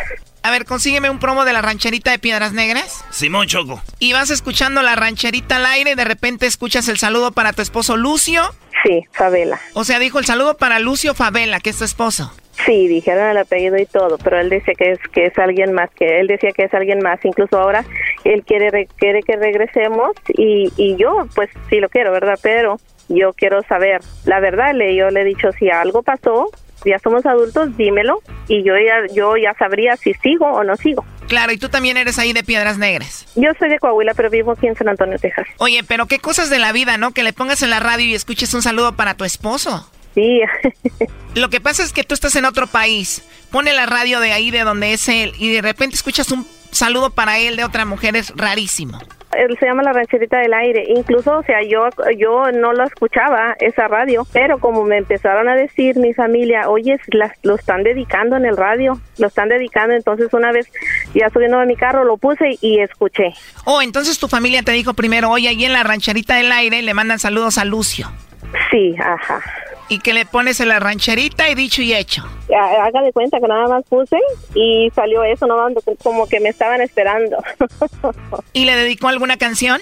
A 0.47 0.49
ver, 0.49 0.63
consígueme 0.63 1.09
un 1.09 1.19
promo 1.19 1.43
de 1.43 1.51
la 1.51 1.61
rancherita 1.61 2.11
de 2.11 2.19
Piedras 2.19 2.53
Negras. 2.53 3.03
Simón 3.09 3.47
Choco. 3.47 3.81
Y 3.99 4.13
vas 4.13 4.29
escuchando 4.29 4.81
la 4.81 4.95
rancherita 4.95 5.57
al 5.57 5.65
aire 5.65 5.91
y 5.91 5.95
de 5.95 6.05
repente 6.05 6.45
escuchas 6.45 6.87
el 6.87 6.97
saludo 6.97 7.33
para 7.33 7.51
tu 7.51 7.61
esposo 7.61 7.97
Lucio. 7.97 8.43
Sí, 8.81 9.03
Favela. 9.11 9.59
O 9.73 9.83
sea, 9.83 9.99
dijo 9.99 10.19
el 10.19 10.25
saludo 10.25 10.55
para 10.55 10.79
Lucio 10.79 11.13
Favela, 11.13 11.59
que 11.59 11.71
es 11.71 11.77
tu 11.77 11.83
esposo. 11.83 12.31
Sí, 12.65 12.87
dijeron 12.87 13.27
el 13.27 13.37
apellido 13.39 13.77
y 13.77 13.85
todo, 13.87 14.17
pero 14.19 14.39
él 14.39 14.49
decía 14.49 14.73
que 14.73 14.91
es 14.93 14.99
que 15.11 15.25
es 15.25 15.37
alguien 15.37 15.73
más, 15.73 15.89
que 15.91 16.21
él 16.21 16.27
decía 16.27 16.51
que 16.53 16.63
es 16.63 16.73
alguien 16.73 16.99
más. 16.99 17.19
Incluso 17.25 17.59
ahora 17.59 17.83
él 18.23 18.45
quiere 18.47 18.87
quiere 18.95 19.23
que 19.23 19.35
regresemos 19.35 20.11
y, 20.29 20.71
y 20.77 20.95
yo, 20.95 21.27
pues 21.35 21.49
sí 21.69 21.81
lo 21.81 21.89
quiero, 21.89 22.13
¿verdad? 22.13 22.39
Pero 22.41 22.79
yo 23.09 23.33
quiero 23.33 23.63
saber 23.63 23.99
la 24.23 24.39
verdad. 24.39 24.73
Le 24.73 24.95
yo 24.95 25.09
le 25.09 25.23
he 25.23 25.25
dicho 25.25 25.51
si 25.59 25.69
algo 25.69 26.03
pasó, 26.03 26.49
ya 26.87 26.99
somos 26.99 27.25
adultos, 27.25 27.75
dímelo 27.77 28.21
y 28.47 28.63
yo 28.63 28.73
ya, 28.77 29.13
yo 29.13 29.37
ya 29.37 29.53
sabría 29.53 29.95
si 29.97 30.13
sigo 30.15 30.45
o 30.45 30.63
no 30.63 30.75
sigo. 30.75 31.05
Claro, 31.27 31.51
y 31.51 31.57
tú 31.57 31.69
también 31.69 31.97
eres 31.97 32.19
ahí 32.19 32.31
de 32.31 32.43
Piedras 32.43 32.77
Negras. 32.77 33.27
Yo 33.35 33.49
soy 33.59 33.69
de 33.69 33.79
Coahuila, 33.79 34.13
pero 34.13 34.29
vivo 34.29 34.53
aquí 34.53 34.67
en 34.67 34.75
San 34.75 34.87
Antonio, 34.87 35.19
Texas. 35.19 35.45
Oye, 35.57 35.83
pero 35.83 36.05
qué 36.05 36.19
cosas 36.19 36.49
de 36.49 36.59
la 36.59 36.71
vida, 36.71 36.97
¿no? 36.97 37.11
Que 37.11 37.23
le 37.23 37.33
pongas 37.33 37.61
en 37.63 37.69
la 37.69 37.79
radio 37.79 38.05
y 38.05 38.15
escuches 38.15 38.53
un 38.53 38.61
saludo 38.61 38.95
para 38.95 39.15
tu 39.15 39.25
esposo. 39.25 39.91
Sí. 40.15 40.41
Lo 41.35 41.49
que 41.49 41.59
pasa 41.59 41.83
es 41.83 41.91
que 41.91 42.03
tú 42.03 42.13
estás 42.13 42.35
en 42.37 42.45
otro 42.45 42.67
país. 42.67 43.23
Pone 43.51 43.73
la 43.73 43.85
radio 43.85 44.19
de 44.19 44.31
ahí, 44.31 44.51
de 44.51 44.63
donde 44.63 44.93
es 44.93 45.07
él, 45.09 45.33
y 45.37 45.51
de 45.51 45.61
repente 45.61 45.95
escuchas 45.95 46.31
un 46.31 46.47
saludo 46.77 47.09
para 47.11 47.39
él 47.39 47.55
de 47.55 47.63
otra 47.63 47.85
mujer. 47.85 48.15
Es 48.15 48.33
rarísimo. 48.35 48.99
Él 49.33 49.57
se 49.59 49.65
llama 49.65 49.83
La 49.83 49.93
Rancherita 49.93 50.39
del 50.39 50.53
Aire. 50.53 50.85
Incluso, 50.95 51.37
o 51.37 51.43
sea, 51.43 51.61
yo, 51.61 51.89
yo 52.17 52.51
no 52.51 52.73
lo 52.73 52.83
escuchaba, 52.85 53.55
esa 53.59 53.87
radio, 53.87 54.25
pero 54.31 54.57
como 54.59 54.83
me 54.85 54.97
empezaron 54.97 55.49
a 55.49 55.55
decir 55.55 55.97
mi 55.97 56.13
familia, 56.13 56.69
oye, 56.69 56.97
lo 57.43 57.55
están 57.55 57.83
dedicando 57.83 58.37
en 58.37 58.45
el 58.45 58.55
radio, 58.57 58.99
lo 59.17 59.27
están 59.27 59.49
dedicando. 59.49 59.93
Entonces, 59.93 60.33
una 60.33 60.51
vez 60.51 60.71
ya 61.13 61.29
subiendo 61.29 61.59
a 61.59 61.65
mi 61.65 61.75
carro, 61.75 62.03
lo 62.03 62.17
puse 62.17 62.57
y 62.61 62.79
escuché. 62.79 63.33
Oh, 63.65 63.81
entonces 63.81 64.17
tu 64.17 64.27
familia 64.27 64.63
te 64.63 64.71
dijo 64.71 64.93
primero, 64.93 65.29
oye, 65.29 65.49
ahí 65.49 65.65
en 65.65 65.73
La 65.73 65.83
Rancherita 65.83 66.35
del 66.35 66.51
Aire 66.51 66.81
le 66.81 66.93
mandan 66.93 67.19
saludos 67.19 67.57
a 67.57 67.65
Lucio. 67.65 68.09
Sí, 68.71 68.95
ajá 68.97 69.41
y 69.89 69.99
que 69.99 70.13
le 70.13 70.25
pones 70.25 70.59
en 70.59 70.69
la 70.69 70.79
rancherita 70.79 71.49
y 71.49 71.55
dicho 71.55 71.81
y 71.81 71.93
hecho. 71.93 72.23
Haga 72.49 73.01
de 73.01 73.11
cuenta 73.11 73.39
que 73.39 73.47
nada 73.47 73.67
más 73.67 73.83
puse 73.85 74.17
y 74.55 74.89
salió 74.95 75.23
eso, 75.23 75.47
no 75.47 75.57
como 76.03 76.27
que 76.27 76.39
me 76.39 76.49
estaban 76.49 76.81
esperando. 76.81 77.37
¿Y 78.53 78.65
le 78.65 78.75
dedicó 78.75 79.07
alguna 79.07 79.37
canción? 79.37 79.81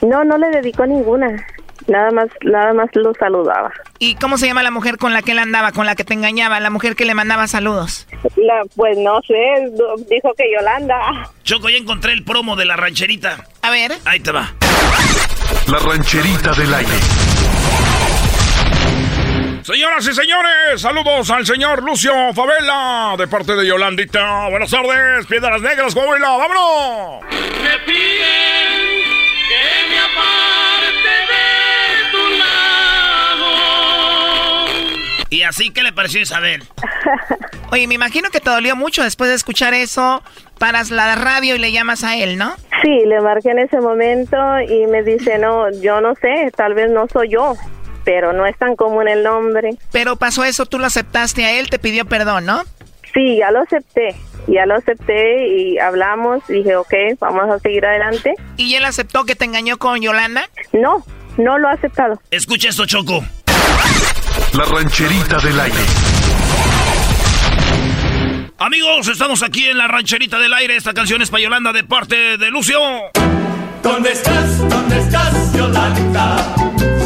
No, 0.00 0.24
no 0.24 0.38
le 0.38 0.50
dedicó 0.50 0.86
ninguna. 0.86 1.44
Nada 1.86 2.10
más, 2.12 2.28
nada 2.42 2.72
más 2.72 2.88
lo 2.94 3.12
saludaba. 3.14 3.70
¿Y 3.98 4.14
cómo 4.14 4.38
se 4.38 4.46
llama 4.46 4.62
la 4.62 4.70
mujer 4.70 4.96
con 4.96 5.12
la 5.12 5.20
que 5.20 5.32
él 5.32 5.38
andaba, 5.38 5.72
con 5.72 5.84
la 5.84 5.94
que 5.94 6.04
te 6.04 6.14
engañaba, 6.14 6.58
la 6.60 6.70
mujer 6.70 6.96
que 6.96 7.04
le 7.04 7.14
mandaba 7.14 7.46
saludos? 7.46 8.06
La, 8.36 8.62
pues 8.74 8.96
no 8.98 9.20
sé, 9.22 9.34
dijo 10.08 10.32
que 10.34 10.50
Yolanda. 10.52 11.30
Choco, 11.42 11.68
ya 11.68 11.76
encontré 11.76 12.12
el 12.12 12.24
promo 12.24 12.56
de 12.56 12.64
la 12.64 12.76
rancherita. 12.76 13.44
A 13.60 13.70
ver. 13.70 13.92
Ahí 14.06 14.20
te 14.20 14.32
va. 14.32 14.54
La 15.70 15.78
rancherita 15.78 16.52
del 16.52 16.72
aire. 16.72 16.92
Señoras 19.64 20.06
y 20.06 20.12
señores, 20.12 20.78
saludos 20.78 21.30
al 21.30 21.46
señor 21.46 21.82
Lucio 21.82 22.12
Favela 22.34 23.14
de 23.16 23.26
parte 23.26 23.56
de 23.56 23.66
Yolandita. 23.66 24.50
Buenas 24.50 24.70
tardes, 24.70 25.24
Piedras 25.26 25.62
Negras, 25.62 25.94
Coahuila, 25.94 26.36
vámonos. 26.36 27.22
Me 27.30 27.78
piden 27.86 29.04
que 29.48 29.88
me 29.88 29.98
aparte 30.00 31.08
de 31.32 32.10
tu 32.12 32.28
lado. 32.36 33.46
¿Y 35.30 35.44
así 35.44 35.70
qué 35.70 35.82
le 35.82 35.94
pareció 35.94 36.20
Isabel? 36.20 36.62
Oye, 37.72 37.86
me 37.86 37.94
imagino 37.94 38.28
que 38.28 38.40
te 38.40 38.50
dolió 38.50 38.76
mucho 38.76 39.02
después 39.02 39.30
de 39.30 39.36
escuchar 39.36 39.72
eso. 39.72 40.22
Paras 40.58 40.90
la 40.90 41.14
radio 41.14 41.56
y 41.56 41.58
le 41.58 41.72
llamas 41.72 42.04
a 42.04 42.18
él, 42.18 42.36
¿no? 42.36 42.54
Sí, 42.82 43.06
le 43.06 43.18
marqué 43.22 43.52
en 43.52 43.60
ese 43.60 43.80
momento 43.80 44.36
y 44.60 44.86
me 44.88 45.02
dice, 45.02 45.38
no, 45.38 45.70
yo 45.80 46.02
no 46.02 46.14
sé, 46.16 46.52
tal 46.54 46.74
vez 46.74 46.90
no 46.90 47.06
soy 47.10 47.30
yo 47.30 47.54
pero 48.04 48.32
no 48.32 48.46
es 48.46 48.56
tan 48.58 48.76
común 48.76 49.08
el 49.08 49.22
nombre. 49.22 49.70
Pero 49.92 50.16
pasó 50.16 50.44
eso, 50.44 50.66
tú 50.66 50.78
lo 50.78 50.86
aceptaste 50.86 51.44
a 51.44 51.52
él, 51.58 51.70
te 51.70 51.78
pidió 51.78 52.04
perdón, 52.04 52.46
¿no? 52.46 52.62
Sí, 53.12 53.36
ya 53.38 53.50
lo 53.50 53.60
acepté, 53.60 54.14
ya 54.48 54.66
lo 54.66 54.74
acepté 54.74 55.46
y 55.46 55.78
hablamos, 55.78 56.46
dije, 56.48 56.76
ok, 56.76 56.92
vamos 57.20 57.48
a 57.48 57.58
seguir 57.60 57.86
adelante. 57.86 58.34
¿Y 58.56 58.74
él 58.74 58.84
aceptó 58.84 59.24
que 59.24 59.36
te 59.36 59.44
engañó 59.44 59.78
con 59.78 60.00
Yolanda? 60.00 60.48
No, 60.72 61.04
no 61.36 61.58
lo 61.58 61.68
ha 61.68 61.72
aceptado. 61.72 62.20
Escucha 62.30 62.68
esto, 62.68 62.86
Choco. 62.86 63.24
La 64.52 64.64
rancherita 64.64 65.38
del 65.38 65.58
aire. 65.60 65.78
Amigos, 68.58 69.08
estamos 69.08 69.42
aquí 69.42 69.66
en 69.66 69.78
la 69.78 69.88
rancherita 69.88 70.38
del 70.38 70.52
aire. 70.54 70.76
Esta 70.76 70.94
canción 70.94 71.20
es 71.22 71.30
para 71.30 71.42
Yolanda 71.42 71.72
de 71.72 71.84
parte 71.84 72.38
de 72.38 72.50
Lucio. 72.50 72.78
¿Dónde 73.82 74.12
estás? 74.12 74.68
¿Dónde 74.68 74.98
estás, 74.98 75.52
Yolanda? 75.54 76.63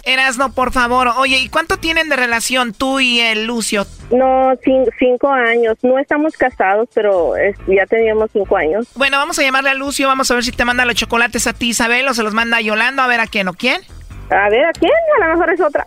Erasno, 0.09 0.52
por 0.52 0.72
favor. 0.72 1.09
Oye, 1.16 1.38
¿y 1.38 1.48
cuánto 1.48 1.76
tienen 1.76 2.09
de 2.09 2.16
relación 2.16 2.72
tú 2.72 2.98
y 2.98 3.20
el 3.20 3.46
Lucio? 3.46 3.86
No, 4.11 4.52
cinco, 4.98 5.28
años. 5.30 5.76
No 5.82 5.98
estamos 5.98 6.36
casados, 6.36 6.88
pero 6.94 7.34
ya 7.66 7.84
teníamos 7.86 8.30
cinco 8.32 8.56
años. 8.56 8.86
Bueno, 8.94 9.18
vamos 9.18 9.38
a 9.38 9.42
llamarle 9.42 9.70
a 9.70 9.74
Lucio. 9.74 10.09
Vamos 10.09 10.30
a 10.30 10.34
ver 10.34 10.44
si 10.44 10.52
te 10.52 10.64
manda 10.64 10.84
los 10.86 10.94
chocolates 10.94 11.46
a 11.46 11.52
ti, 11.52 11.68
Isabel, 11.68 12.09
o 12.09 12.14
se 12.14 12.22
los 12.22 12.32
manda 12.32 12.56
a 12.56 12.61
Yolanda. 12.61 13.04
A 13.04 13.06
ver 13.06 13.20
a 13.20 13.26
quién 13.26 13.48
o 13.48 13.52
quién. 13.52 13.82
A 14.30 14.48
ver 14.48 14.64
a 14.64 14.72
quién. 14.72 14.92
A 15.20 15.26
lo 15.26 15.32
mejor 15.34 15.52
es 15.52 15.61
otra. 15.61 15.86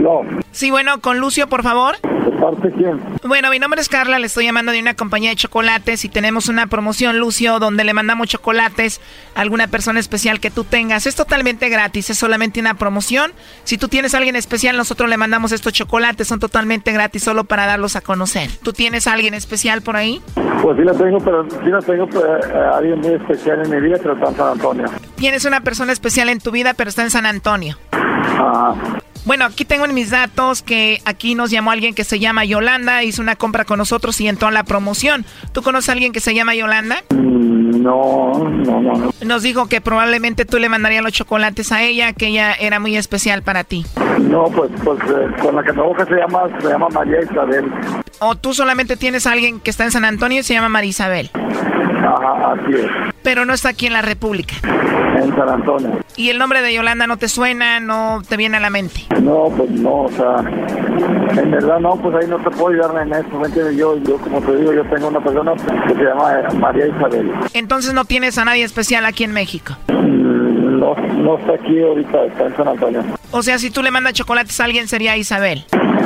No. 0.00 0.22
Sí, 0.50 0.70
bueno, 0.70 1.00
con 1.00 1.18
Lucio, 1.18 1.48
por 1.48 1.62
favor. 1.62 1.96
Parte 2.50 2.72
quién? 2.72 3.00
Bueno, 3.24 3.50
mi 3.50 3.58
nombre 3.58 3.80
es 3.80 3.88
Carla, 3.88 4.18
le 4.18 4.26
estoy 4.26 4.44
llamando 4.44 4.72
de 4.72 4.80
una 4.80 4.94
compañía 4.94 5.30
de 5.30 5.36
chocolates 5.36 6.04
y 6.04 6.08
tenemos 6.08 6.48
una 6.48 6.66
promoción, 6.66 7.18
Lucio, 7.18 7.58
donde 7.58 7.84
le 7.84 7.94
mandamos 7.94 8.28
chocolates 8.28 9.00
a 9.34 9.40
alguna 9.40 9.66
persona 9.68 10.00
especial 10.00 10.40
que 10.40 10.50
tú 10.50 10.64
tengas. 10.64 11.06
Es 11.06 11.14
totalmente 11.14 11.68
gratis, 11.68 12.10
es 12.10 12.18
solamente 12.18 12.60
una 12.60 12.74
promoción. 12.74 13.32
Si 13.64 13.78
tú 13.78 13.88
tienes 13.88 14.14
a 14.14 14.18
alguien 14.18 14.36
especial, 14.36 14.76
nosotros 14.76 15.08
le 15.08 15.16
mandamos 15.16 15.52
estos 15.52 15.72
chocolates, 15.72 16.28
son 16.28 16.40
totalmente 16.40 16.92
gratis 16.92 17.22
solo 17.22 17.44
para 17.44 17.66
darlos 17.66 17.96
a 17.96 18.00
conocer. 18.00 18.50
¿Tú 18.62 18.72
tienes 18.72 19.06
a 19.06 19.12
alguien 19.12 19.34
especial 19.34 19.82
por 19.82 19.96
ahí? 19.96 20.20
Pues 20.62 20.76
sí 20.76 20.84
la 20.84 20.94
tengo, 20.94 21.18
pero 21.18 21.48
sí 21.48 21.70
la 21.70 21.80
tengo 21.80 22.08
a 22.20 22.78
alguien 22.78 23.00
muy 23.00 23.14
especial 23.14 23.64
en 23.64 23.70
mi 23.70 23.80
vida, 23.80 23.96
pero 24.00 24.14
está 24.14 24.28
en 24.30 24.36
San 24.36 24.48
Antonio. 24.48 24.86
Tienes 25.16 25.44
una 25.44 25.60
persona 25.60 25.92
especial 25.92 26.28
en 26.28 26.40
tu 26.40 26.50
vida, 26.50 26.74
pero 26.74 26.90
está 26.90 27.02
en 27.02 27.10
San 27.10 27.26
Antonio. 27.26 27.78
Ajá. 27.92 28.74
Bueno, 29.26 29.44
aquí 29.44 29.64
tengo 29.64 29.84
en 29.86 29.92
mis 29.92 30.10
datos 30.10 30.62
que 30.62 31.00
aquí 31.04 31.34
nos 31.34 31.50
llamó 31.50 31.72
alguien 31.72 31.96
que 31.96 32.04
se 32.04 32.20
llama 32.20 32.44
Yolanda, 32.44 33.02
hizo 33.02 33.20
una 33.20 33.34
compra 33.34 33.64
con 33.64 33.76
nosotros 33.76 34.20
y 34.20 34.28
entró 34.28 34.46
a 34.46 34.52
la 34.52 34.62
promoción. 34.62 35.26
¿Tú 35.52 35.62
conoces 35.62 35.88
a 35.88 35.92
alguien 35.92 36.12
que 36.12 36.20
se 36.20 36.32
llama 36.32 36.54
Yolanda? 36.54 37.02
Mm, 37.10 37.82
no, 37.82 38.32
no, 38.38 38.80
no. 38.80 39.10
Nos 39.24 39.42
dijo 39.42 39.68
que 39.68 39.80
probablemente 39.80 40.44
tú 40.44 40.60
le 40.60 40.68
mandarías 40.68 41.02
los 41.02 41.12
chocolates 41.12 41.72
a 41.72 41.82
ella, 41.82 42.12
que 42.12 42.28
ella 42.28 42.52
era 42.52 42.78
muy 42.78 42.96
especial 42.96 43.42
para 43.42 43.64
ti. 43.64 43.84
No, 44.20 44.44
pues, 44.44 44.70
pues 44.84 45.00
eh, 45.00 45.42
con 45.42 45.56
la 45.56 45.64
que 45.64 45.72
me 45.72 45.82
se 46.04 46.14
llama, 46.14 46.42
se 46.60 46.68
llama 46.68 46.86
María 46.90 47.20
Isabel. 47.20 47.64
¿O 48.20 48.36
tú 48.36 48.54
solamente 48.54 48.96
tienes 48.96 49.26
a 49.26 49.32
alguien 49.32 49.58
que 49.58 49.70
está 49.70 49.82
en 49.82 49.90
San 49.90 50.04
Antonio 50.04 50.38
y 50.38 50.42
se 50.44 50.54
llama 50.54 50.68
María 50.68 50.90
Isabel? 50.90 51.30
Ajá, 51.34 52.52
así 52.52 52.74
es. 52.74 52.86
Pero 53.24 53.44
no 53.44 53.54
está 53.54 53.70
aquí 53.70 53.86
en 53.86 53.92
la 53.92 54.02
República. 54.02 54.54
En 55.16 55.34
San 55.34 55.48
Antonio. 55.48 55.90
¿Y 56.16 56.30
el 56.30 56.38
nombre 56.38 56.62
de 56.62 56.74
Yolanda 56.74 57.06
no 57.06 57.16
te 57.16 57.28
suena, 57.28 57.80
no 57.80 58.22
te 58.26 58.36
viene 58.36 58.56
a 58.56 58.60
la 58.60 58.70
mente? 58.70 59.06
No, 59.22 59.48
pues 59.56 59.70
no, 59.70 60.02
o 60.02 60.10
sea, 60.10 60.36
en 60.38 61.50
verdad 61.50 61.80
no, 61.80 61.96
pues 61.96 62.14
ahí 62.16 62.28
no 62.28 62.38
te 62.38 62.50
puedo 62.50 62.68
ayudar 62.68 63.06
en 63.06 63.12
eso, 63.12 63.38
¿me 63.38 63.46
entiendes? 63.46 63.76
Yo, 63.76 63.96
yo, 63.98 64.16
como 64.18 64.40
te 64.40 64.56
digo, 64.56 64.72
yo 64.72 64.84
tengo 64.84 65.08
una 65.08 65.20
persona 65.20 65.52
que 65.54 65.94
se 65.94 66.02
llama 66.02 66.42
María 66.58 66.86
Isabel. 66.86 67.32
Entonces 67.52 67.92
no 67.92 68.04
tienes 68.04 68.38
a 68.38 68.44
nadie 68.44 68.64
especial 68.64 69.04
aquí 69.04 69.24
en 69.24 69.32
México. 69.32 69.74
Mm, 69.88 70.78
no, 70.78 70.94
no 70.94 71.38
está 71.38 71.54
aquí 71.54 71.80
ahorita, 71.80 72.24
está 72.24 72.46
en 72.46 72.56
San 72.56 72.68
Antonio. 72.68 73.02
O 73.30 73.42
sea, 73.42 73.58
si 73.58 73.70
tú 73.70 73.82
le 73.82 73.90
mandas 73.90 74.14
chocolates 74.14 74.60
a 74.60 74.64
alguien 74.64 74.88
sería 74.88 75.16
Isabel. 75.16 75.64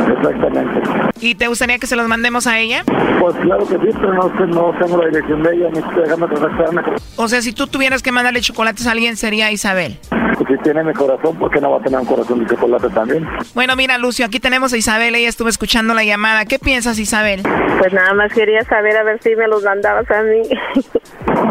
Exactamente. 0.08 0.80
¿Y 1.20 1.34
te 1.34 1.46
gustaría 1.48 1.78
que 1.78 1.86
se 1.86 1.96
los 1.96 2.08
mandemos 2.08 2.46
a 2.46 2.58
ella? 2.58 2.82
Pues 3.20 3.36
claro 3.36 3.66
que 3.66 3.74
sí, 3.74 3.96
pero 4.00 4.14
no, 4.14 4.28
no 4.46 4.78
tengo 4.78 4.96
la 4.98 5.06
dirección 5.06 5.42
de 5.42 5.54
ella, 5.54 5.68
ni 5.72 5.78
estoy 5.78 6.02
dejando 6.02 6.28
contactarme. 6.28 6.82
O 7.16 7.28
sea, 7.28 7.42
si 7.42 7.52
tú 7.52 7.66
tuvieras 7.66 8.02
que 8.02 8.12
mandarle 8.12 8.40
chocolates 8.40 8.86
a 8.86 8.92
alguien 8.92 9.16
sería 9.16 9.50
Isabel. 9.52 9.98
Pues 10.10 10.48
si 10.48 10.56
tiene 10.62 10.82
mi 10.84 10.94
corazón, 10.94 11.36
¿por 11.38 11.50
qué 11.50 11.60
no 11.60 11.70
va 11.72 11.78
a 11.78 11.82
tener 11.82 12.00
un 12.00 12.06
corazón 12.06 12.40
de 12.40 12.46
chocolate 12.46 12.88
también? 12.90 13.28
Bueno, 13.54 13.76
mira, 13.76 13.98
Lucio, 13.98 14.24
aquí 14.24 14.40
tenemos 14.40 14.72
a 14.72 14.78
Isabel, 14.78 15.14
ella 15.14 15.28
estuvo 15.28 15.48
escuchando 15.48 15.92
la 15.92 16.04
llamada. 16.04 16.46
¿Qué 16.46 16.58
piensas, 16.58 16.98
Isabel? 16.98 17.42
Pues 17.78 17.92
nada 17.92 18.14
más 18.14 18.32
quería 18.32 18.62
saber 18.62 18.96
a 18.96 19.02
ver 19.02 19.20
si 19.22 19.36
me 19.36 19.46
los 19.48 19.62
mandabas 19.62 20.10
a 20.10 20.22
mí. 20.22 20.42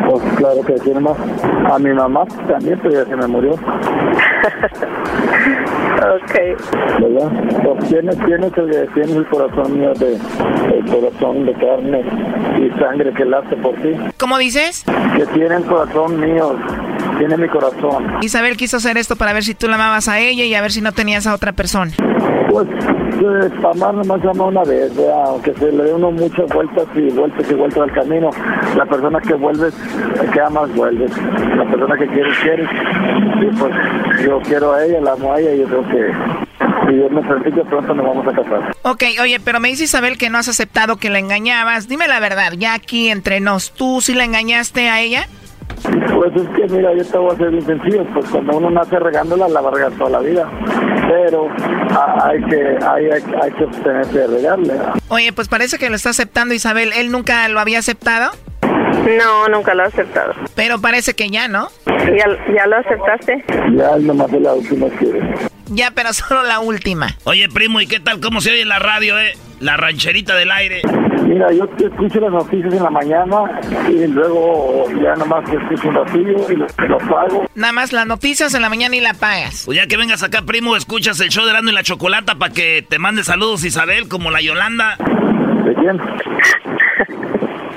Pues 0.10 0.24
claro 0.38 0.62
que 0.66 0.74
tiene 0.74 1.00
más. 1.00 1.16
A 1.72 1.78
mi 1.78 1.93
mamá 1.93 2.26
también, 2.47 2.80
pero 2.82 3.04
ya 3.04 3.06
se 3.06 3.16
me 3.16 3.28
murió. 3.28 3.52
ok. 6.00 6.34
¿Verdad? 7.02 7.64
Pues 7.64 7.89
tienes, 7.89 8.18
tienes, 8.26 8.58
el, 8.58 8.89
tienes 8.93 9.16
el 9.16 9.28
corazón 9.28 9.80
mío 9.80 9.93
de, 9.93 10.16
el 10.16 10.86
corazón 10.86 11.45
de 11.45 11.54
carne 11.54 12.04
y 12.58 12.80
sangre 12.80 13.14
que 13.14 13.26
late 13.26 13.56
por 13.58 13.76
ti. 13.76 13.95
¿Cómo 14.18 14.38
dices? 14.38 14.84
Que 15.16 15.26
tiene 15.28 15.56
el 15.56 15.66
corazón 15.66 16.20
mío, 16.20 16.56
tiene 17.18 17.38
mi 17.38 17.47
corazón. 17.47 18.18
Isabel 18.22 18.58
quiso 18.58 18.78
hacer 18.78 18.97
esto 18.97 19.16
para 19.16 19.34
ver 19.34 19.43
si 19.43 19.56
tú 19.56 19.68
la 19.68 19.76
amabas 19.76 20.08
a 20.08 20.20
ella 20.20 20.43
y 20.43 20.54
a 20.56 20.62
ver 20.62 20.72
si 20.72 20.82
no 20.82 20.91
tenías 20.91 21.28
a 21.28 21.34
otra 21.34 21.52
persona. 21.52 21.91
Pues, 22.50 22.68
para 23.62 23.72
amar 23.72 23.93
nomás 23.93 24.24
llama 24.24 24.45
una 24.45 24.64
vez, 24.64 24.91
aunque 25.26 25.54
se 25.54 25.72
le 25.72 25.84
dé 25.84 25.93
uno 25.93 26.12
muchas 26.12 26.47
vueltas 26.52 26.86
y 26.95 27.10
vueltas 27.12 27.50
y 27.50 27.54
vueltas 27.54 27.84
al 27.84 27.91
camino, 27.93 28.30
la 28.76 28.86
persona 28.86 29.20
que 29.22 29.34
vuelves, 29.36 29.74
que 30.34 30.41
amas, 30.41 30.74
vuelves. 30.74 31.12
La 31.56 31.66
persona 31.66 31.95
que 31.97 32.08
quieres, 32.08 32.38
quieres. 32.39 32.70
Y 33.41 33.56
pues 33.58 33.74
yo 34.26 34.39
quiero 34.41 34.74
a 34.74 34.84
ella, 34.84 35.00
la 35.02 35.14
amo 35.14 35.34
a 35.34 35.39
ella 35.39 35.54
y 35.54 35.60
yo 35.60 35.68
creo 35.68 35.88
que 35.89 36.14
si 36.88 36.95
Dios 36.95 37.12
me 37.12 37.22
permite, 37.22 37.64
pronto 37.66 37.93
nos 37.93 38.06
vamos 38.06 38.28
a 38.28 38.32
casar. 38.32 38.76
Ok, 38.82 39.04
oye, 39.22 39.39
pero 39.39 39.60
me 39.60 39.70
dice 39.70 39.84
Isabel 39.84 40.18
que 40.18 40.30
no 40.30 40.39
has 40.39 40.47
aceptado 40.47 40.97
que 40.97 41.10
la 41.10 41.20
engañabas. 41.20 41.88
Dime 41.88 42.08
la 42.08 42.20
verdad, 42.20 42.54
ya 42.58 42.74
aquí 42.74 43.10
entre 43.10 43.39
nos, 43.41 43.72
¿tú 43.72 44.02
sí 44.02 44.16
la 44.16 44.24
engañaste 44.24 44.89
a 44.89 45.02
ella? 45.02 45.28
Pues 46.20 46.36
es 46.36 46.49
que, 46.49 46.76
mira, 46.76 46.93
yo 46.93 47.05
te 47.05 47.17
voy 47.17 47.34
a 47.34 47.38
ser 47.38 47.49
bien 47.49 47.65
sencillo, 47.65 48.05
pues 48.13 48.30
cuando 48.30 48.57
uno 48.57 48.70
nace 48.70 48.99
regándola, 48.99 49.47
la 49.47 49.61
va 49.61 49.70
a 49.70 49.74
regar 49.74 49.91
toda 49.93 50.09
la 50.09 50.20
vida. 50.20 50.51
Pero 51.07 51.47
hay 52.22 52.43
que, 52.43 52.78
hay, 52.86 53.05
hay, 53.41 53.51
que 53.53 53.63
obtenerse 53.63 54.20
de 54.20 54.28
regarle. 54.28 54.74
Oye, 55.07 55.32
pues 55.32 55.47
parece 55.47 55.78
que 55.78 55.89
lo 55.89 55.95
está 55.95 56.09
aceptando 56.09 56.53
Isabel. 56.53 56.91
¿Él 56.91 57.09
nunca 57.09 57.47
lo 57.47 57.61
había 57.61 57.80
aceptado? 57.80 58.32
No, 59.18 59.47
nunca 59.50 59.74
lo 59.74 59.84
he 59.84 59.88
aceptado. 59.88 60.34
Pero 60.56 60.80
parece 60.80 61.14
que 61.14 61.30
ya, 61.30 61.47
¿no? 61.47 61.70
¿Ya, 61.86 62.26
ya 62.54 62.68
lo 62.68 62.78
aceptaste? 62.78 63.43
Ya, 63.76 63.95
nomás 64.00 64.32
de 64.32 64.39
la 64.39 64.54
última 64.54 64.88
que... 64.97 65.50
Ya, 65.72 65.91
pero 65.91 66.14
solo 66.14 66.43
la 66.43 66.60
última. 66.60 67.16
Oye, 67.26 67.47
primo, 67.50 67.80
¿y 67.80 67.88
qué 67.88 68.00
tal? 68.00 68.20
¿Cómo 68.20 68.41
se 68.41 68.52
oye 68.52 68.62
en 68.62 68.70
la 68.70 68.80
radio, 68.80 69.20
eh? 69.20 69.34
La 69.60 69.78
rancherita 69.78 70.36
del 70.36 70.50
aire. 70.52 70.82
Mira, 71.28 71.52
yo 71.52 71.68
te 71.68 71.86
escucho 71.86 72.20
las 72.22 72.32
noticias 72.32 72.74
en 72.74 72.82
la 72.82 72.89
mañana 72.89 73.60
y 73.88 74.08
luego 74.08 74.86
ya 75.00 75.14
nomás 75.16 75.43
te 75.47 75.58
escucho 75.58 75.89
un 75.89 75.95
ratillo 75.95 76.52
y 76.52 76.56
lo, 76.56 76.66
lo 76.88 76.97
pago. 76.97 77.45
Nada 77.54 77.74
más 77.74 77.93
las 77.93 78.08
noticias 78.08 78.54
en 78.56 78.64
la 78.64 78.70
mañana 78.70 78.95
y 78.95 79.00
la 79.02 79.14
pagas. 79.14 79.64
Pues 79.66 79.78
ya 79.78 79.86
que 79.86 79.95
vengas 79.97 80.24
acá, 80.24 80.41
primo, 80.41 80.76
escuchas 80.76 81.20
el 81.20 81.30
show 81.30 81.45
de 81.45 81.54
Rando 81.54 81.70
y 81.72 81.76
la 81.76 81.84
Chocolata 81.84 82.36
para 82.36 82.52
que 82.52 82.84
te 82.88 82.97
mande 82.97 83.24
saludos 83.24 83.64
Isabel, 83.64 84.08
como 84.08 84.32
la 84.32 84.41
Yolanda. 84.41 84.95
¿De 84.97 85.74
quién? 85.76 86.00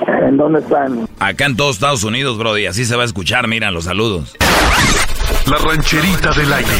¿En 0.07 0.37
dónde 0.37 0.59
están? 0.59 1.07
Acá 1.19 1.45
en 1.45 1.55
todos 1.55 1.75
Estados 1.75 2.03
Unidos, 2.03 2.37
Brody. 2.37 2.65
Así 2.65 2.85
se 2.85 2.95
va 2.95 3.03
a 3.03 3.05
escuchar, 3.05 3.47
mira 3.47 3.71
los 3.71 3.85
saludos. 3.85 4.35
La 5.49 5.57
rancherita 5.57 6.31
del 6.31 6.51
aire. 6.53 6.71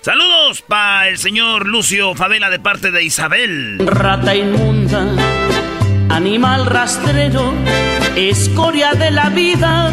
Saludos 0.00 0.62
para 0.62 1.08
el 1.08 1.18
señor 1.18 1.66
Lucio 1.66 2.14
Favela 2.14 2.48
de 2.48 2.60
parte 2.60 2.90
de 2.92 3.02
Isabel. 3.02 3.78
Rata 3.84 4.36
inmunda, 4.36 5.04
animal 6.10 6.66
rastrero, 6.66 7.52
escoria 8.14 8.92
de 8.92 9.10
la 9.10 9.30
vida, 9.30 9.92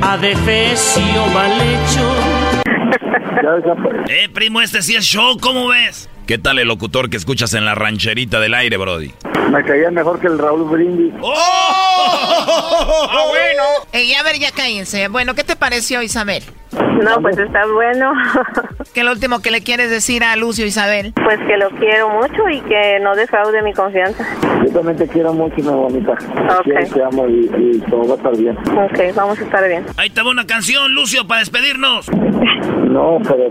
adefesio 0.00 1.26
mal 1.34 1.52
hecho. 1.60 2.14
eh, 4.08 4.28
primo, 4.32 4.62
este 4.62 4.80
sí 4.80 4.96
es 4.96 5.04
show, 5.04 5.36
¿cómo 5.38 5.68
ves? 5.68 6.08
¿Qué 6.30 6.38
tal 6.38 6.60
el 6.60 6.68
locutor 6.68 7.10
que 7.10 7.16
escuchas 7.16 7.54
en 7.54 7.64
la 7.64 7.74
rancherita 7.74 8.38
del 8.38 8.54
aire, 8.54 8.76
Brody? 8.76 9.12
Me 9.50 9.64
caía 9.64 9.90
mejor 9.90 10.20
que 10.20 10.28
el 10.28 10.38
Raúl 10.38 10.62
Brindis. 10.62 11.12
¡Oh! 11.20 11.34
¡Ah, 13.10 13.24
bueno! 13.30 13.62
Ey, 13.90 14.14
a 14.14 14.22
ver, 14.22 14.38
ya 14.38 14.52
cállense. 14.52 15.08
Bueno, 15.08 15.34
¿qué 15.34 15.42
te 15.42 15.56
pareció, 15.56 16.02
Isabel? 16.02 16.44
No, 17.02 17.20
pues 17.20 17.36
está 17.36 17.66
bueno. 17.66 18.12
¿Qué 18.94 19.00
es 19.00 19.06
lo 19.06 19.10
último 19.10 19.42
que 19.42 19.50
le 19.50 19.62
quieres 19.62 19.90
decir 19.90 20.22
a 20.22 20.36
Lucio 20.36 20.64
Isabel? 20.64 21.12
Pues 21.14 21.40
que 21.48 21.56
lo 21.56 21.68
quiero 21.70 22.10
mucho 22.10 22.48
y 22.48 22.60
que 22.60 23.00
no 23.02 23.16
defraude 23.16 23.60
mi 23.62 23.72
confianza. 23.72 24.24
Yo 24.64 24.72
también 24.72 24.98
te 24.98 25.08
quiero 25.08 25.32
mucho, 25.32 25.56
mi 25.56 25.62
bonita. 25.64 26.12
Ok. 26.12 26.92
Te 26.94 27.02
amo 27.02 27.26
y, 27.26 27.50
y, 27.58 27.80
todo 27.90 28.06
va 28.06 28.14
a 28.14 28.16
estar 28.18 28.36
bien. 28.36 28.56
Ok, 28.56 29.16
vamos 29.16 29.36
a 29.36 29.42
estar 29.42 29.66
bien. 29.66 29.84
Ahí 29.96 30.10
te 30.10 30.22
va 30.22 30.30
una 30.30 30.46
canción, 30.46 30.94
Lucio, 30.94 31.26
para 31.26 31.40
despedirnos. 31.40 32.08
No, 32.08 33.18
pero... 33.26 33.50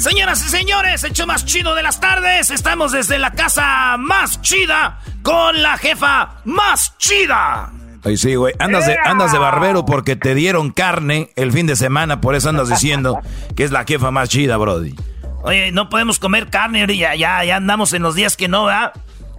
Señoras 0.00 0.42
y 0.46 0.48
señores, 0.48 1.04
hecho 1.04 1.26
más 1.26 1.44
chido 1.44 1.74
de 1.74 1.82
las 1.82 2.00
tardes. 2.00 2.50
Estamos 2.50 2.90
desde 2.90 3.18
la 3.18 3.32
casa 3.32 3.98
más 3.98 4.40
chida 4.40 4.98
con 5.22 5.60
la 5.60 5.76
jefa 5.76 6.40
más 6.46 6.96
chida. 6.96 7.70
Ay, 8.02 8.16
sí, 8.16 8.34
güey. 8.34 8.54
Andas 8.58 8.86
de, 8.86 8.96
andas 9.04 9.30
de 9.30 9.36
barbero 9.36 9.84
porque 9.84 10.16
te 10.16 10.34
dieron 10.34 10.70
carne 10.70 11.30
el 11.36 11.52
fin 11.52 11.66
de 11.66 11.76
semana, 11.76 12.22
por 12.22 12.34
eso 12.34 12.48
andas 12.48 12.70
diciendo 12.70 13.20
que 13.54 13.62
es 13.62 13.72
la 13.72 13.84
jefa 13.84 14.10
más 14.10 14.30
chida, 14.30 14.56
Brody. 14.56 14.94
Oye, 15.42 15.70
no 15.70 15.90
podemos 15.90 16.18
comer 16.18 16.48
carne, 16.48 16.86
ya, 16.96 17.14
ya, 17.14 17.44
ya 17.44 17.56
andamos 17.56 17.92
en 17.92 18.02
los 18.02 18.14
días 18.14 18.38
que 18.38 18.48
no, 18.48 18.64
¿verdad? 18.64 18.94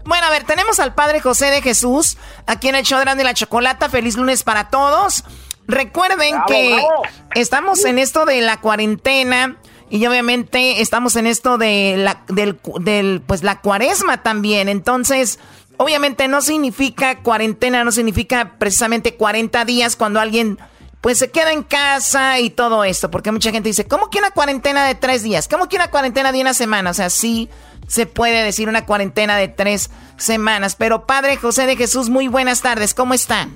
Bueno, 0.06 0.28
a 0.28 0.30
ver, 0.30 0.44
tenemos 0.44 0.80
al 0.80 0.94
Padre 0.94 1.22
José 1.22 1.48
de 1.48 1.64
Jesús 1.64 2.18
aquí 2.46 2.68
en 2.68 2.76
el 2.76 2.86
show 2.86 3.00
de 3.04 3.24
la 3.24 3.34
chocolata. 3.34 3.90
Feliz 3.90 4.16
lunes 4.16 4.44
para 4.44 4.70
todos. 4.70 5.24
Recuerden 5.68 6.36
que 6.46 6.86
estamos 7.34 7.84
en 7.84 7.98
esto 7.98 8.26
de 8.26 8.42
la 8.42 8.58
cuarentena. 8.58 9.58
Y 9.92 10.06
obviamente 10.06 10.82
estamos 10.82 11.18
en 11.18 11.28
esto 11.28 11.58
de 11.58 11.96
la, 11.98 12.22
del, 12.30 12.58
del, 12.80 13.22
pues 13.28 13.44
la 13.44 13.60
cuaresma 13.60 14.24
también. 14.24 14.70
Entonces, 14.70 15.38
obviamente 15.76 16.30
no 16.30 16.40
significa 16.42 17.20
cuarentena, 17.20 17.84
no 17.84 17.92
significa 17.92 18.54
precisamente 18.58 19.16
40 19.16 19.66
días 19.66 19.98
cuando 19.98 20.22
alguien 20.22 20.58
pues 21.02 21.18
se 21.18 21.30
queda 21.30 21.52
en 21.52 21.64
casa 21.64 22.40
y 22.40 22.52
todo 22.52 22.86
esto. 22.86 23.12
Porque 23.12 23.34
mucha 23.34 23.52
gente 23.52 23.68
dice, 23.68 23.86
¿cómo 23.86 24.10
que 24.10 24.20
una 24.20 24.32
cuarentena 24.32 24.86
de 24.86 24.96
tres 24.96 25.24
días? 25.24 25.50
¿Cómo 25.50 25.68
que 25.68 25.76
una 25.76 25.90
cuarentena 25.90 26.32
de 26.32 26.40
una 26.40 26.54
semana? 26.54 26.92
O 26.92 26.94
sea, 26.94 27.10
sí 27.10 27.50
se 27.88 28.06
puede 28.06 28.46
decir 28.46 28.70
una 28.70 28.86
cuarentena 28.86 29.36
de 29.36 29.50
tres 29.50 29.92
semanas. 30.16 30.78
Pero 30.78 31.06
Padre 31.06 31.36
José 31.36 31.66
de 31.66 31.76
Jesús, 31.76 32.10
muy 32.10 32.30
buenas 32.30 32.62
tardes, 32.62 32.94
¿cómo 32.94 33.14
están? 33.14 33.50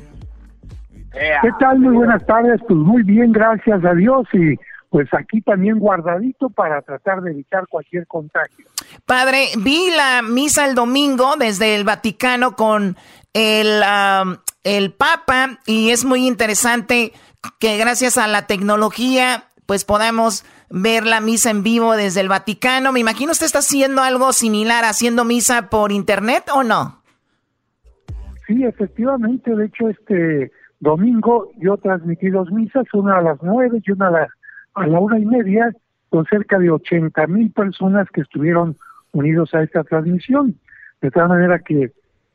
¿Qué 1.14 1.50
tal? 1.62 1.80
Muy 1.80 1.96
buenas 1.96 2.26
tardes, 2.26 2.60
pues 2.68 2.78
muy 2.78 3.04
bien, 3.04 3.32
gracias 3.32 3.86
a 3.86 3.94
Dios 3.94 4.28
y 4.34 4.60
pues 4.96 5.14
aquí 5.14 5.42
también 5.42 5.78
guardadito 5.78 6.50
para 6.50 6.82
tratar 6.82 7.22
de 7.22 7.32
evitar 7.32 7.68
cualquier 7.68 8.08
contagio. 8.08 8.66
Padre, 9.06 9.48
vi 9.58 9.90
la 9.94 10.22
misa 10.22 10.66
el 10.66 10.74
domingo 10.74 11.36
desde 11.38 11.76
el 11.76 11.84
Vaticano 11.84 12.56
con 12.56 12.96
el, 13.34 13.84
el 14.64 14.94
Papa 14.94 15.60
y 15.66 15.90
es 15.90 16.06
muy 16.06 16.26
interesante 16.26 17.12
que 17.60 17.76
gracias 17.76 18.18
a 18.18 18.26
la 18.28 18.48
tecnología 18.48 19.44
pues 19.66 19.84
podamos 19.84 20.46
ver 20.70 21.06
la 21.06 21.20
misa 21.20 21.52
en 21.52 21.62
vivo 21.62 21.98
desde 21.98 22.22
el 22.22 22.30
Vaticano. 22.30 22.94
Me 22.94 23.02
imagino 23.02 23.34
usted 23.34 23.48
está 23.48 23.60
haciendo 23.60 24.02
algo 24.02 24.32
similar, 24.32 24.86
haciendo 24.86 25.26
misa 25.26 25.70
por 25.70 25.92
internet 25.92 26.46
o 26.54 26.64
no. 26.64 27.02
Sí, 28.48 28.64
efectivamente. 28.64 29.54
De 29.54 29.66
hecho, 29.66 29.90
este 29.90 30.54
domingo 30.80 31.52
yo 31.58 31.76
transmití 31.76 32.30
dos 32.30 32.50
misas, 32.50 32.86
una 32.94 33.18
a 33.18 33.22
las 33.22 33.40
nueve 33.42 33.82
y 33.86 33.92
una 33.92 34.08
a 34.08 34.12
las 34.12 34.30
a 34.76 34.88
la 34.88 35.00
una 35.00 35.20
y 35.20 35.26
media 35.26 35.74
con 36.10 36.26
cerca 36.26 36.60
de 36.60 36.70
80 36.70 37.28
mil 37.28 37.52
personas 37.52 38.08
que 38.14 38.22
estuvieron 38.22 38.78
unidos 39.12 39.54
a 39.54 39.64
esta 39.64 39.84
transmisión. 39.84 40.56
De 41.02 41.12
tal 41.12 41.30
manera 41.30 41.60
que 41.60 41.92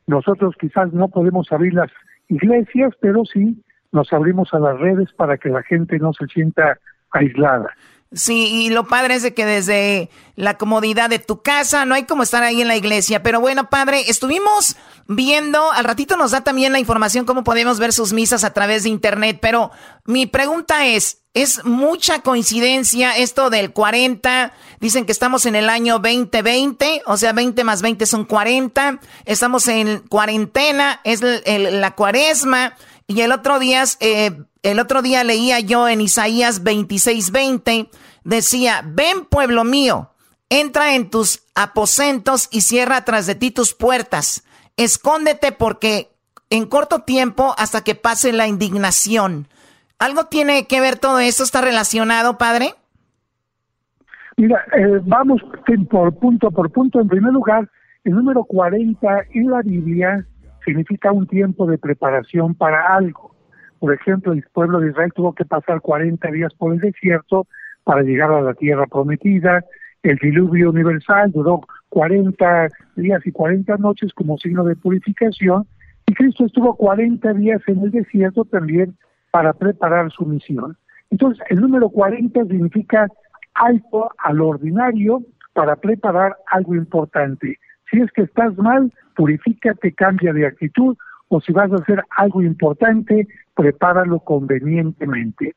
nosotros 0.07 0.55
quizás 0.59 0.91
no 0.93 1.07
podemos 1.07 1.51
abrir 1.51 1.73
las 1.73 1.91
iglesias, 2.27 2.93
pero 2.99 3.23
sí 3.25 3.61
nos 3.91 4.11
abrimos 4.13 4.53
a 4.53 4.59
las 4.59 4.79
redes 4.79 5.11
para 5.13 5.37
que 5.37 5.49
la 5.49 5.63
gente 5.63 5.99
no 5.99 6.13
se 6.13 6.25
sienta 6.27 6.79
aislada. 7.11 7.69
Sí, 8.13 8.65
y 8.65 8.69
lo 8.69 8.87
padre 8.87 9.15
es 9.15 9.23
de 9.23 9.33
que 9.33 9.45
desde 9.45 10.09
la 10.35 10.57
comodidad 10.57 11.09
de 11.09 11.19
tu 11.19 11.41
casa 11.41 11.85
no 11.85 11.95
hay 11.95 12.03
como 12.03 12.23
estar 12.23 12.43
ahí 12.43 12.61
en 12.61 12.67
la 12.67 12.75
iglesia. 12.75 13.23
Pero 13.23 13.39
bueno, 13.39 13.69
padre, 13.69 14.09
estuvimos 14.09 14.75
viendo, 15.07 15.71
al 15.71 15.85
ratito 15.85 16.17
nos 16.17 16.31
da 16.31 16.41
también 16.41 16.73
la 16.73 16.79
información 16.79 17.25
cómo 17.25 17.45
podemos 17.45 17.79
ver 17.79 17.93
sus 17.93 18.11
misas 18.11 18.43
a 18.43 18.53
través 18.53 18.83
de 18.83 18.89
internet. 18.89 19.39
Pero 19.41 19.71
mi 20.05 20.25
pregunta 20.25 20.87
es, 20.87 21.20
¿es 21.33 21.63
mucha 21.63 22.21
coincidencia 22.21 23.17
esto 23.17 23.49
del 23.49 23.71
40? 23.71 24.53
Dicen 24.79 25.05
que 25.05 25.11
estamos 25.11 25.45
en 25.45 25.55
el 25.55 25.69
año 25.69 25.99
2020, 25.99 27.03
o 27.05 27.17
sea, 27.17 27.33
20 27.33 27.63
más 27.63 27.81
20 27.81 28.05
son 28.05 28.25
40. 28.25 28.99
Estamos 29.25 29.67
en 29.67 29.99
cuarentena, 29.99 30.99
es 31.03 31.21
la 31.21 31.95
cuaresma. 31.95 32.75
Y 33.07 33.21
el 33.21 33.31
otro 33.31 33.59
día, 33.59 33.83
eh, 33.99 34.37
el 34.63 34.79
otro 34.79 35.01
día 35.01 35.23
leía 35.23 35.59
yo 35.59 35.87
en 35.87 36.01
Isaías 36.01 36.63
26:20, 36.63 37.89
decía, 38.23 38.83
ven 38.85 39.25
pueblo 39.25 39.63
mío, 39.63 40.11
entra 40.49 40.95
en 40.95 41.09
tus 41.09 41.43
aposentos 41.55 42.47
y 42.51 42.61
cierra 42.61 43.05
tras 43.05 43.25
de 43.25 43.35
ti 43.35 43.51
tus 43.51 43.73
puertas. 43.73 44.43
Escóndete 44.77 45.51
porque 45.51 46.11
en 46.49 46.65
corto 46.65 46.99
tiempo 46.99 47.55
hasta 47.57 47.83
que 47.83 47.95
pase 47.95 48.33
la 48.33 48.47
indignación. 48.47 49.47
¿Algo 50.01 50.25
tiene 50.25 50.65
que 50.65 50.81
ver 50.81 50.97
todo 50.97 51.19
esto? 51.19 51.43
¿Está 51.43 51.61
relacionado, 51.61 52.39
padre? 52.39 52.69
Mira, 54.35 54.65
eh, 54.75 54.99
vamos 55.03 55.43
por 55.91 56.15
punto 56.15 56.49
por 56.49 56.71
punto. 56.71 56.99
En 56.99 57.07
primer 57.07 57.31
lugar, 57.31 57.69
el 58.03 58.13
número 58.13 58.43
40 58.43 59.25
en 59.35 59.51
la 59.51 59.61
Biblia 59.61 60.25
significa 60.65 61.11
un 61.11 61.27
tiempo 61.27 61.67
de 61.67 61.77
preparación 61.77 62.55
para 62.55 62.95
algo. 62.95 63.35
Por 63.77 63.93
ejemplo, 63.93 64.33
el 64.33 64.43
pueblo 64.51 64.79
de 64.79 64.89
Israel 64.89 65.13
tuvo 65.13 65.35
que 65.35 65.45
pasar 65.45 65.81
40 65.81 66.31
días 66.31 66.51
por 66.55 66.73
el 66.73 66.79
desierto 66.79 67.45
para 67.83 68.01
llegar 68.01 68.31
a 68.31 68.41
la 68.41 68.55
tierra 68.55 68.87
prometida. 68.87 69.63
El 70.01 70.17
diluvio 70.17 70.71
universal 70.71 71.31
duró 71.31 71.61
40 71.89 72.69
días 72.95 73.21
y 73.23 73.31
40 73.31 73.77
noches 73.77 74.11
como 74.15 74.39
signo 74.39 74.63
de 74.63 74.75
purificación. 74.75 75.67
Y 76.07 76.15
Cristo 76.15 76.47
estuvo 76.47 76.75
40 76.75 77.33
días 77.33 77.61
en 77.67 77.83
el 77.83 77.91
desierto 77.91 78.45
también 78.45 78.97
para 79.31 79.53
preparar 79.53 80.11
su 80.11 80.25
misión. 80.25 80.77
Entonces, 81.09 81.43
el 81.49 81.59
número 81.61 81.89
40 81.89 82.45
significa 82.45 83.07
alto 83.53 84.11
al 84.17 84.41
ordinario 84.41 85.21
para 85.53 85.75
preparar 85.75 86.35
algo 86.47 86.75
importante. 86.75 87.57
Si 87.89 87.99
es 87.99 88.11
que 88.11 88.23
estás 88.23 88.57
mal, 88.57 88.93
purifícate, 89.15 89.93
cambia 89.93 90.33
de 90.33 90.45
actitud, 90.45 90.95
o 91.27 91.41
si 91.41 91.51
vas 91.53 91.71
a 91.71 91.75
hacer 91.75 92.03
algo 92.17 92.41
importante, 92.41 93.27
prepáralo 93.55 94.19
convenientemente. 94.19 95.55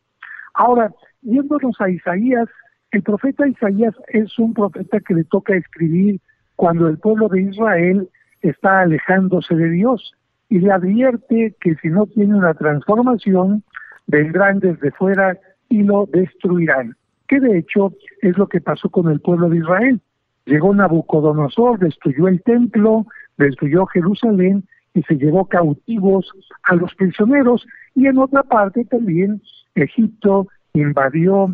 Ahora, 0.55 0.93
yéndonos 1.23 1.81
a 1.81 1.91
Isaías, 1.91 2.49
el 2.93 3.03
profeta 3.03 3.47
Isaías 3.47 3.95
es 4.09 4.39
un 4.39 4.55
profeta 4.55 5.01
que 5.01 5.15
le 5.15 5.25
toca 5.25 5.57
escribir 5.57 6.21
cuando 6.55 6.87
el 6.87 6.99
pueblo 6.99 7.29
de 7.29 7.43
Israel 7.43 8.09
está 8.41 8.81
alejándose 8.81 9.55
de 9.57 9.71
Dios 9.71 10.15
y 10.55 10.61
le 10.61 10.71
advierte 10.71 11.57
que 11.61 11.75
si 11.83 11.89
no 11.89 12.07
tiene 12.07 12.37
una 12.37 12.55
transformación, 12.55 13.65
vendrán 14.07 14.61
desde 14.61 14.93
fuera 14.93 15.37
y 15.69 15.83
lo 15.83 16.07
destruirán. 16.13 16.95
Que 17.27 17.41
de 17.41 17.59
hecho 17.59 17.93
es 18.23 18.39
lo 18.39 18.47
que 18.47 18.61
pasó 18.61 18.89
con 18.89 19.11
el 19.11 19.19
pueblo 19.19 19.49
de 19.49 19.57
Israel. 19.57 20.01
Llegó 20.47 20.73
Nabucodonosor, 20.73 21.81
destruyó 21.81 22.29
el 22.29 22.41
templo, 22.45 23.05
destruyó 23.37 23.85
Jerusalén 23.87 24.63
y 24.95 25.03
se 25.03 25.17
llevó 25.17 25.47
cautivos 25.47 26.31
a 26.63 26.77
los 26.77 26.95
prisioneros 26.95 27.67
y 27.97 28.07
en 28.07 28.19
otra 28.19 28.45
parte 28.45 28.85
también 28.85 29.43
Egipto 29.75 30.47
invadió 30.73 31.47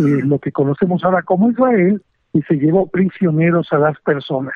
eh, 0.00 0.20
lo 0.24 0.40
que 0.40 0.50
conocemos 0.50 1.04
ahora 1.04 1.22
como 1.22 1.48
Israel 1.48 2.02
y 2.32 2.42
se 2.42 2.54
llevó 2.54 2.88
prisioneros 2.88 3.72
a 3.72 3.78
las 3.78 4.00
personas. 4.00 4.54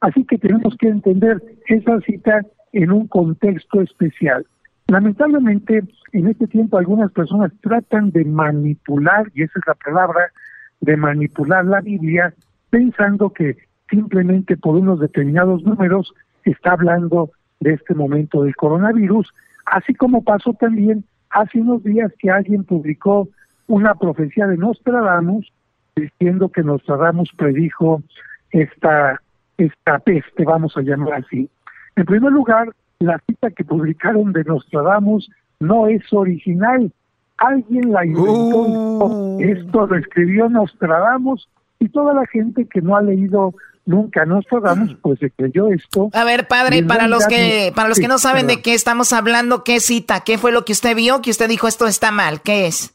Así 0.00 0.22
que 0.26 0.36
tenemos 0.36 0.76
que 0.78 0.88
entender 0.88 1.42
esa 1.66 1.98
cita 2.02 2.42
en 2.72 2.92
un 2.92 3.06
contexto 3.06 3.80
especial. 3.80 4.46
Lamentablemente, 4.88 5.82
en 6.12 6.28
este 6.28 6.46
tiempo 6.46 6.78
algunas 6.78 7.12
personas 7.12 7.52
tratan 7.60 8.10
de 8.10 8.24
manipular, 8.24 9.30
y 9.34 9.42
esa 9.42 9.58
es 9.58 9.66
la 9.66 9.74
palabra, 9.74 10.32
de 10.80 10.96
manipular 10.96 11.64
la 11.64 11.80
Biblia, 11.80 12.32
pensando 12.70 13.30
que 13.32 13.56
simplemente 13.90 14.56
por 14.56 14.76
unos 14.76 15.00
determinados 15.00 15.62
números 15.64 16.12
está 16.44 16.72
hablando 16.72 17.30
de 17.60 17.74
este 17.74 17.94
momento 17.94 18.42
del 18.42 18.56
coronavirus, 18.56 19.32
así 19.66 19.94
como 19.94 20.22
pasó 20.22 20.54
también 20.54 21.04
hace 21.30 21.60
unos 21.60 21.82
días 21.84 22.12
que 22.18 22.30
alguien 22.30 22.64
publicó 22.64 23.28
una 23.66 23.94
profecía 23.94 24.46
de 24.46 24.56
Nostradamus 24.56 25.52
diciendo 25.96 26.48
que 26.48 26.62
Nostradamus 26.62 27.30
predijo 27.36 28.02
esta, 28.50 29.20
esta 29.58 29.98
peste, 29.98 30.44
vamos 30.44 30.76
a 30.76 30.82
llamar 30.82 31.14
así. 31.14 31.50
En 31.98 32.04
primer 32.04 32.30
lugar, 32.30 32.68
la 33.00 33.20
cita 33.26 33.50
que 33.50 33.64
publicaron 33.64 34.32
de 34.32 34.44
Nostradamus 34.44 35.28
no 35.58 35.88
es 35.88 36.00
original. 36.12 36.92
Alguien 37.38 37.92
la 37.92 38.06
inventó. 38.06 38.62
Uh. 38.62 39.40
Esto 39.40 39.84
lo 39.84 39.96
escribió 39.96 40.48
Nostradamus 40.48 41.48
y 41.80 41.88
toda 41.88 42.14
la 42.14 42.24
gente 42.26 42.66
que 42.66 42.80
no 42.80 42.96
ha 42.96 43.02
leído 43.02 43.52
nunca 43.84 44.24
Nostradamus 44.24 44.96
pues 45.02 45.18
se 45.18 45.30
creyó 45.32 45.72
esto. 45.72 46.10
A 46.12 46.22
ver, 46.22 46.46
padre, 46.46 46.84
para 46.84 47.08
los 47.08 47.26
que 47.26 47.72
para 47.74 47.88
los 47.88 47.98
que 47.98 48.06
no 48.06 48.18
saben 48.18 48.46
de 48.46 48.62
qué 48.62 48.74
estamos 48.74 49.12
hablando, 49.12 49.64
¿qué 49.64 49.80
cita? 49.80 50.20
¿Qué 50.20 50.38
fue 50.38 50.52
lo 50.52 50.64
que 50.64 50.72
usted 50.72 50.94
vio 50.94 51.20
que 51.20 51.30
usted 51.30 51.48
dijo 51.48 51.66
esto 51.66 51.88
está 51.88 52.12
mal? 52.12 52.42
¿Qué 52.42 52.68
es? 52.68 52.94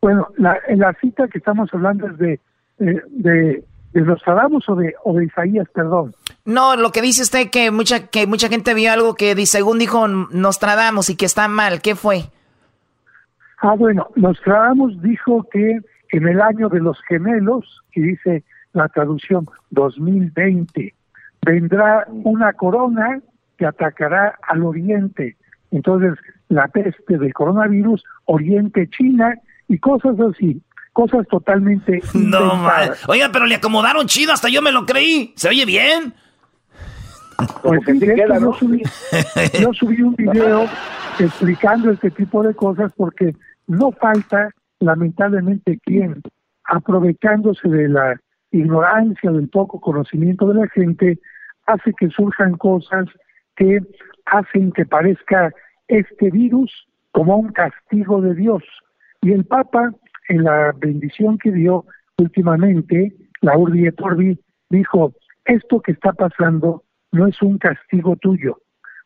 Bueno, 0.00 0.28
la, 0.38 0.56
la 0.74 0.94
cita 1.02 1.28
que 1.28 1.36
estamos 1.36 1.68
hablando 1.74 2.06
es 2.06 2.16
de, 2.16 2.40
de, 2.78 3.62
de, 3.92 4.00
Nostradamus 4.00 4.66
o 4.70 4.74
de, 4.74 4.94
o 5.04 5.12
de 5.14 5.26
Isaías, 5.26 5.68
perdón. 5.74 6.14
No, 6.44 6.76
lo 6.76 6.90
que 6.90 7.02
dice 7.02 7.22
usted 7.22 7.50
que 7.50 7.70
mucha 7.70 8.08
que 8.08 8.26
mucha 8.26 8.48
gente 8.48 8.74
vio 8.74 8.92
algo 8.92 9.14
que 9.14 9.34
según 9.46 9.78
dijo 9.78 10.08
Nostradamus 10.08 11.10
y 11.10 11.16
que 11.16 11.26
está 11.26 11.46
mal, 11.48 11.80
¿qué 11.80 11.94
fue? 11.94 12.24
Ah, 13.58 13.74
bueno, 13.74 14.08
Nostradamus 14.16 15.00
dijo 15.02 15.46
que 15.52 15.80
en 16.10 16.28
el 16.28 16.40
año 16.40 16.68
de 16.68 16.80
los 16.80 16.98
gemelos, 17.08 17.82
y 17.94 18.00
dice 18.00 18.42
la 18.72 18.88
traducción 18.88 19.46
2020, 19.70 20.94
vendrá 21.44 22.06
una 22.08 22.52
corona 22.54 23.20
que 23.56 23.66
atacará 23.66 24.36
al 24.42 24.64
oriente. 24.64 25.36
Entonces, 25.70 26.14
la 26.48 26.68
peste 26.68 27.18
del 27.18 27.32
coronavirus, 27.32 28.02
oriente, 28.24 28.88
China 28.90 29.34
y 29.68 29.78
cosas 29.78 30.16
así 30.20 30.60
cosas 30.92 31.26
totalmente 31.28 32.02
no 32.14 32.68
oiga 33.08 33.30
pero 33.32 33.46
le 33.46 33.54
acomodaron 33.54 34.06
chido 34.06 34.32
hasta 34.32 34.50
yo 34.50 34.60
me 34.60 34.72
lo 34.72 34.84
creí 34.84 35.32
se 35.36 35.48
oye 35.48 35.64
bien 35.64 36.14
pues 37.62 37.80
yo, 37.86 38.52
subí, 38.52 38.82
yo 39.60 39.72
subí 39.72 40.02
un 40.02 40.14
video 40.16 40.66
explicando 41.18 41.90
este 41.90 42.10
tipo 42.10 42.42
de 42.42 42.54
cosas 42.54 42.92
porque 42.96 43.34
no 43.66 43.92
falta, 43.92 44.50
lamentablemente, 44.80 45.78
quien, 45.84 46.22
aprovechándose 46.64 47.68
de 47.68 47.88
la 47.88 48.20
ignorancia, 48.50 49.30
del 49.30 49.48
poco 49.48 49.80
conocimiento 49.80 50.46
de 50.48 50.54
la 50.54 50.68
gente, 50.68 51.18
hace 51.66 51.92
que 51.98 52.08
surjan 52.08 52.56
cosas 52.56 53.06
que 53.56 53.80
hacen 54.26 54.72
que 54.72 54.84
parezca 54.84 55.52
este 55.88 56.30
virus 56.30 56.86
como 57.12 57.36
un 57.36 57.52
castigo 57.52 58.20
de 58.20 58.34
Dios. 58.34 58.62
Y 59.20 59.32
el 59.32 59.44
Papa, 59.44 59.92
en 60.28 60.44
la 60.44 60.72
bendición 60.76 61.38
que 61.38 61.52
dio 61.52 61.84
últimamente, 62.18 63.14
la 63.40 63.56
Urbi 63.56 63.86
et 63.86 64.00
Orbi, 64.00 64.38
dijo, 64.70 65.12
esto 65.44 65.80
que 65.80 65.92
está 65.92 66.12
pasando 66.12 66.84
no 67.12 67.26
es 67.26 67.40
un 67.42 67.58
castigo 67.58 68.16
tuyo. 68.16 68.58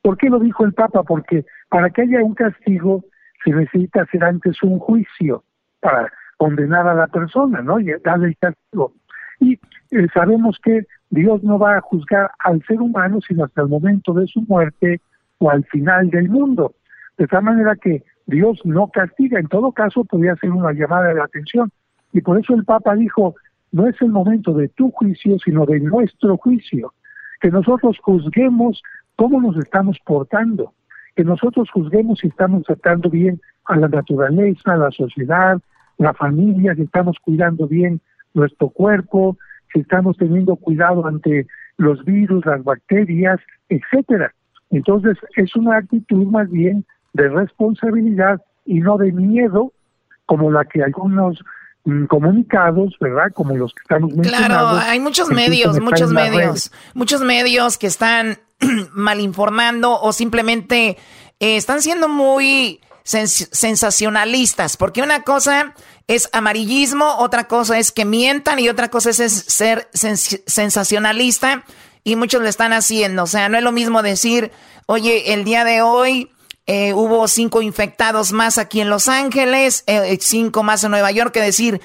¿Por 0.02 0.16
qué 0.16 0.30
lo 0.30 0.38
dijo 0.38 0.64
el 0.64 0.72
Papa? 0.72 1.02
Porque 1.02 1.44
para 1.68 1.90
que 1.90 2.02
haya 2.02 2.22
un 2.22 2.34
castigo 2.34 3.04
se 3.44 3.50
necesita 3.50 4.02
hacer 4.02 4.24
antes 4.24 4.62
un 4.62 4.78
juicio 4.78 5.44
para 5.80 6.12
condenar 6.36 6.86
a 6.86 6.94
la 6.94 7.08
persona, 7.08 7.60
¿no? 7.60 7.80
Y 7.80 7.92
darle 8.04 8.28
el 8.28 8.36
castigo. 8.38 8.92
Y 9.40 9.54
eh, 9.90 10.06
sabemos 10.14 10.58
que 10.62 10.86
Dios 11.10 11.42
no 11.42 11.58
va 11.58 11.76
a 11.76 11.80
juzgar 11.80 12.30
al 12.38 12.62
ser 12.66 12.80
humano 12.80 13.20
sino 13.20 13.44
hasta 13.44 13.62
el 13.62 13.68
momento 13.68 14.14
de 14.14 14.26
su 14.26 14.40
muerte 14.42 15.00
o 15.38 15.50
al 15.50 15.64
final 15.64 16.10
del 16.10 16.28
mundo. 16.28 16.74
De 17.18 17.26
tal 17.26 17.42
manera 17.42 17.74
que 17.76 18.04
Dios 18.26 18.60
no 18.64 18.88
castiga, 18.88 19.38
en 19.38 19.48
todo 19.48 19.72
caso 19.72 20.04
podría 20.04 20.36
ser 20.36 20.50
una 20.50 20.72
llamada 20.72 21.12
de 21.12 21.20
atención. 21.20 21.70
Y 22.12 22.20
por 22.20 22.38
eso 22.38 22.54
el 22.54 22.64
Papa 22.64 22.94
dijo, 22.94 23.34
no 23.72 23.86
es 23.86 24.00
el 24.00 24.08
momento 24.08 24.52
de 24.54 24.68
tu 24.68 24.90
juicio, 24.90 25.38
sino 25.38 25.66
de 25.66 25.80
nuestro 25.80 26.36
juicio 26.36 26.92
que 27.40 27.50
nosotros 27.50 27.98
juzguemos 28.02 28.82
cómo 29.16 29.40
nos 29.40 29.56
estamos 29.56 29.98
portando, 30.04 30.72
que 31.14 31.24
nosotros 31.24 31.70
juzguemos 31.70 32.18
si 32.20 32.28
estamos 32.28 32.64
tratando 32.64 33.10
bien 33.10 33.40
a 33.64 33.76
la 33.76 33.88
naturaleza, 33.88 34.72
a 34.72 34.76
la 34.76 34.90
sociedad, 34.90 35.60
la 35.98 36.12
familia, 36.14 36.74
si 36.74 36.82
estamos 36.82 37.16
cuidando 37.20 37.66
bien 37.66 38.00
nuestro 38.34 38.68
cuerpo, 38.68 39.36
si 39.72 39.80
estamos 39.80 40.16
teniendo 40.16 40.56
cuidado 40.56 41.06
ante 41.06 41.46
los 41.78 42.04
virus, 42.04 42.44
las 42.46 42.62
bacterias, 42.62 43.40
etcétera. 43.68 44.32
Entonces 44.70 45.16
es 45.36 45.54
una 45.56 45.78
actitud 45.78 46.26
más 46.26 46.50
bien 46.50 46.84
de 47.14 47.28
responsabilidad 47.28 48.42
y 48.64 48.80
no 48.80 48.98
de 48.98 49.12
miedo 49.12 49.72
como 50.26 50.50
la 50.50 50.64
que 50.64 50.82
algunos 50.82 51.42
comunicados, 52.08 52.94
¿verdad? 53.00 53.32
Como 53.34 53.56
los 53.56 53.72
que 53.72 53.80
estamos 53.82 54.12
mencionando. 54.12 54.46
Claro, 54.46 54.68
hay 54.88 55.00
muchos 55.00 55.28
medios, 55.28 55.80
muchos 55.80 56.12
medios, 56.12 56.72
muchos 56.94 57.20
medios 57.22 57.78
que 57.78 57.86
están 57.86 58.38
malinformando 58.92 60.00
o 60.00 60.12
simplemente 60.12 60.96
eh, 61.38 61.56
están 61.56 61.82
siendo 61.82 62.08
muy 62.08 62.80
sensacionalistas, 63.04 64.76
porque 64.76 65.00
una 65.00 65.22
cosa 65.22 65.74
es 66.08 66.28
amarillismo, 66.32 67.18
otra 67.18 67.44
cosa 67.44 67.78
es 67.78 67.92
que 67.92 68.04
mientan 68.04 68.58
y 68.58 68.68
otra 68.68 68.88
cosa 68.88 69.10
es 69.10 69.16
ser 69.16 69.88
sensacionalista 69.92 71.64
y 72.02 72.16
muchos 72.16 72.42
lo 72.42 72.48
están 72.48 72.72
haciendo. 72.72 73.22
O 73.22 73.26
sea, 73.26 73.48
no 73.48 73.58
es 73.58 73.64
lo 73.64 73.70
mismo 73.70 74.02
decir, 74.02 74.50
oye, 74.86 75.34
el 75.34 75.44
día 75.44 75.64
de 75.64 75.82
hoy 75.82 76.32
eh, 76.66 76.92
hubo 76.94 77.28
cinco 77.28 77.62
infectados 77.62 78.32
más 78.32 78.58
aquí 78.58 78.80
en 78.80 78.90
Los 78.90 79.08
Ángeles, 79.08 79.84
eh, 79.86 80.18
cinco 80.20 80.62
más 80.62 80.82
en 80.84 80.90
Nueva 80.90 81.12
York, 81.12 81.32
que 81.32 81.40
decir, 81.40 81.80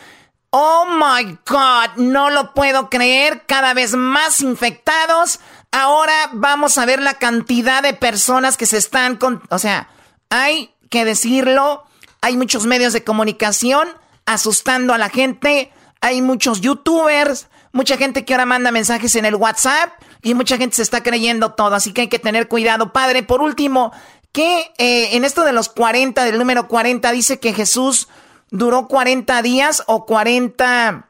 oh 0.50 0.86
my 0.86 1.38
God, 1.48 1.98
no 1.98 2.30
lo 2.30 2.54
puedo 2.54 2.90
creer, 2.90 3.44
cada 3.46 3.74
vez 3.74 3.96
más 3.96 4.42
infectados. 4.42 5.40
Ahora 5.72 6.30
vamos 6.34 6.78
a 6.78 6.86
ver 6.86 7.02
la 7.02 7.14
cantidad 7.14 7.82
de 7.82 7.94
personas 7.94 8.58
que 8.58 8.66
se 8.66 8.78
están 8.78 9.16
con... 9.16 9.42
O 9.50 9.60
sea, 9.60 9.90
hay 10.30 10.74
que 10.90 11.06
decirlo, 11.06 11.84
hay 12.22 12.36
muchos 12.36 12.66
medios 12.66 12.92
de 12.94 13.04
comunicación 13.04 13.88
asustando 14.26 14.94
a 14.94 14.98
la 14.98 15.10
gente, 15.10 15.72
hay 16.02 16.22
muchos 16.22 16.62
youtubers, 16.62 17.48
mucha 17.72 17.98
gente 17.98 18.26
que 18.26 18.34
ahora 18.34 18.46
manda 18.46 18.72
mensajes 18.72 19.16
en 19.16 19.26
el 19.26 19.36
WhatsApp 19.36 19.94
y 20.22 20.34
mucha 20.34 20.58
gente 20.58 20.76
se 20.76 20.82
está 20.82 21.02
creyendo 21.04 21.54
todo, 21.54 21.76
así 21.76 21.94
que 21.94 22.02
hay 22.02 22.08
que 22.10 22.20
tener 22.20 22.48
cuidado. 22.48 22.92
Padre, 22.92 23.24
por 23.24 23.42
último, 23.42 23.92
que 24.32 24.62
eh, 24.78 25.16
en 25.16 25.26
esto 25.26 25.44
de 25.44 25.54
los 25.54 25.70
40, 25.70 26.24
del 26.24 26.38
número 26.38 26.68
40, 26.68 27.12
dice 27.12 27.40
que 27.40 27.54
Jesús 27.54 28.10
duró 28.50 28.88
40 28.88 29.42
días 29.42 29.84
o 29.88 30.06
40 30.06 31.08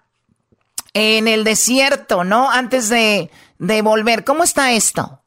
en 0.94 1.28
el 1.28 1.44
desierto, 1.44 2.24
¿no? 2.24 2.52
Antes 2.52 2.90
de, 2.90 3.30
de 3.60 3.82
volver. 3.82 4.24
¿Cómo 4.24 4.44
está 4.44 4.72
esto? 4.74 5.20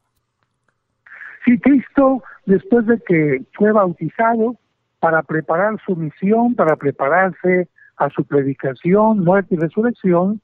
Sí, 1.45 1.59
Cristo, 1.59 2.23
después 2.47 2.87
de 2.87 3.01
que 3.07 3.43
fue 3.55 3.73
bautizado, 3.73 4.57
para 5.05 5.23
preparar 5.23 5.77
su 5.85 5.95
misión, 5.97 6.55
para 6.55 6.77
prepararse 6.77 7.69
a 7.99 8.09
su 8.09 8.25
predicación, 8.25 9.23
muerte 9.23 9.55
y 9.55 9.59
resurrección, 9.59 10.41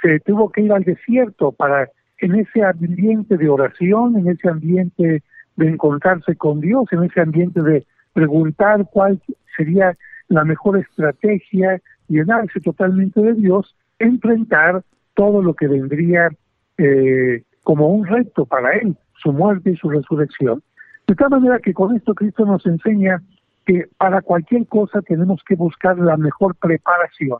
se 0.00 0.20
tuvo 0.20 0.50
que 0.50 0.62
ir 0.62 0.72
al 0.72 0.84
desierto 0.84 1.52
para 1.52 1.90
en 2.16 2.34
ese 2.36 2.64
ambiente 2.64 3.36
de 3.36 3.48
oración, 3.50 4.16
en 4.16 4.28
ese 4.28 4.48
ambiente 4.48 5.22
de 5.60 5.68
encontrarse 5.68 6.34
con 6.36 6.60
Dios, 6.60 6.86
en 6.90 7.04
ese 7.04 7.20
ambiente 7.20 7.60
de 7.62 7.86
preguntar 8.14 8.86
cuál 8.90 9.20
sería 9.56 9.94
la 10.28 10.44
mejor 10.44 10.78
estrategia, 10.78 11.80
llenarse 12.08 12.60
totalmente 12.60 13.20
de 13.20 13.34
Dios, 13.34 13.76
enfrentar 13.98 14.82
todo 15.14 15.42
lo 15.42 15.52
que 15.52 15.68
vendría 15.68 16.30
eh, 16.78 17.42
como 17.62 17.88
un 17.88 18.06
reto 18.06 18.46
para 18.46 18.72
él, 18.72 18.96
su 19.22 19.32
muerte 19.32 19.72
y 19.72 19.76
su 19.76 19.90
resurrección. 19.90 20.62
De 21.06 21.14
tal 21.14 21.28
manera 21.28 21.58
que 21.58 21.74
con 21.74 21.94
esto 21.94 22.14
Cristo 22.14 22.46
nos 22.46 22.64
enseña 22.64 23.20
que 23.66 23.84
para 23.98 24.22
cualquier 24.22 24.66
cosa 24.66 25.02
tenemos 25.02 25.42
que 25.46 25.56
buscar 25.56 25.98
la 25.98 26.16
mejor 26.16 26.54
preparación. 26.54 27.38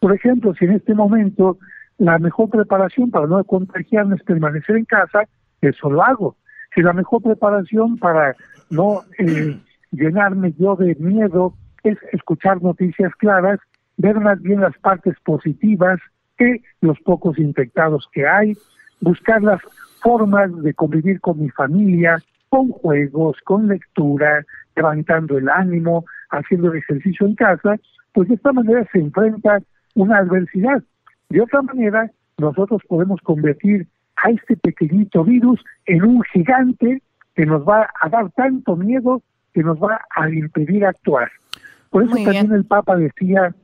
Por 0.00 0.14
ejemplo, 0.14 0.54
si 0.54 0.64
en 0.64 0.72
este 0.72 0.94
momento 0.94 1.58
la 1.98 2.18
mejor 2.18 2.48
preparación 2.48 3.10
para 3.10 3.26
no 3.26 3.44
contagiarme 3.44 4.16
es 4.16 4.22
permanecer 4.22 4.76
en 4.76 4.86
casa, 4.86 5.24
eso 5.60 5.90
lo 5.90 6.02
hago. 6.02 6.36
Si 6.74 6.82
la 6.82 6.92
mejor 6.92 7.22
preparación 7.22 7.98
para 7.98 8.36
no 8.70 9.02
eh, 9.18 9.58
llenarme 9.90 10.52
yo 10.58 10.76
de 10.76 10.94
miedo 10.96 11.54
es 11.82 11.98
escuchar 12.12 12.62
noticias 12.62 13.12
claras, 13.16 13.58
ver 13.96 14.20
más 14.20 14.40
bien 14.42 14.60
las 14.60 14.76
partes 14.78 15.14
positivas 15.24 15.98
que 16.36 16.62
los 16.80 16.98
pocos 17.00 17.38
infectados 17.38 18.08
que 18.12 18.26
hay, 18.26 18.56
buscar 19.00 19.42
las 19.42 19.60
formas 20.00 20.50
de 20.62 20.74
convivir 20.74 21.20
con 21.20 21.40
mi 21.40 21.50
familia, 21.50 22.18
con 22.48 22.70
juegos, 22.70 23.36
con 23.44 23.68
lectura, 23.68 24.44
levantando 24.76 25.36
el 25.38 25.48
ánimo, 25.48 26.04
haciendo 26.30 26.72
ejercicio 26.72 27.26
en 27.26 27.34
casa, 27.34 27.76
pues 28.12 28.28
de 28.28 28.36
esta 28.36 28.52
manera 28.52 28.86
se 28.92 29.00
enfrenta 29.00 29.60
una 29.94 30.18
adversidad. 30.18 30.82
De 31.28 31.40
otra 31.40 31.62
manera, 31.62 32.10
nosotros 32.38 32.82
podemos 32.88 33.20
convertir 33.22 33.86
a 34.22 34.30
este 34.30 34.56
pequeñito 34.56 35.24
virus 35.24 35.64
en 35.86 36.04
un 36.04 36.22
gigante 36.32 37.02
que 37.34 37.46
nos 37.46 37.66
va 37.66 37.88
a 38.00 38.08
dar 38.08 38.30
tanto 38.32 38.76
miedo 38.76 39.22
que 39.54 39.62
nos 39.62 39.78
va 39.78 40.00
a 40.14 40.28
impedir 40.28 40.84
actuar. 40.84 41.30
Por 41.90 42.02
eso 42.02 42.14
también 42.16 42.52
el 42.52 42.64
Papa 42.64 42.96
decía 42.96 43.54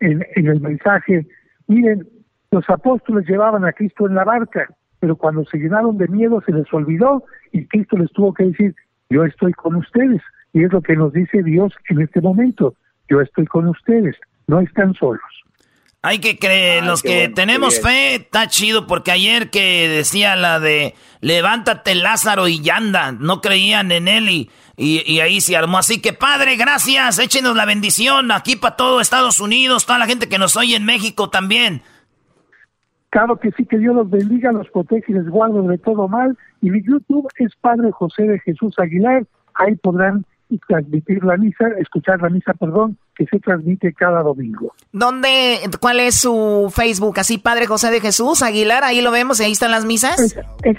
en, 0.00 0.24
en 0.36 0.46
el 0.46 0.60
mensaje, 0.60 1.26
miren, 1.66 2.06
los 2.50 2.68
apóstoles 2.68 3.26
llevaban 3.26 3.64
a 3.64 3.72
Cristo 3.72 4.06
en 4.06 4.14
la 4.14 4.24
barca, 4.24 4.68
pero 5.00 5.16
cuando 5.16 5.44
se 5.46 5.58
llenaron 5.58 5.98
de 5.98 6.06
miedo 6.08 6.42
se 6.44 6.52
les 6.52 6.72
olvidó 6.72 7.24
y 7.50 7.66
Cristo 7.66 7.96
les 7.96 8.12
tuvo 8.12 8.34
que 8.34 8.44
decir, 8.44 8.74
yo 9.10 9.24
estoy 9.24 9.52
con 9.52 9.76
ustedes. 9.76 10.22
Y 10.52 10.64
es 10.64 10.72
lo 10.72 10.82
que 10.82 10.94
nos 10.96 11.12
dice 11.12 11.42
Dios 11.42 11.72
en 11.88 12.02
este 12.02 12.20
momento, 12.20 12.74
yo 13.08 13.20
estoy 13.20 13.46
con 13.46 13.68
ustedes, 13.68 14.16
no 14.46 14.60
están 14.60 14.94
solos. 14.94 15.41
Hay 16.04 16.18
que 16.18 16.36
creer, 16.36 16.84
los 16.84 17.00
que 17.00 17.28
tenemos 17.28 17.80
fe, 17.80 18.16
está 18.16 18.48
chido, 18.48 18.88
porque 18.88 19.12
ayer 19.12 19.50
que 19.50 19.88
decía 19.88 20.34
la 20.34 20.58
de 20.58 20.96
levántate 21.20 21.94
Lázaro 21.94 22.48
y 22.48 22.68
anda, 22.68 23.12
no 23.12 23.40
creían 23.40 23.92
en 23.92 24.08
él 24.08 24.28
y, 24.28 24.50
y, 24.76 25.20
ahí 25.20 25.40
se 25.40 25.56
armó. 25.56 25.78
Así 25.78 26.02
que 26.02 26.12
padre, 26.12 26.56
gracias, 26.56 27.20
échenos 27.20 27.54
la 27.54 27.66
bendición 27.66 28.32
aquí 28.32 28.56
para 28.56 28.74
todo 28.74 29.00
Estados 29.00 29.38
Unidos, 29.38 29.86
toda 29.86 30.00
la 30.00 30.06
gente 30.06 30.28
que 30.28 30.38
nos 30.38 30.56
oye 30.56 30.74
en 30.74 30.84
México 30.84 31.30
también. 31.30 31.82
Claro 33.10 33.38
que 33.38 33.52
sí, 33.52 33.64
que 33.64 33.78
Dios 33.78 33.94
los 33.94 34.10
bendiga, 34.10 34.50
los 34.50 34.68
protege 34.70 35.12
y 35.12 35.12
les 35.12 35.28
guarde 35.28 35.62
de 35.68 35.78
todo 35.78 36.08
mal. 36.08 36.36
Y 36.60 36.70
mi 36.70 36.82
YouTube 36.82 37.28
es 37.36 37.54
Padre 37.60 37.92
José 37.92 38.24
de 38.24 38.40
Jesús 38.40 38.74
Aguilar, 38.78 39.24
ahí 39.54 39.76
podrán 39.76 40.24
transmitir 40.66 41.22
la 41.24 41.36
misa, 41.36 41.66
escuchar 41.78 42.20
la 42.20 42.28
misa, 42.28 42.52
perdón, 42.54 42.98
que 43.14 43.26
se 43.26 43.38
transmite 43.38 43.92
cada 43.92 44.22
domingo. 44.22 44.74
¿Dónde, 44.92 45.60
cuál 45.80 46.00
es 46.00 46.16
su 46.16 46.72
Facebook? 46.74 47.18
Así, 47.18 47.38
Padre 47.38 47.66
José 47.66 47.90
de 47.90 48.00
Jesús 48.00 48.42
Aguilar, 48.42 48.84
ahí 48.84 49.00
lo 49.00 49.10
vemos 49.10 49.40
y 49.40 49.44
ahí 49.44 49.52
están 49.52 49.70
las 49.70 49.84
misas. 49.84 50.36
Es, 50.62 50.76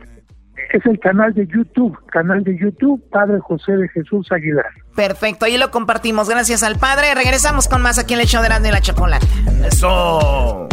el 0.85 0.99
canal 0.99 1.33
de 1.35 1.45
YouTube, 1.45 1.95
canal 2.07 2.43
de 2.43 2.57
YouTube, 2.57 3.03
Padre 3.11 3.39
José 3.41 3.73
de 3.73 3.87
Jesús 3.89 4.31
Aguilar. 4.31 4.65
Perfecto, 4.95 5.45
ahí 5.45 5.57
lo 5.57 5.69
compartimos. 5.69 6.29
Gracias 6.29 6.63
al 6.63 6.77
Padre. 6.77 7.13
Regresamos 7.13 7.67
con 7.67 7.81
más 7.81 7.99
aquí 7.99 8.15
en 8.15 8.21
el 8.21 8.25
show 8.25 8.41
de 8.41 8.47
y 8.47 8.71
la 8.71 8.81
Chocolate. 8.81 9.25
Eso. 9.67 10.67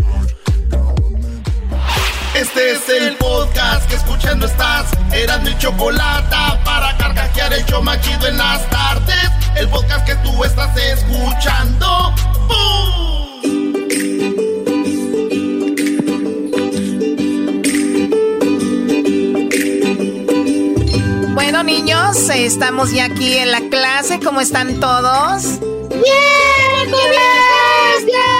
Este 2.40 2.70
es 2.70 2.88
el 2.88 3.16
podcast 3.16 3.86
que 3.86 3.96
escuchando 3.96 4.46
estás. 4.46 4.86
Eran 5.12 5.42
mi 5.42 5.54
chocolate 5.58 6.34
para 6.64 6.96
carcajear 6.96 7.52
el 7.52 7.62
show 7.66 7.82
machido 7.82 8.28
en 8.28 8.38
las 8.38 8.66
tardes. 8.70 9.30
El 9.56 9.68
podcast 9.68 10.06
que 10.06 10.14
tú 10.16 10.42
estás 10.42 10.74
escuchando. 10.74 12.14
Bueno, 21.34 21.62
niños, 21.62 22.16
estamos 22.30 22.90
ya 22.92 23.04
aquí 23.04 23.36
en 23.36 23.50
la 23.50 23.60
clase. 23.68 24.18
¿Cómo 24.18 24.40
están 24.40 24.80
todos? 24.80 25.60
¡Bien! 25.90 26.86
¡Bien! 26.86 28.06
¡Bien! 28.06 28.39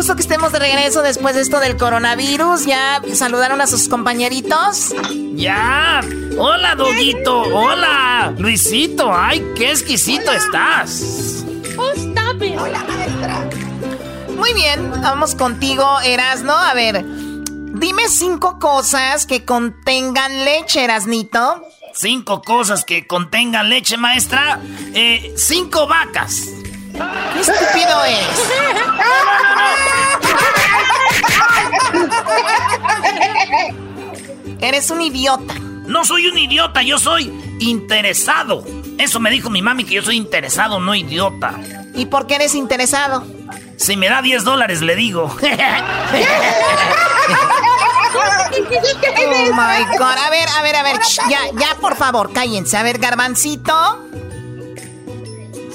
Gusto 0.00 0.16
que 0.16 0.22
estemos 0.22 0.50
de 0.50 0.58
regreso 0.58 1.02
después 1.02 1.34
de 1.34 1.42
esto 1.42 1.60
del 1.60 1.76
coronavirus. 1.76 2.64
¿Ya 2.64 3.02
saludaron 3.12 3.60
a 3.60 3.66
sus 3.66 3.86
compañeritos? 3.86 4.94
¡Ya! 5.34 6.00
¡Hola, 6.38 6.74
Doguito! 6.74 7.42
¡Hola! 7.42 8.32
Luisito! 8.38 9.14
¡Ay, 9.14 9.46
qué 9.54 9.72
exquisito 9.72 10.32
estás! 10.32 11.44
Oh, 11.76 11.90
stop 11.90 12.40
Hola, 12.40 12.82
maestra. 12.88 13.50
Muy 14.38 14.54
bien, 14.54 14.90
vamos 15.02 15.34
contigo, 15.34 15.84
Erasno. 16.02 16.54
A 16.54 16.72
ver, 16.72 17.04
dime 17.04 18.08
cinco 18.08 18.58
cosas 18.58 19.26
que 19.26 19.44
contengan 19.44 20.46
leche, 20.46 20.82
Erasnito. 20.82 21.62
Cinco 21.92 22.40
cosas 22.40 22.86
que 22.86 23.06
contengan 23.06 23.68
leche, 23.68 23.98
maestra. 23.98 24.60
Eh, 24.94 25.34
cinco 25.36 25.86
vacas. 25.86 26.59
¿Qué 26.92 27.40
estúpido 27.40 28.04
es? 28.04 28.50
Eres 34.60 34.90
un 34.90 35.00
idiota. 35.00 35.54
No 35.86 36.04
soy 36.04 36.26
un 36.26 36.38
idiota, 36.38 36.82
yo 36.82 36.98
soy 36.98 37.32
interesado. 37.60 38.64
Eso 38.98 39.18
me 39.20 39.30
dijo 39.30 39.50
mi 39.50 39.62
mami 39.62 39.84
que 39.84 39.94
yo 39.94 40.02
soy 40.02 40.16
interesado, 40.16 40.78
no 40.78 40.94
idiota. 40.94 41.58
¿Y 41.94 42.06
por 42.06 42.26
qué 42.26 42.36
eres 42.36 42.54
interesado? 42.54 43.24
Si 43.76 43.96
me 43.96 44.08
da 44.08 44.20
10 44.20 44.44
dólares, 44.44 44.82
le 44.82 44.94
digo. 44.94 45.24
oh 45.34 45.38
my 49.52 49.84
god. 49.98 50.16
A 50.18 50.30
ver, 50.30 50.48
a 50.56 50.62
ver, 50.62 50.76
a 50.76 50.82
ver. 50.82 50.96
ya, 51.28 51.40
ya, 51.54 51.74
por 51.80 51.96
favor, 51.96 52.32
cállense. 52.32 52.76
A 52.76 52.82
ver, 52.82 52.98
garbancito. 52.98 54.06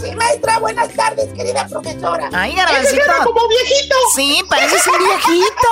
Sí, 0.02 0.12
maestra, 0.16 0.60
buenas 0.60 0.94
tardes, 0.94 1.34
querida 1.34 1.68
profesora. 1.68 2.30
Ay, 2.34 2.56
garbancito. 2.56 3.04
como 3.24 3.48
viejito. 3.48 3.96
Sí, 4.16 4.44
pareces 4.50 4.86
un 4.88 4.98
viejito. 5.00 5.70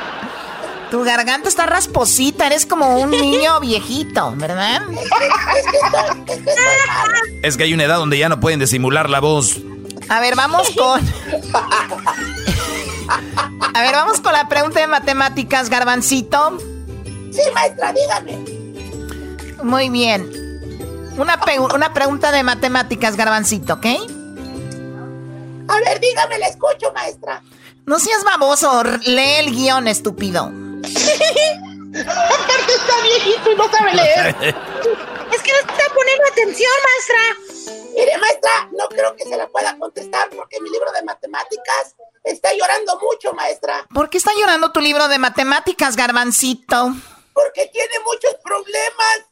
tu 0.90 1.02
garganta 1.04 1.48
está 1.48 1.66
rasposita, 1.66 2.46
eres 2.46 2.66
como 2.66 2.98
un 2.98 3.10
niño 3.10 3.60
viejito, 3.60 4.32
¿verdad? 4.36 4.82
Es 7.42 7.56
que 7.56 7.64
hay 7.64 7.74
una 7.74 7.84
edad 7.84 7.96
donde 7.96 8.18
ya 8.18 8.28
no 8.28 8.40
pueden 8.40 8.60
disimular 8.60 9.08
la 9.08 9.20
voz. 9.20 9.56
A 10.08 10.20
ver, 10.20 10.36
vamos 10.36 10.70
con. 10.70 11.00
A 13.74 13.82
ver, 13.82 13.92
vamos 13.92 14.20
con 14.20 14.32
la 14.32 14.48
pregunta 14.48 14.80
de 14.80 14.86
matemáticas, 14.86 15.68
Garbancito. 15.70 16.58
Sí, 17.32 17.42
maestra, 17.54 17.92
dígame. 17.92 18.38
Muy 19.62 19.88
bien. 19.88 20.39
Una, 21.20 21.38
una 21.74 21.92
pregunta 21.92 22.32
de 22.32 22.42
matemáticas, 22.42 23.14
Garbancito, 23.14 23.74
¿ok? 23.74 23.84
A 25.68 25.78
ver, 25.80 26.00
dígame, 26.00 26.38
la 26.38 26.46
escucho, 26.46 26.90
maestra. 26.94 27.42
No 27.84 27.98
seas 27.98 28.24
baboso, 28.24 28.82
lee 29.04 29.36
el 29.36 29.54
guion, 29.54 29.86
estúpido. 29.86 30.44
Aparte 30.44 30.82
está 32.74 33.02
viejito 33.02 33.52
y 33.52 33.54
no 33.54 33.70
sabe 33.70 33.92
leer. 33.96 34.28
es 34.30 35.42
que 35.42 35.52
no 35.52 35.58
está 35.58 35.84
poniendo 35.94 36.24
atención, 36.32 36.72
maestra. 36.88 37.18
Mire, 37.94 38.16
maestra, 38.16 38.70
no 38.72 38.88
creo 38.88 39.14
que 39.14 39.24
se 39.24 39.36
la 39.36 39.46
pueda 39.48 39.76
contestar 39.78 40.30
porque 40.30 40.58
mi 40.62 40.70
libro 40.70 40.90
de 40.92 41.02
matemáticas 41.02 41.96
está 42.24 42.54
llorando 42.54 42.98
mucho, 42.98 43.34
maestra. 43.34 43.86
¿Por 43.92 44.08
qué 44.08 44.16
está 44.16 44.30
llorando 44.40 44.72
tu 44.72 44.80
libro 44.80 45.06
de 45.08 45.18
matemáticas, 45.18 45.96
Garbancito? 45.96 46.94
Porque 47.34 47.66
tiene 47.66 47.96
muchos 48.06 48.36
problemas. 48.42 49.29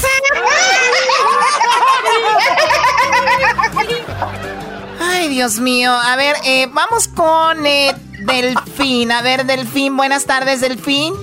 Ay, 5.00 5.28
Dios 5.28 5.58
mío. 5.58 5.92
A 5.92 6.16
ver, 6.16 6.36
eh, 6.44 6.68
vamos 6.72 7.08
con... 7.08 7.66
Eh, 7.66 7.94
Delfín. 8.24 9.12
A 9.12 9.22
ver, 9.22 9.46
Delfín, 9.46 9.96
buenas 9.96 10.26
tardes, 10.26 10.60
Delfín. 10.60 11.14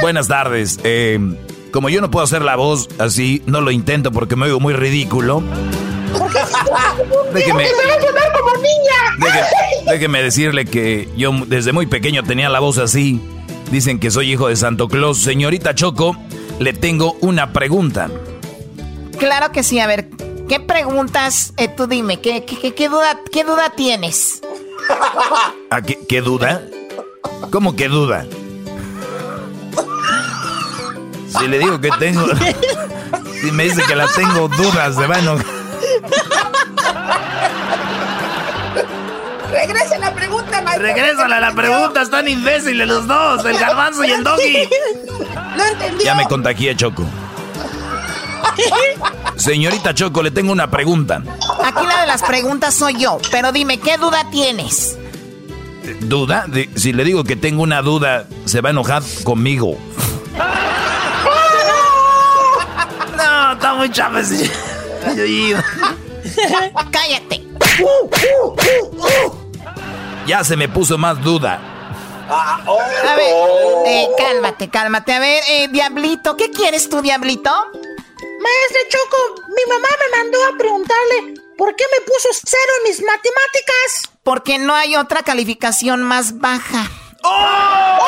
buenas 0.00 0.28
tardes. 0.28 0.78
Eh, 0.84 1.18
como 1.70 1.88
yo 1.88 2.00
no 2.00 2.10
puedo 2.10 2.24
hacer 2.24 2.42
la 2.42 2.56
voz 2.56 2.88
así, 2.98 3.42
no 3.46 3.60
lo 3.60 3.70
intento 3.70 4.10
porque 4.10 4.36
me 4.36 4.46
oigo 4.46 4.60
muy 4.60 4.74
ridículo. 4.74 5.42
Déjeme, 7.34 7.66
como 8.38 8.52
niña. 8.56 9.34
déjeme 9.86 10.22
decirle 10.22 10.64
que 10.64 11.08
yo 11.16 11.32
desde 11.46 11.72
muy 11.72 11.86
pequeño 11.86 12.22
tenía 12.22 12.48
la 12.48 12.60
voz 12.60 12.78
así. 12.78 13.20
Dicen 13.70 14.00
que 14.00 14.10
soy 14.10 14.32
hijo 14.32 14.48
de 14.48 14.56
Santo 14.56 14.88
Claus. 14.88 15.18
Señorita 15.18 15.74
Choco, 15.74 16.16
le 16.58 16.72
tengo 16.72 17.16
una 17.20 17.52
pregunta. 17.52 18.08
Claro 19.18 19.52
que 19.52 19.62
sí, 19.62 19.80
a 19.80 19.86
ver, 19.86 20.08
¿qué 20.48 20.60
preguntas? 20.60 21.52
Eh, 21.56 21.68
tú 21.68 21.86
dime, 21.86 22.20
¿qué, 22.20 22.44
qué, 22.44 22.88
duda, 22.88 23.20
¿qué 23.32 23.44
duda 23.44 23.72
tienes? 23.76 24.42
¿A 25.70 25.82
qué, 25.86 25.98
qué 26.08 26.20
duda? 26.20 26.62
¿Cómo 27.50 27.76
que 27.76 27.88
duda? 27.88 28.26
Si 31.38 31.46
le 31.46 31.58
digo 31.58 31.80
que 31.80 31.90
tengo. 31.98 32.26
Si 33.40 33.52
me 33.52 33.64
dice 33.64 33.82
que 33.86 33.94
la 33.94 34.08
tengo 34.08 34.48
dudas, 34.48 34.96
de 34.96 35.06
mano. 35.06 35.36
Regresa 39.48 39.98
la 39.98 40.12
pregunta, 40.12 40.60
maestro. 40.60 40.86
Regrésale 40.86 41.34
a 41.36 41.40
la 41.40 41.54
pregunta, 41.54 42.02
están 42.02 42.26
imbéciles 42.26 42.88
los 42.88 43.06
dos, 43.06 43.44
el 43.44 43.56
garbanzo 43.56 44.04
y 44.04 44.10
el 44.10 44.24
doggy. 44.24 44.68
No. 45.58 45.98
Ya 46.04 46.14
me 46.14 46.24
contagié, 46.26 46.76
Choco. 46.76 47.04
Señorita 49.36 49.94
Choco, 49.94 50.22
le 50.22 50.30
tengo 50.30 50.52
una 50.52 50.70
pregunta. 50.70 51.22
Aquí 51.64 51.86
la 51.86 52.00
de 52.02 52.06
las 52.06 52.22
preguntas 52.22 52.74
soy 52.74 52.94
yo, 52.98 53.18
pero 53.30 53.52
dime, 53.52 53.78
¿qué 53.78 53.96
duda 53.96 54.28
tienes? 54.30 54.98
¿Duda? 56.00 56.46
si 56.74 56.92
le 56.92 57.04
digo 57.04 57.24
que 57.24 57.36
tengo 57.36 57.62
una 57.62 57.82
duda, 57.82 58.26
se 58.44 58.60
va 58.60 58.70
a 58.70 58.72
enojar 58.72 59.02
conmigo. 59.24 59.78
No, 63.16 63.52
está 63.52 63.74
muy 63.74 63.90
chaves. 63.90 64.50
Cállate. 66.90 67.44
Ya 70.26 70.44
se 70.44 70.56
me 70.56 70.68
puso 70.68 70.98
más 70.98 71.22
duda. 71.22 71.77
A 72.30 73.14
ver, 73.16 73.34
eh, 73.86 74.08
cálmate, 74.18 74.68
cálmate. 74.68 75.12
A 75.14 75.18
ver, 75.20 75.42
eh, 75.48 75.68
Diablito, 75.68 76.36
¿qué 76.36 76.50
quieres 76.50 76.90
tú, 76.90 77.00
Diablito? 77.00 77.50
Maestra 77.50 78.80
Choco, 78.90 79.42
mi 79.48 79.64
mamá 79.66 79.88
me 79.98 80.08
mandó 80.18 80.38
a 80.44 80.56
preguntarle 80.58 81.34
por 81.56 81.74
qué 81.74 81.84
me 81.90 82.00
puso 82.04 82.28
cero 82.44 82.72
en 82.78 82.90
mis 82.90 83.00
matemáticas. 83.00 84.10
Porque 84.22 84.58
no 84.58 84.74
hay 84.74 84.96
otra 84.96 85.22
calificación 85.22 86.02
más 86.02 86.38
baja. 86.38 86.90
¡Oh! 87.24 87.98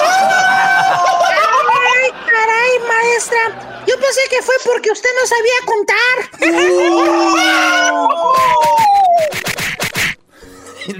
¡Ay, 2.02 2.10
caray, 2.26 2.78
maestra! 2.86 3.84
Yo 3.86 3.98
pensé 3.98 4.20
que 4.28 4.42
fue 4.42 4.54
porque 4.64 4.90
usted 4.90 5.08
no 5.20 5.26
sabía 5.26 5.54
contar. 5.64 6.30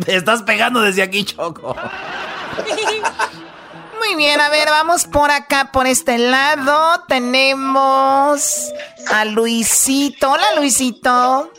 Te 0.05 0.17
estás 0.17 0.43
pegando 0.43 0.81
desde 0.81 1.03
aquí, 1.03 1.25
Choco. 1.25 1.77
Muy 4.01 4.15
bien, 4.17 4.41
a 4.41 4.49
ver, 4.49 4.69
vamos 4.69 5.05
por 5.05 5.31
acá, 5.31 5.71
por 5.73 5.87
este 5.87 6.17
lado. 6.17 7.05
Tenemos 7.07 8.73
a 9.13 9.25
Luisito. 9.27 10.31
Hola, 10.31 10.55
Luisito. 10.57 11.53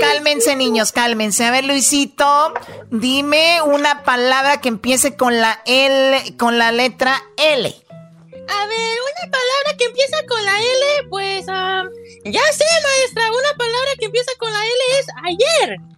Cálmense, 0.00 0.56
niños, 0.56 0.90
cálmense. 0.90 1.44
A 1.44 1.52
ver, 1.52 1.64
Luisito, 1.64 2.52
dime 2.90 3.62
una 3.62 4.02
palabra 4.02 4.60
que 4.60 4.68
empiece 4.68 5.16
con 5.16 5.40
la 5.40 5.62
L, 5.64 6.36
con 6.36 6.58
la 6.58 6.72
letra 6.72 7.22
L. 7.36 7.68
A 7.68 8.66
ver, 8.66 8.98
una 8.98 9.30
palabra 9.30 9.76
que 9.78 9.84
empieza 9.84 10.16
con 10.28 10.44
la 10.44 10.58
L, 10.58 11.08
pues, 11.10 11.46
ya 11.46 12.52
sé, 12.52 12.64
maestra, 12.82 13.30
una 13.30 13.56
palabra 13.56 13.90
que 13.98 14.06
empieza 14.06 14.32
con 14.38 14.52
la 14.52 14.64
L 14.64 14.98
es 14.98 15.06
ayer. 15.24 15.97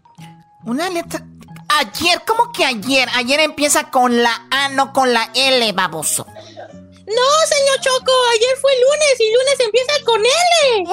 Una 0.65 0.91
letra. 0.91 1.23
Ayer, 1.69 2.23
¿cómo 2.27 2.53
que 2.53 2.65
ayer? 2.65 3.09
Ayer 3.15 3.41
empieza 3.41 3.85
con 3.85 4.23
la 4.23 4.47
A, 4.51 4.69
no 4.70 4.93
con 4.93 5.12
la 5.12 5.31
L, 5.35 5.73
baboso. 5.73 6.27
No, 6.27 7.23
señor 7.49 7.81
Choco, 7.81 8.12
ayer 8.35 8.57
fue 8.61 8.73
lunes 8.81 9.16
y 9.19 9.32
lunes 9.32 9.61
empieza 9.61 9.93
con 10.05 10.20
L. 10.20 10.85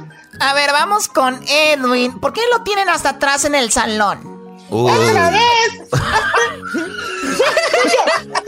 A 0.38 0.52
ver, 0.54 0.70
vamos 0.72 1.08
con 1.08 1.42
Edwin. 1.48 2.20
¿Por 2.20 2.32
qué 2.32 2.42
lo 2.52 2.62
tienen 2.62 2.88
hasta 2.88 3.10
atrás 3.10 3.44
en 3.44 3.54
el 3.54 3.72
salón? 3.72 4.35
¡Otra 4.70 5.30
vez! 5.30 5.42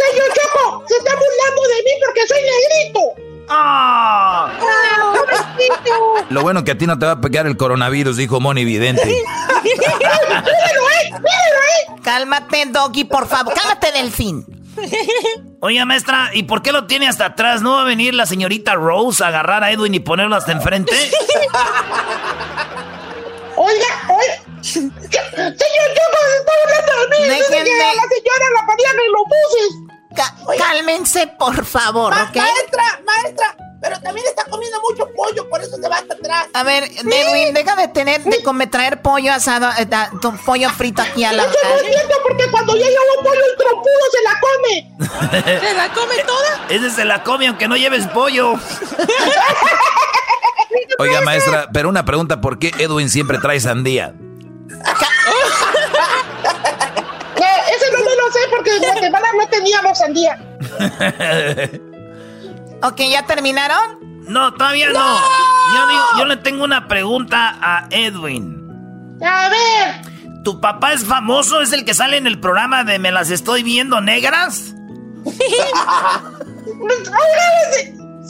señor 0.09 0.29
Choco, 0.35 0.85
se 0.87 0.97
está 0.97 1.13
burlando 1.15 1.63
de 1.63 1.83
mí 1.85 1.91
porque 2.05 2.27
soy 2.27 2.39
negrito. 2.43 3.01
¡Ah! 3.49 4.53
Lo 6.31 6.43
bueno 6.43 6.65
que 6.65 6.73
a 6.73 6.79
ti 6.79 6.87
no 6.87 6.99
te 6.99 7.07
va 7.07 7.13
a 7.13 7.21
pegar 7.21 7.47
el 7.47 7.57
coronavirus, 7.57 8.17
dijo 8.17 8.41
Moni 8.41 8.65
Vidente. 8.65 9.03
Cálmate, 12.03 12.67
Doggy, 12.67 13.05
por 13.05 13.27
favor. 13.27 13.55
Cálmate, 13.55 13.93
Delfín. 13.93 14.45
Oiga, 15.61 15.85
maestra, 15.85 16.31
¿y 16.35 16.45
por 16.45 16.63
qué 16.63 16.73
lo 16.73 16.87
tiene 16.87 17.09
hasta 17.09 17.27
atrás? 17.27 17.63
¿No 17.63 17.73
va 17.73 17.83
a 17.83 17.85
venir 17.85 18.15
la 18.15 18.27
señorita 18.27 18.75
Rose 18.75 19.25
a 19.25 19.29
agarrar 19.29 19.65
a 19.65 19.73
Edwin 19.73 19.95
y 19.95 20.01
ponerlo 20.01 20.37
hasta 20.37 20.53
enfrente? 20.53 20.93
Oiga, 23.57 23.87
oiga. 24.09 24.48
Señor 24.73 24.93
Choco, 25.09 26.19
se 26.29 26.37
está 26.39 26.53
burlando 26.63 26.93
de 27.01 27.09
mí. 27.09 27.35
Dice 27.35 27.65
que 27.65 27.83
a 27.83 27.95
la 27.95 28.03
señora 28.03 28.47
la 28.55 28.67
ponían 28.67 28.97
en 28.99 29.13
los 29.13 29.23
buses 29.25 29.89
cálmense, 30.59 31.27
por 31.39 31.65
favor, 31.65 32.13
¿ok? 32.13 32.37
Maestra, 32.37 33.01
maestra, 33.05 33.57
pero 33.81 34.01
también 34.01 34.27
está 34.27 34.45
comiendo 34.45 34.81
mucho 34.81 35.09
pollo, 35.15 35.49
por 35.49 35.61
eso 35.61 35.77
se 35.77 35.89
va 35.89 35.97
hasta 35.99 36.15
atrás. 36.15 36.47
A 36.55 36.63
ver, 36.65 36.85
Edwin, 36.85 37.55
deja 37.55 37.77
de 37.77 37.89
tener, 37.89 38.23
de 38.23 38.67
traer 38.67 39.01
pollo 39.03 39.33
asado, 39.33 39.69
eh, 39.79 39.87
tu 40.21 40.37
pollo 40.45 40.71
frito 40.71 41.03
aquí 41.03 41.25
a 41.25 41.33
la... 41.33 41.45
Eso 41.45 41.53
no 41.63 41.77
es 41.77 41.87
cierto, 41.87 42.17
porque 42.23 42.51
cuando 42.51 42.77
ya 42.77 42.87
llevo 42.87 43.23
pollo, 43.23 43.41
el 43.45 43.57
trompudo 43.57 44.05
se 44.13 44.23
la 44.25 44.41
come. 44.41 45.61
¿Se 45.61 45.75
la 45.75 45.89
come 45.93 46.19
toda? 46.25 46.67
Ese 46.69 46.91
se 46.91 47.05
la 47.05 47.23
come 47.23 47.47
aunque 47.49 47.69
no 47.69 47.77
lleves 47.77 48.07
pollo. 48.09 48.55
Oiga, 50.99 51.21
maestra, 51.21 51.69
pero 51.73 51.89
una 51.89 52.05
pregunta, 52.05 52.41
¿por 52.41 52.59
qué 52.59 52.73
Edwin 52.79 53.09
siempre 53.09 53.39
trae 53.39 53.61
sandía? 53.61 54.15
Sé 58.33 58.39
porque 58.51 58.77
en 58.77 58.83
Guatemala 58.83 59.29
no 59.37 59.47
teníamos 59.49 59.99
sandía. 59.99 60.39
ok, 62.83 63.01
¿ya 63.11 63.27
terminaron? 63.27 63.99
No, 64.27 64.53
todavía 64.55 64.91
no. 64.91 65.19
Yo, 65.75 66.19
yo 66.19 66.25
le 66.27 66.37
tengo 66.37 66.65
una 66.65 66.89
pregunta 66.89 67.59
a 67.61 67.87
Edwin. 67.91 69.19
A 69.25 69.49
ver. 69.49 70.43
¿Tu 70.45 70.61
papá 70.61 70.93
es 70.93 71.05
famoso? 71.05 71.61
¿Es 71.61 71.73
el 71.73 71.85
que 71.85 71.95
sale 71.95 72.17
en 72.17 72.27
el 72.27 72.39
programa 72.41 72.85
de 72.85 72.99
Me 72.99 73.11
las 73.11 73.31
estoy 73.31 73.63
viendo 73.63 74.01
negras? 74.01 74.75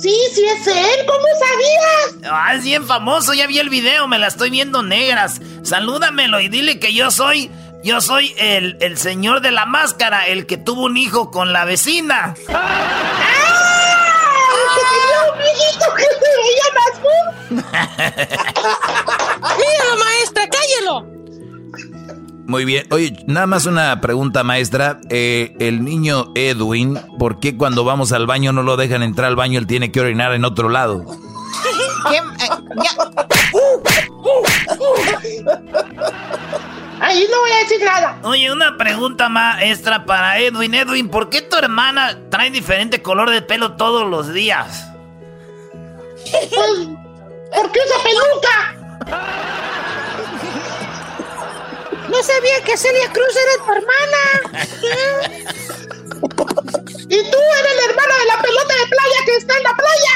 Sí, 0.00 0.14
sí 0.34 0.44
es 0.44 0.66
él. 0.66 1.06
¿Cómo 1.06 1.26
sabías? 1.38 2.32
Ah, 2.32 2.54
es 2.54 2.64
bien 2.64 2.86
famoso. 2.86 3.34
Ya 3.34 3.46
vi 3.46 3.58
el 3.58 3.68
video. 3.68 4.08
Me 4.08 4.18
las 4.18 4.34
estoy 4.34 4.50
viendo 4.50 4.82
negras. 4.82 5.40
Salúdamelo 5.62 6.40
y 6.40 6.48
dile 6.48 6.78
que 6.78 6.94
yo 6.94 7.10
soy 7.10 7.50
yo 7.82 8.00
soy 8.00 8.34
el, 8.38 8.76
el 8.80 8.98
señor 8.98 9.40
de 9.40 9.52
la 9.52 9.64
máscara, 9.64 10.26
el 10.26 10.46
que 10.46 10.56
tuvo 10.56 10.82
un 10.82 10.96
hijo 10.96 11.30
con 11.30 11.52
la 11.52 11.64
vecina. 11.64 12.34
¡Ah! 12.48 13.38
un 15.30 15.38
que 15.96 16.04
Míralo, 19.56 19.96
maestra, 20.04 20.48
cállelo. 20.48 21.17
Muy 22.48 22.64
bien. 22.64 22.86
Oye, 22.90 23.14
nada 23.26 23.46
más 23.46 23.66
una 23.66 24.00
pregunta, 24.00 24.42
maestra. 24.42 25.00
Eh, 25.10 25.54
el 25.60 25.84
niño 25.84 26.32
Edwin, 26.34 26.98
¿por 27.18 27.40
qué 27.40 27.58
cuando 27.58 27.84
vamos 27.84 28.10
al 28.12 28.26
baño 28.26 28.52
no 28.54 28.62
lo 28.62 28.78
dejan 28.78 29.02
entrar 29.02 29.28
al 29.28 29.36
baño? 29.36 29.58
Él 29.58 29.66
tiene 29.66 29.92
que 29.92 30.00
orinar 30.00 30.32
en 30.32 30.46
otro 30.46 30.70
lado. 30.70 31.04
¿Qué? 32.10 32.16
Eh, 32.16 32.22
Ahí 37.00 37.26
no 37.30 37.38
voy 37.38 37.50
a 37.50 37.58
decir 37.58 37.84
nada. 37.84 38.18
Oye, 38.22 38.50
una 38.50 38.78
pregunta 38.78 39.28
maestra 39.28 40.06
para 40.06 40.38
Edwin. 40.38 40.72
Edwin, 40.72 41.10
¿por 41.10 41.28
qué 41.28 41.42
tu 41.42 41.54
hermana 41.58 42.18
trae 42.30 42.50
diferente 42.50 43.02
color 43.02 43.28
de 43.28 43.42
pelo 43.42 43.76
todos 43.76 44.08
los 44.08 44.32
días? 44.32 44.88
Pues, 46.32 46.88
¿por 47.54 47.72
qué 47.72 47.80
esa 47.80 48.02
peluca? 48.02 48.74
No 52.08 52.22
sabía 52.22 52.62
que 52.64 52.76
Celia 52.76 53.10
Cruz 53.12 53.36
era 53.36 53.64
tu 53.64 53.72
hermana. 53.72 54.22
y 57.08 57.30
tú 57.30 57.38
eres 57.60 57.76
la 57.76 57.84
hermana 57.88 58.14
de 58.18 58.26
la 58.26 58.38
pelota 58.42 58.74
de 58.74 58.86
playa 58.88 59.18
que 59.24 59.36
está 59.36 59.54
en 59.56 59.62
la 59.62 59.74
playa. 59.76 60.14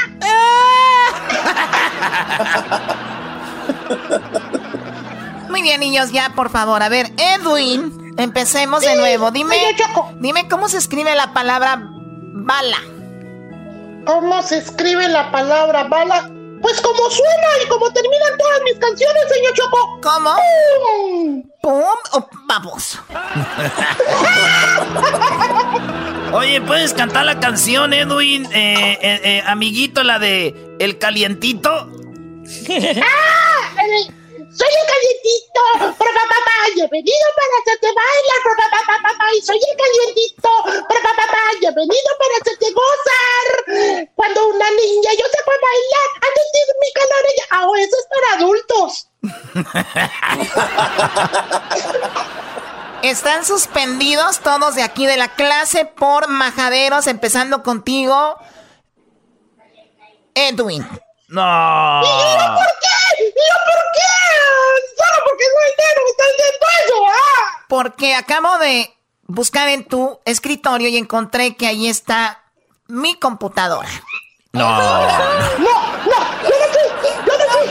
Muy 5.49 5.61
bien, 5.61 5.79
niños, 5.79 6.11
ya 6.11 6.31
por 6.35 6.49
favor. 6.49 6.81
A 6.81 6.89
ver, 6.89 7.11
Edwin, 7.17 8.15
empecemos 8.17 8.81
de 8.81 8.95
nuevo. 8.95 9.31
Dime, 9.31 9.55
dime 10.19 10.49
cómo 10.49 10.67
se 10.69 10.77
escribe 10.77 11.15
la 11.15 11.33
palabra 11.33 11.79
bala. 11.79 12.77
¿Cómo 14.05 14.41
se 14.41 14.57
escribe 14.57 15.07
la 15.07 15.31
palabra 15.31 15.83
bala? 15.85 16.29
Pues 16.63 16.79
como 16.79 17.09
suena 17.09 17.47
y 17.61 17.67
como 17.67 17.91
terminan 17.91 18.37
todas 18.37 18.61
mis 18.63 18.79
canciones, 18.79 19.23
señor 19.29 19.53
Choco. 19.53 19.99
¿Cómo? 20.01 20.33
¡Pum! 20.35 21.43
¿Pum 21.61 21.83
o 22.13 22.29
vamos? 22.47 22.99
Oye, 26.31 26.61
¿puedes 26.61 26.93
cantar 26.93 27.25
la 27.25 27.41
canción, 27.41 27.91
Edwin? 27.93 28.45
Eh, 28.45 28.97
eh, 29.01 29.21
eh, 29.23 29.43
amiguito, 29.45 30.03
la 30.03 30.19
de 30.19 30.77
El 30.79 30.99
Calientito. 30.99 31.69
¡Ah! 33.01 33.03
Soy 34.53 34.69
el 34.69 34.85
calientito, 34.85 35.65
papá, 35.97 36.13
he 36.75 36.85
venido 36.87 37.27
para 37.35 37.57
hacerte 37.61 37.87
bailar, 37.87 38.39
papá, 39.01 39.25
y 39.35 39.41
soy 39.41 39.57
el 39.57 39.75
calientito, 39.75 40.49
papá, 40.63 40.85
he 41.59 41.71
venido 41.71 42.17
para 42.19 42.37
hacerte 42.39 42.71
gozar. 42.71 43.47
Cuando 44.13 44.47
una 44.49 44.69
niña 44.69 45.11
yo 45.17 45.25
se 45.25 45.41
fue 45.43 45.55
a 45.55 45.57
bailar, 45.57 46.09
a 46.21 46.27
sentir 46.37 46.67
mi 46.81 46.91
calor, 46.93 47.25
ella, 47.33 47.45
ah, 47.49 47.65
oh, 47.67 47.75
eso 47.75 47.97
es 47.97 48.05
para 48.13 48.27
adultos. 48.37 49.09
Están 53.01 53.45
suspendidos 53.45 54.39
todos 54.39 54.75
de 54.75 54.83
aquí 54.83 55.07
de 55.07 55.17
la 55.17 55.29
clase 55.29 55.85
por 55.85 56.27
majaderos, 56.29 57.07
empezando 57.07 57.63
contigo, 57.63 58.37
Edwin. 60.35 60.87
No. 61.27 62.01
¿Y 62.03 62.05
por 62.05 62.67
qué? 62.81 63.02
¿Y 63.35 63.39
yo 63.39 63.55
por 63.65 63.81
qué? 63.93 64.11
Solo 64.97 65.17
porque 65.25 65.43
soy 65.45 65.71
negro 65.77 65.99
me 66.03 66.09
están 66.11 66.31
diciendo 66.37 66.65
eso, 66.85 66.97
¿ah? 67.07 67.65
Porque 67.67 68.15
acabo 68.15 68.57
de 68.59 68.93
buscar 69.23 69.69
en 69.69 69.85
tu 69.85 70.19
escritorio 70.25 70.89
y 70.89 70.97
encontré 70.97 71.55
que 71.55 71.67
ahí 71.67 71.87
está 71.87 72.43
mi 72.87 73.17
computadora. 73.19 73.89
No. 74.51 74.69
No, 74.69 75.07
no, 75.57 76.17
yo 76.43 76.55
no 76.59 76.67
fui, 76.73 77.09
yo 77.25 77.33
no 77.37 77.45
fui. 77.51 77.69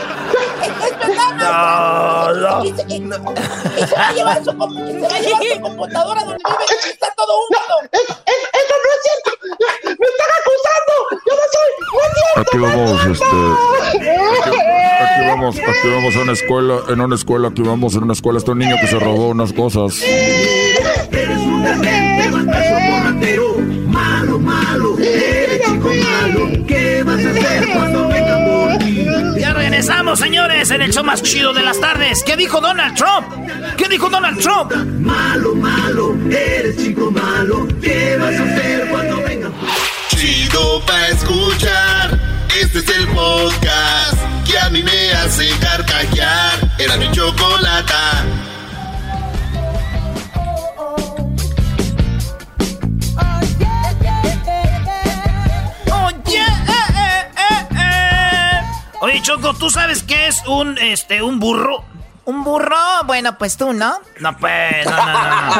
No, 1.43 2.33
no. 2.33 2.65
Y 2.65 2.69
se 2.73 3.95
va 3.95 4.07
a 4.07 4.13
llevar 4.13 4.43
su, 4.43 4.57
com- 4.57 4.73
se 4.75 4.99
va 4.99 5.15
a 5.15 5.19
llevar 5.19 5.43
su 5.53 5.61
computadora 5.61 6.21
donde 6.21 6.37
vive 6.37 6.65
y 6.85 6.89
está 6.89 7.07
todo 7.15 7.33
húmedo. 7.37 7.75
Eso, 7.91 8.13
eso, 8.13 8.45
eso 8.53 8.75
no 8.83 8.89
es 8.93 8.99
cierto. 9.03 9.29
Me 9.85 10.07
están 10.07 10.31
acusando. 10.39 10.93
Yo 11.11 11.33
no 11.35 11.45
soy. 11.53 11.69
No 11.93 11.99
es 12.03 12.11
cierto. 12.15 12.41
Aquí 12.41 12.57
vamos, 12.57 12.95
este. 13.05 13.37
Aquí 15.03 15.21
vamos, 15.27 15.55
aquí 15.57 15.87
vamos 15.89 16.15
a 16.15 16.19
una 16.19 16.31
escuela, 16.33 16.75
en 16.89 17.01
una 17.01 17.15
escuela, 17.15 17.47
aquí 17.49 17.61
vamos 17.61 17.95
en 17.95 18.03
una 18.03 18.13
escuela. 18.13 18.39
Está 18.39 18.51
un 18.51 18.59
niño 18.59 18.75
que 18.81 18.87
se 18.87 18.99
robó 18.99 19.27
unas 19.29 19.53
cosas. 19.53 20.01
Eres 20.01 21.37
un 21.37 21.63
demente, 21.63 22.29
bastazo 22.29 22.73
borratero. 22.91 23.55
Malo, 23.87 24.39
malo, 24.39 24.97
eres 24.99 25.61
chico 25.65 25.89
malo. 25.89 26.62
Regresamos, 29.83 30.19
señores, 30.19 30.71
en 30.71 30.81
el 30.81 30.93
show 30.93 31.03
más 31.03 31.21
chido 31.21 31.51
de 31.51 31.61
las 31.61 31.77
tardes. 31.77 32.23
¿Qué 32.23 32.37
dijo 32.37 32.61
Donald 32.61 32.95
Trump? 32.95 33.27
¿Qué 33.75 33.89
dijo 33.89 34.09
Donald 34.09 34.39
Trump? 34.39 34.71
Malo, 35.01 35.55
malo, 35.55 36.15
eres 36.31 36.77
chico 36.77 37.11
malo. 37.11 37.67
¿Qué 37.81 38.15
vas 38.17 38.33
a 38.33 38.43
hacer 38.43 38.87
cuando 38.89 39.21
venga? 39.23 39.51
Chido 40.07 40.81
pa' 40.85 41.07
escuchar. 41.09 42.17
Este 42.61 42.79
es 42.79 42.97
el 42.97 43.07
podcast 43.09 44.17
que 44.49 44.57
a 44.57 44.69
mí 44.69 44.81
me 44.83 45.11
hace 45.11 45.49
carcajear. 45.59 46.59
Era 46.79 46.95
mi 46.95 47.11
chocolata. 47.11 48.23
Choco, 59.23 59.53
¿tú 59.53 59.69
sabes 59.69 60.03
qué 60.03 60.27
es 60.27 60.43
un, 60.45 60.77
este, 60.77 61.23
un 61.23 61.39
burro? 61.39 61.85
¿Un 62.25 62.43
burro? 62.43 62.75
Bueno, 63.05 63.37
pues 63.37 63.55
tú, 63.55 63.71
¿no? 63.71 63.95
No, 64.19 64.37
pues, 64.37 64.85
no, 64.85 64.91
no, 64.91 65.05
no. 65.05 65.45
no. 65.45 65.53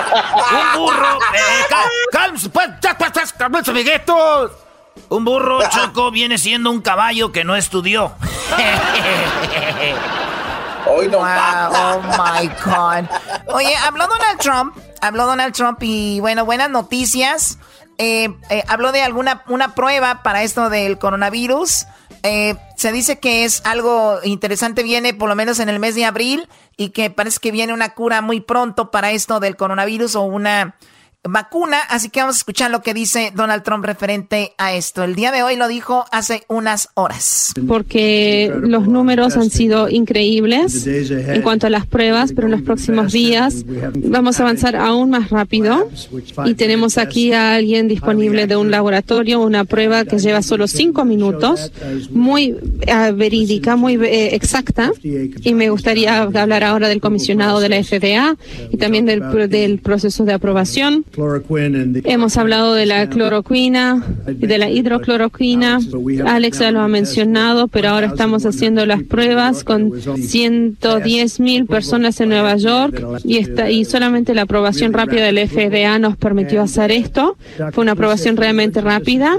Un 0.60 0.74
burro. 0.80 1.18
Eh, 1.34 1.64
cálmese, 2.12 2.50
pues, 2.50 2.68
ya, 2.82 2.98
pues, 2.98 3.12
pues, 3.14 3.32
cálmese, 3.32 3.72
amiguitos. 3.72 4.52
Un 5.08 5.24
burro, 5.24 5.60
Choco, 5.70 6.12
viene 6.12 6.38
siendo 6.38 6.72
un 6.72 6.82
caballo 6.82 7.32
que 7.32 7.46
no 7.46 7.56
estudió. 7.56 8.12
Hoy 10.86 11.08
no 11.08 11.20
Wow, 11.20 11.72
oh 11.72 12.02
my 12.02 12.50
God. 12.66 13.06
Oye, 13.56 13.74
habló 13.78 14.08
Donald 14.08 14.40
Trump, 14.40 14.76
habló 15.02 15.26
Donald 15.26 15.54
Trump 15.54 15.82
y 15.82 16.20
bueno, 16.20 16.44
buenas 16.44 16.70
noticias. 16.70 17.60
Eh, 17.98 18.28
eh, 18.50 18.66
habló 18.68 18.92
de 18.92 19.04
alguna 19.04 19.42
una 19.48 19.74
prueba 19.74 20.22
para 20.22 20.44
esto 20.44 20.70
del 20.70 21.00
coronavirus. 21.00 21.86
Eh, 22.24 22.56
se 22.76 22.92
dice 22.92 23.20
que 23.20 23.46
es 23.46 23.62
algo 23.66 24.20
interesante, 24.24 24.84
viene 24.84 25.14
por 25.14 25.30
lo 25.30 25.36
menos 25.36 25.60
en 25.60 25.70
el 25.70 25.80
mes 25.80 25.96
de 25.96 26.06
abril 26.06 26.48
y 26.78 26.90
que 26.90 27.10
parece 27.10 27.40
que 27.40 27.52
viene 27.52 27.74
una 27.74 27.94
cura 27.94 28.22
muy 28.22 28.42
pronto 28.42 28.92
para 28.92 29.12
esto 29.12 29.40
del 29.40 29.56
coronavirus 29.56 30.16
o 30.16 30.22
una 30.22 30.76
vacuna. 31.24 31.80
Así 31.90 32.10
que 32.10 32.20
vamos 32.20 32.36
a 32.36 32.40
escuchar 32.40 32.72
lo 32.72 32.82
que 32.82 32.94
dice 32.94 33.32
Donald 33.36 33.64
Trump 33.64 33.86
referente 33.86 34.54
a 34.58 34.74
esto. 34.74 35.04
El 35.04 35.16
día 35.16 35.32
de 35.32 35.44
hoy 35.44 35.56
lo 35.56 35.68
dijo 35.68 36.06
hace 36.12 36.44
unas 36.48 36.90
horas. 36.96 37.54
porque 37.68 38.52
los 38.62 38.88
números 38.88 39.38
han 39.38 39.50
sido 39.50 39.90
increíbles 39.90 40.86
en 40.86 41.42
cuanto 41.42 41.68
a 41.68 41.70
las 41.70 41.86
pruebas, 41.86 42.34
pero 42.34 42.48
en 42.48 42.52
los 42.52 42.62
próximos 42.62 43.12
días 43.12 43.64
vamos 43.96 44.40
a 44.40 44.44
avanzar 44.44 44.76
aún 44.76 45.12
más 45.12 45.30
rápido. 45.30 45.90
Y 46.46 46.56
tenemos 46.56 46.98
aquí 46.98 47.34
a 47.34 47.56
alguien 47.56 47.88
disponible 47.88 48.48
de 48.48 48.56
un 48.56 48.72
laboratorio, 48.72 49.42
una 49.42 49.66
prueba 49.66 50.06
que 50.06 50.20
lleva 50.20 50.42
solo 50.42 50.68
cinco 50.68 51.06
minutos, 51.06 51.72
muy 52.12 52.56
eh, 52.82 53.12
verídica, 53.14 53.76
muy 53.76 53.96
eh, 53.96 54.36
exacta. 54.36 54.92
Y 55.04 55.54
me 55.54 55.70
gustaría 55.70 56.22
hablar 56.22 56.64
ahora 56.64 56.88
del 56.88 57.02
comisionado 57.02 57.60
de 57.60 57.70
la 57.70 57.84
FDA 57.84 58.36
y 58.72 58.78
también 58.78 59.06
del, 59.06 59.50
del 59.50 59.80
proceso 59.80 60.26
de 60.26 60.34
aprobación. 60.34 61.06
Hemos 62.06 62.38
hablado 62.38 62.74
de 62.74 62.86
la 62.86 63.08
cloroquina 63.08 64.04
y 64.28 64.48
de 64.48 64.58
la 64.58 64.70
hidrocloroquina. 64.70 65.80
Alex 66.26 66.60
ya 66.60 66.72
lo 66.72 66.82
ha 66.82 66.88
mencionado, 66.88 67.68
pero 67.68 67.90
ahora 67.90 68.08
estamos 68.08 68.46
haciendo 68.46 68.86
las 68.86 69.04
pruebas 69.04 69.64
con 69.64 69.92
110 70.02 71.40
mil 71.40 71.66
personas 71.66 72.20
en 72.20 72.30
Nueva 72.30 72.56
York 72.56 73.04
y, 73.24 73.38
esta, 73.38 73.70
y 73.70 73.86
solamente 73.86 74.34
la 74.34 74.44
aprobación 74.44 74.94
rápida 74.94 75.26
del 75.26 75.48
FDA 75.48 76.00
nos 76.00 76.18
permitió 76.18 76.62
hacer 76.62 76.92
esto. 76.92 77.38
Fue 77.72 77.84
una 77.84 77.92
aprobación 77.92 78.36
realmente 78.36 78.82
rápida. 78.82 79.38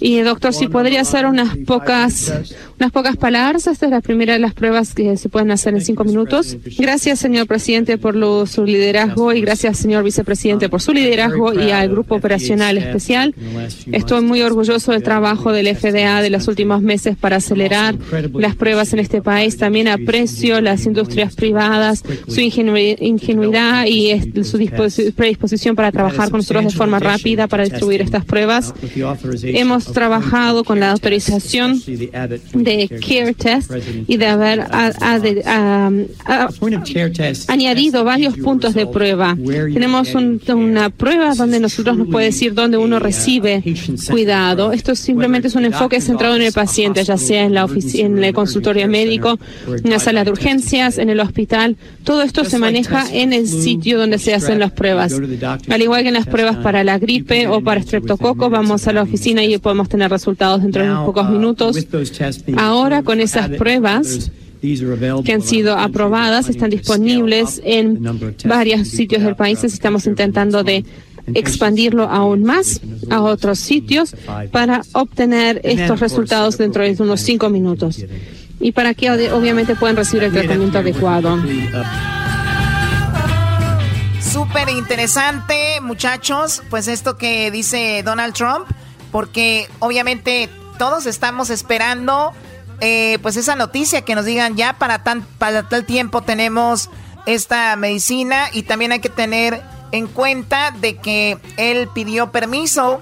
Y 0.00 0.20
doctor, 0.20 0.52
si 0.52 0.68
podría 0.68 1.00
hacer 1.00 1.26
unas 1.26 1.56
pocas, 1.66 2.54
unas 2.78 2.92
pocas 2.92 3.16
palabras. 3.16 3.66
Esta 3.66 3.86
es 3.86 3.90
la 3.92 4.00
primera 4.00 4.34
de 4.34 4.38
las 4.38 4.52
pruebas 4.54 4.94
que 4.94 5.16
se 5.16 5.28
pueden 5.28 5.50
hacer 5.50 5.74
en 5.74 5.80
cinco 5.80 6.04
minutos. 6.04 6.56
Gracias, 6.78 7.18
señor 7.18 7.46
presidente, 7.46 7.96
por 7.98 8.14
su 8.46 8.64
liderazgo 8.64 9.32
y 9.32 9.40
gracias, 9.40 9.78
señor 9.78 10.04
vicepresidente, 10.04 10.68
por 10.68 10.82
su 10.82 10.92
liderazgo 10.92 11.54
y 11.54 11.70
al 11.70 11.88
grupo 11.88 12.16
operacional 12.16 12.76
especial. 12.78 13.34
Estoy 13.92 14.20
muy 14.22 14.42
orgulloso 14.42 14.92
del 14.92 15.02
trabajo 15.02 15.52
del 15.52 15.74
FDA 15.74 16.20
de 16.22 16.30
los 16.30 16.48
últimos 16.48 16.82
meses 16.82 17.16
para 17.16 17.36
acelerar 17.36 17.96
las 18.34 18.54
pruebas 18.56 18.92
en 18.92 18.98
este 18.98 19.22
país. 19.22 19.56
También 19.56 19.88
aprecio 19.88 20.60
las 20.60 20.84
industrias 20.86 21.34
privadas, 21.34 22.02
su 22.28 22.40
ingenu- 22.40 22.96
ingenuidad 23.00 23.86
y 23.86 24.12
su 24.44 24.58
disposi- 24.58 25.12
predisposición 25.14 25.76
para 25.76 25.92
trabajar 25.92 26.30
con 26.30 26.38
nosotros 26.38 26.64
de 26.64 26.70
forma 26.70 26.98
rápida 26.98 27.46
para 27.46 27.64
distribuir 27.64 28.02
estas 28.02 28.24
pruebas. 28.24 28.74
Hemos 29.42 29.92
trabajado 29.92 30.64
con 30.64 30.78
la 30.80 30.90
autorización 30.92 31.80
de 32.66 32.88
Care 32.88 33.34
Test 33.34 33.70
y 34.08 34.16
de 34.16 34.26
haber 34.26 34.60
a- 34.60 34.92
a- 35.00 35.18
de- 35.20 35.42
a- 35.46 35.90
a- 36.26 36.48
añadido 37.48 38.04
varios 38.04 38.36
puntos 38.36 38.74
de 38.74 38.86
prueba. 38.86 39.36
Tenemos 39.74 40.14
un- 40.14 40.40
una 40.48 40.90
prueba 40.90 41.34
donde 41.34 41.60
nosotros 41.60 41.96
nos 41.96 42.08
puede 42.08 42.26
decir 42.26 42.54
dónde 42.54 42.76
uno 42.76 42.98
recibe 42.98 43.62
cuidado. 44.10 44.72
Esto 44.72 44.94
simplemente 44.94 45.48
es 45.48 45.54
un 45.54 45.64
enfoque 45.64 46.00
centrado 46.00 46.36
en 46.36 46.42
el 46.42 46.52
paciente, 46.52 47.02
ya 47.04 47.16
sea 47.16 47.44
en 47.44 47.54
la 47.54 47.64
oficina, 47.64 48.06
en 48.18 48.24
el 48.24 48.34
consultorio 48.34 48.88
médico, 48.88 49.38
en 49.84 49.90
la 49.90 49.98
sala 49.98 50.24
de 50.24 50.30
urgencias, 50.30 50.98
en 50.98 51.10
el 51.10 51.20
hospital. 51.20 51.76
Todo 52.04 52.22
esto 52.22 52.44
se 52.44 52.58
maneja 52.58 53.04
en 53.12 53.32
el 53.32 53.46
sitio 53.48 53.98
donde 53.98 54.18
se 54.18 54.34
hacen 54.34 54.58
las 54.58 54.72
pruebas. 54.72 55.12
Al 55.70 55.82
igual 55.82 56.02
que 56.02 56.08
en 56.08 56.14
las 56.14 56.26
pruebas 56.26 56.56
para 56.56 56.82
la 56.84 56.98
gripe 56.98 57.46
o 57.48 57.60
para 57.60 57.80
estreptococo, 57.80 58.50
vamos 58.50 58.86
a 58.88 58.92
la 58.92 59.02
oficina 59.02 59.44
y 59.44 59.56
podemos 59.58 59.88
tener 59.88 60.10
resultados 60.10 60.62
dentro 60.62 60.82
de 60.82 60.88
unos 60.90 61.06
pocos 61.06 61.28
minutos. 61.30 61.76
Ahora 62.56 63.02
con 63.02 63.20
esas 63.20 63.48
pruebas 63.50 64.30
que 65.24 65.32
han 65.32 65.42
sido 65.42 65.76
aprobadas, 65.78 66.48
están 66.48 66.70
disponibles 66.70 67.60
en 67.64 68.00
varios 68.44 68.88
sitios 68.88 69.22
del 69.22 69.36
país. 69.36 69.62
Estamos 69.64 70.06
intentando 70.06 70.64
de 70.64 70.84
expandirlo 71.34 72.04
aún 72.04 72.42
más 72.44 72.80
a 73.10 73.20
otros 73.20 73.58
sitios 73.58 74.14
para 74.52 74.82
obtener 74.92 75.60
estos 75.64 76.00
resultados 76.00 76.56
dentro 76.58 76.82
de 76.84 76.96
unos 77.00 77.20
cinco 77.20 77.48
minutos. 77.50 78.04
y 78.58 78.72
para 78.72 78.94
que 78.94 79.08
ob- 79.10 79.32
obviamente 79.34 79.74
puedan 79.76 79.96
recibir 79.96 80.24
el 80.24 80.32
tratamiento 80.32 80.78
adecuado. 80.78 81.38
súper 84.20 84.68
interesante, 84.70 85.54
muchachos, 85.82 86.62
pues 86.70 86.88
esto 86.88 87.16
que 87.16 87.50
dice 87.50 88.02
Donald 88.04 88.34
Trump, 88.34 88.66
porque 89.12 89.68
obviamente 89.78 90.48
todos 90.78 91.06
estamos 91.06 91.50
esperando 91.50 92.32
eh, 92.80 93.18
pues 93.22 93.36
esa 93.36 93.56
noticia 93.56 94.02
que 94.02 94.14
nos 94.14 94.24
digan 94.24 94.56
ya 94.56 94.74
para, 94.74 95.02
tan, 95.02 95.22
para 95.38 95.68
tal 95.68 95.84
tiempo 95.84 96.22
tenemos 96.22 96.90
esta 97.26 97.74
medicina 97.76 98.46
y 98.52 98.62
también 98.62 98.92
hay 98.92 99.00
que 99.00 99.08
tener 99.08 99.62
en 99.92 100.06
cuenta 100.06 100.70
de 100.72 100.96
que 100.96 101.38
él 101.56 101.88
pidió 101.92 102.30
permiso 102.30 103.00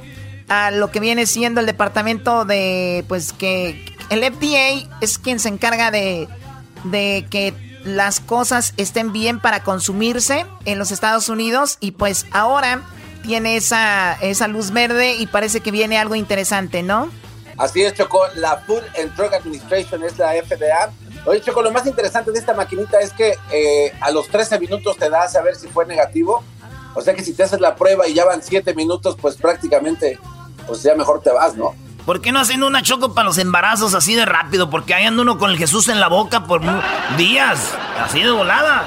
a 0.48 0.70
lo 0.70 0.90
que 0.90 1.00
viene 1.00 1.26
siendo 1.26 1.60
el 1.60 1.66
departamento 1.66 2.44
de 2.44 3.04
pues 3.08 3.32
que 3.32 3.84
el 4.10 4.22
FDA 4.22 4.88
es 5.00 5.18
quien 5.18 5.40
se 5.40 5.48
encarga 5.48 5.90
de, 5.90 6.28
de 6.84 7.26
que 7.30 7.54
las 7.84 8.20
cosas 8.20 8.74
estén 8.76 9.12
bien 9.12 9.40
para 9.40 9.62
consumirse 9.62 10.46
en 10.64 10.78
los 10.78 10.90
Estados 10.90 11.28
Unidos 11.28 11.78
y 11.80 11.92
pues 11.92 12.26
ahora 12.32 12.82
tiene 13.22 13.56
esa, 13.56 14.14
esa 14.20 14.48
luz 14.48 14.70
verde 14.70 15.14
y 15.16 15.26
parece 15.26 15.60
que 15.60 15.70
viene 15.70 15.98
algo 15.98 16.14
interesante, 16.14 16.82
¿no? 16.82 17.08
Así 17.56 17.82
es, 17.82 17.94
Choco. 17.94 18.22
La 18.36 18.58
Food 18.58 18.82
and 19.00 19.14
Drug 19.16 19.34
Administration 19.34 20.02
es 20.04 20.18
la 20.18 20.32
FDA. 20.32 20.90
Oye, 21.26 21.40
Choco, 21.40 21.62
lo 21.62 21.72
más 21.72 21.86
interesante 21.86 22.32
de 22.32 22.38
esta 22.38 22.54
maquinita 22.54 23.00
es 23.00 23.12
que 23.12 23.36
eh, 23.50 23.92
a 24.00 24.10
los 24.10 24.28
13 24.28 24.58
minutos 24.58 24.96
te 24.96 25.08
da 25.08 25.22
a 25.22 25.28
saber 25.28 25.56
si 25.56 25.68
fue 25.68 25.86
negativo. 25.86 26.42
O 26.94 27.00
sea 27.00 27.14
que 27.14 27.24
si 27.24 27.32
te 27.32 27.42
haces 27.42 27.60
la 27.60 27.74
prueba 27.74 28.06
y 28.06 28.14
ya 28.14 28.24
van 28.24 28.42
7 28.42 28.74
minutos, 28.74 29.16
pues 29.20 29.36
prácticamente, 29.36 30.18
pues 30.66 30.82
ya 30.82 30.94
mejor 30.94 31.22
te 31.22 31.30
vas, 31.30 31.56
¿no? 31.56 31.74
¿Por 32.06 32.20
qué 32.20 32.32
no 32.32 32.40
hacen 32.40 32.62
una 32.62 32.82
choco 32.82 33.14
para 33.14 33.26
los 33.26 33.38
embarazos 33.38 33.94
así 33.94 34.14
de 34.14 34.26
rápido? 34.26 34.68
Porque 34.68 34.94
hay 34.94 35.04
anda 35.04 35.22
uno 35.22 35.38
con 35.38 35.50
el 35.50 35.56
Jesús 35.56 35.88
en 35.88 36.00
la 36.00 36.08
boca 36.08 36.44
por 36.44 36.60
días, 37.16 37.70
así 37.98 38.22
de 38.22 38.30
volada. 38.30 38.84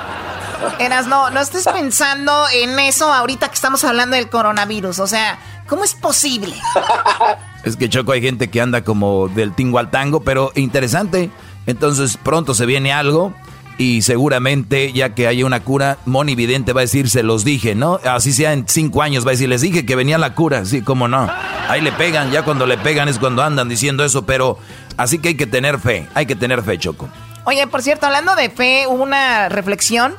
Eras, 0.80 1.08
no, 1.08 1.30
no 1.32 1.40
estés 1.40 1.66
pensando 1.66 2.46
en 2.54 2.80
eso 2.80 3.12
ahorita 3.12 3.48
que 3.48 3.56
estamos 3.56 3.84
hablando 3.84 4.16
del 4.16 4.30
coronavirus. 4.30 5.00
O 5.00 5.08
sea, 5.08 5.40
¿cómo 5.68 5.84
es 5.84 5.94
posible? 5.94 6.56
Es 7.64 7.76
que 7.76 7.90
Choco 7.90 8.14
hay 8.14 8.22
gente 8.22 8.50
que 8.50 8.62
anda 8.62 8.86
como 8.86 9.28
del 9.28 9.54
tingo 9.54 9.78
al 9.78 9.92
tango, 9.92 10.22
pero 10.22 10.54
interesante. 10.56 11.30
Entonces 11.66 12.16
pronto 12.16 12.54
se 12.54 12.66
viene 12.66 12.94
algo 12.94 13.34
y 13.78 14.02
seguramente 14.02 14.92
ya 14.94 15.14
que 15.14 15.28
haya 15.28 15.46
una 15.46 15.60
cura, 15.60 15.98
Moni 16.06 16.34
Vidente 16.34 16.74
va 16.74 16.82
a 16.82 16.86
decir, 16.86 17.10
se 17.10 17.24
los 17.24 17.44
dije, 17.44 17.76
¿no? 17.76 18.00
Así 18.06 18.32
sea 18.32 18.54
en 18.54 18.68
cinco 18.68 19.02
años, 19.02 19.26
va 19.26 19.30
a 19.30 19.34
decir, 19.34 19.50
les 19.50 19.62
dije 19.62 19.86
que 19.86 19.96
venía 19.96 20.18
la 20.18 20.34
cura, 20.34 20.66
sí, 20.66 20.82
cómo 20.82 21.08
no. 21.08 21.30
Ahí 21.68 21.82
le 21.82 21.92
pegan, 21.92 22.32
ya 22.32 22.44
cuando 22.44 22.66
le 22.66 22.78
pegan 22.78 23.08
es 23.10 23.20
cuando 23.20 23.44
andan 23.44 23.70
diciendo 23.70 24.04
eso, 24.04 24.26
pero 24.26 24.58
así 24.96 25.20
que 25.20 25.30
hay 25.30 25.36
que 25.36 25.48
tener 25.48 25.80
fe, 25.80 26.08
hay 26.14 26.26
que 26.26 26.36
tener 26.36 26.64
fe, 26.64 26.78
Choco. 26.80 27.10
Oye, 27.44 27.68
por 27.68 27.82
cierto, 27.82 28.08
hablando 28.08 28.36
de 28.36 28.50
fe, 28.50 28.86
hubo 28.88 29.04
una 29.04 29.48
reflexión 29.50 30.16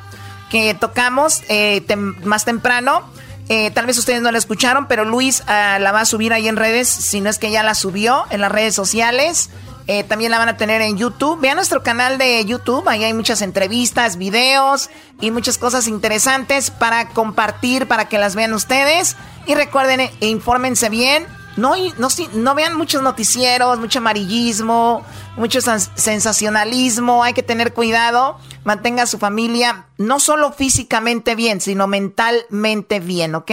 que 0.50 0.74
tocamos 0.74 1.42
eh, 1.48 1.84
más 2.24 2.44
temprano. 2.44 3.02
Eh, 3.48 3.70
tal 3.70 3.86
vez 3.86 3.96
ustedes 3.98 4.20
no 4.20 4.30
la 4.30 4.38
escucharon, 4.38 4.86
pero 4.88 5.04
Luis 5.04 5.42
ah, 5.46 5.78
la 5.80 5.92
va 5.92 6.00
a 6.00 6.04
subir 6.04 6.32
ahí 6.32 6.48
en 6.48 6.56
redes, 6.56 6.88
si 6.88 7.20
no 7.20 7.30
es 7.30 7.38
que 7.38 7.50
ya 7.50 7.62
la 7.62 7.74
subió 7.74 8.24
en 8.30 8.40
las 8.40 8.52
redes 8.52 8.74
sociales. 8.74 9.50
Eh, 9.86 10.04
también 10.04 10.30
la 10.30 10.38
van 10.38 10.50
a 10.50 10.58
tener 10.58 10.82
en 10.82 10.98
YouTube. 10.98 11.40
Vean 11.40 11.56
nuestro 11.56 11.82
canal 11.82 12.18
de 12.18 12.44
YouTube. 12.44 12.86
Ahí 12.88 13.04
hay 13.04 13.14
muchas 13.14 13.40
entrevistas, 13.40 14.18
videos 14.18 14.90
y 15.18 15.30
muchas 15.30 15.56
cosas 15.56 15.88
interesantes 15.88 16.70
para 16.70 17.08
compartir, 17.08 17.88
para 17.88 18.06
que 18.06 18.18
las 18.18 18.34
vean 18.34 18.52
ustedes. 18.52 19.16
Y 19.46 19.54
recuerden, 19.54 20.00
e 20.00 20.26
infórmense 20.26 20.90
bien. 20.90 21.26
No, 21.58 21.74
no, 21.98 22.08
no 22.34 22.54
vean 22.54 22.76
muchos 22.76 23.02
noticieros, 23.02 23.78
mucho 23.80 23.98
amarillismo, 23.98 25.04
mucho 25.36 25.60
sensacionalismo. 25.60 27.24
Hay 27.24 27.32
que 27.32 27.42
tener 27.42 27.74
cuidado. 27.74 28.38
Mantenga 28.64 29.02
a 29.02 29.06
su 29.06 29.18
familia 29.18 29.86
no 29.96 30.20
solo 30.20 30.52
físicamente 30.52 31.34
bien, 31.34 31.60
sino 31.60 31.86
mentalmente 31.88 33.00
bien, 33.00 33.34
¿ok? 33.34 33.50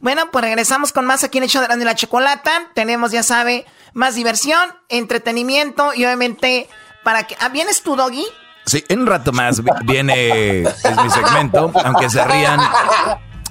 Bueno, 0.00 0.30
pues 0.30 0.44
regresamos 0.44 0.92
con 0.92 1.06
más 1.06 1.24
aquí 1.24 1.38
en 1.38 1.44
Hecho 1.44 1.60
de 1.60 1.84
la 1.84 1.94
Chocolata. 1.94 2.68
Tenemos, 2.74 3.12
ya 3.12 3.22
sabe, 3.22 3.64
más 3.94 4.14
diversión, 4.14 4.68
entretenimiento 4.90 5.94
y 5.94 6.04
obviamente 6.04 6.68
para 7.02 7.26
que... 7.26 7.34
Ah, 7.40 7.48
¿Vienes 7.48 7.82
tú, 7.82 7.96
Doggy? 7.96 8.24
Sí, 8.66 8.84
en 8.88 9.00
un 9.00 9.06
rato 9.06 9.32
más 9.32 9.62
viene 9.84 10.60
es 10.60 11.02
mi 11.02 11.10
segmento, 11.10 11.72
aunque 11.82 12.10
se 12.10 12.22
rían. 12.22 12.60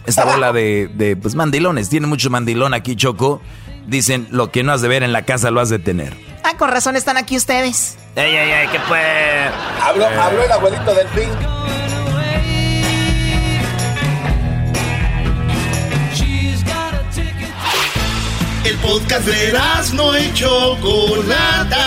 Esta 0.05 0.23
bola 0.23 0.53
de, 0.53 0.89
de 0.93 1.17
pues 1.17 1.33
mandilones, 1.33 1.89
tiene 1.89 2.05
mucho 2.05 2.29
mandilón 2.29 2.75
aquí, 2.75 2.95
Choco. 2.95 3.41
Dicen, 3.87 4.27
lo 4.31 4.51
que 4.51 4.63
no 4.63 4.73
has 4.73 4.81
de 4.81 4.89
ver 4.89 5.01
en 5.01 5.13
la 5.13 5.23
casa 5.23 5.49
lo 5.49 5.61
has 5.61 5.69
de 5.69 5.79
tener. 5.79 6.13
Ah, 6.43 6.55
con 6.57 6.69
razón 6.69 6.97
están 6.97 7.15
aquí 7.15 7.37
ustedes. 7.37 7.97
Ey, 8.15 8.35
ey, 8.35 8.51
ey, 8.51 8.67
¿qué 8.67 8.79
fue? 8.81 8.99
Habló, 9.81 10.03
eh. 10.05 10.19
habló 10.19 10.43
el 10.43 10.51
abuelito 10.51 10.93
del 10.93 11.07
ping. 11.07 11.57
El 18.65 18.75
podcast 18.79 19.25
de 19.25 19.57
no 19.93 20.19
y 20.19 20.33
Chocolata. 20.33 21.85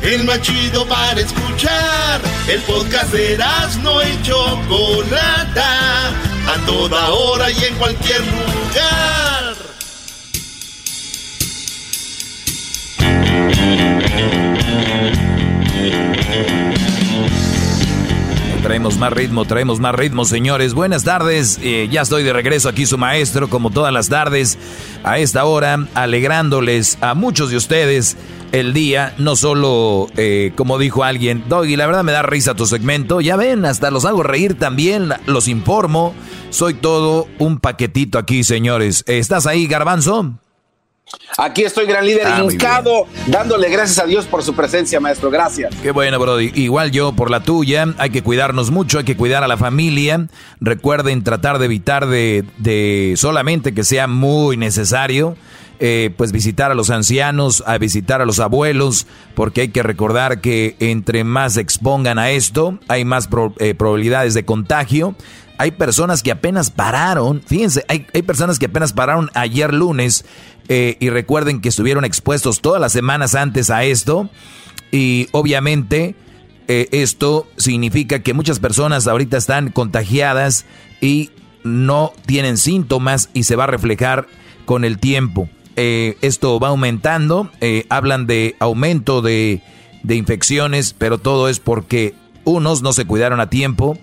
El 0.00 0.22
más 0.22 0.40
chido 0.42 0.86
para 0.86 1.20
escuchar. 1.20 2.20
El 2.46 2.60
podcast 2.62 3.12
de 3.12 3.36
no 3.82 4.00
y 4.02 4.22
Chocolata. 4.22 6.08
A 6.46 6.66
toda 6.66 7.10
hora 7.10 7.50
y 7.50 7.64
en 7.64 7.74
cualquier 7.74 8.20
lugar. 8.20 9.41
Traemos 18.62 18.96
más 18.96 19.12
ritmo, 19.12 19.44
traemos 19.44 19.80
más 19.80 19.94
ritmo, 19.94 20.24
señores. 20.24 20.72
Buenas 20.72 21.02
tardes. 21.02 21.58
Eh, 21.62 21.88
ya 21.90 22.02
estoy 22.02 22.22
de 22.22 22.32
regreso 22.32 22.68
aquí, 22.68 22.86
su 22.86 22.96
maestro, 22.96 23.50
como 23.50 23.70
todas 23.70 23.92
las 23.92 24.08
tardes, 24.08 24.56
a 25.02 25.18
esta 25.18 25.44
hora, 25.44 25.88
alegrándoles 25.94 26.96
a 27.00 27.14
muchos 27.14 27.50
de 27.50 27.56
ustedes 27.56 28.16
el 28.52 28.72
día. 28.72 29.14
No 29.18 29.34
solo, 29.34 30.06
eh, 30.16 30.52
como 30.54 30.78
dijo 30.78 31.02
alguien, 31.02 31.42
Doggy, 31.48 31.74
la 31.74 31.86
verdad 31.86 32.04
me 32.04 32.12
da 32.12 32.22
risa 32.22 32.54
tu 32.54 32.66
segmento. 32.66 33.20
Ya 33.20 33.36
ven, 33.36 33.64
hasta 33.64 33.90
los 33.90 34.04
hago 34.04 34.22
reír 34.22 34.56
también, 34.56 35.10
los 35.26 35.48
informo. 35.48 36.14
Soy 36.50 36.74
todo 36.74 37.26
un 37.38 37.58
paquetito 37.58 38.16
aquí, 38.16 38.44
señores. 38.44 39.02
¿Estás 39.08 39.46
ahí, 39.46 39.66
Garbanzo? 39.66 40.38
Aquí 41.38 41.62
estoy, 41.64 41.86
gran 41.86 42.06
líder, 42.06 42.26
ah, 42.26 42.42
hincado, 42.42 43.06
dándole 43.26 43.68
gracias 43.70 43.98
a 43.98 44.06
Dios 44.06 44.26
por 44.26 44.42
su 44.42 44.54
presencia, 44.54 45.00
maestro. 45.00 45.30
Gracias. 45.30 45.74
Qué 45.82 45.90
bueno, 45.90 46.18
Brody. 46.18 46.52
Igual 46.54 46.90
yo 46.90 47.12
por 47.12 47.30
la 47.30 47.40
tuya. 47.40 47.86
Hay 47.98 48.10
que 48.10 48.22
cuidarnos 48.22 48.70
mucho, 48.70 48.98
hay 48.98 49.04
que 49.04 49.16
cuidar 49.16 49.42
a 49.42 49.48
la 49.48 49.56
familia. 49.56 50.26
Recuerden 50.60 51.24
tratar 51.24 51.58
de 51.58 51.66
evitar 51.66 52.06
de, 52.06 53.14
solamente 53.16 53.74
que 53.74 53.84
sea 53.84 54.06
muy 54.06 54.56
necesario. 54.56 55.36
Eh, 55.84 56.14
pues 56.16 56.30
visitar 56.30 56.70
a 56.70 56.76
los 56.76 56.90
ancianos, 56.90 57.64
a 57.66 57.76
visitar 57.76 58.22
a 58.22 58.24
los 58.24 58.38
abuelos, 58.38 59.08
porque 59.34 59.62
hay 59.62 59.68
que 59.70 59.82
recordar 59.82 60.40
que 60.40 60.76
entre 60.78 61.24
más 61.24 61.54
se 61.54 61.60
expongan 61.60 62.20
a 62.20 62.30
esto, 62.30 62.78
hay 62.86 63.04
más 63.04 63.28
eh, 63.58 63.74
probabilidades 63.74 64.34
de 64.34 64.44
contagio. 64.44 65.16
Hay 65.62 65.70
personas 65.70 66.24
que 66.24 66.32
apenas 66.32 66.72
pararon, 66.72 67.40
fíjense, 67.40 67.84
hay, 67.86 68.04
hay 68.12 68.22
personas 68.22 68.58
que 68.58 68.66
apenas 68.66 68.92
pararon 68.92 69.30
ayer 69.32 69.72
lunes 69.72 70.24
eh, 70.66 70.96
y 70.98 71.08
recuerden 71.08 71.60
que 71.60 71.68
estuvieron 71.68 72.04
expuestos 72.04 72.60
todas 72.60 72.80
las 72.80 72.90
semanas 72.90 73.36
antes 73.36 73.70
a 73.70 73.84
esto. 73.84 74.28
Y 74.90 75.28
obviamente 75.30 76.16
eh, 76.66 76.88
esto 76.90 77.46
significa 77.58 78.24
que 78.24 78.34
muchas 78.34 78.58
personas 78.58 79.06
ahorita 79.06 79.36
están 79.36 79.70
contagiadas 79.70 80.64
y 81.00 81.30
no 81.62 82.12
tienen 82.26 82.58
síntomas 82.58 83.30
y 83.32 83.44
se 83.44 83.54
va 83.54 83.62
a 83.62 83.68
reflejar 83.68 84.26
con 84.64 84.84
el 84.84 84.98
tiempo. 84.98 85.48
Eh, 85.76 86.18
esto 86.22 86.58
va 86.58 86.70
aumentando, 86.70 87.52
hablan 87.88 88.26
de 88.26 88.56
aumento 88.58 89.22
de, 89.22 89.62
de 90.02 90.16
infecciones, 90.16 90.92
pero 90.92 91.18
todo 91.18 91.48
es 91.48 91.60
porque 91.60 92.16
unos 92.42 92.82
no 92.82 92.92
se 92.92 93.04
cuidaron 93.04 93.38
a 93.38 93.48
tiempo, 93.48 93.96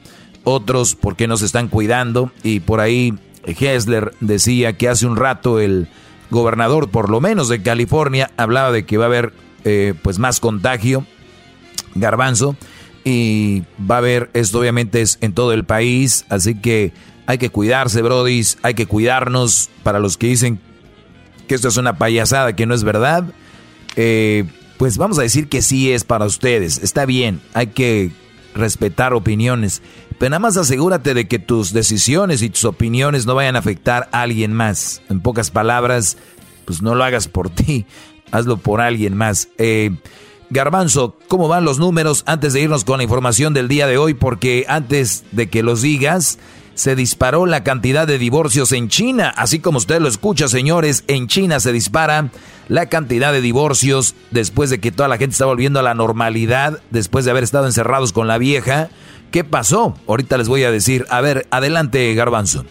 otros 0.44 0.96
porque 0.96 1.28
no 1.28 1.38
se 1.38 1.46
están 1.46 1.68
cuidando. 1.68 2.32
Y 2.44 2.60
por 2.60 2.80
ahí 2.80 3.14
Hessler 3.46 4.14
decía 4.20 4.74
que 4.74 4.90
hace 4.90 5.06
un 5.06 5.16
rato 5.16 5.60
el 5.60 5.88
gobernador, 6.30 6.90
por 6.90 7.10
lo 7.10 7.22
menos 7.22 7.50
de 7.50 7.62
California, 7.62 8.32
hablaba 8.38 8.72
de 8.72 8.86
que 8.86 8.98
va 8.98 9.06
a 9.06 9.08
haber 9.08 9.34
eh, 9.64 9.94
pues 10.02 10.20
más 10.20 10.40
contagio, 10.40 11.06
garbanzo, 11.96 12.56
y 13.04 13.64
va 13.90 13.96
a 13.96 13.98
haber, 14.00 14.30
esto 14.34 14.60
obviamente 14.60 15.02
es 15.02 15.18
en 15.22 15.34
todo 15.34 15.54
el 15.54 15.66
país, 15.66 16.26
así 16.30 16.56
que 16.56 16.94
hay 17.26 17.38
que 17.38 17.50
cuidarse, 17.50 18.02
brodis, 18.02 18.58
hay 18.62 18.74
que 18.74 18.86
cuidarnos. 18.86 19.70
Para 19.84 20.00
los 20.00 20.18
que 20.18 20.28
dicen 20.28 20.60
que 21.48 21.56
esto 21.56 21.68
es 21.68 21.78
una 21.78 21.98
payasada, 21.98 22.56
que 22.56 22.66
no 22.66 22.76
es 22.76 22.84
verdad, 22.84 23.24
eh, 23.96 24.46
pues 24.78 24.98
vamos 24.98 25.18
a 25.20 25.24
decir 25.24 25.50
que 25.50 25.62
sí 25.62 25.92
es 25.92 26.04
para 26.04 26.26
ustedes, 26.26 26.80
está 26.84 27.06
bien, 27.06 27.42
hay 27.54 27.68
que 27.68 28.12
respetar 28.54 29.14
opiniones, 29.14 29.82
pero 30.20 30.32
nada 30.32 30.40
más 30.40 30.58
asegúrate 30.58 31.14
de 31.14 31.28
que 31.28 31.40
tus 31.40 31.74
decisiones 31.74 32.42
y 32.42 32.50
tus 32.50 32.66
opiniones 32.66 33.26
no 33.26 33.36
vayan 33.36 33.56
a 33.56 33.60
afectar 33.60 34.10
a 34.12 34.22
alguien 34.22 34.54
más. 34.54 35.02
En 35.10 35.22
pocas 35.22 35.50
palabras, 35.50 36.18
pues 36.66 36.82
no 36.82 36.94
lo 36.94 37.04
hagas 37.06 37.28
por 37.28 37.50
ti, 37.50 37.86
hazlo 38.32 38.58
por 38.58 38.82
alguien 38.82 39.16
más. 39.16 39.48
Eh, 39.58 39.92
Garbanzo, 40.52 41.16
¿cómo 41.28 41.48
van 41.48 41.64
los 41.64 41.80
números 41.80 42.24
antes 42.26 42.54
de 42.54 42.62
irnos 42.62 42.84
con 42.84 42.98
la 42.98 43.04
información 43.04 43.54
del 43.54 43.68
día 43.68 43.88
de 43.88 43.98
hoy? 43.98 44.14
Porque 44.14 44.66
antes 44.68 45.24
de 45.32 45.48
que 45.48 45.64
los 45.64 45.82
digas, 45.82 46.38
se 46.74 46.96
disparó 46.96 47.46
la 47.46 47.64
cantidad 47.64 48.08
de 48.08 48.18
divorcios 48.18 48.72
en 48.72 48.88
China. 48.90 49.34
Así 49.38 49.60
como 49.60 49.78
usted 49.78 50.02
lo 50.02 50.08
escucha, 50.08 50.48
señores, 50.48 51.04
en 51.08 51.28
China 51.28 51.60
se 51.60 51.72
dispara 51.72 52.30
la 52.68 52.88
cantidad 52.88 53.32
de 53.32 53.42
divorcios 53.42 54.16
después 54.32 54.70
de 54.70 54.80
que 54.80 54.92
toda 54.92 55.08
la 55.08 55.18
gente 55.18 55.34
está 55.34 55.46
volviendo 55.46 55.80
a 55.80 55.84
la 55.84 55.94
normalidad, 55.94 56.82
después 56.90 57.26
de 57.26 57.32
haber 57.32 57.44
estado 57.44 57.66
encerrados 57.66 58.12
con 58.12 58.28
la 58.28 58.38
vieja. 58.38 58.90
¿Qué 59.32 59.44
pasó? 59.44 59.96
Ahorita 60.08 60.38
les 60.38 60.48
voy 60.48 60.64
a 60.64 60.72
decir. 60.72 61.06
A 61.10 61.22
ver, 61.22 61.48
adelante, 61.52 62.14
Garbanzo. 62.16 62.66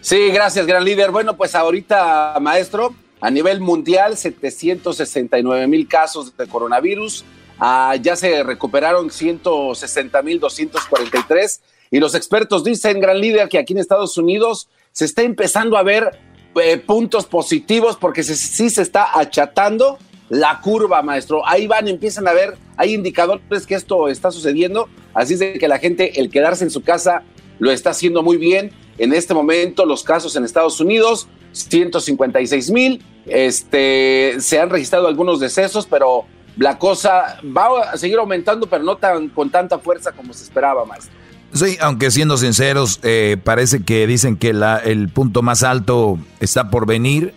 Sí, 0.00 0.30
gracias, 0.30 0.66
gran 0.66 0.84
líder. 0.84 1.10
Bueno, 1.10 1.36
pues 1.36 1.54
ahorita, 1.54 2.38
maestro, 2.40 2.94
a 3.20 3.30
nivel 3.30 3.60
mundial, 3.60 4.16
769 4.16 5.66
mil 5.66 5.88
casos 5.88 6.36
de 6.36 6.46
coronavirus. 6.46 7.24
Ah, 7.58 7.96
ya 8.00 8.16
se 8.16 8.42
recuperaron 8.42 9.10
160 9.10 10.22
mil 10.22 10.40
243 10.40 11.60
y 11.90 11.98
los 11.98 12.14
expertos 12.14 12.64
dicen, 12.64 13.00
gran 13.00 13.20
líder, 13.20 13.48
que 13.48 13.58
aquí 13.58 13.74
en 13.74 13.80
Estados 13.80 14.16
Unidos 14.16 14.68
se 14.92 15.04
está 15.04 15.22
empezando 15.22 15.76
a 15.76 15.82
ver 15.82 16.18
eh, 16.54 16.78
puntos 16.78 17.26
positivos 17.26 17.96
porque 17.96 18.22
sí 18.22 18.70
se 18.70 18.80
está 18.80 19.18
achatando 19.18 19.98
la 20.30 20.60
curva, 20.62 21.02
maestro. 21.02 21.46
Ahí 21.46 21.66
van, 21.66 21.88
empiezan 21.88 22.26
a 22.26 22.32
ver, 22.32 22.56
hay 22.76 22.94
indicadores 22.94 23.66
que 23.66 23.74
esto 23.74 24.08
está 24.08 24.30
sucediendo. 24.30 24.88
Así 25.12 25.34
es 25.34 25.40
de 25.40 25.54
que 25.54 25.68
la 25.68 25.78
gente, 25.78 26.20
el 26.20 26.30
quedarse 26.30 26.64
en 26.64 26.70
su 26.70 26.82
casa, 26.82 27.24
lo 27.58 27.70
está 27.70 27.90
haciendo 27.90 28.22
muy 28.22 28.38
bien. 28.38 28.70
En 28.96 29.12
este 29.12 29.34
momento, 29.34 29.84
los 29.84 30.02
casos 30.02 30.36
en 30.36 30.44
Estados 30.44 30.80
Unidos, 30.80 31.28
156 31.52 32.70
mil. 32.70 33.02
Este, 33.26 34.36
se 34.40 34.58
han 34.58 34.70
registrado 34.70 35.08
algunos 35.08 35.40
decesos, 35.40 35.86
pero 35.86 36.24
la 36.56 36.78
cosa 36.78 37.38
va 37.44 37.90
a 37.90 37.96
seguir 37.96 38.18
aumentando, 38.18 38.68
pero 38.68 38.84
no 38.84 38.96
tan, 38.96 39.28
con 39.28 39.50
tanta 39.50 39.78
fuerza 39.78 40.12
como 40.12 40.32
se 40.32 40.44
esperaba, 40.44 40.84
maestro. 40.84 41.12
Sí, 41.52 41.76
aunque 41.80 42.12
siendo 42.12 42.36
sinceros, 42.36 43.00
eh, 43.02 43.36
parece 43.42 43.82
que 43.82 44.06
dicen 44.06 44.36
que 44.36 44.52
la, 44.52 44.78
el 44.78 45.08
punto 45.08 45.42
más 45.42 45.64
alto 45.64 46.18
está 46.38 46.70
por 46.70 46.86
venir. 46.86 47.34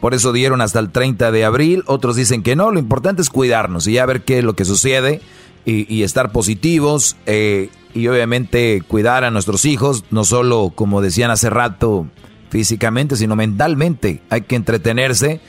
Por 0.00 0.14
eso 0.14 0.32
dieron 0.32 0.60
hasta 0.60 0.78
el 0.78 0.90
30 0.90 1.30
de 1.30 1.44
abril. 1.44 1.84
Otros 1.86 2.16
dicen 2.16 2.42
que 2.42 2.56
no. 2.56 2.70
Lo 2.70 2.78
importante 2.78 3.22
es 3.22 3.30
cuidarnos 3.30 3.86
y 3.86 3.92
ya 3.92 4.06
ver 4.06 4.22
qué 4.22 4.38
es 4.38 4.44
lo 4.44 4.54
que 4.54 4.64
sucede 4.64 5.20
y, 5.64 6.02
estar 6.02 6.32
positivos. 6.32 7.16
Eh, 7.26 7.68
y 7.94 8.06
obviamente 8.08 8.82
cuidar 8.86 9.24
a 9.24 9.30
nuestros 9.30 9.64
hijos, 9.64 10.04
no 10.10 10.24
solo 10.24 10.72
como 10.74 11.02
decían 11.02 11.30
hace 11.30 11.50
rato 11.50 12.06
físicamente, 12.48 13.16
sino 13.16 13.36
mentalmente. 13.36 14.22
Hay 14.30 14.42
que 14.42 14.56
entretenerse 14.56 15.40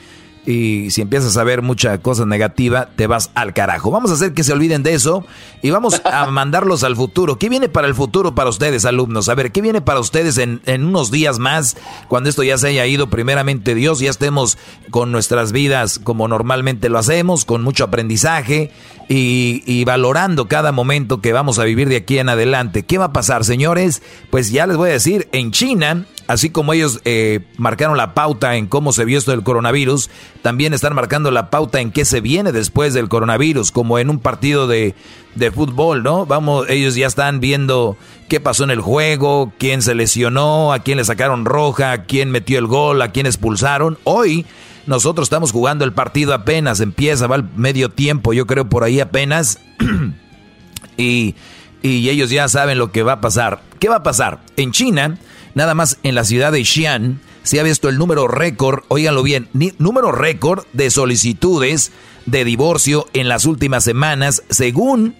y 0.44 0.90
si 0.90 1.02
empiezas 1.02 1.36
a 1.36 1.44
ver 1.44 1.62
mucha 1.62 1.98
cosa 1.98 2.26
negativa, 2.26 2.88
te 2.96 3.06
vas 3.06 3.30
al 3.34 3.54
carajo. 3.54 3.90
Vamos 3.90 4.10
a 4.10 4.14
hacer 4.14 4.34
que 4.34 4.42
se 4.42 4.52
olviden 4.52 4.82
de 4.82 4.94
eso 4.94 5.24
y 5.62 5.70
vamos 5.70 6.02
a 6.04 6.26
mandarlos 6.30 6.82
al 6.82 6.96
futuro. 6.96 7.38
¿Qué 7.38 7.48
viene 7.48 7.68
para 7.68 7.86
el 7.86 7.94
futuro 7.94 8.34
para 8.34 8.50
ustedes, 8.50 8.84
alumnos? 8.84 9.28
A 9.28 9.34
ver, 9.34 9.52
¿qué 9.52 9.60
viene 9.60 9.80
para 9.80 10.00
ustedes 10.00 10.38
en, 10.38 10.60
unos 10.66 11.12
días 11.12 11.38
más, 11.38 11.76
cuando 12.08 12.28
esto 12.28 12.42
ya 12.42 12.58
se 12.58 12.68
haya 12.68 12.86
ido, 12.86 13.08
primeramente 13.08 13.74
Dios, 13.74 14.00
ya 14.00 14.10
estemos 14.10 14.58
con 14.90 15.12
nuestras 15.12 15.52
vidas 15.52 16.00
como 16.00 16.26
normalmente 16.26 16.88
lo 16.88 16.98
hacemos, 16.98 17.44
con 17.44 17.62
mucho 17.62 17.84
aprendizaje 17.84 18.72
y, 19.08 19.62
y 19.64 19.84
valorando 19.84 20.48
cada 20.48 20.72
momento 20.72 21.20
que 21.20 21.32
vamos 21.32 21.60
a 21.60 21.64
vivir 21.64 21.88
de 21.88 21.96
aquí 21.96 22.18
en 22.18 22.28
adelante? 22.28 22.82
¿Qué 22.82 22.98
va 22.98 23.06
a 23.06 23.12
pasar, 23.12 23.44
señores? 23.44 24.02
Pues 24.30 24.50
ya 24.50 24.66
les 24.66 24.76
voy 24.76 24.90
a 24.90 24.94
decir, 24.94 25.28
en 25.30 25.52
China 25.52 26.04
así 26.32 26.48
como 26.48 26.72
ellos 26.72 27.00
eh, 27.04 27.40
marcaron 27.58 27.98
la 27.98 28.14
pauta 28.14 28.56
en 28.56 28.66
cómo 28.66 28.92
se 28.94 29.04
vio 29.04 29.18
esto 29.18 29.32
del 29.32 29.42
coronavirus, 29.42 30.08
también 30.40 30.72
están 30.72 30.94
marcando 30.94 31.30
la 31.30 31.50
pauta 31.50 31.80
en 31.80 31.92
qué 31.92 32.06
se 32.06 32.22
viene 32.22 32.52
después 32.52 32.94
del 32.94 33.10
coronavirus, 33.10 33.70
como 33.70 33.98
en 33.98 34.08
un 34.08 34.18
partido 34.18 34.66
de, 34.66 34.94
de 35.34 35.50
fútbol, 35.50 36.02
¿no? 36.02 36.24
Vamos, 36.24 36.70
ellos 36.70 36.94
ya 36.94 37.06
están 37.06 37.40
viendo 37.40 37.98
qué 38.28 38.40
pasó 38.40 38.64
en 38.64 38.70
el 38.70 38.80
juego, 38.80 39.52
quién 39.58 39.82
se 39.82 39.94
lesionó, 39.94 40.72
a 40.72 40.78
quién 40.78 40.96
le 40.96 41.04
sacaron 41.04 41.44
roja, 41.44 42.04
quién 42.04 42.30
metió 42.30 42.58
el 42.58 42.66
gol, 42.66 43.02
a 43.02 43.12
quién 43.12 43.26
expulsaron. 43.26 43.98
Hoy 44.04 44.46
nosotros 44.86 45.26
estamos 45.26 45.52
jugando 45.52 45.84
el 45.84 45.92
partido 45.92 46.32
apenas, 46.32 46.80
empieza, 46.80 47.26
va 47.26 47.34
al 47.34 47.50
medio 47.56 47.90
tiempo, 47.90 48.32
yo 48.32 48.46
creo 48.46 48.70
por 48.70 48.84
ahí 48.84 49.00
apenas. 49.00 49.58
y, 50.96 51.34
y 51.82 52.08
ellos 52.08 52.30
ya 52.30 52.48
saben 52.48 52.78
lo 52.78 52.90
que 52.90 53.02
va 53.02 53.12
a 53.12 53.20
pasar. 53.20 53.60
¿Qué 53.78 53.90
va 53.90 53.96
a 53.96 54.02
pasar? 54.02 54.40
En 54.56 54.72
China 54.72 55.18
Nada 55.54 55.74
más 55.74 55.98
en 56.02 56.14
la 56.14 56.24
ciudad 56.24 56.52
de 56.52 56.64
Xi'an 56.64 57.20
se 57.42 57.60
ha 57.60 57.62
visto 57.62 57.88
el 57.88 57.98
número 57.98 58.28
récord, 58.28 58.84
óiganlo 58.88 59.22
bien, 59.22 59.48
número 59.78 60.12
récord 60.12 60.64
de 60.72 60.90
solicitudes 60.90 61.92
de 62.26 62.44
divorcio 62.44 63.06
en 63.12 63.28
las 63.28 63.44
últimas 63.44 63.84
semanas, 63.84 64.42
según 64.48 65.16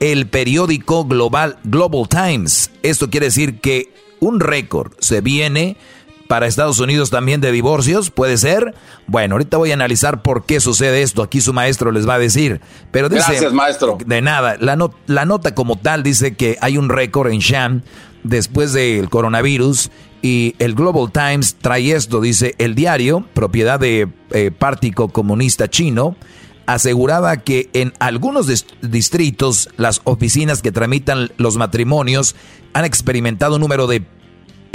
el 0.00 0.26
periódico 0.26 1.04
global 1.04 1.58
Global 1.64 2.08
Times. 2.08 2.70
Esto 2.82 3.10
quiere 3.10 3.26
decir 3.26 3.60
que 3.60 3.92
un 4.20 4.40
récord 4.40 4.92
se 4.98 5.20
viene 5.20 5.76
para 6.28 6.46
Estados 6.46 6.80
Unidos 6.80 7.10
también 7.10 7.40
de 7.40 7.52
divorcios, 7.52 8.10
puede 8.10 8.36
ser. 8.36 8.74
Bueno, 9.06 9.34
ahorita 9.34 9.56
voy 9.56 9.70
a 9.70 9.74
analizar 9.74 10.22
por 10.22 10.44
qué 10.44 10.60
sucede 10.60 11.02
esto. 11.02 11.22
Aquí 11.22 11.40
su 11.40 11.52
maestro 11.52 11.92
les 11.92 12.08
va 12.08 12.14
a 12.14 12.18
decir. 12.18 12.60
Pero 12.90 13.08
dice, 13.08 13.24
Gracias, 13.28 13.52
maestro. 13.52 13.98
De 14.04 14.20
nada. 14.20 14.56
La, 14.60 14.76
la 15.06 15.24
nota 15.24 15.54
como 15.54 15.76
tal 15.76 16.02
dice 16.02 16.34
que 16.34 16.58
hay 16.60 16.78
un 16.78 16.88
récord 16.88 17.30
en 17.30 17.38
Sham 17.38 17.82
después 18.24 18.72
del 18.72 19.08
coronavirus 19.08 19.90
y 20.22 20.56
el 20.58 20.74
Global 20.74 21.12
Times 21.12 21.56
trae 21.60 21.92
esto, 21.92 22.20
dice, 22.20 22.54
el 22.58 22.74
diario, 22.74 23.24
propiedad 23.32 23.78
de 23.78 24.08
eh, 24.30 24.50
Partido 24.50 25.08
Comunista 25.08 25.68
Chino, 25.68 26.16
aseguraba 26.66 27.36
que 27.36 27.70
en 27.74 27.92
algunos 28.00 28.48
distritos 28.82 29.68
las 29.76 30.00
oficinas 30.02 30.62
que 30.62 30.72
tramitan 30.72 31.30
los 31.36 31.56
matrimonios 31.56 32.34
han 32.72 32.84
experimentado 32.84 33.54
un 33.54 33.60
número 33.60 33.86
de 33.86 34.02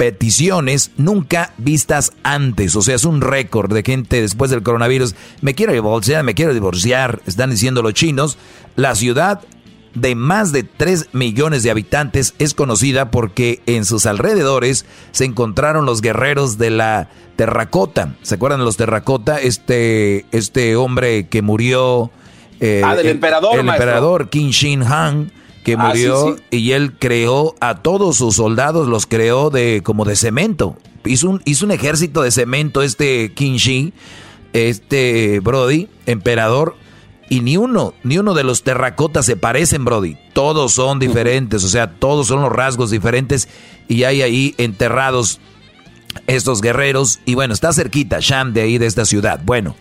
peticiones 0.02 0.90
nunca 0.96 1.54
vistas 1.58 2.10
antes. 2.24 2.74
O 2.74 2.82
sea, 2.82 2.96
es 2.96 3.04
un 3.04 3.20
récord 3.20 3.72
de 3.72 3.84
gente 3.84 4.20
después 4.20 4.50
del 4.50 4.64
coronavirus. 4.64 5.14
Me 5.42 5.54
quiero 5.54 5.72
divorciar, 5.72 6.24
me 6.24 6.34
quiero 6.34 6.52
divorciar, 6.52 7.22
están 7.24 7.50
diciendo 7.50 7.82
los 7.82 7.94
chinos. 7.94 8.36
La 8.74 8.96
ciudad 8.96 9.42
de 9.94 10.16
más 10.16 10.50
de 10.50 10.64
3 10.64 11.10
millones 11.12 11.62
de 11.62 11.70
habitantes 11.70 12.34
es 12.40 12.52
conocida 12.52 13.12
porque 13.12 13.62
en 13.66 13.84
sus 13.84 14.06
alrededores 14.06 14.86
se 15.12 15.24
encontraron 15.24 15.86
los 15.86 16.00
guerreros 16.00 16.58
de 16.58 16.70
la 16.70 17.08
terracota. 17.36 18.16
¿Se 18.22 18.34
acuerdan 18.34 18.58
de 18.58 18.64
los 18.64 18.76
terracota? 18.76 19.40
Este, 19.40 20.26
este 20.32 20.74
hombre 20.74 21.28
que 21.28 21.42
murió. 21.42 22.10
Eh, 22.58 22.82
ah, 22.84 22.96
del 22.96 23.06
emperador. 23.06 23.56
El, 23.56 23.68
emperador 23.68 24.30
Qin 24.30 24.50
Shi 24.50 24.80
Han 24.84 25.30
que 25.64 25.74
ah, 25.74 25.88
murió 25.88 26.36
y 26.50 26.72
él 26.72 26.94
creó 26.98 27.54
a 27.60 27.82
todos 27.82 28.16
sus 28.16 28.36
soldados, 28.36 28.88
los 28.88 29.06
creó 29.06 29.50
de 29.50 29.82
como 29.84 30.04
de 30.04 30.16
cemento. 30.16 30.76
Hizo 31.04 31.30
un, 31.30 31.42
hizo 31.44 31.64
un 31.64 31.72
ejército 31.72 32.22
de 32.22 32.30
cemento 32.30 32.82
este 32.82 33.32
Qin 33.34 33.92
este 34.52 35.40
Brody, 35.40 35.88
emperador, 36.06 36.76
y 37.28 37.40
ni 37.40 37.56
uno, 37.56 37.94
ni 38.02 38.18
uno 38.18 38.34
de 38.34 38.44
los 38.44 38.62
terracotas 38.62 39.24
se 39.24 39.36
parecen, 39.36 39.84
Brody. 39.84 40.16
Todos 40.34 40.72
son 40.72 40.98
diferentes, 40.98 41.64
o 41.64 41.68
sea, 41.68 41.90
todos 41.94 42.26
son 42.26 42.42
los 42.42 42.52
rasgos 42.52 42.90
diferentes 42.90 43.48
y 43.88 44.04
hay 44.04 44.22
ahí 44.22 44.54
enterrados 44.58 45.40
estos 46.26 46.60
guerreros. 46.60 47.20
Y 47.24 47.34
bueno, 47.34 47.54
está 47.54 47.72
cerquita, 47.72 48.18
Sham, 48.20 48.52
de 48.52 48.62
ahí, 48.62 48.78
de 48.78 48.86
esta 48.86 49.06
ciudad. 49.06 49.40
Bueno, 49.44 49.74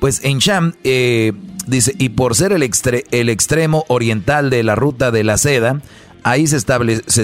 pues 0.00 0.20
en 0.24 0.38
Sham, 0.38 0.74
eh, 0.84 1.32
dice, 1.66 1.94
y 1.98 2.10
por 2.10 2.34
ser 2.34 2.52
el, 2.52 2.68
el 3.10 3.28
extremo 3.28 3.84
oriental 3.88 4.50
de 4.50 4.62
la 4.62 4.74
ruta 4.74 5.10
de 5.10 5.24
la 5.24 5.38
seda, 5.38 5.80
ahí 6.22 6.46
se, 6.46 6.58
se 6.60 7.22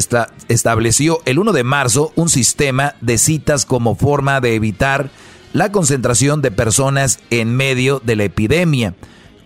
estableció 0.49 1.21
el 1.25 1.39
1 1.39 1.53
de 1.53 1.65
marzo 1.65 2.13
un 2.17 2.29
sistema 2.29 2.95
de 3.01 3.19
citas 3.19 3.67
como 3.67 3.97
forma 3.97 4.41
de 4.41 4.55
evitar 4.55 5.11
la 5.53 5.73
concentración 5.73 6.43
de 6.43 6.51
personas 6.51 7.19
en 7.31 7.57
medio 7.57 8.01
de 8.05 8.17
la 8.17 8.25
epidemia. 8.25 8.95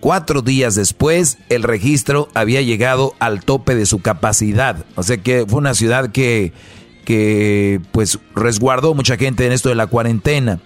Cuatro 0.01 0.43
días 0.43 0.75
después, 0.75 1.39
el 1.49 1.63
registro 1.63 2.29
había 2.35 2.61
llegado 2.61 3.15
al 3.21 3.43
tope 3.43 3.75
de 3.75 3.87
su 3.87 4.01
capacidad. 4.01 4.85
O 4.97 5.03
sea 5.03 5.17
que 5.17 5.47
fue 5.49 5.61
una 5.61 5.73
ciudad 5.73 6.13
que, 6.13 6.53
que 7.07 7.81
pues 7.91 8.19
resguardó 8.35 8.93
mucha 8.93 9.17
gente 9.17 9.47
en 9.47 9.53
esto 9.53 9.71
de 9.71 9.77
la 9.77 9.87
cuarentena. 9.87 10.61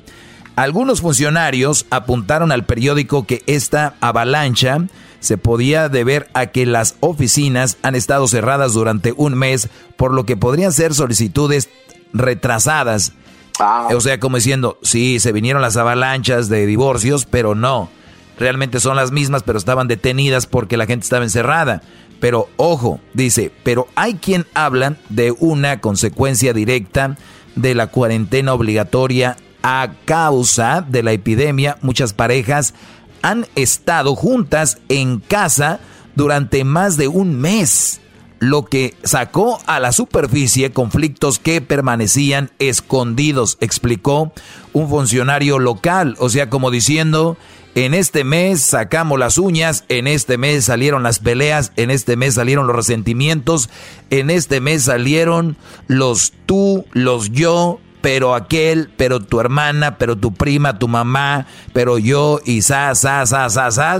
Algunos 0.59 1.03
funcionarios 1.03 1.87
apuntaron 1.91 2.51
al 2.51 2.67
periódico 2.67 3.25
que 3.25 3.45
esta 3.47 3.95
avalancha 4.01 4.89
se 5.21 5.39
podía 5.39 5.89
deber 5.89 6.29
a 6.35 6.47
que 6.47 6.67
las 6.67 6.97
oficinas 6.99 7.79
han 7.83 7.95
estado 7.95 8.27
cerradas 8.27 8.73
durante 8.73 9.15
un 9.17 9.35
mes, 9.35 9.69
por 9.97 10.13
lo 10.13 10.27
que 10.27 10.37
podrían 10.37 10.73
ser 10.73 10.95
solicitudes 10.95 11.69
retrasadas. 12.13 13.13
Ah. 13.61 13.87
O 13.95 14.01
sea, 14.01 14.19
como 14.19 14.35
diciendo, 14.35 14.81
sí, 14.83 15.21
se 15.21 15.31
vinieron 15.31 15.63
las 15.63 15.77
avalanchas 15.77 16.49
de 16.49 16.67
divorcios, 16.67 17.25
pero 17.25 17.55
no 17.55 17.89
realmente 18.37 18.81
son 18.81 18.97
las 18.97 19.13
mismas, 19.13 19.45
pero 19.45 19.59
estaban 19.59 19.87
detenidas 19.87 20.47
porque 20.47 20.77
la 20.77 20.87
gente 20.87 21.05
estaba 21.05 21.25
encerrada. 21.25 21.83
Pero 22.19 22.49
ojo, 22.57 22.99
dice, 23.15 23.53
pero 23.63 23.87
hay 23.95 24.15
quien 24.15 24.45
habla 24.55 24.97
de 25.09 25.33
una 25.39 25.81
consecuencia 25.81 26.53
directa 26.53 27.17
de 27.55 27.77
la 27.77 27.87
cuarentena 27.87 28.55
obligatoria 28.55 29.37
a 29.63 29.93
causa 30.05 30.85
de 30.87 31.03
la 31.03 31.13
epidemia. 31.13 31.79
Muchas 31.83 32.13
parejas 32.13 32.75
han 33.23 33.47
estado 33.55 34.15
juntas 34.15 34.79
en 34.89 35.19
casa 35.21 35.81
durante 36.15 36.65
más 36.65 36.97
de 36.97 37.09
un 37.09 37.41
mes. 37.41 38.01
lo 38.41 38.67
que 38.67 38.95
sacó 39.03 39.59
a 39.67 39.81
la 39.81 39.91
superficie 39.91 40.71
conflictos 40.71 41.39
que 41.39 41.61
permanecían 41.61 42.51
escondidos, 42.61 43.59
explicó 43.61 44.33
un 44.73 44.89
funcionario 44.89 45.59
local, 45.59 46.15
o 46.21 46.29
sea, 46.29 46.49
como 46.49 46.71
diciendo, 46.71 47.37
en 47.75 47.95
este 47.95 48.25
mes 48.25 48.61
sacamos 48.61 49.19
las 49.19 49.39
uñas, 49.39 49.85
en 49.89 50.07
este 50.07 50.39
mes 50.39 50.65
salieron 50.65 51.03
las 51.03 51.19
peleas, 51.19 51.73
en 51.77 51.91
este 51.91 52.17
mes 52.17 52.35
salieron 52.35 52.67
los 52.67 52.77
resentimientos, 52.77 53.71
en 54.11 54.31
este 54.31 54.61
mes 54.61 54.85
salieron 54.85 55.57
los 55.87 56.33
tú, 56.47 56.87
los 56.93 57.31
yo, 57.31 57.81
pero 58.01 58.35
aquel, 58.35 58.91
pero 58.97 59.21
tu 59.21 59.41
hermana, 59.41 59.99
pero 59.99 60.17
tu 60.17 60.33
prima, 60.33 60.79
tu 60.79 60.89
mamá, 60.89 61.47
pero 61.73 61.99
yo 61.99 62.41
y 62.45 62.63
sa, 62.63 62.95
sa, 62.95 63.27
sa, 63.27 63.49
sa, 63.51 63.71
sa 63.71 63.99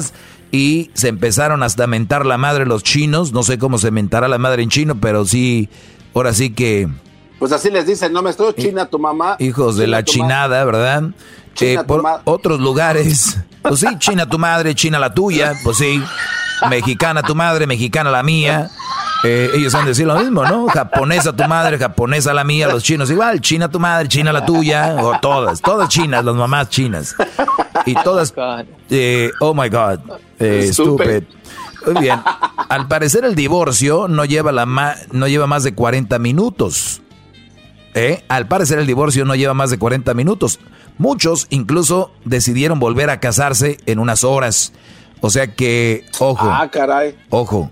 y 0.51 0.91
se 0.95 1.09
empezaron 1.09 1.63
hasta 1.63 1.85
a 1.85 1.87
mentar 1.87 2.25
la 2.25 2.39
madre 2.39 2.67
los 2.67 2.83
chinos. 2.83 3.33
No 3.33 3.43
sé 3.43 3.59
cómo 3.59 3.79
se 3.79 3.91
mentará 3.91 4.29
la 4.29 4.39
madre 4.39 4.63
en 4.63 4.71
chino, 4.71 4.99
pero 5.01 5.25
sí, 5.25 5.69
ahora 6.15 6.33
sí 6.33 6.51
que... 6.51 6.89
Pues 7.39 7.53
así 7.53 7.71
les 7.71 7.87
dicen, 7.87 8.13
no 8.13 8.23
me 8.23 8.31
estoy 8.31 8.53
china 8.55 8.87
tu 8.87 8.99
mamá. 8.99 9.37
Hijos 9.39 9.77
de 9.77 9.87
la 9.87 10.03
chinada, 10.05 10.65
¿verdad? 10.65 11.11
Eh, 11.61 11.79
por 11.87 12.03
otros 12.25 12.61
lugares. 12.61 13.39
Pues 13.63 13.81
sí, 13.81 13.87
china 13.99 14.29
tu 14.29 14.39
madre, 14.39 14.75
china 14.75 14.99
la 14.99 15.13
tuya, 15.13 15.53
pues 15.63 15.79
sí. 15.79 16.03
Mexicana 16.69 17.23
tu 17.23 17.35
madre, 17.35 17.67
mexicana 17.67 18.11
la 18.11 18.23
mía. 18.23 18.71
Eh, 19.25 19.51
ellos 19.55 19.75
han 19.75 19.85
de 19.85 19.89
decir 19.91 20.07
lo 20.07 20.19
mismo, 20.19 20.45
¿no? 20.45 20.69
Japonesa 20.69 21.33
tu 21.33 21.45
madre, 21.45 21.77
japonesa 21.79 22.33
la 22.33 22.45
mía, 22.45 22.69
los 22.69 22.85
chinos 22.85 23.11
igual, 23.11 23.41
china 23.41 23.69
tu 23.69 23.81
madre, 23.81 24.09
china 24.09 24.33
la 24.33 24.47
tuya, 24.47 24.97
o 25.01 25.19
todas, 25.21 25.61
todas 25.61 25.89
chinas, 25.89 26.25
las 26.25 26.35
mamás 26.35 26.69
chinas. 26.69 27.17
Y 27.85 27.95
todas, 27.95 28.33
eh, 28.91 29.31
oh 29.41 29.55
my 29.55 29.69
God, 29.69 30.01
eh, 30.39 30.71
stupid. 30.73 31.25
Muy 31.87 32.03
bien, 32.03 32.21
al 32.69 32.87
parecer 32.87 33.25
el 33.25 33.35
divorcio 33.35 34.09
no 34.09 34.25
lleva, 34.25 34.53
la 34.53 34.67
no 35.11 35.27
lleva 35.27 35.47
más 35.47 35.65
de 35.65 35.75
40 35.75 36.19
minutos. 36.19 37.03
¿Eh? 37.95 38.23
Al 38.29 38.47
parecer 38.47 38.79
el 38.79 38.87
divorcio 38.87 39.25
no 39.25 39.35
lleva 39.35 39.55
más 39.55 39.71
de 39.71 39.79
40 39.79 40.15
minutos. 40.15 40.61
Muchos 40.99 41.47
incluso 41.51 42.13
decidieron 42.25 42.79
volver 42.79 43.11
a 43.11 43.19
casarse 43.19 43.79
en 43.87 43.99
unas 43.99 44.25
horas. 44.25 44.73
O 45.21 45.31
sea 45.31 45.55
que, 45.55 46.05
ojo. 46.19 46.49
Ah, 46.51 46.71
caray. 46.71 47.17
Ojo, 47.31 47.71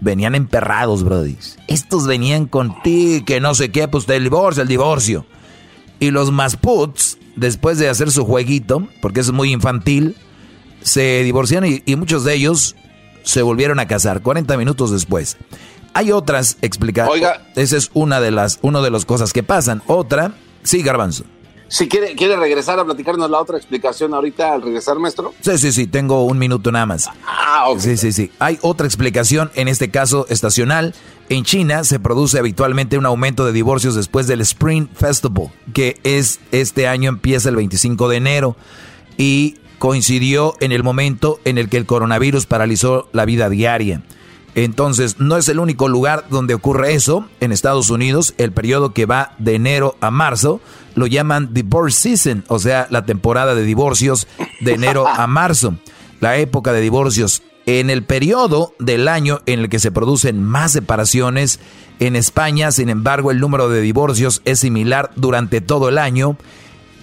venían 0.00 0.34
emperrados, 0.34 1.02
brody. 1.02 1.36
Estos 1.66 2.06
venían 2.06 2.46
contigo, 2.46 3.24
que 3.24 3.40
no 3.40 3.54
sé 3.54 3.70
qué, 3.70 3.88
pues 3.88 4.08
el 4.08 4.24
divorcio, 4.24 4.62
el 4.62 4.68
divorcio. 4.68 5.26
Y 6.00 6.10
los 6.10 6.30
más 6.30 6.56
puts, 6.56 7.18
después 7.36 7.78
de 7.78 7.88
hacer 7.88 8.10
su 8.10 8.24
jueguito, 8.24 8.86
porque 9.02 9.20
es 9.20 9.32
muy 9.32 9.52
infantil, 9.52 10.16
se 10.82 11.22
divorciaron 11.24 11.80
y, 11.84 11.96
muchos 11.96 12.24
de 12.24 12.34
ellos 12.34 12.76
se 13.24 13.42
volvieron 13.42 13.80
a 13.80 13.88
casar 13.88 14.22
40 14.22 14.56
minutos 14.56 14.90
después. 14.90 15.36
Hay 15.94 16.12
otras 16.12 16.58
explicaciones. 16.62 17.22
Oiga. 17.22 17.42
Esa 17.56 17.76
es 17.76 17.90
una 17.94 18.20
de 18.20 18.30
las, 18.30 18.58
una 18.62 18.80
de 18.80 18.90
las 18.90 19.04
cosas 19.04 19.32
que 19.32 19.42
pasan. 19.42 19.82
Otra, 19.86 20.32
sí, 20.62 20.82
Garbanzo. 20.82 21.24
Si 21.68 21.86
quiere, 21.86 22.14
quiere 22.14 22.36
regresar 22.36 22.78
a 22.78 22.84
platicarnos 22.84 23.30
la 23.30 23.38
otra 23.38 23.58
explicación 23.58 24.14
ahorita 24.14 24.54
al 24.54 24.62
regresar, 24.62 24.98
maestro. 24.98 25.34
Sí, 25.42 25.58
sí, 25.58 25.72
sí, 25.72 25.86
tengo 25.86 26.24
un 26.24 26.38
minuto 26.38 26.72
nada 26.72 26.86
más. 26.86 27.10
Ah, 27.26 27.66
ok. 27.68 27.78
Sí, 27.78 27.96
sí, 27.98 28.12
sí. 28.12 28.30
Hay 28.38 28.58
otra 28.62 28.86
explicación, 28.86 29.50
en 29.54 29.68
este 29.68 29.90
caso 29.90 30.26
estacional. 30.30 30.94
En 31.28 31.44
China 31.44 31.84
se 31.84 32.00
produce 32.00 32.38
habitualmente 32.38 32.96
un 32.96 33.04
aumento 33.04 33.44
de 33.44 33.52
divorcios 33.52 33.94
después 33.94 34.26
del 34.26 34.40
Spring 34.40 34.88
Festival, 34.94 35.50
que 35.74 36.00
es 36.04 36.40
este 36.52 36.88
año 36.88 37.10
empieza 37.10 37.50
el 37.50 37.56
25 37.56 38.08
de 38.08 38.16
enero 38.16 38.56
y 39.18 39.58
coincidió 39.78 40.54
en 40.60 40.72
el 40.72 40.82
momento 40.82 41.38
en 41.44 41.58
el 41.58 41.68
que 41.68 41.76
el 41.76 41.84
coronavirus 41.84 42.46
paralizó 42.46 43.08
la 43.12 43.26
vida 43.26 43.50
diaria. 43.50 44.02
Entonces, 44.54 45.20
no 45.20 45.36
es 45.36 45.48
el 45.48 45.60
único 45.60 45.88
lugar 45.88 46.24
donde 46.30 46.54
ocurre 46.54 46.94
eso. 46.94 47.28
En 47.40 47.52
Estados 47.52 47.90
Unidos, 47.90 48.34
el 48.38 48.50
periodo 48.50 48.92
que 48.92 49.06
va 49.06 49.34
de 49.38 49.54
enero 49.54 49.96
a 50.00 50.10
marzo 50.10 50.60
lo 50.98 51.06
llaman 51.06 51.54
divorce 51.54 52.16
season, 52.16 52.44
o 52.48 52.58
sea, 52.58 52.86
la 52.90 53.06
temporada 53.06 53.54
de 53.54 53.62
divorcios 53.62 54.26
de 54.60 54.74
enero 54.74 55.06
a 55.06 55.26
marzo. 55.28 55.76
La 56.20 56.36
época 56.36 56.72
de 56.72 56.80
divorcios 56.80 57.42
en 57.66 57.90
el 57.90 58.02
periodo 58.02 58.74
del 58.78 59.08
año 59.08 59.40
en 59.46 59.60
el 59.60 59.68
que 59.68 59.78
se 59.78 59.92
producen 59.92 60.42
más 60.42 60.72
separaciones. 60.72 61.60
En 62.00 62.16
España, 62.16 62.72
sin 62.72 62.88
embargo, 62.88 63.30
el 63.30 63.40
número 63.40 63.68
de 63.68 63.80
divorcios 63.80 64.42
es 64.44 64.60
similar 64.60 65.10
durante 65.16 65.60
todo 65.60 65.88
el 65.88 65.98
año 65.98 66.36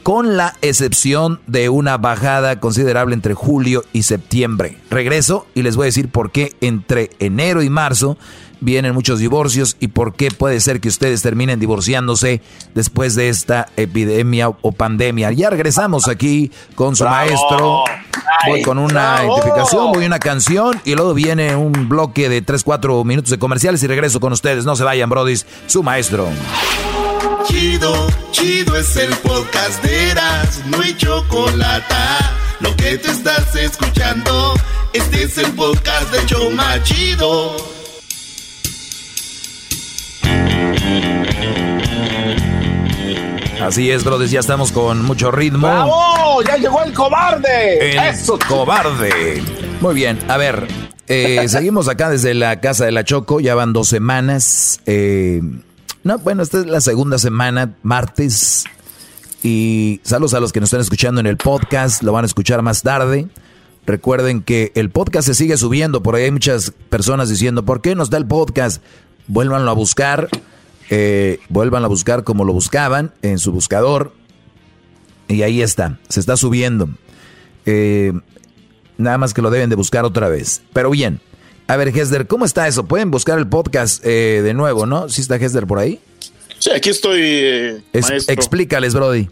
con 0.06 0.38
la 0.38 0.56
excepción 0.62 1.40
de 1.48 1.70
una 1.70 1.98
bajada 1.98 2.60
considerable 2.60 3.16
entre 3.16 3.34
julio 3.34 3.84
y 3.92 4.04
septiembre. 4.04 4.78
Regreso 4.92 5.48
y 5.56 5.64
les 5.64 5.76
voy 5.76 5.86
a 5.86 5.86
decir 5.86 6.10
por 6.10 6.32
qué 6.32 6.56
entre 6.62 7.10
enero 7.20 7.64
y 7.64 7.72
marzo 7.72 8.18
vienen 8.60 8.94
muchos 8.94 9.20
divorcios 9.20 9.78
y 9.80 9.90
por 9.90 10.14
qué 10.14 10.32
puede 10.32 10.60
ser 10.60 10.80
que 10.80 10.90
ustedes 10.90 11.22
terminen 11.22 11.60
divorciándose 11.60 12.42
después 12.74 13.16
de 13.16 13.30
esta 13.30 13.68
epidemia 13.78 14.50
o 14.50 14.72
pandemia. 14.72 15.32
Ya 15.32 15.50
regresamos 15.50 16.08
aquí 16.08 16.52
con 16.76 16.96
su 16.96 17.06
maestro. 17.06 17.84
Voy 18.48 18.62
con 18.62 18.78
una 18.78 19.24
identificación, 19.24 19.92
voy 19.92 20.06
una 20.06 20.20
canción 20.20 20.80
y 20.84 20.96
luego 20.96 21.14
viene 21.14 21.56
un 21.56 21.88
bloque 21.90 22.30
de 22.30 22.42
3, 22.42 22.64
4 22.64 23.04
minutos 23.04 23.32
de 23.32 23.40
comerciales 23.40 23.82
y 23.84 23.88
regreso 23.88 24.20
con 24.20 24.34
ustedes. 24.34 24.66
No 24.66 24.76
se 24.76 24.84
vayan, 24.84 25.10
brodis, 25.10 25.46
su 25.68 25.84
maestro. 25.84 26.28
Chido, 27.48 28.08
chido 28.32 28.76
es 28.76 28.96
el 28.96 29.14
podcast 29.18 29.84
de 29.84 30.12
Eras, 30.12 30.62
no 30.66 30.82
hay 30.82 30.96
chocolate. 30.98 31.96
Lo 32.60 32.76
que 32.76 32.98
te 32.98 33.12
estás 33.12 33.56
escuchando, 33.56 34.54
este 34.94 35.24
es 35.24 35.38
el 35.38 35.52
podcast 35.54 36.12
de 36.12 36.26
Choma 36.26 36.82
Chido. 36.84 37.75
Así 43.62 43.90
es, 43.90 44.04
brothers, 44.04 44.32
ya 44.32 44.42
estamos 44.42 44.72
con 44.72 45.04
mucho 45.04 45.32
ritmo. 45.32 45.68
¡Bravo! 45.68 46.42
¡Ya 46.44 46.58
llegó 46.58 46.84
el 46.84 46.94
cobarde! 46.94 48.10
¡Eso! 48.10 48.38
¡Cobarde! 48.48 49.42
Muy 49.82 49.96
bien, 49.96 50.20
a 50.28 50.38
ver, 50.38 50.68
eh, 51.08 51.46
seguimos 51.50 51.88
acá 51.88 52.10
desde 52.10 52.34
la 52.34 52.60
casa 52.60 52.86
de 52.86 52.92
la 52.92 53.04
Choco, 53.04 53.40
ya 53.40 53.56
van 53.56 53.74
dos 53.74 53.88
semanas. 53.88 54.82
Eh, 54.86 55.42
no, 56.04 56.20
bueno, 56.20 56.44
esta 56.44 56.60
es 56.60 56.68
la 56.68 56.82
segunda 56.82 57.18
semana, 57.18 57.76
martes. 57.82 58.66
Y 59.42 60.02
saludos 60.04 60.34
a 60.34 60.40
los 60.40 60.52
que 60.52 60.60
nos 60.60 60.68
están 60.68 60.82
escuchando 60.82 61.22
en 61.22 61.28
el 61.28 61.38
podcast, 61.38 62.04
lo 62.04 62.12
van 62.12 62.24
a 62.24 62.28
escuchar 62.28 62.62
más 62.62 62.82
tarde. 62.82 63.28
Recuerden 63.86 64.42
que 64.42 64.72
el 64.76 64.90
podcast 64.90 65.28
se 65.28 65.36
sigue 65.36 65.58
subiendo, 65.58 66.02
por 66.02 66.16
ahí 66.16 66.24
hay 66.24 66.32
muchas 66.32 66.72
personas 66.90 67.30
diciendo, 67.30 67.64
¿por 67.66 67.82
qué 67.82 67.96
nos 67.96 68.10
da 68.10 68.18
el 68.18 68.26
podcast? 68.26 68.82
Vuélvanlo 69.28 69.70
a 69.70 69.74
buscar, 69.74 70.30
eh, 70.90 71.40
vuelvan 71.50 71.84
a 71.84 71.88
buscar 71.88 72.24
como 72.24 72.46
lo 72.46 72.54
buscaban 72.54 73.14
en 73.22 73.40
su 73.40 73.52
buscador. 73.52 74.14
Y 75.28 75.42
ahí 75.42 75.62
está, 75.62 76.00
se 76.10 76.20
está 76.20 76.38
subiendo. 76.38 76.90
Eh, 77.66 78.14
nada 78.98 79.18
más 79.18 79.34
que 79.34 79.42
lo 79.42 79.50
deben 79.50 79.70
de 79.70 79.76
buscar 79.76 80.06
otra 80.06 80.30
vez. 80.30 80.62
Pero 80.74 80.90
bien, 80.92 81.20
a 81.68 81.76
ver, 81.78 81.88
Hesder, 81.90 82.28
¿cómo 82.28 82.46
está 82.46 82.68
eso? 82.68 82.86
Pueden 82.86 83.10
buscar 83.10 83.40
el 83.40 83.48
podcast 83.48 84.06
eh, 84.06 84.42
de 84.44 84.54
nuevo, 84.54 84.86
¿no? 84.86 85.10
¿Sí 85.10 85.22
está 85.22 85.36
Hesder 85.36 85.66
por 85.66 85.80
ahí? 85.80 86.00
Sí, 86.60 86.72
aquí 86.72 86.90
estoy, 86.90 87.22
eh, 87.22 87.84
Explícales, 87.94 88.94
Brody. 88.94 89.28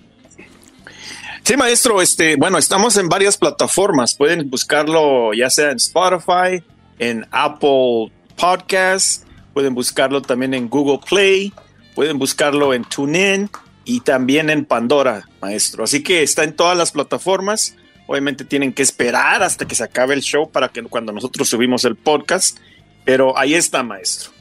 Sí, 1.43 1.57
maestro, 1.57 2.01
este, 2.01 2.35
bueno, 2.37 2.57
estamos 2.57 2.97
en 2.97 3.09
varias 3.09 3.37
plataformas. 3.37 4.15
Pueden 4.15 4.49
buscarlo 4.49 5.33
ya 5.33 5.49
sea 5.49 5.71
en 5.71 5.77
Spotify, 5.77 6.63
en 6.99 7.27
Apple 7.31 8.11
Podcasts, 8.37 9.22
pueden 9.53 9.73
buscarlo 9.73 10.21
también 10.21 10.53
en 10.53 10.69
Google 10.69 10.99
Play, 11.07 11.53
pueden 11.95 12.17
buscarlo 12.17 12.73
en 12.73 12.83
TuneIn 12.83 13.49
y 13.85 13.99
también 14.01 14.49
en 14.49 14.65
Pandora, 14.65 15.27
maestro. 15.41 15.83
Así 15.83 16.03
que 16.03 16.23
está 16.23 16.43
en 16.43 16.55
todas 16.55 16.77
las 16.77 16.91
plataformas. 16.91 17.75
Obviamente 18.07 18.43
tienen 18.43 18.73
que 18.73 18.81
esperar 18.81 19.43
hasta 19.43 19.65
que 19.65 19.75
se 19.75 19.83
acabe 19.83 20.13
el 20.13 20.21
show 20.21 20.49
para 20.49 20.69
que 20.69 20.83
cuando 20.83 21.13
nosotros 21.13 21.47
subimos 21.49 21.85
el 21.85 21.95
podcast. 21.95 22.57
Pero 23.05 23.37
ahí 23.37 23.53
está, 23.53 23.83
maestro. 23.83 24.31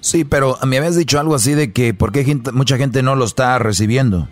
Sí, 0.00 0.24
pero 0.24 0.58
me 0.66 0.78
habías 0.78 0.96
dicho 0.96 1.20
algo 1.20 1.34
así 1.34 1.54
de 1.54 1.72
que 1.72 1.94
por 1.94 2.12
qué 2.12 2.24
mucha 2.52 2.76
gente 2.76 3.02
no 3.02 3.14
lo 3.14 3.24
está 3.24 3.58
recibiendo. 3.58 4.28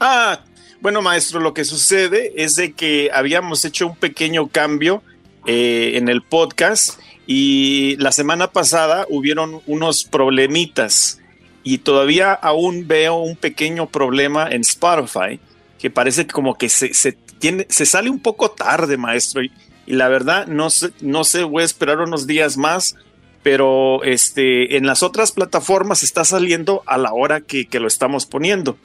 Ah, 0.00 0.40
bueno, 0.80 1.00
maestro, 1.00 1.40
lo 1.40 1.54
que 1.54 1.64
sucede 1.64 2.32
es 2.36 2.56
de 2.56 2.72
que 2.72 3.10
habíamos 3.12 3.64
hecho 3.64 3.86
un 3.86 3.96
pequeño 3.96 4.48
cambio 4.48 5.02
eh, 5.46 5.92
en 5.94 6.08
el 6.08 6.22
podcast 6.22 6.98
y 7.26 7.96
la 7.96 8.12
semana 8.12 8.52
pasada 8.52 9.06
hubieron 9.08 9.60
unos 9.66 10.04
problemitas 10.04 11.20
y 11.62 11.78
todavía 11.78 12.32
aún 12.32 12.86
veo 12.86 13.16
un 13.16 13.36
pequeño 13.36 13.88
problema 13.88 14.48
en 14.50 14.60
Spotify 14.60 15.40
que 15.78 15.90
parece 15.90 16.26
como 16.26 16.54
que 16.54 16.68
se, 16.68 16.94
se 16.94 17.86
sale 17.86 18.10
un 18.10 18.20
poco 18.20 18.50
tarde, 18.50 18.96
maestro, 18.96 19.42
y, 19.42 19.50
la 19.86 20.08
verdad 20.08 20.46
no 20.46 20.68
sé, 20.70 20.90
no 21.00 21.24
sé, 21.24 21.44
voy 21.44 21.62
a 21.62 21.66
esperar 21.66 22.00
unos 22.00 22.26
días 22.26 22.56
más, 22.56 22.96
pero 23.42 24.02
este, 24.02 24.76
en 24.76 24.86
las 24.86 25.02
otras 25.02 25.30
plataformas 25.30 26.02
está 26.02 26.24
saliendo 26.24 26.82
a 26.86 26.98
la 26.98 27.12
hora 27.12 27.40
que, 27.40 27.68
lo 27.72 27.86
estamos 27.86 28.26
poniendo. 28.26 28.76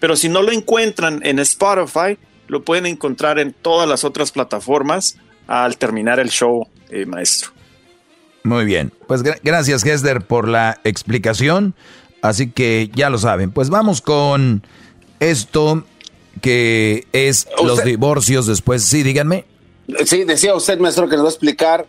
Pero 0.00 0.16
si 0.16 0.30
no 0.30 0.40
lo 0.42 0.52
encuentran 0.52 1.20
en 1.24 1.38
Spotify, 1.40 2.16
lo 2.48 2.62
pueden 2.62 2.86
encontrar 2.86 3.38
en 3.38 3.52
todas 3.52 3.86
las 3.88 4.04
otras 4.04 4.32
plataformas 4.32 5.18
al 5.46 5.76
terminar 5.76 6.18
el 6.18 6.30
show, 6.30 6.66
eh, 6.88 7.04
maestro. 7.04 7.55
Muy 8.46 8.64
bien. 8.64 8.92
Pues 9.08 9.22
gracias, 9.24 9.84
Hester, 9.84 10.24
por 10.24 10.46
la 10.46 10.80
explicación. 10.84 11.74
Así 12.22 12.48
que 12.48 12.90
ya 12.94 13.10
lo 13.10 13.18
saben. 13.18 13.50
Pues 13.50 13.70
vamos 13.70 14.00
con 14.00 14.62
esto 15.18 15.84
que 16.40 17.06
es 17.12 17.48
los 17.64 17.82
divorcios 17.82 18.46
después. 18.46 18.84
Sí, 18.84 19.02
díganme. 19.02 19.46
Sí, 20.04 20.22
decía 20.22 20.54
usted, 20.54 20.78
maestro, 20.78 21.08
que 21.08 21.16
nos 21.16 21.24
va 21.24 21.28
a 21.28 21.32
explicar 21.32 21.86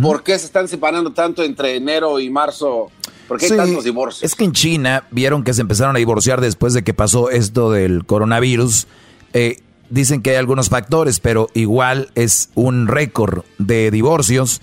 por 0.00 0.22
qué 0.22 0.38
se 0.38 0.46
están 0.46 0.66
separando 0.66 1.12
tanto 1.12 1.42
entre 1.42 1.76
enero 1.76 2.18
y 2.20 2.30
marzo. 2.30 2.90
¿Por 3.26 3.38
qué 3.38 3.44
hay 3.44 3.56
tantos 3.58 3.84
divorcios? 3.84 4.22
Es 4.22 4.34
que 4.34 4.44
en 4.44 4.52
China 4.52 5.04
vieron 5.10 5.44
que 5.44 5.52
se 5.52 5.60
empezaron 5.60 5.94
a 5.94 5.98
divorciar 5.98 6.40
después 6.40 6.72
de 6.72 6.84
que 6.84 6.94
pasó 6.94 7.28
esto 7.28 7.70
del 7.70 8.06
coronavirus. 8.06 8.86
Eh, 9.34 9.58
dicen 9.90 10.22
que 10.22 10.30
hay 10.30 10.36
algunos 10.36 10.70
factores, 10.70 11.20
pero 11.20 11.48
igual 11.52 12.10
es 12.14 12.48
un 12.54 12.86
récord 12.86 13.44
de 13.58 13.90
divorcios. 13.90 14.62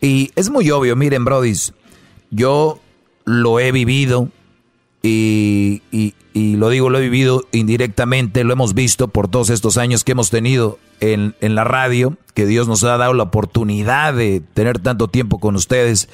Y 0.00 0.30
es 0.36 0.50
muy 0.50 0.70
obvio, 0.70 0.96
miren, 0.96 1.24
Brodis, 1.24 1.72
yo 2.30 2.80
lo 3.24 3.60
he 3.60 3.72
vivido 3.72 4.30
y, 5.02 5.82
y, 5.90 6.14
lo 6.56 6.70
digo, 6.70 6.90
lo 6.90 6.98
he 6.98 7.02
vivido 7.02 7.44
indirectamente, 7.52 8.44
lo 8.44 8.52
hemos 8.52 8.74
visto 8.74 9.08
por 9.08 9.28
todos 9.28 9.50
estos 9.50 9.76
años 9.76 10.04
que 10.04 10.12
hemos 10.12 10.30
tenido 10.30 10.78
en, 11.00 11.34
en 11.40 11.54
la 11.54 11.64
radio, 11.64 12.16
que 12.34 12.46
Dios 12.46 12.68
nos 12.68 12.84
ha 12.84 12.96
dado 12.96 13.14
la 13.14 13.24
oportunidad 13.24 14.14
de 14.14 14.40
tener 14.54 14.78
tanto 14.78 15.08
tiempo 15.08 15.40
con 15.40 15.56
ustedes 15.56 16.08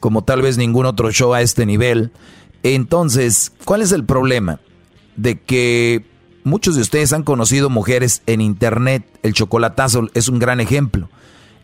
como 0.00 0.22
tal 0.22 0.42
vez 0.42 0.56
ningún 0.56 0.86
otro 0.86 1.10
show 1.10 1.34
a 1.34 1.42
este 1.42 1.66
nivel. 1.66 2.12
Entonces, 2.62 3.52
¿cuál 3.64 3.82
es 3.82 3.92
el 3.92 4.04
problema? 4.04 4.60
De 5.16 5.40
que 5.40 6.04
muchos 6.44 6.76
de 6.76 6.82
ustedes 6.82 7.12
han 7.12 7.22
conocido 7.22 7.70
mujeres 7.70 8.22
en 8.26 8.40
internet, 8.40 9.04
el 9.22 9.32
chocolatazo 9.32 10.08
es 10.14 10.28
un 10.28 10.38
gran 10.38 10.60
ejemplo. 10.60 11.08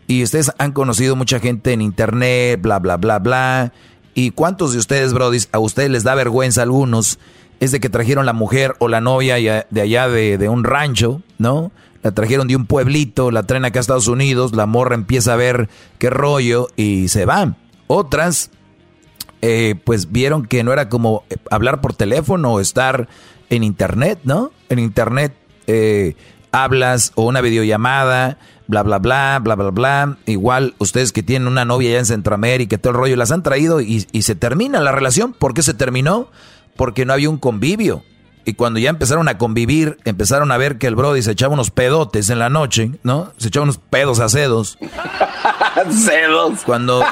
Y 0.07 0.23
ustedes 0.23 0.51
han 0.57 0.71
conocido 0.71 1.15
mucha 1.15 1.39
gente 1.39 1.73
en 1.73 1.81
internet, 1.81 2.61
bla, 2.61 2.79
bla, 2.79 2.97
bla, 2.97 3.19
bla. 3.19 3.73
¿Y 4.13 4.31
cuántos 4.31 4.73
de 4.73 4.79
ustedes, 4.79 5.13
Brody, 5.13 5.39
a 5.51 5.59
ustedes 5.59 5.89
les 5.89 6.03
da 6.03 6.15
vergüenza 6.15 6.61
algunos? 6.61 7.19
Es 7.59 7.71
de 7.71 7.79
que 7.79 7.89
trajeron 7.89 8.25
la 8.25 8.33
mujer 8.33 8.75
o 8.79 8.87
la 8.87 9.01
novia 9.01 9.35
de 9.69 9.81
allá 9.81 10.07
de, 10.07 10.49
un 10.49 10.63
rancho, 10.63 11.21
¿no? 11.37 11.71
La 12.03 12.11
trajeron 12.11 12.47
de 12.47 12.55
un 12.55 12.67
pueblito, 12.67 13.31
la 13.31 13.43
traen 13.43 13.65
acá 13.65 13.79
a 13.79 13.81
Estados 13.81 14.07
Unidos, 14.07 14.53
la 14.55 14.67
morra 14.67 14.93
empieza 14.93 15.33
a 15.33 15.37
ver 15.37 15.69
qué 15.97 16.09
rollo 16.09 16.67
y 16.75 17.07
se 17.07 17.25
van. 17.25 17.57
Otras, 17.87 18.51
eh, 19.41 19.75
pues 19.83 20.11
vieron 20.11 20.45
que 20.45 20.63
no 20.63 20.71
era 20.71 20.87
como 20.87 21.23
hablar 21.49 21.81
por 21.81 21.93
teléfono 21.93 22.53
o 22.53 22.59
estar 22.59 23.07
en 23.49 23.63
internet, 23.63 24.19
¿no? 24.23 24.51
En 24.69 24.79
internet 24.79 25.33
eh, 25.67 26.15
hablas 26.51 27.11
o 27.15 27.23
una 27.23 27.41
videollamada, 27.41 28.37
bla, 28.67 28.83
bla, 28.83 28.99
bla, 28.99 29.39
bla, 29.41 29.55
bla, 29.55 29.69
bla. 29.71 30.17
Igual 30.25 30.75
ustedes 30.77 31.11
que 31.11 31.23
tienen 31.23 31.47
una 31.47 31.65
novia 31.65 31.91
ya 31.91 31.99
en 31.99 32.05
Centroamérica 32.05 32.75
y 32.75 32.79
todo 32.79 32.91
el 32.91 32.97
rollo, 32.97 33.15
las 33.15 33.31
han 33.31 33.43
traído 33.43 33.81
y, 33.81 34.07
y 34.11 34.21
se 34.23 34.35
termina 34.35 34.79
la 34.79 34.91
relación. 34.91 35.33
¿Por 35.33 35.53
qué 35.53 35.63
se 35.63 35.73
terminó? 35.73 36.29
Porque 36.75 37.05
no 37.05 37.13
había 37.13 37.29
un 37.29 37.37
convivio. 37.37 38.03
Y 38.47 38.53
cuando 38.53 38.79
ya 38.79 38.91
empezaron 38.91 39.27
a 39.27 39.39
convivir, 39.39 39.97
empezaron 40.05 40.51
a 40.51 40.57
ver 40.57 40.77
que 40.77 40.85
el 40.85 40.95
Brody 40.95 41.23
se 41.23 41.31
echaba 41.31 41.55
unos 41.55 41.71
pedotes 41.71 42.29
en 42.29 42.37
la 42.37 42.49
noche, 42.49 42.91
¿no? 43.01 43.33
Se 43.37 43.47
echaba 43.47 43.63
unos 43.63 43.79
pedos 43.79 44.19
a 44.19 44.29
cedos. 44.29 44.77
cedos. 45.91 46.59
Cuando, 46.63 47.03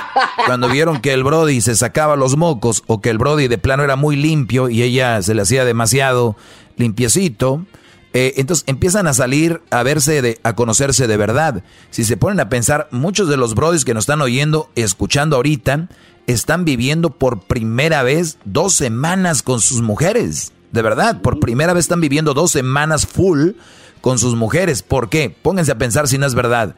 cuando 0.45 0.69
vieron 0.69 1.01
que 1.01 1.11
el 1.11 1.23
Brody 1.23 1.59
se 1.61 1.75
sacaba 1.75 2.15
los 2.15 2.37
mocos 2.37 2.83
o 2.85 3.01
que 3.01 3.09
el 3.09 3.17
Brody 3.17 3.47
de 3.47 3.57
plano 3.57 3.83
era 3.83 3.95
muy 3.95 4.15
limpio 4.15 4.69
y 4.69 4.83
ella 4.83 5.23
se 5.23 5.33
le 5.33 5.41
hacía 5.41 5.65
demasiado 5.65 6.35
limpiecito, 6.77 7.65
eh, 8.13 8.35
entonces 8.37 8.63
empiezan 8.67 9.07
a 9.07 9.13
salir 9.13 9.61
a 9.71 9.81
verse, 9.81 10.21
de, 10.21 10.39
a 10.43 10.53
conocerse 10.53 11.07
de 11.07 11.17
verdad. 11.17 11.63
Si 11.89 12.03
se 12.03 12.15
ponen 12.15 12.39
a 12.39 12.49
pensar, 12.49 12.87
muchos 12.91 13.27
de 13.27 13.37
los 13.37 13.55
Brodys 13.55 13.85
que 13.85 13.95
nos 13.95 14.03
están 14.03 14.21
oyendo, 14.21 14.69
escuchando 14.75 15.35
ahorita, 15.35 15.89
están 16.27 16.63
viviendo 16.63 17.09
por 17.09 17.41
primera 17.41 18.03
vez 18.03 18.37
dos 18.45 18.75
semanas 18.75 19.41
con 19.41 19.61
sus 19.61 19.81
mujeres. 19.81 20.53
De 20.71 20.83
verdad, 20.83 21.21
por 21.21 21.39
primera 21.39 21.73
vez 21.73 21.85
están 21.85 22.01
viviendo 22.01 22.35
dos 22.35 22.51
semanas 22.51 23.07
full 23.07 23.51
con 23.99 24.19
sus 24.19 24.35
mujeres. 24.35 24.83
¿Por 24.83 25.09
qué? 25.09 25.29
Pónganse 25.29 25.71
a 25.71 25.77
pensar 25.77 26.07
si 26.07 26.19
no 26.19 26.27
es 26.27 26.35
verdad. 26.35 26.75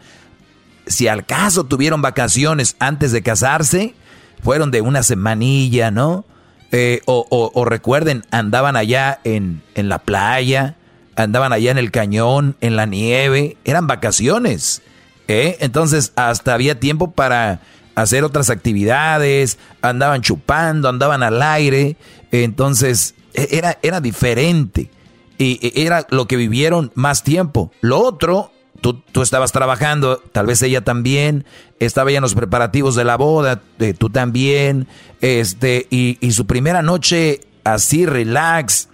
Si 0.87 1.07
al 1.09 1.25
caso 1.25 1.65
tuvieron 1.65 2.01
vacaciones 2.01 2.77
antes 2.79 3.11
de 3.11 3.23
casarse, 3.23 3.93
fueron 4.41 4.71
de 4.71 4.81
una 4.81 5.03
semanilla, 5.03 5.91
¿no? 5.91 6.25
Eh, 6.71 7.01
o, 7.05 7.65
recuerden, 7.65 8.25
andaban 8.31 8.75
allá 8.75 9.19
en, 9.23 9.61
en 9.75 9.89
la 9.89 9.99
playa, 9.99 10.75
andaban 11.15 11.53
allá 11.53 11.71
en 11.71 11.77
el 11.77 11.91
cañón, 11.91 12.55
en 12.61 12.75
la 12.75 12.85
nieve, 12.85 13.57
eran 13.65 13.87
vacaciones. 13.87 14.81
¿eh? 15.27 15.57
Entonces, 15.59 16.13
hasta 16.15 16.53
había 16.53 16.79
tiempo 16.79 17.11
para 17.11 17.61
hacer 17.95 18.23
otras 18.23 18.49
actividades, 18.49 19.57
andaban 19.81 20.21
chupando, 20.21 20.89
andaban 20.89 21.23
al 21.23 21.41
aire. 21.41 21.97
Entonces, 22.31 23.15
e, 23.33 23.47
era, 23.51 23.77
era 23.81 24.01
diferente 24.01 24.89
y 25.37 25.59
e, 25.65 25.85
era 25.85 26.05
lo 26.09 26.27
que 26.27 26.35
vivieron 26.35 26.91
más 26.95 27.23
tiempo. 27.23 27.71
Lo 27.81 27.99
otro, 27.99 28.51
tú, 28.81 29.01
tú 29.11 29.21
estabas 29.21 29.51
trabajando, 29.51 30.21
tal 30.31 30.45
vez 30.45 30.61
ella 30.61 30.83
también, 30.83 31.45
estaba 31.79 32.11
ya 32.11 32.17
en 32.17 32.23
los 32.23 32.35
preparativos 32.35 32.95
de 32.95 33.05
la 33.05 33.17
boda, 33.17 33.61
eh, 33.79 33.93
tú 33.93 34.09
también, 34.09 34.87
este, 35.21 35.87
y, 35.89 36.17
y 36.19 36.31
su 36.31 36.45
primera 36.45 36.81
noche 36.81 37.41
así 37.63 38.05
relax, 38.05 38.89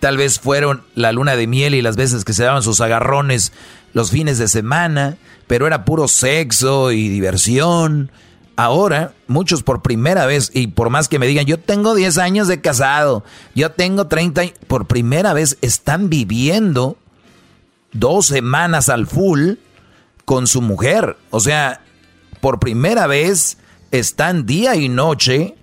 tal 0.00 0.16
vez 0.16 0.38
fueron 0.38 0.82
la 0.94 1.12
luna 1.12 1.36
de 1.36 1.46
miel 1.46 1.74
y 1.74 1.82
las 1.82 1.96
veces 1.96 2.24
que 2.24 2.32
se 2.32 2.44
daban 2.44 2.62
sus 2.62 2.80
agarrones 2.80 3.52
los 3.92 4.10
fines 4.10 4.38
de 4.38 4.48
semana, 4.48 5.16
pero 5.46 5.66
era 5.66 5.84
puro 5.84 6.08
sexo 6.08 6.92
y 6.92 7.08
diversión 7.08 8.10
Ahora, 8.56 9.14
muchos 9.26 9.64
por 9.64 9.82
primera 9.82 10.26
vez, 10.26 10.50
y 10.54 10.68
por 10.68 10.88
más 10.88 11.08
que 11.08 11.18
me 11.18 11.26
digan, 11.26 11.44
yo 11.44 11.58
tengo 11.58 11.94
10 11.94 12.18
años 12.18 12.46
de 12.46 12.60
casado, 12.60 13.24
yo 13.54 13.72
tengo 13.72 14.06
30, 14.06 14.42
por 14.68 14.86
primera 14.86 15.32
vez 15.32 15.58
están 15.60 16.08
viviendo 16.08 16.96
dos 17.92 18.26
semanas 18.26 18.88
al 18.88 19.08
full 19.08 19.54
con 20.24 20.46
su 20.46 20.62
mujer. 20.62 21.16
O 21.30 21.40
sea, 21.40 21.80
por 22.40 22.60
primera 22.60 23.08
vez 23.08 23.58
están 23.90 24.46
día 24.46 24.76
y 24.76 24.88
noche 24.88 25.56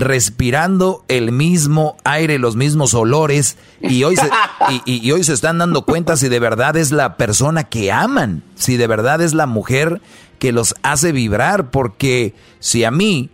respirando 0.00 1.04
el 1.08 1.32
mismo 1.32 1.96
aire, 2.04 2.38
los 2.38 2.56
mismos 2.56 2.94
olores, 2.94 3.56
y 3.80 4.04
hoy, 4.04 4.16
se, 4.16 4.30
y, 4.86 5.10
hoy 5.10 5.24
se 5.24 5.32
están 5.32 5.58
dando 5.58 5.82
cuenta 5.82 6.16
si 6.16 6.28
de 6.28 6.40
verdad 6.40 6.76
es 6.76 6.92
la 6.92 7.16
persona 7.16 7.64
que 7.64 7.92
aman, 7.92 8.42
si 8.54 8.76
de 8.76 8.86
verdad 8.86 9.20
es 9.20 9.34
la 9.34 9.46
mujer 9.46 10.00
que 10.38 10.52
los 10.52 10.74
hace 10.82 11.12
vibrar, 11.12 11.70
porque 11.70 12.34
si 12.60 12.84
a 12.84 12.90
mí, 12.90 13.30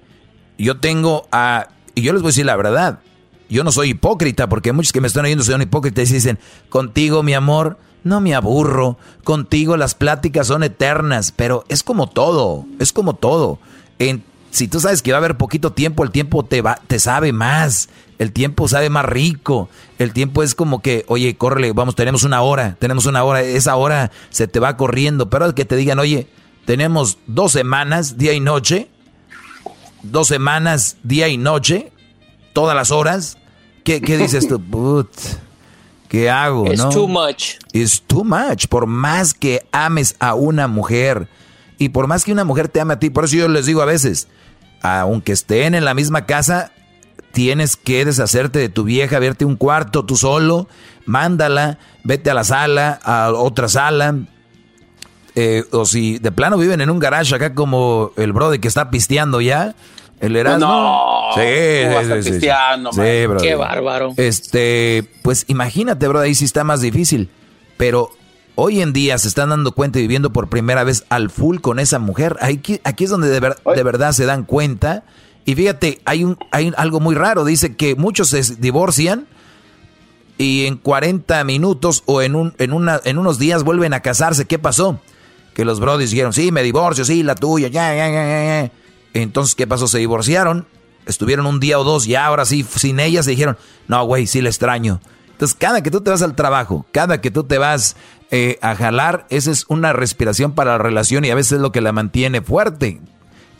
yo 0.58 0.78
tengo 0.78 1.28
a, 1.32 1.68
y 1.94 2.02
yo 2.02 2.12
les 2.12 2.22
voy 2.22 2.28
a 2.28 2.32
decir 2.32 2.46
la 2.46 2.56
verdad, 2.56 3.00
yo 3.48 3.64
no 3.64 3.72
soy 3.72 3.90
hipócrita, 3.90 4.48
porque 4.48 4.72
muchos 4.72 4.92
que 4.92 5.00
me 5.00 5.08
están 5.08 5.24
oyendo 5.24 5.44
son 5.44 5.62
hipócritas 5.62 6.10
y 6.10 6.14
dicen, 6.14 6.38
contigo 6.68 7.22
mi 7.22 7.34
amor, 7.34 7.78
no 8.04 8.20
me 8.20 8.34
aburro, 8.34 8.98
contigo 9.24 9.76
las 9.76 9.94
pláticas 9.94 10.46
son 10.46 10.62
eternas, 10.62 11.32
pero 11.32 11.64
es 11.68 11.82
como 11.82 12.08
todo, 12.08 12.66
es 12.78 12.92
como 12.92 13.14
todo. 13.14 13.58
En, 13.98 14.24
si 14.54 14.68
tú 14.68 14.78
sabes 14.78 15.02
que 15.02 15.10
va 15.10 15.16
a 15.16 15.18
haber 15.18 15.36
poquito 15.36 15.72
tiempo, 15.72 16.04
el 16.04 16.12
tiempo 16.12 16.44
te 16.44 16.62
va, 16.62 16.80
te 16.86 17.00
sabe 17.00 17.32
más, 17.32 17.88
el 18.20 18.32
tiempo 18.32 18.68
sabe 18.68 18.88
más 18.88 19.04
rico, 19.04 19.68
el 19.98 20.12
tiempo 20.12 20.44
es 20.44 20.54
como 20.54 20.80
que, 20.80 21.04
oye, 21.08 21.36
córrele, 21.36 21.72
vamos, 21.72 21.96
tenemos 21.96 22.22
una 22.22 22.40
hora, 22.40 22.76
tenemos 22.78 23.06
una 23.06 23.24
hora, 23.24 23.42
esa 23.42 23.74
hora 23.74 24.12
se 24.30 24.46
te 24.46 24.60
va 24.60 24.76
corriendo, 24.76 25.28
pero 25.28 25.52
que 25.56 25.64
te 25.64 25.74
digan, 25.74 25.98
oye, 25.98 26.28
tenemos 26.66 27.18
dos 27.26 27.50
semanas, 27.50 28.16
día 28.16 28.32
y 28.32 28.38
noche, 28.38 28.88
dos 30.04 30.28
semanas, 30.28 30.98
día 31.02 31.26
y 31.26 31.36
noche, 31.36 31.90
todas 32.52 32.76
las 32.76 32.92
horas. 32.92 33.38
¿Qué, 33.82 34.00
qué 34.00 34.16
dices 34.16 34.46
tú? 34.46 34.60
Put, 34.70 35.10
¿Qué 36.08 36.30
hago? 36.30 36.70
Es 36.70 36.88
too 36.90 37.08
much. 37.08 37.54
Es 37.72 38.02
too 38.02 38.22
much. 38.22 38.68
Por 38.68 38.86
más 38.86 39.34
que 39.34 39.66
ames 39.72 40.14
a 40.20 40.34
una 40.34 40.68
mujer 40.68 41.28
y 41.76 41.88
por 41.88 42.06
más 42.06 42.24
que 42.24 42.30
una 42.30 42.44
mujer 42.44 42.68
te 42.68 42.80
ame 42.80 42.94
a 42.94 42.98
ti, 43.00 43.10
por 43.10 43.24
eso 43.24 43.34
yo 43.34 43.48
les 43.48 43.66
digo 43.66 43.82
a 43.82 43.84
veces, 43.84 44.28
aunque 44.84 45.32
estén 45.32 45.74
en 45.74 45.86
la 45.86 45.94
misma 45.94 46.26
casa, 46.26 46.70
tienes 47.32 47.76
que 47.76 48.04
deshacerte 48.04 48.58
de 48.58 48.68
tu 48.68 48.84
vieja, 48.84 49.18
verte 49.18 49.46
un 49.46 49.56
cuarto 49.56 50.04
tú 50.04 50.14
solo, 50.14 50.68
mándala, 51.06 51.78
vete 52.02 52.30
a 52.30 52.34
la 52.34 52.44
sala, 52.44 53.00
a 53.02 53.32
otra 53.32 53.68
sala, 53.68 54.14
eh, 55.34 55.64
o 55.72 55.86
si 55.86 56.18
de 56.18 56.30
plano 56.32 56.58
viven 56.58 56.82
en 56.82 56.90
un 56.90 56.98
garage 56.98 57.34
acá 57.34 57.54
como 57.54 58.12
el 58.16 58.34
brother 58.34 58.60
que 58.60 58.68
está 58.68 58.90
pisteando 58.90 59.40
ya. 59.40 59.74
El 60.20 60.36
Erasmo. 60.36 60.66
No, 60.66 61.28
sí, 61.34 62.22
sí, 62.22 62.30
pisteando, 62.30 62.92
sí, 62.92 63.00
Qué 63.40 63.54
bárbaro. 63.56 64.12
Este, 64.18 65.10
pues 65.22 65.46
imagínate, 65.48 66.06
bro, 66.08 66.20
ahí 66.20 66.34
sí 66.34 66.44
está 66.44 66.62
más 66.62 66.82
difícil. 66.82 67.30
Pero 67.78 68.10
hoy 68.54 68.80
en 68.80 68.92
día 68.92 69.18
se 69.18 69.28
están 69.28 69.50
dando 69.50 69.72
cuenta 69.72 69.98
y 69.98 70.02
viviendo 70.02 70.32
por 70.32 70.48
primera 70.48 70.84
vez 70.84 71.04
al 71.08 71.30
full 71.30 71.58
con 71.58 71.78
esa 71.78 71.98
mujer. 71.98 72.36
Aquí, 72.40 72.80
aquí 72.84 73.04
es 73.04 73.10
donde 73.10 73.28
de, 73.28 73.40
de 73.40 73.82
verdad 73.82 74.12
se 74.12 74.26
dan 74.26 74.44
cuenta. 74.44 75.04
Y 75.44 75.54
fíjate, 75.54 76.00
hay, 76.04 76.24
un, 76.24 76.38
hay 76.50 76.72
algo 76.76 77.00
muy 77.00 77.14
raro. 77.14 77.44
Dice 77.44 77.76
que 77.76 77.94
muchos 77.94 78.28
se 78.28 78.42
divorcian 78.56 79.26
y 80.38 80.66
en 80.66 80.76
40 80.76 81.44
minutos 81.44 82.02
o 82.06 82.22
en, 82.22 82.34
un, 82.34 82.54
en, 82.58 82.72
una, 82.72 83.00
en 83.04 83.18
unos 83.18 83.38
días 83.38 83.62
vuelven 83.62 83.92
a 83.94 84.00
casarse. 84.00 84.46
¿Qué 84.46 84.58
pasó? 84.58 85.00
que 85.54 85.64
los 85.64 85.80
brodis 85.80 86.10
dijeron, 86.10 86.32
sí, 86.32 86.52
me 86.52 86.62
divorcio, 86.62 87.04
sí, 87.04 87.22
la 87.22 87.36
tuya, 87.36 87.68
ya, 87.68 87.94
ya, 87.94 88.08
ya, 88.10 88.24
ya. 88.64 88.72
Entonces, 89.14 89.54
¿qué 89.54 89.66
pasó? 89.66 89.86
Se 89.86 89.98
divorciaron, 89.98 90.66
estuvieron 91.06 91.46
un 91.46 91.60
día 91.60 91.78
o 91.78 91.84
dos, 91.84 92.06
y 92.06 92.16
ahora 92.16 92.44
sí, 92.44 92.66
sin 92.76 93.00
ella, 93.00 93.22
se 93.22 93.30
dijeron, 93.30 93.56
no, 93.86 94.04
güey, 94.04 94.26
sí 94.26 94.42
le 94.42 94.50
extraño. 94.50 95.00
Entonces, 95.34 95.56
cada 95.58 95.82
que 95.82 95.90
tú 95.90 96.00
te 96.00 96.10
vas 96.10 96.22
al 96.22 96.34
trabajo, 96.34 96.86
cada 96.92 97.20
que 97.20 97.30
tú 97.30 97.44
te 97.44 97.58
vas 97.58 97.96
eh, 98.30 98.58
a 98.62 98.74
jalar, 98.74 99.26
esa 99.28 99.50
es 99.50 99.66
una 99.68 99.92
respiración 99.92 100.52
para 100.52 100.72
la 100.72 100.78
relación 100.78 101.24
y 101.24 101.30
a 101.30 101.34
veces 101.34 101.52
es 101.52 101.60
lo 101.60 101.70
que 101.72 101.80
la 101.80 101.92
mantiene 101.92 102.40
fuerte. 102.40 103.00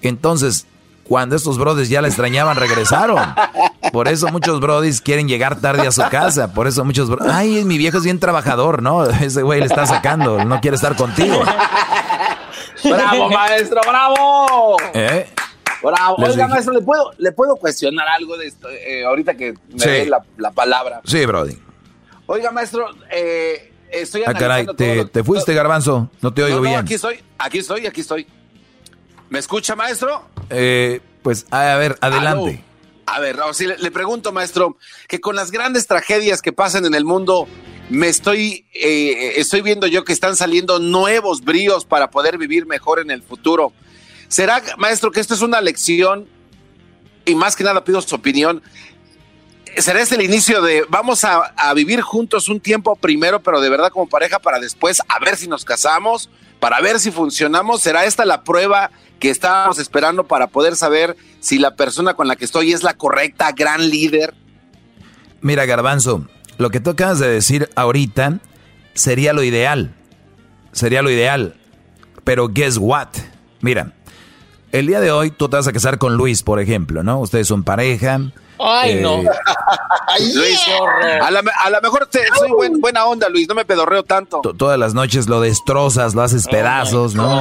Entonces, 0.03 0.67
cuando 1.05 1.37
estos 1.37 1.59
brothers 1.59 1.89
ya 1.91 2.01
la 2.01 2.09
extrañaban, 2.09 2.57
regresaron. 2.57 3.19
Por 3.93 4.09
eso 4.09 4.29
muchos 4.29 4.61
brothers 4.61 5.01
quieren 5.03 5.29
llegar 5.29 5.61
tarde 5.61 5.87
a 5.87 5.93
su 5.93 6.03
casa. 6.11 6.55
Por 6.55 6.67
eso 6.67 6.85
muchos 6.85 7.11
ay, 7.29 7.65
mi 7.65 7.77
viejo 7.77 7.99
es 7.99 8.05
bien 8.05 8.19
trabajador, 8.21 8.81
¿no? 8.83 9.05
Ese 9.05 9.43
güey 9.43 9.61
le 9.61 9.67
está 9.67 9.85
sacando, 9.87 10.45
no 10.45 10.61
quiere 10.61 10.77
estar 10.77 10.97
contigo. 10.97 11.43
¡Bravo, 12.85 13.31
maestro, 13.31 13.81
bravo! 13.87 14.77
¿Eh? 14.95 15.27
Bravo. 15.83 16.17
Les 16.19 16.31
Oiga, 16.31 16.45
dije- 16.45 16.49
maestro, 16.49 16.73
¿le 16.75 16.81
puedo, 16.81 17.11
¿le 17.19 17.33
puedo 17.33 17.57
cuestionar 17.57 18.09
algo 18.09 18.37
de 18.37 18.47
esto? 18.47 18.69
eh, 18.71 19.05
ahorita 19.05 19.35
que 19.35 19.53
me 19.73 19.79
Sí. 19.79 19.89
dé 19.89 20.07
la, 20.07 20.23
la 20.39 20.51
palabra. 20.51 21.01
Sí, 21.05 21.25
Brody. 21.27 21.59
Oiga, 22.27 22.51
maestro, 22.51 22.89
eh, 23.11 23.73
estoy 23.91 24.23
Ah, 24.27 24.33
caray, 24.35 24.67
te, 24.67 24.73
todo 24.75 24.95
lo- 24.95 25.07
te 25.09 25.23
fuiste, 25.25 25.53
Garbanzo. 25.55 26.11
No 26.23 26.33
te 26.33 26.43
oigo 26.43 26.57
No, 26.57 26.63
no, 26.63 26.69
bien. 26.69 26.81
aquí 26.81 26.95
estoy, 26.95 27.21
aquí 27.39 27.59
estoy, 27.59 27.87
aquí 27.87 28.01
estoy. 28.01 28.27
¿Me 29.29 29.39
escucha, 29.39 29.77
maestro? 29.77 30.25
Eh, 30.51 31.01
pues, 31.23 31.47
a 31.51 31.77
ver, 31.77 31.99
adelante. 32.01 32.63
A 33.07 33.21
ver, 33.21 33.39
sí, 33.53 33.67
le, 33.67 33.77
le 33.79 33.91
pregunto, 33.91 34.33
maestro, 34.33 34.79
que 35.09 35.21
con 35.21 35.37
las 35.37 35.51
grandes 35.51 35.87
tragedias 35.87 36.41
que 36.41 36.53
pasan 36.53 36.87
en 36.87 36.95
el 36.95 37.05
mundo, 37.05 37.47
me 37.91 38.09
estoy, 38.09 38.65
eh, 38.73 39.35
estoy 39.37 39.61
viendo 39.61 39.87
yo 39.87 40.05
que 40.05 40.15
están 40.15 40.37
saliendo 40.37 40.79
nuevos 40.79 41.43
bríos 41.43 41.85
para 41.85 42.11
poder 42.11 42.39
vivir 42.39 42.65
mejor 42.67 43.01
en 43.01 43.11
el 43.11 43.23
futuro. 43.23 43.73
¿Será, 44.29 44.63
maestro, 44.79 45.11
que 45.11 45.21
esto 45.21 45.35
es 45.35 45.43
una 45.43 45.61
lección? 45.61 46.27
Y 47.27 47.35
más 47.35 47.57
que 47.57 47.65
nada 47.65 47.85
pido 47.85 48.01
su 48.01 48.15
opinión. 48.15 48.63
¿Será 49.79 50.01
este 50.01 50.15
el 50.15 50.23
inicio 50.23 50.63
de 50.63 50.85
vamos 50.89 51.25
a, 51.25 51.73
vivir 51.75 52.01
juntos 52.01 52.49
un 52.49 52.61
tiempo 52.61 52.95
primero, 52.97 53.43
pero 53.43 53.61
de 53.61 53.69
verdad 53.69 53.91
como 53.91 54.09
pareja, 54.09 54.39
para 54.39 54.59
después 54.59 55.01
a 55.09 55.19
ver 55.19 55.37
si 55.37 55.49
nos 55.49 55.65
casamos, 55.65 56.31
para 56.61 56.81
ver 56.81 57.01
si 57.01 57.11
funcionamos? 57.11 57.83
¿Será 57.83 58.05
esta 58.05 58.25
la 58.25 58.45
prueba 58.45 58.91
que 59.19 59.31
estábamos 59.31 59.79
esperando 59.79 60.25
para 60.25 60.47
poder 60.47 60.77
saber 60.77 61.17
si 61.41 61.59
la 61.59 61.77
persona 61.77 62.15
con 62.15 62.29
la 62.29 62.37
que 62.37 62.45
estoy 62.45 62.73
es 62.73 62.83
la 62.83 62.95
correcta, 62.95 63.53
gran 63.53 63.89
líder? 63.89 64.35
Mira, 65.41 65.67
Garbanzo, 65.67 66.27
lo 66.59 66.71
que 66.71 66.81
tú 66.81 66.91
acabas 66.91 67.19
de 67.19 67.29
decir 67.29 67.69
ahorita 67.75 68.41
sería 68.95 69.33
lo 69.33 69.43
ideal. 69.43 69.95
Sería 70.73 71.03
lo 71.03 71.11
ideal. 71.11 71.57
Pero 72.25 72.49
guess 72.49 72.79
what? 72.79 73.09
Mira, 73.61 73.93
el 74.79 74.87
día 74.87 75.01
de 75.01 75.11
hoy 75.13 75.31
tú 75.31 75.49
te 75.49 75.57
vas 75.57 75.67
a 75.67 75.73
casar 75.73 75.99
con 75.99 76.17
Luis, 76.17 76.43
por 76.43 76.61
ejemplo, 76.61 77.03
¿no? 77.03 77.21
Ustedes 77.21 77.49
son 77.49 77.63
pareja. 77.65 78.21
Ay, 78.59 78.93
Eh, 78.99 79.01
no. 79.03 79.17
Luis, 80.35 80.61
a 81.23 81.31
la, 81.31 81.43
a 81.65 81.71
la 81.71 81.81
mejor 81.81 82.07
te- 82.07 82.21
soy 82.39 82.51
buen- 82.53 82.81
buena 82.81 83.05
onda, 83.05 83.29
Luis, 83.29 83.49
no 83.49 83.55
me 83.55 83.65
pedorreo 83.65 84.03
tanto. 84.05 84.41
to- 84.43 84.55
Todas 84.55 84.79
las 84.79 84.95
noches 84.95 85.29
lo 85.29 85.41
destrozas, 85.41 86.15
lo 86.15 86.23
haces 86.23 86.47
pedazos, 86.47 87.15
¿no? 87.17 87.41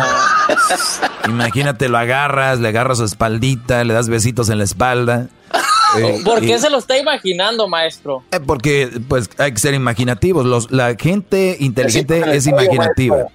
Imagínate, 1.28 1.88
lo 1.90 1.98
agarras, 1.98 2.60
le 2.60 2.68
agarras 2.70 2.98
su 2.98 3.06
espaldita, 3.06 3.84
le 3.84 3.94
das 3.94 4.10
besitos 4.10 4.50
en 4.50 4.58
la 4.58 4.64
espalda. 4.64 5.28
Eh, 5.96 6.22
¿Por 6.26 6.44
y- 6.44 6.48
qué 6.48 6.58
se 6.58 6.72
lo 6.72 6.80
está 6.80 6.98
imaginando, 6.98 7.68
maestro? 7.68 8.24
Eh, 8.32 8.40
Porque 8.40 8.90
pues 9.08 9.30
hay 9.38 9.52
que 9.52 9.60
ser 9.60 9.76
imaginativos. 9.76 10.44
Los, 10.44 10.72
la 10.72 10.96
gente 11.00 11.56
inteligente 11.60 12.36
es 12.36 12.48
imaginativa. 12.48 13.28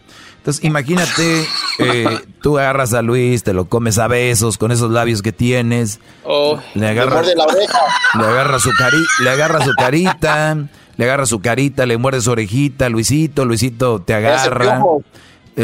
Entonces 0.48 0.64
imagínate, 0.64 1.46
eh, 1.78 2.20
tú 2.40 2.58
agarras 2.58 2.94
a 2.94 3.02
Luis, 3.02 3.42
te 3.42 3.52
lo 3.52 3.66
comes 3.66 3.98
a 3.98 4.08
besos 4.08 4.56
con 4.56 4.72
esos 4.72 4.90
labios 4.90 5.20
que 5.20 5.30
tienes. 5.30 6.00
Oh. 6.24 6.58
Le 6.72 6.88
agarras, 6.88 7.26
la 7.36 7.44
oreja. 7.44 7.78
le 8.18 8.24
agarras 8.24 8.62
su 8.62 8.70
cari, 8.78 8.96
le 9.22 9.28
agarras 9.28 9.64
su 9.66 9.74
carita, 9.74 10.56
le 10.96 11.04
agarras 11.04 11.28
su 11.28 11.40
carita, 11.40 11.84
le 11.84 11.98
muerde 11.98 12.22
su 12.22 12.30
orejita, 12.30 12.88
Luisito, 12.88 13.44
Luisito 13.44 14.00
te 14.00 14.14
agarra. 14.14 14.82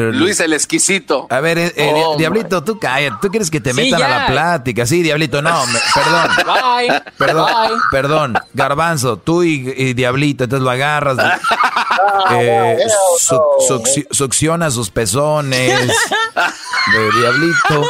Luis 0.00 0.40
el 0.40 0.52
exquisito. 0.52 1.26
a 1.30 1.40
ver, 1.40 1.58
eh, 1.58 1.72
eh, 1.76 1.92
Oh, 1.94 2.16
Diablito, 2.16 2.62
tú 2.64 2.78
cállate. 2.78 3.16
¿Tú 3.22 3.28
quieres 3.28 3.50
que 3.50 3.60
te 3.60 3.72
Sí, 3.72 3.82
metan 3.82 4.02
a 4.02 4.08
la 4.08 4.26
plática? 4.26 4.86
Sí, 4.86 5.02
Diablito, 5.02 5.40
no, 5.42 5.64
me- 5.66 5.78
perdón. 5.94 6.30
Bye. 6.46 7.02
Perdón, 7.16 7.46
Bye. 7.52 7.76
perdón, 7.90 8.34
Garbanzo, 8.54 9.16
tú 9.18 9.42
y, 9.44 9.72
y 9.76 9.94
Diablito, 9.94 10.44
entonces 10.44 10.64
lo 10.64 10.70
agarras, 10.70 11.16
eh, 12.32 12.78
su- 13.18 13.40
succi- 13.68 14.06
succiona 14.10 14.70
sus 14.70 14.90
pezones 14.90 15.86
de 15.88 17.10
Diablito. 17.20 17.88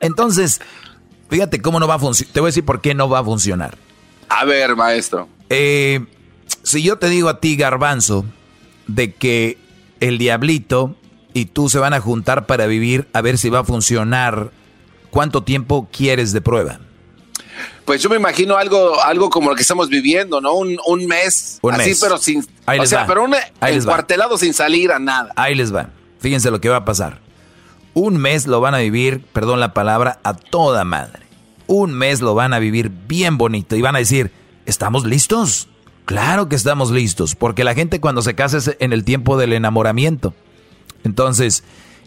Entonces, 0.00 0.60
fíjate 1.30 1.60
cómo 1.60 1.80
no 1.80 1.88
va 1.88 1.94
a 1.94 1.98
funcionar. 1.98 2.32
Te 2.32 2.40
voy 2.40 2.48
a 2.48 2.50
decir 2.50 2.64
por 2.64 2.80
qué 2.80 2.94
no 2.94 3.08
va 3.08 3.20
a 3.20 3.24
funcionar. 3.24 3.76
A 4.28 4.44
ver, 4.44 4.76
maestro. 4.76 5.28
Eh, 5.50 6.04
si 6.62 6.82
yo 6.82 6.96
te 6.98 7.08
digo 7.08 7.28
a 7.28 7.40
ti, 7.40 7.56
Garbanzo, 7.56 8.24
de 8.86 9.12
que 9.14 9.58
el 10.00 10.18
Diablito 10.18 10.94
y 11.34 11.46
tú 11.46 11.68
se 11.68 11.78
van 11.78 11.92
a 11.94 12.00
juntar 12.00 12.46
para 12.46 12.66
vivir 12.66 13.08
a 13.12 13.20
ver 13.20 13.38
si 13.38 13.50
va 13.50 13.60
a 13.60 13.64
funcionar, 13.64 14.50
¿cuánto 15.10 15.42
tiempo 15.42 15.88
quieres 15.92 16.32
de 16.32 16.40
prueba? 16.40 16.80
Pues 17.84 18.02
yo 18.02 18.10
me 18.10 18.16
imagino 18.16 18.56
algo, 18.56 19.00
algo 19.02 19.30
como 19.30 19.50
lo 19.50 19.56
que 19.56 19.62
estamos 19.62 19.88
viviendo, 19.88 20.40
¿no? 20.40 20.54
Un, 20.54 20.76
un 20.86 21.06
mes. 21.06 21.58
Un 21.62 21.74
así, 21.74 21.90
mes. 21.90 22.00
pero 22.02 22.18
sin. 22.18 22.44
Ahí 22.66 22.78
o 22.78 22.82
les 22.82 22.90
sea, 22.90 23.00
va. 23.00 23.06
pero 23.06 23.24
un 23.24 23.34
Ahí 23.60 23.74
les 23.74 23.86
va. 23.86 23.92
encuartelado 23.92 24.36
sin 24.38 24.52
salir 24.54 24.90
a 24.92 24.98
nada. 24.98 25.32
Ahí 25.36 25.54
les 25.54 25.74
va. 25.74 25.90
Fíjense 26.18 26.50
lo 26.50 26.60
que 26.60 26.68
va 26.68 26.78
a 26.78 26.84
pasar. 26.84 27.20
Un 27.94 28.16
mes 28.18 28.46
lo 28.46 28.60
van 28.60 28.74
a 28.74 28.78
vivir, 28.78 29.22
perdón 29.32 29.60
la 29.60 29.72
palabra, 29.72 30.18
a 30.24 30.34
toda 30.34 30.84
madre. 30.84 31.22
Un 31.66 31.92
mes 31.92 32.20
lo 32.20 32.34
van 32.34 32.52
a 32.52 32.58
vivir 32.58 32.90
bien 32.90 33.38
bonito 33.38 33.76
y 33.76 33.82
van 33.82 33.96
a 33.96 34.00
decir, 34.00 34.32
¿estamos 34.66 35.04
listos? 35.06 35.68
Claro 36.06 36.48
que 36.48 36.54
estamos 36.54 36.92
listos, 36.92 37.34
porque 37.34 37.64
la 37.64 37.74
gente 37.74 38.00
cuando 38.00 38.22
se 38.22 38.36
casa 38.36 38.58
es 38.58 38.76
en 38.78 38.92
el 38.92 39.04
tiempo 39.04 39.36
del 39.36 39.52
enamoramiento. 39.52 40.34
Entonces, 41.02 41.64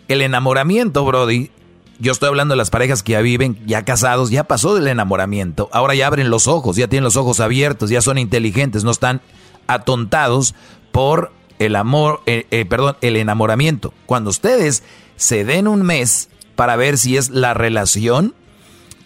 el 0.07 0.21
enamoramiento, 0.21 1.03
Brody, 1.03 1.51
yo 1.99 2.13
estoy 2.13 2.29
hablando 2.29 2.53
de 2.53 2.57
las 2.57 2.69
parejas 2.69 3.03
que 3.03 3.11
ya 3.11 3.21
viven, 3.21 3.59
ya 3.65 3.83
casados, 3.83 4.29
ya 4.29 4.45
pasó 4.45 4.73
del 4.73 4.87
enamoramiento. 4.87 5.67
Ahora 5.73 5.95
ya 5.95 6.07
abren 6.07 6.29
los 6.29 6.47
ojos, 6.47 6.77
ya 6.77 6.87
tienen 6.87 7.03
los 7.03 7.17
ojos 7.17 7.41
abiertos, 7.41 7.89
ya 7.89 8.01
son 8.01 8.17
inteligentes, 8.17 8.85
no 8.85 8.91
están 8.91 9.19
atontados 9.67 10.55
por 10.93 11.33
el 11.59 11.75
amor, 11.75 12.21
eh, 12.25 12.47
eh, 12.51 12.63
perdón, 12.63 12.95
el 13.01 13.17
enamoramiento. 13.17 13.93
Cuando 14.05 14.29
ustedes 14.29 14.81
se 15.17 15.43
den 15.43 15.67
un 15.67 15.83
mes 15.83 16.29
para 16.55 16.77
ver 16.77 16.97
si 16.97 17.17
es 17.17 17.31
la 17.31 17.53
relación, 17.53 18.33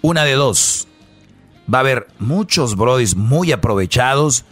una 0.04 0.24
de 0.24 0.34
dos. 0.34 0.88
Va 1.74 1.80
a 1.80 1.82
haber 1.82 2.08
muchos 2.20 2.76
brodis 2.76 3.16
muy 3.16 3.52
aprovechados 3.52 4.46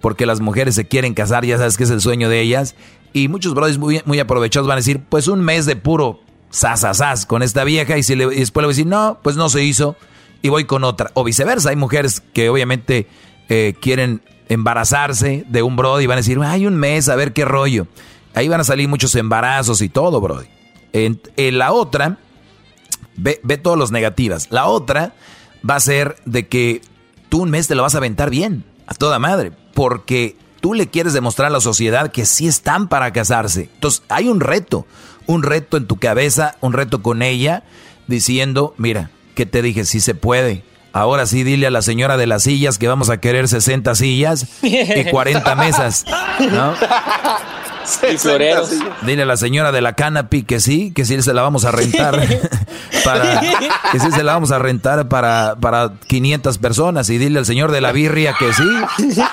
porque 0.00 0.26
las 0.26 0.40
mujeres 0.40 0.74
se 0.74 0.86
quieren 0.86 1.14
casar, 1.14 1.44
ya 1.44 1.58
sabes 1.58 1.76
que 1.76 1.84
es 1.84 1.90
el 1.90 2.00
sueño 2.00 2.28
de 2.28 2.40
ellas. 2.40 2.74
Y 3.12 3.28
muchos 3.28 3.54
brodis 3.54 3.78
muy, 3.78 4.02
muy 4.04 4.18
aprovechados 4.20 4.68
van 4.68 4.76
a 4.76 4.80
decir, 4.80 5.00
pues 5.08 5.28
un 5.28 5.40
mes 5.40 5.66
de 5.66 5.76
puro 5.76 6.20
sasasas 6.50 7.26
con 7.26 7.42
esta 7.42 7.64
vieja 7.64 7.98
y, 7.98 8.02
si 8.02 8.14
le, 8.14 8.26
después 8.26 8.62
le 8.62 8.66
voy 8.66 8.72
a 8.72 8.76
decir, 8.76 8.86
no, 8.86 9.18
pues 9.22 9.36
no 9.36 9.48
se 9.48 9.64
hizo 9.64 9.96
y 10.42 10.48
voy 10.48 10.64
con 10.64 10.84
otra. 10.84 11.10
O 11.14 11.24
viceversa, 11.24 11.70
hay 11.70 11.76
mujeres 11.76 12.22
que 12.32 12.48
obviamente 12.48 13.06
eh, 13.48 13.74
quieren 13.80 14.22
embarazarse 14.48 15.44
de 15.48 15.62
un 15.62 15.76
brody 15.76 16.04
y 16.04 16.06
van 16.06 16.16
a 16.16 16.20
decir, 16.20 16.38
hay 16.40 16.66
un 16.66 16.76
mes, 16.76 17.08
a 17.08 17.16
ver 17.16 17.32
qué 17.32 17.44
rollo. 17.44 17.86
Ahí 18.34 18.48
van 18.48 18.60
a 18.60 18.64
salir 18.64 18.88
muchos 18.88 19.14
embarazos 19.14 19.82
y 19.82 19.88
todo, 19.88 20.20
brody. 20.20 20.46
En, 20.92 21.20
la 21.58 21.72
otra, 21.72 22.18
ve, 23.16 23.40
ve 23.42 23.58
todos 23.58 23.78
los 23.78 23.90
negativas. 23.90 24.48
La 24.50 24.66
otra 24.66 25.14
va 25.68 25.76
a 25.76 25.80
ser 25.80 26.16
de 26.24 26.46
que 26.48 26.82
tú 27.28 27.42
un 27.42 27.50
mes 27.50 27.68
te 27.68 27.74
lo 27.74 27.82
vas 27.82 27.94
a 27.94 27.98
aventar 27.98 28.30
bien, 28.30 28.64
a 28.88 28.94
toda 28.94 29.18
madre, 29.18 29.52
porque 29.74 30.34
tú 30.60 30.72
le 30.72 30.88
quieres 30.88 31.12
demostrar 31.12 31.48
a 31.48 31.50
la 31.50 31.60
sociedad 31.60 32.10
que 32.10 32.24
sí 32.24 32.48
están 32.48 32.88
para 32.88 33.12
casarse. 33.12 33.68
Entonces, 33.74 34.02
hay 34.08 34.28
un 34.28 34.40
reto, 34.40 34.86
un 35.26 35.42
reto 35.42 35.76
en 35.76 35.86
tu 35.86 35.98
cabeza, 35.98 36.56
un 36.60 36.72
reto 36.72 37.02
con 37.02 37.20
ella, 37.20 37.64
diciendo, 38.06 38.74
mira, 38.78 39.10
¿qué 39.34 39.44
te 39.44 39.60
dije? 39.60 39.84
Sí 39.84 40.00
se 40.00 40.14
puede. 40.14 40.64
Ahora 40.94 41.26
sí, 41.26 41.44
dile 41.44 41.66
a 41.66 41.70
la 41.70 41.82
señora 41.82 42.16
de 42.16 42.26
las 42.26 42.44
sillas 42.44 42.78
que 42.78 42.88
vamos 42.88 43.10
a 43.10 43.20
querer 43.20 43.46
60 43.46 43.94
sillas 43.94 44.46
y 44.62 45.04
40 45.04 45.54
mesas, 45.54 46.06
¿no? 46.50 46.74
Y 48.12 48.18
floreros. 48.18 48.70
Dile 49.02 49.22
a 49.22 49.26
la 49.26 49.36
señora 49.36 49.72
de 49.72 49.80
la 49.80 49.92
canopy 49.94 50.42
que 50.42 50.60
sí, 50.60 50.92
que 50.94 51.04
sí 51.04 51.20
se 51.22 51.32
la 51.34 51.42
vamos 51.42 51.64
a 51.64 51.70
rentar 51.70 52.14
para 53.04 53.40
que 53.92 53.98
sí 54.00 54.10
se 54.12 54.22
la 54.22 54.32
vamos 54.34 54.50
a 54.50 54.58
rentar 54.58 55.08
para, 55.08 55.56
para 55.60 55.92
500 56.06 56.58
personas 56.58 57.08
y 57.10 57.18
dile 57.18 57.38
al 57.38 57.46
señor 57.46 57.70
de 57.72 57.80
la 57.80 57.92
birria 57.92 58.34
que 58.38 58.52
sí, 58.52 58.68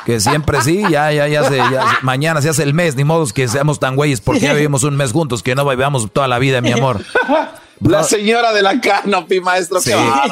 que 0.05 0.19
siempre 0.19 0.61
sí, 0.61 0.83
ya 0.89 1.11
ya 1.11 1.27
ya 1.27 1.43
se, 1.43 1.57
ya 1.57 1.69
se- 1.69 2.03
mañana 2.03 2.41
se 2.41 2.49
hace 2.49 2.63
el 2.63 2.73
mes, 2.73 2.95
ni 2.95 3.03
modos 3.03 3.33
que 3.33 3.47
seamos 3.47 3.79
tan 3.79 3.95
güeyes 3.95 4.21
porque 4.21 4.41
ya 4.41 4.53
vivimos 4.53 4.83
un 4.83 4.95
mes 4.95 5.11
juntos, 5.11 5.43
que 5.43 5.55
no 5.55 5.67
vivamos 5.67 6.09
toda 6.11 6.27
la 6.27 6.39
vida, 6.39 6.61
mi 6.61 6.71
amor. 6.71 7.01
La 7.81 8.03
señora 8.03 8.53
de 8.53 8.61
la 8.61 8.79
canopy, 8.79 9.41
maestro. 9.41 9.81
Sí, 9.81 9.91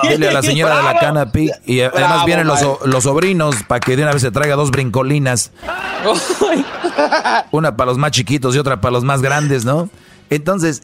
dile 0.10 0.30
a 0.30 0.34
la 0.34 0.42
señora 0.42 0.78
de 0.78 0.84
la 0.84 1.00
canopy 1.00 1.52
y 1.66 1.82
además 1.82 2.10
Bravo, 2.10 2.26
vienen 2.26 2.48
los, 2.48 2.62
los 2.86 3.04
sobrinos 3.04 3.56
para 3.68 3.80
que 3.80 3.96
de 3.96 4.04
una 4.04 4.14
vez 4.14 4.22
se 4.22 4.32
traiga 4.32 4.56
dos 4.56 4.72
brincolinas. 4.72 5.52
Una 7.52 7.76
para 7.76 7.92
los 7.92 7.98
más 7.98 8.12
chiquitos 8.12 8.56
y 8.56 8.60
otra 8.60 8.80
para 8.82 8.94
los 8.94 9.04
más 9.04 9.22
grandes, 9.22 9.66
¿no? 9.66 9.90
Entonces, 10.30 10.84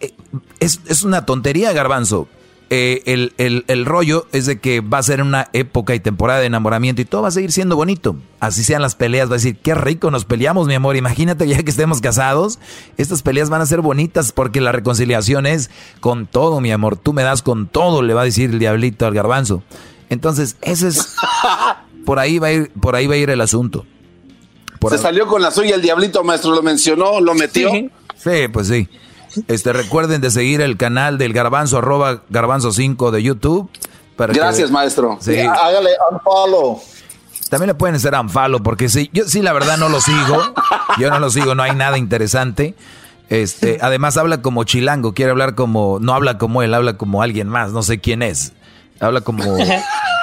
eh, 0.00 0.14
es, 0.58 0.80
es 0.86 1.02
una 1.02 1.26
tontería, 1.26 1.72
garbanzo. 1.72 2.28
Eh, 2.76 3.30
el, 3.36 3.64
el, 3.68 3.86
rollo 3.86 4.26
es 4.32 4.46
de 4.46 4.58
que 4.58 4.80
va 4.80 4.98
a 4.98 5.02
ser 5.04 5.22
una 5.22 5.48
época 5.52 5.94
y 5.94 6.00
temporada 6.00 6.40
de 6.40 6.46
enamoramiento 6.46 7.00
y 7.00 7.04
todo 7.04 7.22
va 7.22 7.28
a 7.28 7.30
seguir 7.30 7.52
siendo 7.52 7.76
bonito. 7.76 8.16
Así 8.40 8.64
sean 8.64 8.82
las 8.82 8.96
peleas, 8.96 9.28
va 9.28 9.34
a 9.34 9.38
decir, 9.38 9.56
qué 9.56 9.76
rico 9.76 10.10
nos 10.10 10.24
peleamos, 10.24 10.66
mi 10.66 10.74
amor. 10.74 10.96
Imagínate 10.96 11.46
ya 11.46 11.62
que 11.62 11.70
estemos 11.70 12.00
casados, 12.00 12.58
estas 12.96 13.22
peleas 13.22 13.48
van 13.48 13.60
a 13.60 13.66
ser 13.66 13.80
bonitas 13.80 14.32
porque 14.32 14.60
la 14.60 14.72
reconciliación 14.72 15.46
es 15.46 15.70
con 16.00 16.26
todo, 16.26 16.60
mi 16.60 16.72
amor. 16.72 16.96
Tú 16.96 17.12
me 17.12 17.22
das 17.22 17.42
con 17.42 17.68
todo, 17.68 18.02
le 18.02 18.12
va 18.12 18.22
a 18.22 18.24
decir 18.24 18.50
el 18.50 18.58
diablito 18.58 19.06
al 19.06 19.14
garbanzo. 19.14 19.62
Entonces, 20.10 20.56
ese 20.60 20.88
es... 20.88 21.14
Por 22.04 22.18
ahí 22.18 22.38
va 22.38 22.48
a 22.48 22.52
ir, 22.52 22.70
por 22.78 22.96
ahí 22.96 23.06
va 23.06 23.14
a 23.14 23.16
ir 23.16 23.30
el 23.30 23.40
asunto. 23.40 23.86
Se 24.90 24.98
salió 24.98 25.26
con 25.26 25.40
la 25.40 25.50
suya 25.50 25.76
el 25.76 25.80
diablito, 25.80 26.22
maestro, 26.22 26.54
lo 26.54 26.62
mencionó, 26.62 27.18
lo 27.18 27.34
metió. 27.34 27.70
Sí, 27.72 28.48
pues 28.52 28.68
sí. 28.68 28.88
Este, 29.48 29.72
recuerden 29.72 30.20
de 30.20 30.30
seguir 30.30 30.60
el 30.60 30.76
canal 30.76 31.18
del 31.18 31.32
Garbanzo, 31.32 31.78
arroba 31.78 32.22
Garbanzo 32.30 32.72
5 32.72 33.10
de 33.10 33.22
YouTube. 33.22 33.70
Gracias, 34.16 34.70
maestro. 34.70 35.18
Sí. 35.20 35.38
Hágale 35.38 35.90
unfollow. 36.10 36.80
También 37.50 37.68
le 37.68 37.74
pueden 37.74 37.96
hacer 37.96 38.14
unfollow, 38.14 38.62
porque 38.62 38.88
sí, 38.88 39.10
yo 39.12 39.24
sí, 39.24 39.42
la 39.42 39.52
verdad 39.52 39.76
no 39.76 39.88
lo 39.88 40.00
sigo. 40.00 40.54
Yo 40.98 41.10
no 41.10 41.18
lo 41.18 41.30
sigo, 41.30 41.54
no 41.54 41.62
hay 41.62 41.74
nada 41.74 41.98
interesante. 41.98 42.74
Este, 43.28 43.78
además 43.80 44.16
habla 44.16 44.42
como 44.42 44.64
chilango, 44.64 45.14
quiere 45.14 45.30
hablar 45.30 45.54
como, 45.54 45.98
no 46.00 46.14
habla 46.14 46.38
como 46.38 46.62
él, 46.62 46.74
habla 46.74 46.96
como 46.96 47.22
alguien 47.22 47.48
más, 47.48 47.72
no 47.72 47.82
sé 47.82 48.00
quién 48.00 48.22
es. 48.22 48.52
Habla 49.00 49.22
como, 49.22 49.42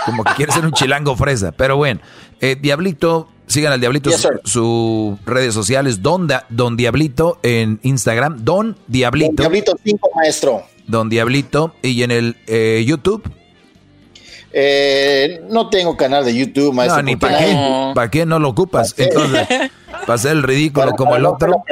como 0.06 0.24
que 0.24 0.34
quiere 0.36 0.52
ser 0.54 0.66
un 0.66 0.72
chilango 0.72 1.16
fresa. 1.16 1.52
Pero 1.52 1.78
bueno, 1.78 2.00
eh, 2.40 2.56
Diablito 2.60 3.28
Sigan 3.52 3.74
al 3.74 3.82
Diablito 3.82 4.10
sus 4.46 5.24
redes 5.26 5.54
sociales, 5.54 6.02
Don, 6.02 6.28
Don 6.50 6.78
Diablito 6.78 7.38
en 7.44 7.80
Instagram, 7.84 8.46
Don 8.46 8.78
Diablito. 8.88 9.28
Don 9.28 9.36
Diablito 9.36 9.74
5, 9.84 10.10
maestro. 10.16 10.64
Don 10.88 11.10
Diablito. 11.10 11.76
¿Y 11.82 12.04
en 12.04 12.12
el 12.12 12.38
eh, 12.48 12.84
YouTube? 12.88 13.30
Eh, 14.54 15.42
no 15.50 15.70
tengo 15.70 15.98
canal 15.98 16.24
de 16.24 16.34
YouTube, 16.34 16.74
maestro. 16.74 17.02
No, 17.02 17.04
ni 17.04 17.18
para 17.18 17.40
qué. 17.40 17.92
¿Para 17.94 18.10
qué 18.10 18.26
no 18.26 18.40
lo 18.40 18.50
ocupas? 18.50 18.96
Entonces, 18.98 19.48
para 19.90 20.14
hacer 20.14 20.32
el 20.32 20.44
ridículo 20.44 20.94
como 20.94 21.18
el 21.18 21.26
otro. 21.26 21.64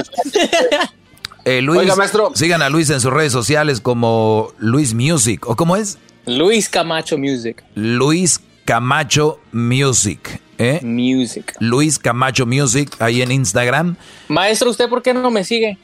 Eh, 1.45 1.61
Luis, 1.61 1.79
Oiga, 1.79 1.95
maestro. 1.95 2.31
Sigan 2.35 2.61
a 2.61 2.69
Luis 2.69 2.89
en 2.89 2.99
sus 2.99 3.11
redes 3.11 3.31
sociales 3.31 3.79
como 3.79 4.51
Luis 4.59 4.93
Music. 4.93 5.47
¿O 5.47 5.55
cómo 5.55 5.77
es? 5.77 5.97
Luis 6.25 6.67
Camacho 6.67 7.17
Music. 7.17 7.63
Luis 7.75 8.41
Camacho 8.69 9.41
Music. 9.51 10.39
¿eh? 10.59 10.79
Music. 10.83 11.55
Luis 11.59 11.97
Camacho 11.97 12.45
Music, 12.45 12.95
ahí 12.99 13.23
en 13.23 13.31
Instagram. 13.31 13.95
Maestro, 14.27 14.69
¿usted 14.69 14.87
por 14.87 15.01
qué 15.01 15.11
no 15.11 15.31
me 15.31 15.43
sigue? 15.43 15.79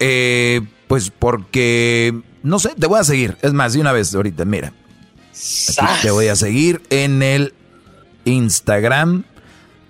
Eh, 0.00 0.60
pues 0.86 1.08
porque, 1.08 2.14
no 2.42 2.58
sé, 2.58 2.74
te 2.78 2.86
voy 2.88 3.00
a 3.00 3.04
seguir. 3.04 3.38
Es 3.40 3.54
más, 3.54 3.72
de 3.72 3.80
una 3.80 3.92
vez 3.92 4.14
ahorita, 4.14 4.44
mira. 4.44 4.74
te 6.02 6.10
voy 6.10 6.26
a 6.26 6.36
seguir 6.36 6.82
en 6.90 7.22
el 7.22 7.54
Instagram, 8.26 9.24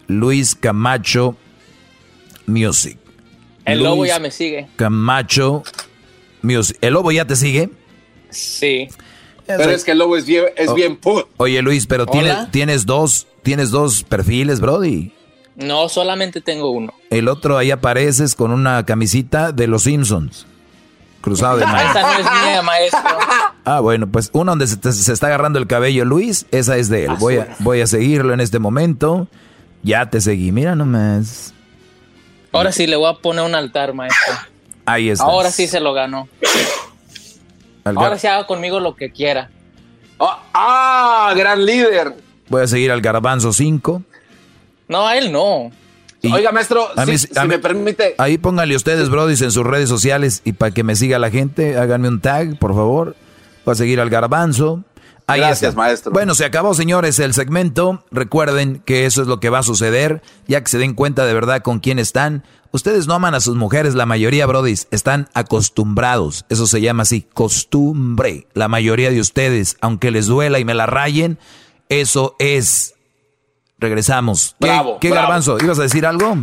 Luis 0.07 0.55
Camacho 0.55 1.37
Music. 2.47 2.97
El 3.65 3.83
lobo 3.83 4.07
ya 4.07 4.21
me 4.21 4.31
sigue. 4.31 4.69
Camacho 4.77 5.65
Music. 6.43 6.79
¿El 6.81 6.95
lobo 6.95 7.11
ya 7.11 7.25
te 7.25 7.35
sigue? 7.35 7.71
Sí. 8.31 8.87
Pero 9.47 9.71
es 9.71 9.85
que 9.85 9.93
el 9.93 9.99
lobo 9.99 10.17
es 10.17 10.27
bien, 10.27 10.45
es 10.57 10.75
bien 10.75 10.99
Oye, 11.37 11.63
Luis, 11.63 11.87
pero 11.87 12.07
tienes, 12.07 12.51
tienes 12.51 12.87
dos, 12.87 13.27
tienes 13.43 13.71
dos 13.71 14.03
perfiles, 14.03 14.61
Brody. 14.61 15.13
No, 15.57 15.89
solamente 15.89 16.41
tengo 16.41 16.71
uno. 16.71 16.93
El 17.11 17.29
otro 17.29 17.57
ahí 17.57 17.71
apareces 17.71 18.35
con 18.35 18.51
una 18.51 18.85
camisita 18.85 19.53
de 19.53 19.67
los 19.67 19.85
Simpsons. 19.85 20.47
Cruzado 21.23 21.57
de 21.57 21.67
maestro. 21.67 22.01
Esa 22.01 22.13
no 22.13 22.19
es 22.19 22.45
mía, 22.45 22.63
maestro. 22.63 23.01
Ah, 23.69 23.81
bueno, 23.81 24.07
pues 24.07 24.31
uno 24.33 24.53
donde 24.53 24.69
se, 24.69 25.13
está 25.13 25.27
agarrando 25.27 25.59
el 25.59 25.67
cabello 25.67 26.05
Luis, 26.05 26.47
esa 26.53 26.77
es 26.77 26.89
de 26.89 27.07
él. 27.07 27.15
Voy 27.19 27.39
a, 27.39 27.57
voy 27.59 27.81
a 27.81 27.89
seguirlo 27.89 28.33
en 28.33 28.39
este 28.39 28.61
momento. 28.61 29.27
Ya 29.83 30.09
te 30.09 30.21
seguí, 30.21 30.53
mira 30.53 30.77
nomás. 30.77 31.53
Ahora 32.53 32.71
sí 32.71 32.87
le 32.87 32.95
voy 32.95 33.11
a 33.11 33.15
poner 33.15 33.45
un 33.45 33.57
altar, 33.57 33.93
maestro. 33.93 34.35
Ahí 34.85 35.11
está. 35.11 35.25
Ahora 35.25 35.51
sí 35.51 35.67
se 35.67 35.81
lo 35.81 35.95
ganó. 35.95 36.29
Ahora 37.95 38.19
sí 38.19 38.27
haga 38.27 38.47
conmigo 38.47 38.81
lo 38.81 38.97
que 38.97 39.11
quiera. 39.11 39.51
ah, 40.19 40.43
ah 40.53 41.35
gran 41.37 41.65
líder. 41.65 42.15
Voy 42.49 42.63
a 42.63 42.67
seguir 42.67 42.91
al 42.91 43.01
Garbanzo 43.01 43.53
5. 43.53 44.03
No, 44.89 45.07
a 45.07 45.17
él 45.17 45.33
no. 45.33 45.71
Oiga, 46.33 46.51
maestro, 46.51 46.89
si, 47.05 47.29
me 47.47 47.59
permite. 47.59 48.15
Ahí 48.19 48.39
pónganle 48.39 48.75
ustedes, 48.75 49.09
brodis, 49.11 49.43
en 49.43 49.53
sus 49.53 49.65
redes 49.65 49.89
sociales 49.89 50.43
y 50.45 50.53
para 50.53 50.73
que 50.73 50.83
me 50.83 50.97
siga 50.97 51.19
la 51.19 51.31
gente, 51.31 51.77
háganme 51.77 52.09
un 52.09 52.21
tag, 52.21 52.59
por 52.59 52.75
favor. 52.75 53.15
Voy 53.65 53.73
a 53.73 53.75
seguir 53.77 54.01
al 54.01 54.11
Garbanzo. 54.11 54.83
Ahí 55.29 55.41
Gracias, 55.41 55.75
maestro. 55.75 56.13
Bueno, 56.13 56.35
se 56.35 56.45
acabó, 56.45 56.73
señores, 56.75 57.19
el 57.19 57.35
segmento. 57.35 58.05
Recuerden 58.13 58.81
que 58.85 59.07
eso 59.07 59.23
es 59.23 59.29
lo 59.29 59.41
que 59.41 59.51
va 59.51 59.59
a 59.59 59.63
suceder, 59.65 60.23
ya 60.47 60.63
que 60.63 60.71
se 60.71 60.79
den 60.79 60.95
cuenta 60.95 61.27
de 61.27 61.35
verdad 61.35 61.63
con 61.63 61.81
quién 61.81 61.99
están. 61.99 62.45
Ustedes 62.71 63.07
no 63.07 63.15
aman 63.15 63.35
a 63.35 63.41
sus 63.41 63.57
mujeres, 63.57 63.95
la 63.95 64.07
mayoría, 64.07 64.47
brodis, 64.47 64.87
están 64.91 65.29
acostumbrados. 65.35 66.45
Eso 66.49 66.67
se 66.67 66.81
llama 66.81 67.03
así, 67.03 67.27
costumbre. 67.35 68.47
La 68.55 68.69
mayoría 68.69 69.11
de 69.11 69.21
ustedes, 69.21 69.77
aunque 69.81 70.11
les 70.11 70.27
duela 70.27 70.61
y 70.61 70.65
me 70.65 70.75
la 70.75 70.87
rayen, 70.87 71.39
eso 71.89 72.37
es. 72.39 72.95
Regresamos. 73.79 74.55
Bravo. 74.61 74.99
¿Qué, 75.01 75.11
garbanzo? 75.11 75.59
¿Ibas 75.61 75.79
a 75.79 75.83
decir 75.83 76.07
algo? 76.07 76.37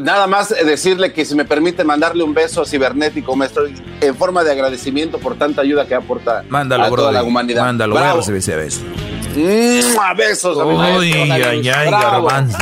Nada 0.00 0.26
más 0.26 0.48
decirle 0.48 1.12
que 1.12 1.24
si 1.24 1.34
me 1.34 1.44
permite 1.44 1.84
mandarle 1.84 2.24
un 2.24 2.34
beso 2.34 2.64
cibernético, 2.64 3.36
maestro, 3.36 3.66
en 4.00 4.16
forma 4.16 4.42
de 4.44 4.52
agradecimiento 4.52 5.18
por 5.18 5.36
tanta 5.36 5.62
ayuda 5.62 5.86
que 5.86 5.94
aporta 5.94 6.44
Mándalo, 6.48 6.84
a 6.84 6.88
toda 6.90 7.12
la 7.12 7.22
humanidad. 7.22 7.62
Mándalo, 7.62 7.94
voy 7.94 8.04
a 8.04 8.14
recibir 8.14 8.38
ese 8.38 8.56
beso. 8.56 8.80
Besos, 10.16 10.56
Uy, 10.56 11.12
ay, 11.12 11.68
ay, 11.68 11.90
garbanzo. 11.90 12.58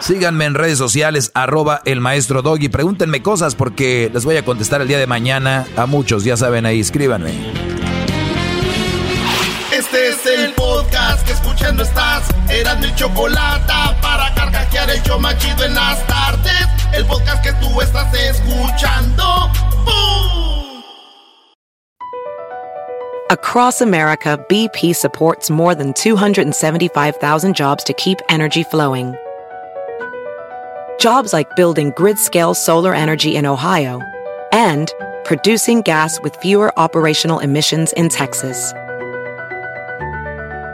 Síganme 0.00 0.46
en 0.46 0.54
redes 0.54 0.78
sociales, 0.78 1.30
arroba 1.32 1.80
el 1.84 2.00
maestro 2.00 2.42
Doggy. 2.42 2.68
Pregúntenme 2.68 3.22
cosas 3.22 3.54
porque 3.54 4.10
les 4.12 4.24
voy 4.24 4.36
a 4.36 4.44
contestar 4.44 4.82
el 4.82 4.88
día 4.88 4.98
de 4.98 5.06
mañana 5.06 5.64
a 5.76 5.86
muchos. 5.86 6.24
Ya 6.24 6.36
saben 6.36 6.66
ahí, 6.66 6.80
escríbanme. 6.80 7.30
Es 10.02 10.26
el 10.26 10.52
podcast 10.54 11.24
que 11.24 11.32
escuchando 11.32 11.84
estás. 11.84 12.28
Eran 12.50 12.80
mi 12.80 12.92
chocolate 12.96 13.72
para 14.02 14.34
carcajear 14.34 14.90
el 14.90 15.00
yo 15.04 15.16
machido 15.16 15.64
en 15.64 15.74
las 15.76 16.04
tardes. 16.08 16.66
El 16.92 17.06
podcast 17.06 17.40
que 17.44 17.52
tú 17.52 17.80
estás 17.80 18.12
escuchando. 18.12 19.22
¡Bum! 19.84 20.82
Across 23.30 23.80
America, 23.80 24.44
BP 24.48 24.92
supports 24.96 25.50
more 25.50 25.76
than 25.76 25.92
275,000 25.92 27.54
jobs 27.54 27.84
to 27.84 27.92
keep 27.92 28.18
energy 28.28 28.64
flowing. 28.64 29.14
Jobs 30.98 31.32
like 31.32 31.54
building 31.54 31.92
grid-scale 31.96 32.54
solar 32.54 32.92
energy 32.92 33.36
in 33.36 33.46
Ohio 33.46 34.00
and 34.50 34.92
producing 35.24 35.80
gas 35.82 36.20
with 36.22 36.34
fewer 36.42 36.76
operational 36.76 37.38
emissions 37.38 37.92
in 37.92 38.08
Texas. 38.08 38.74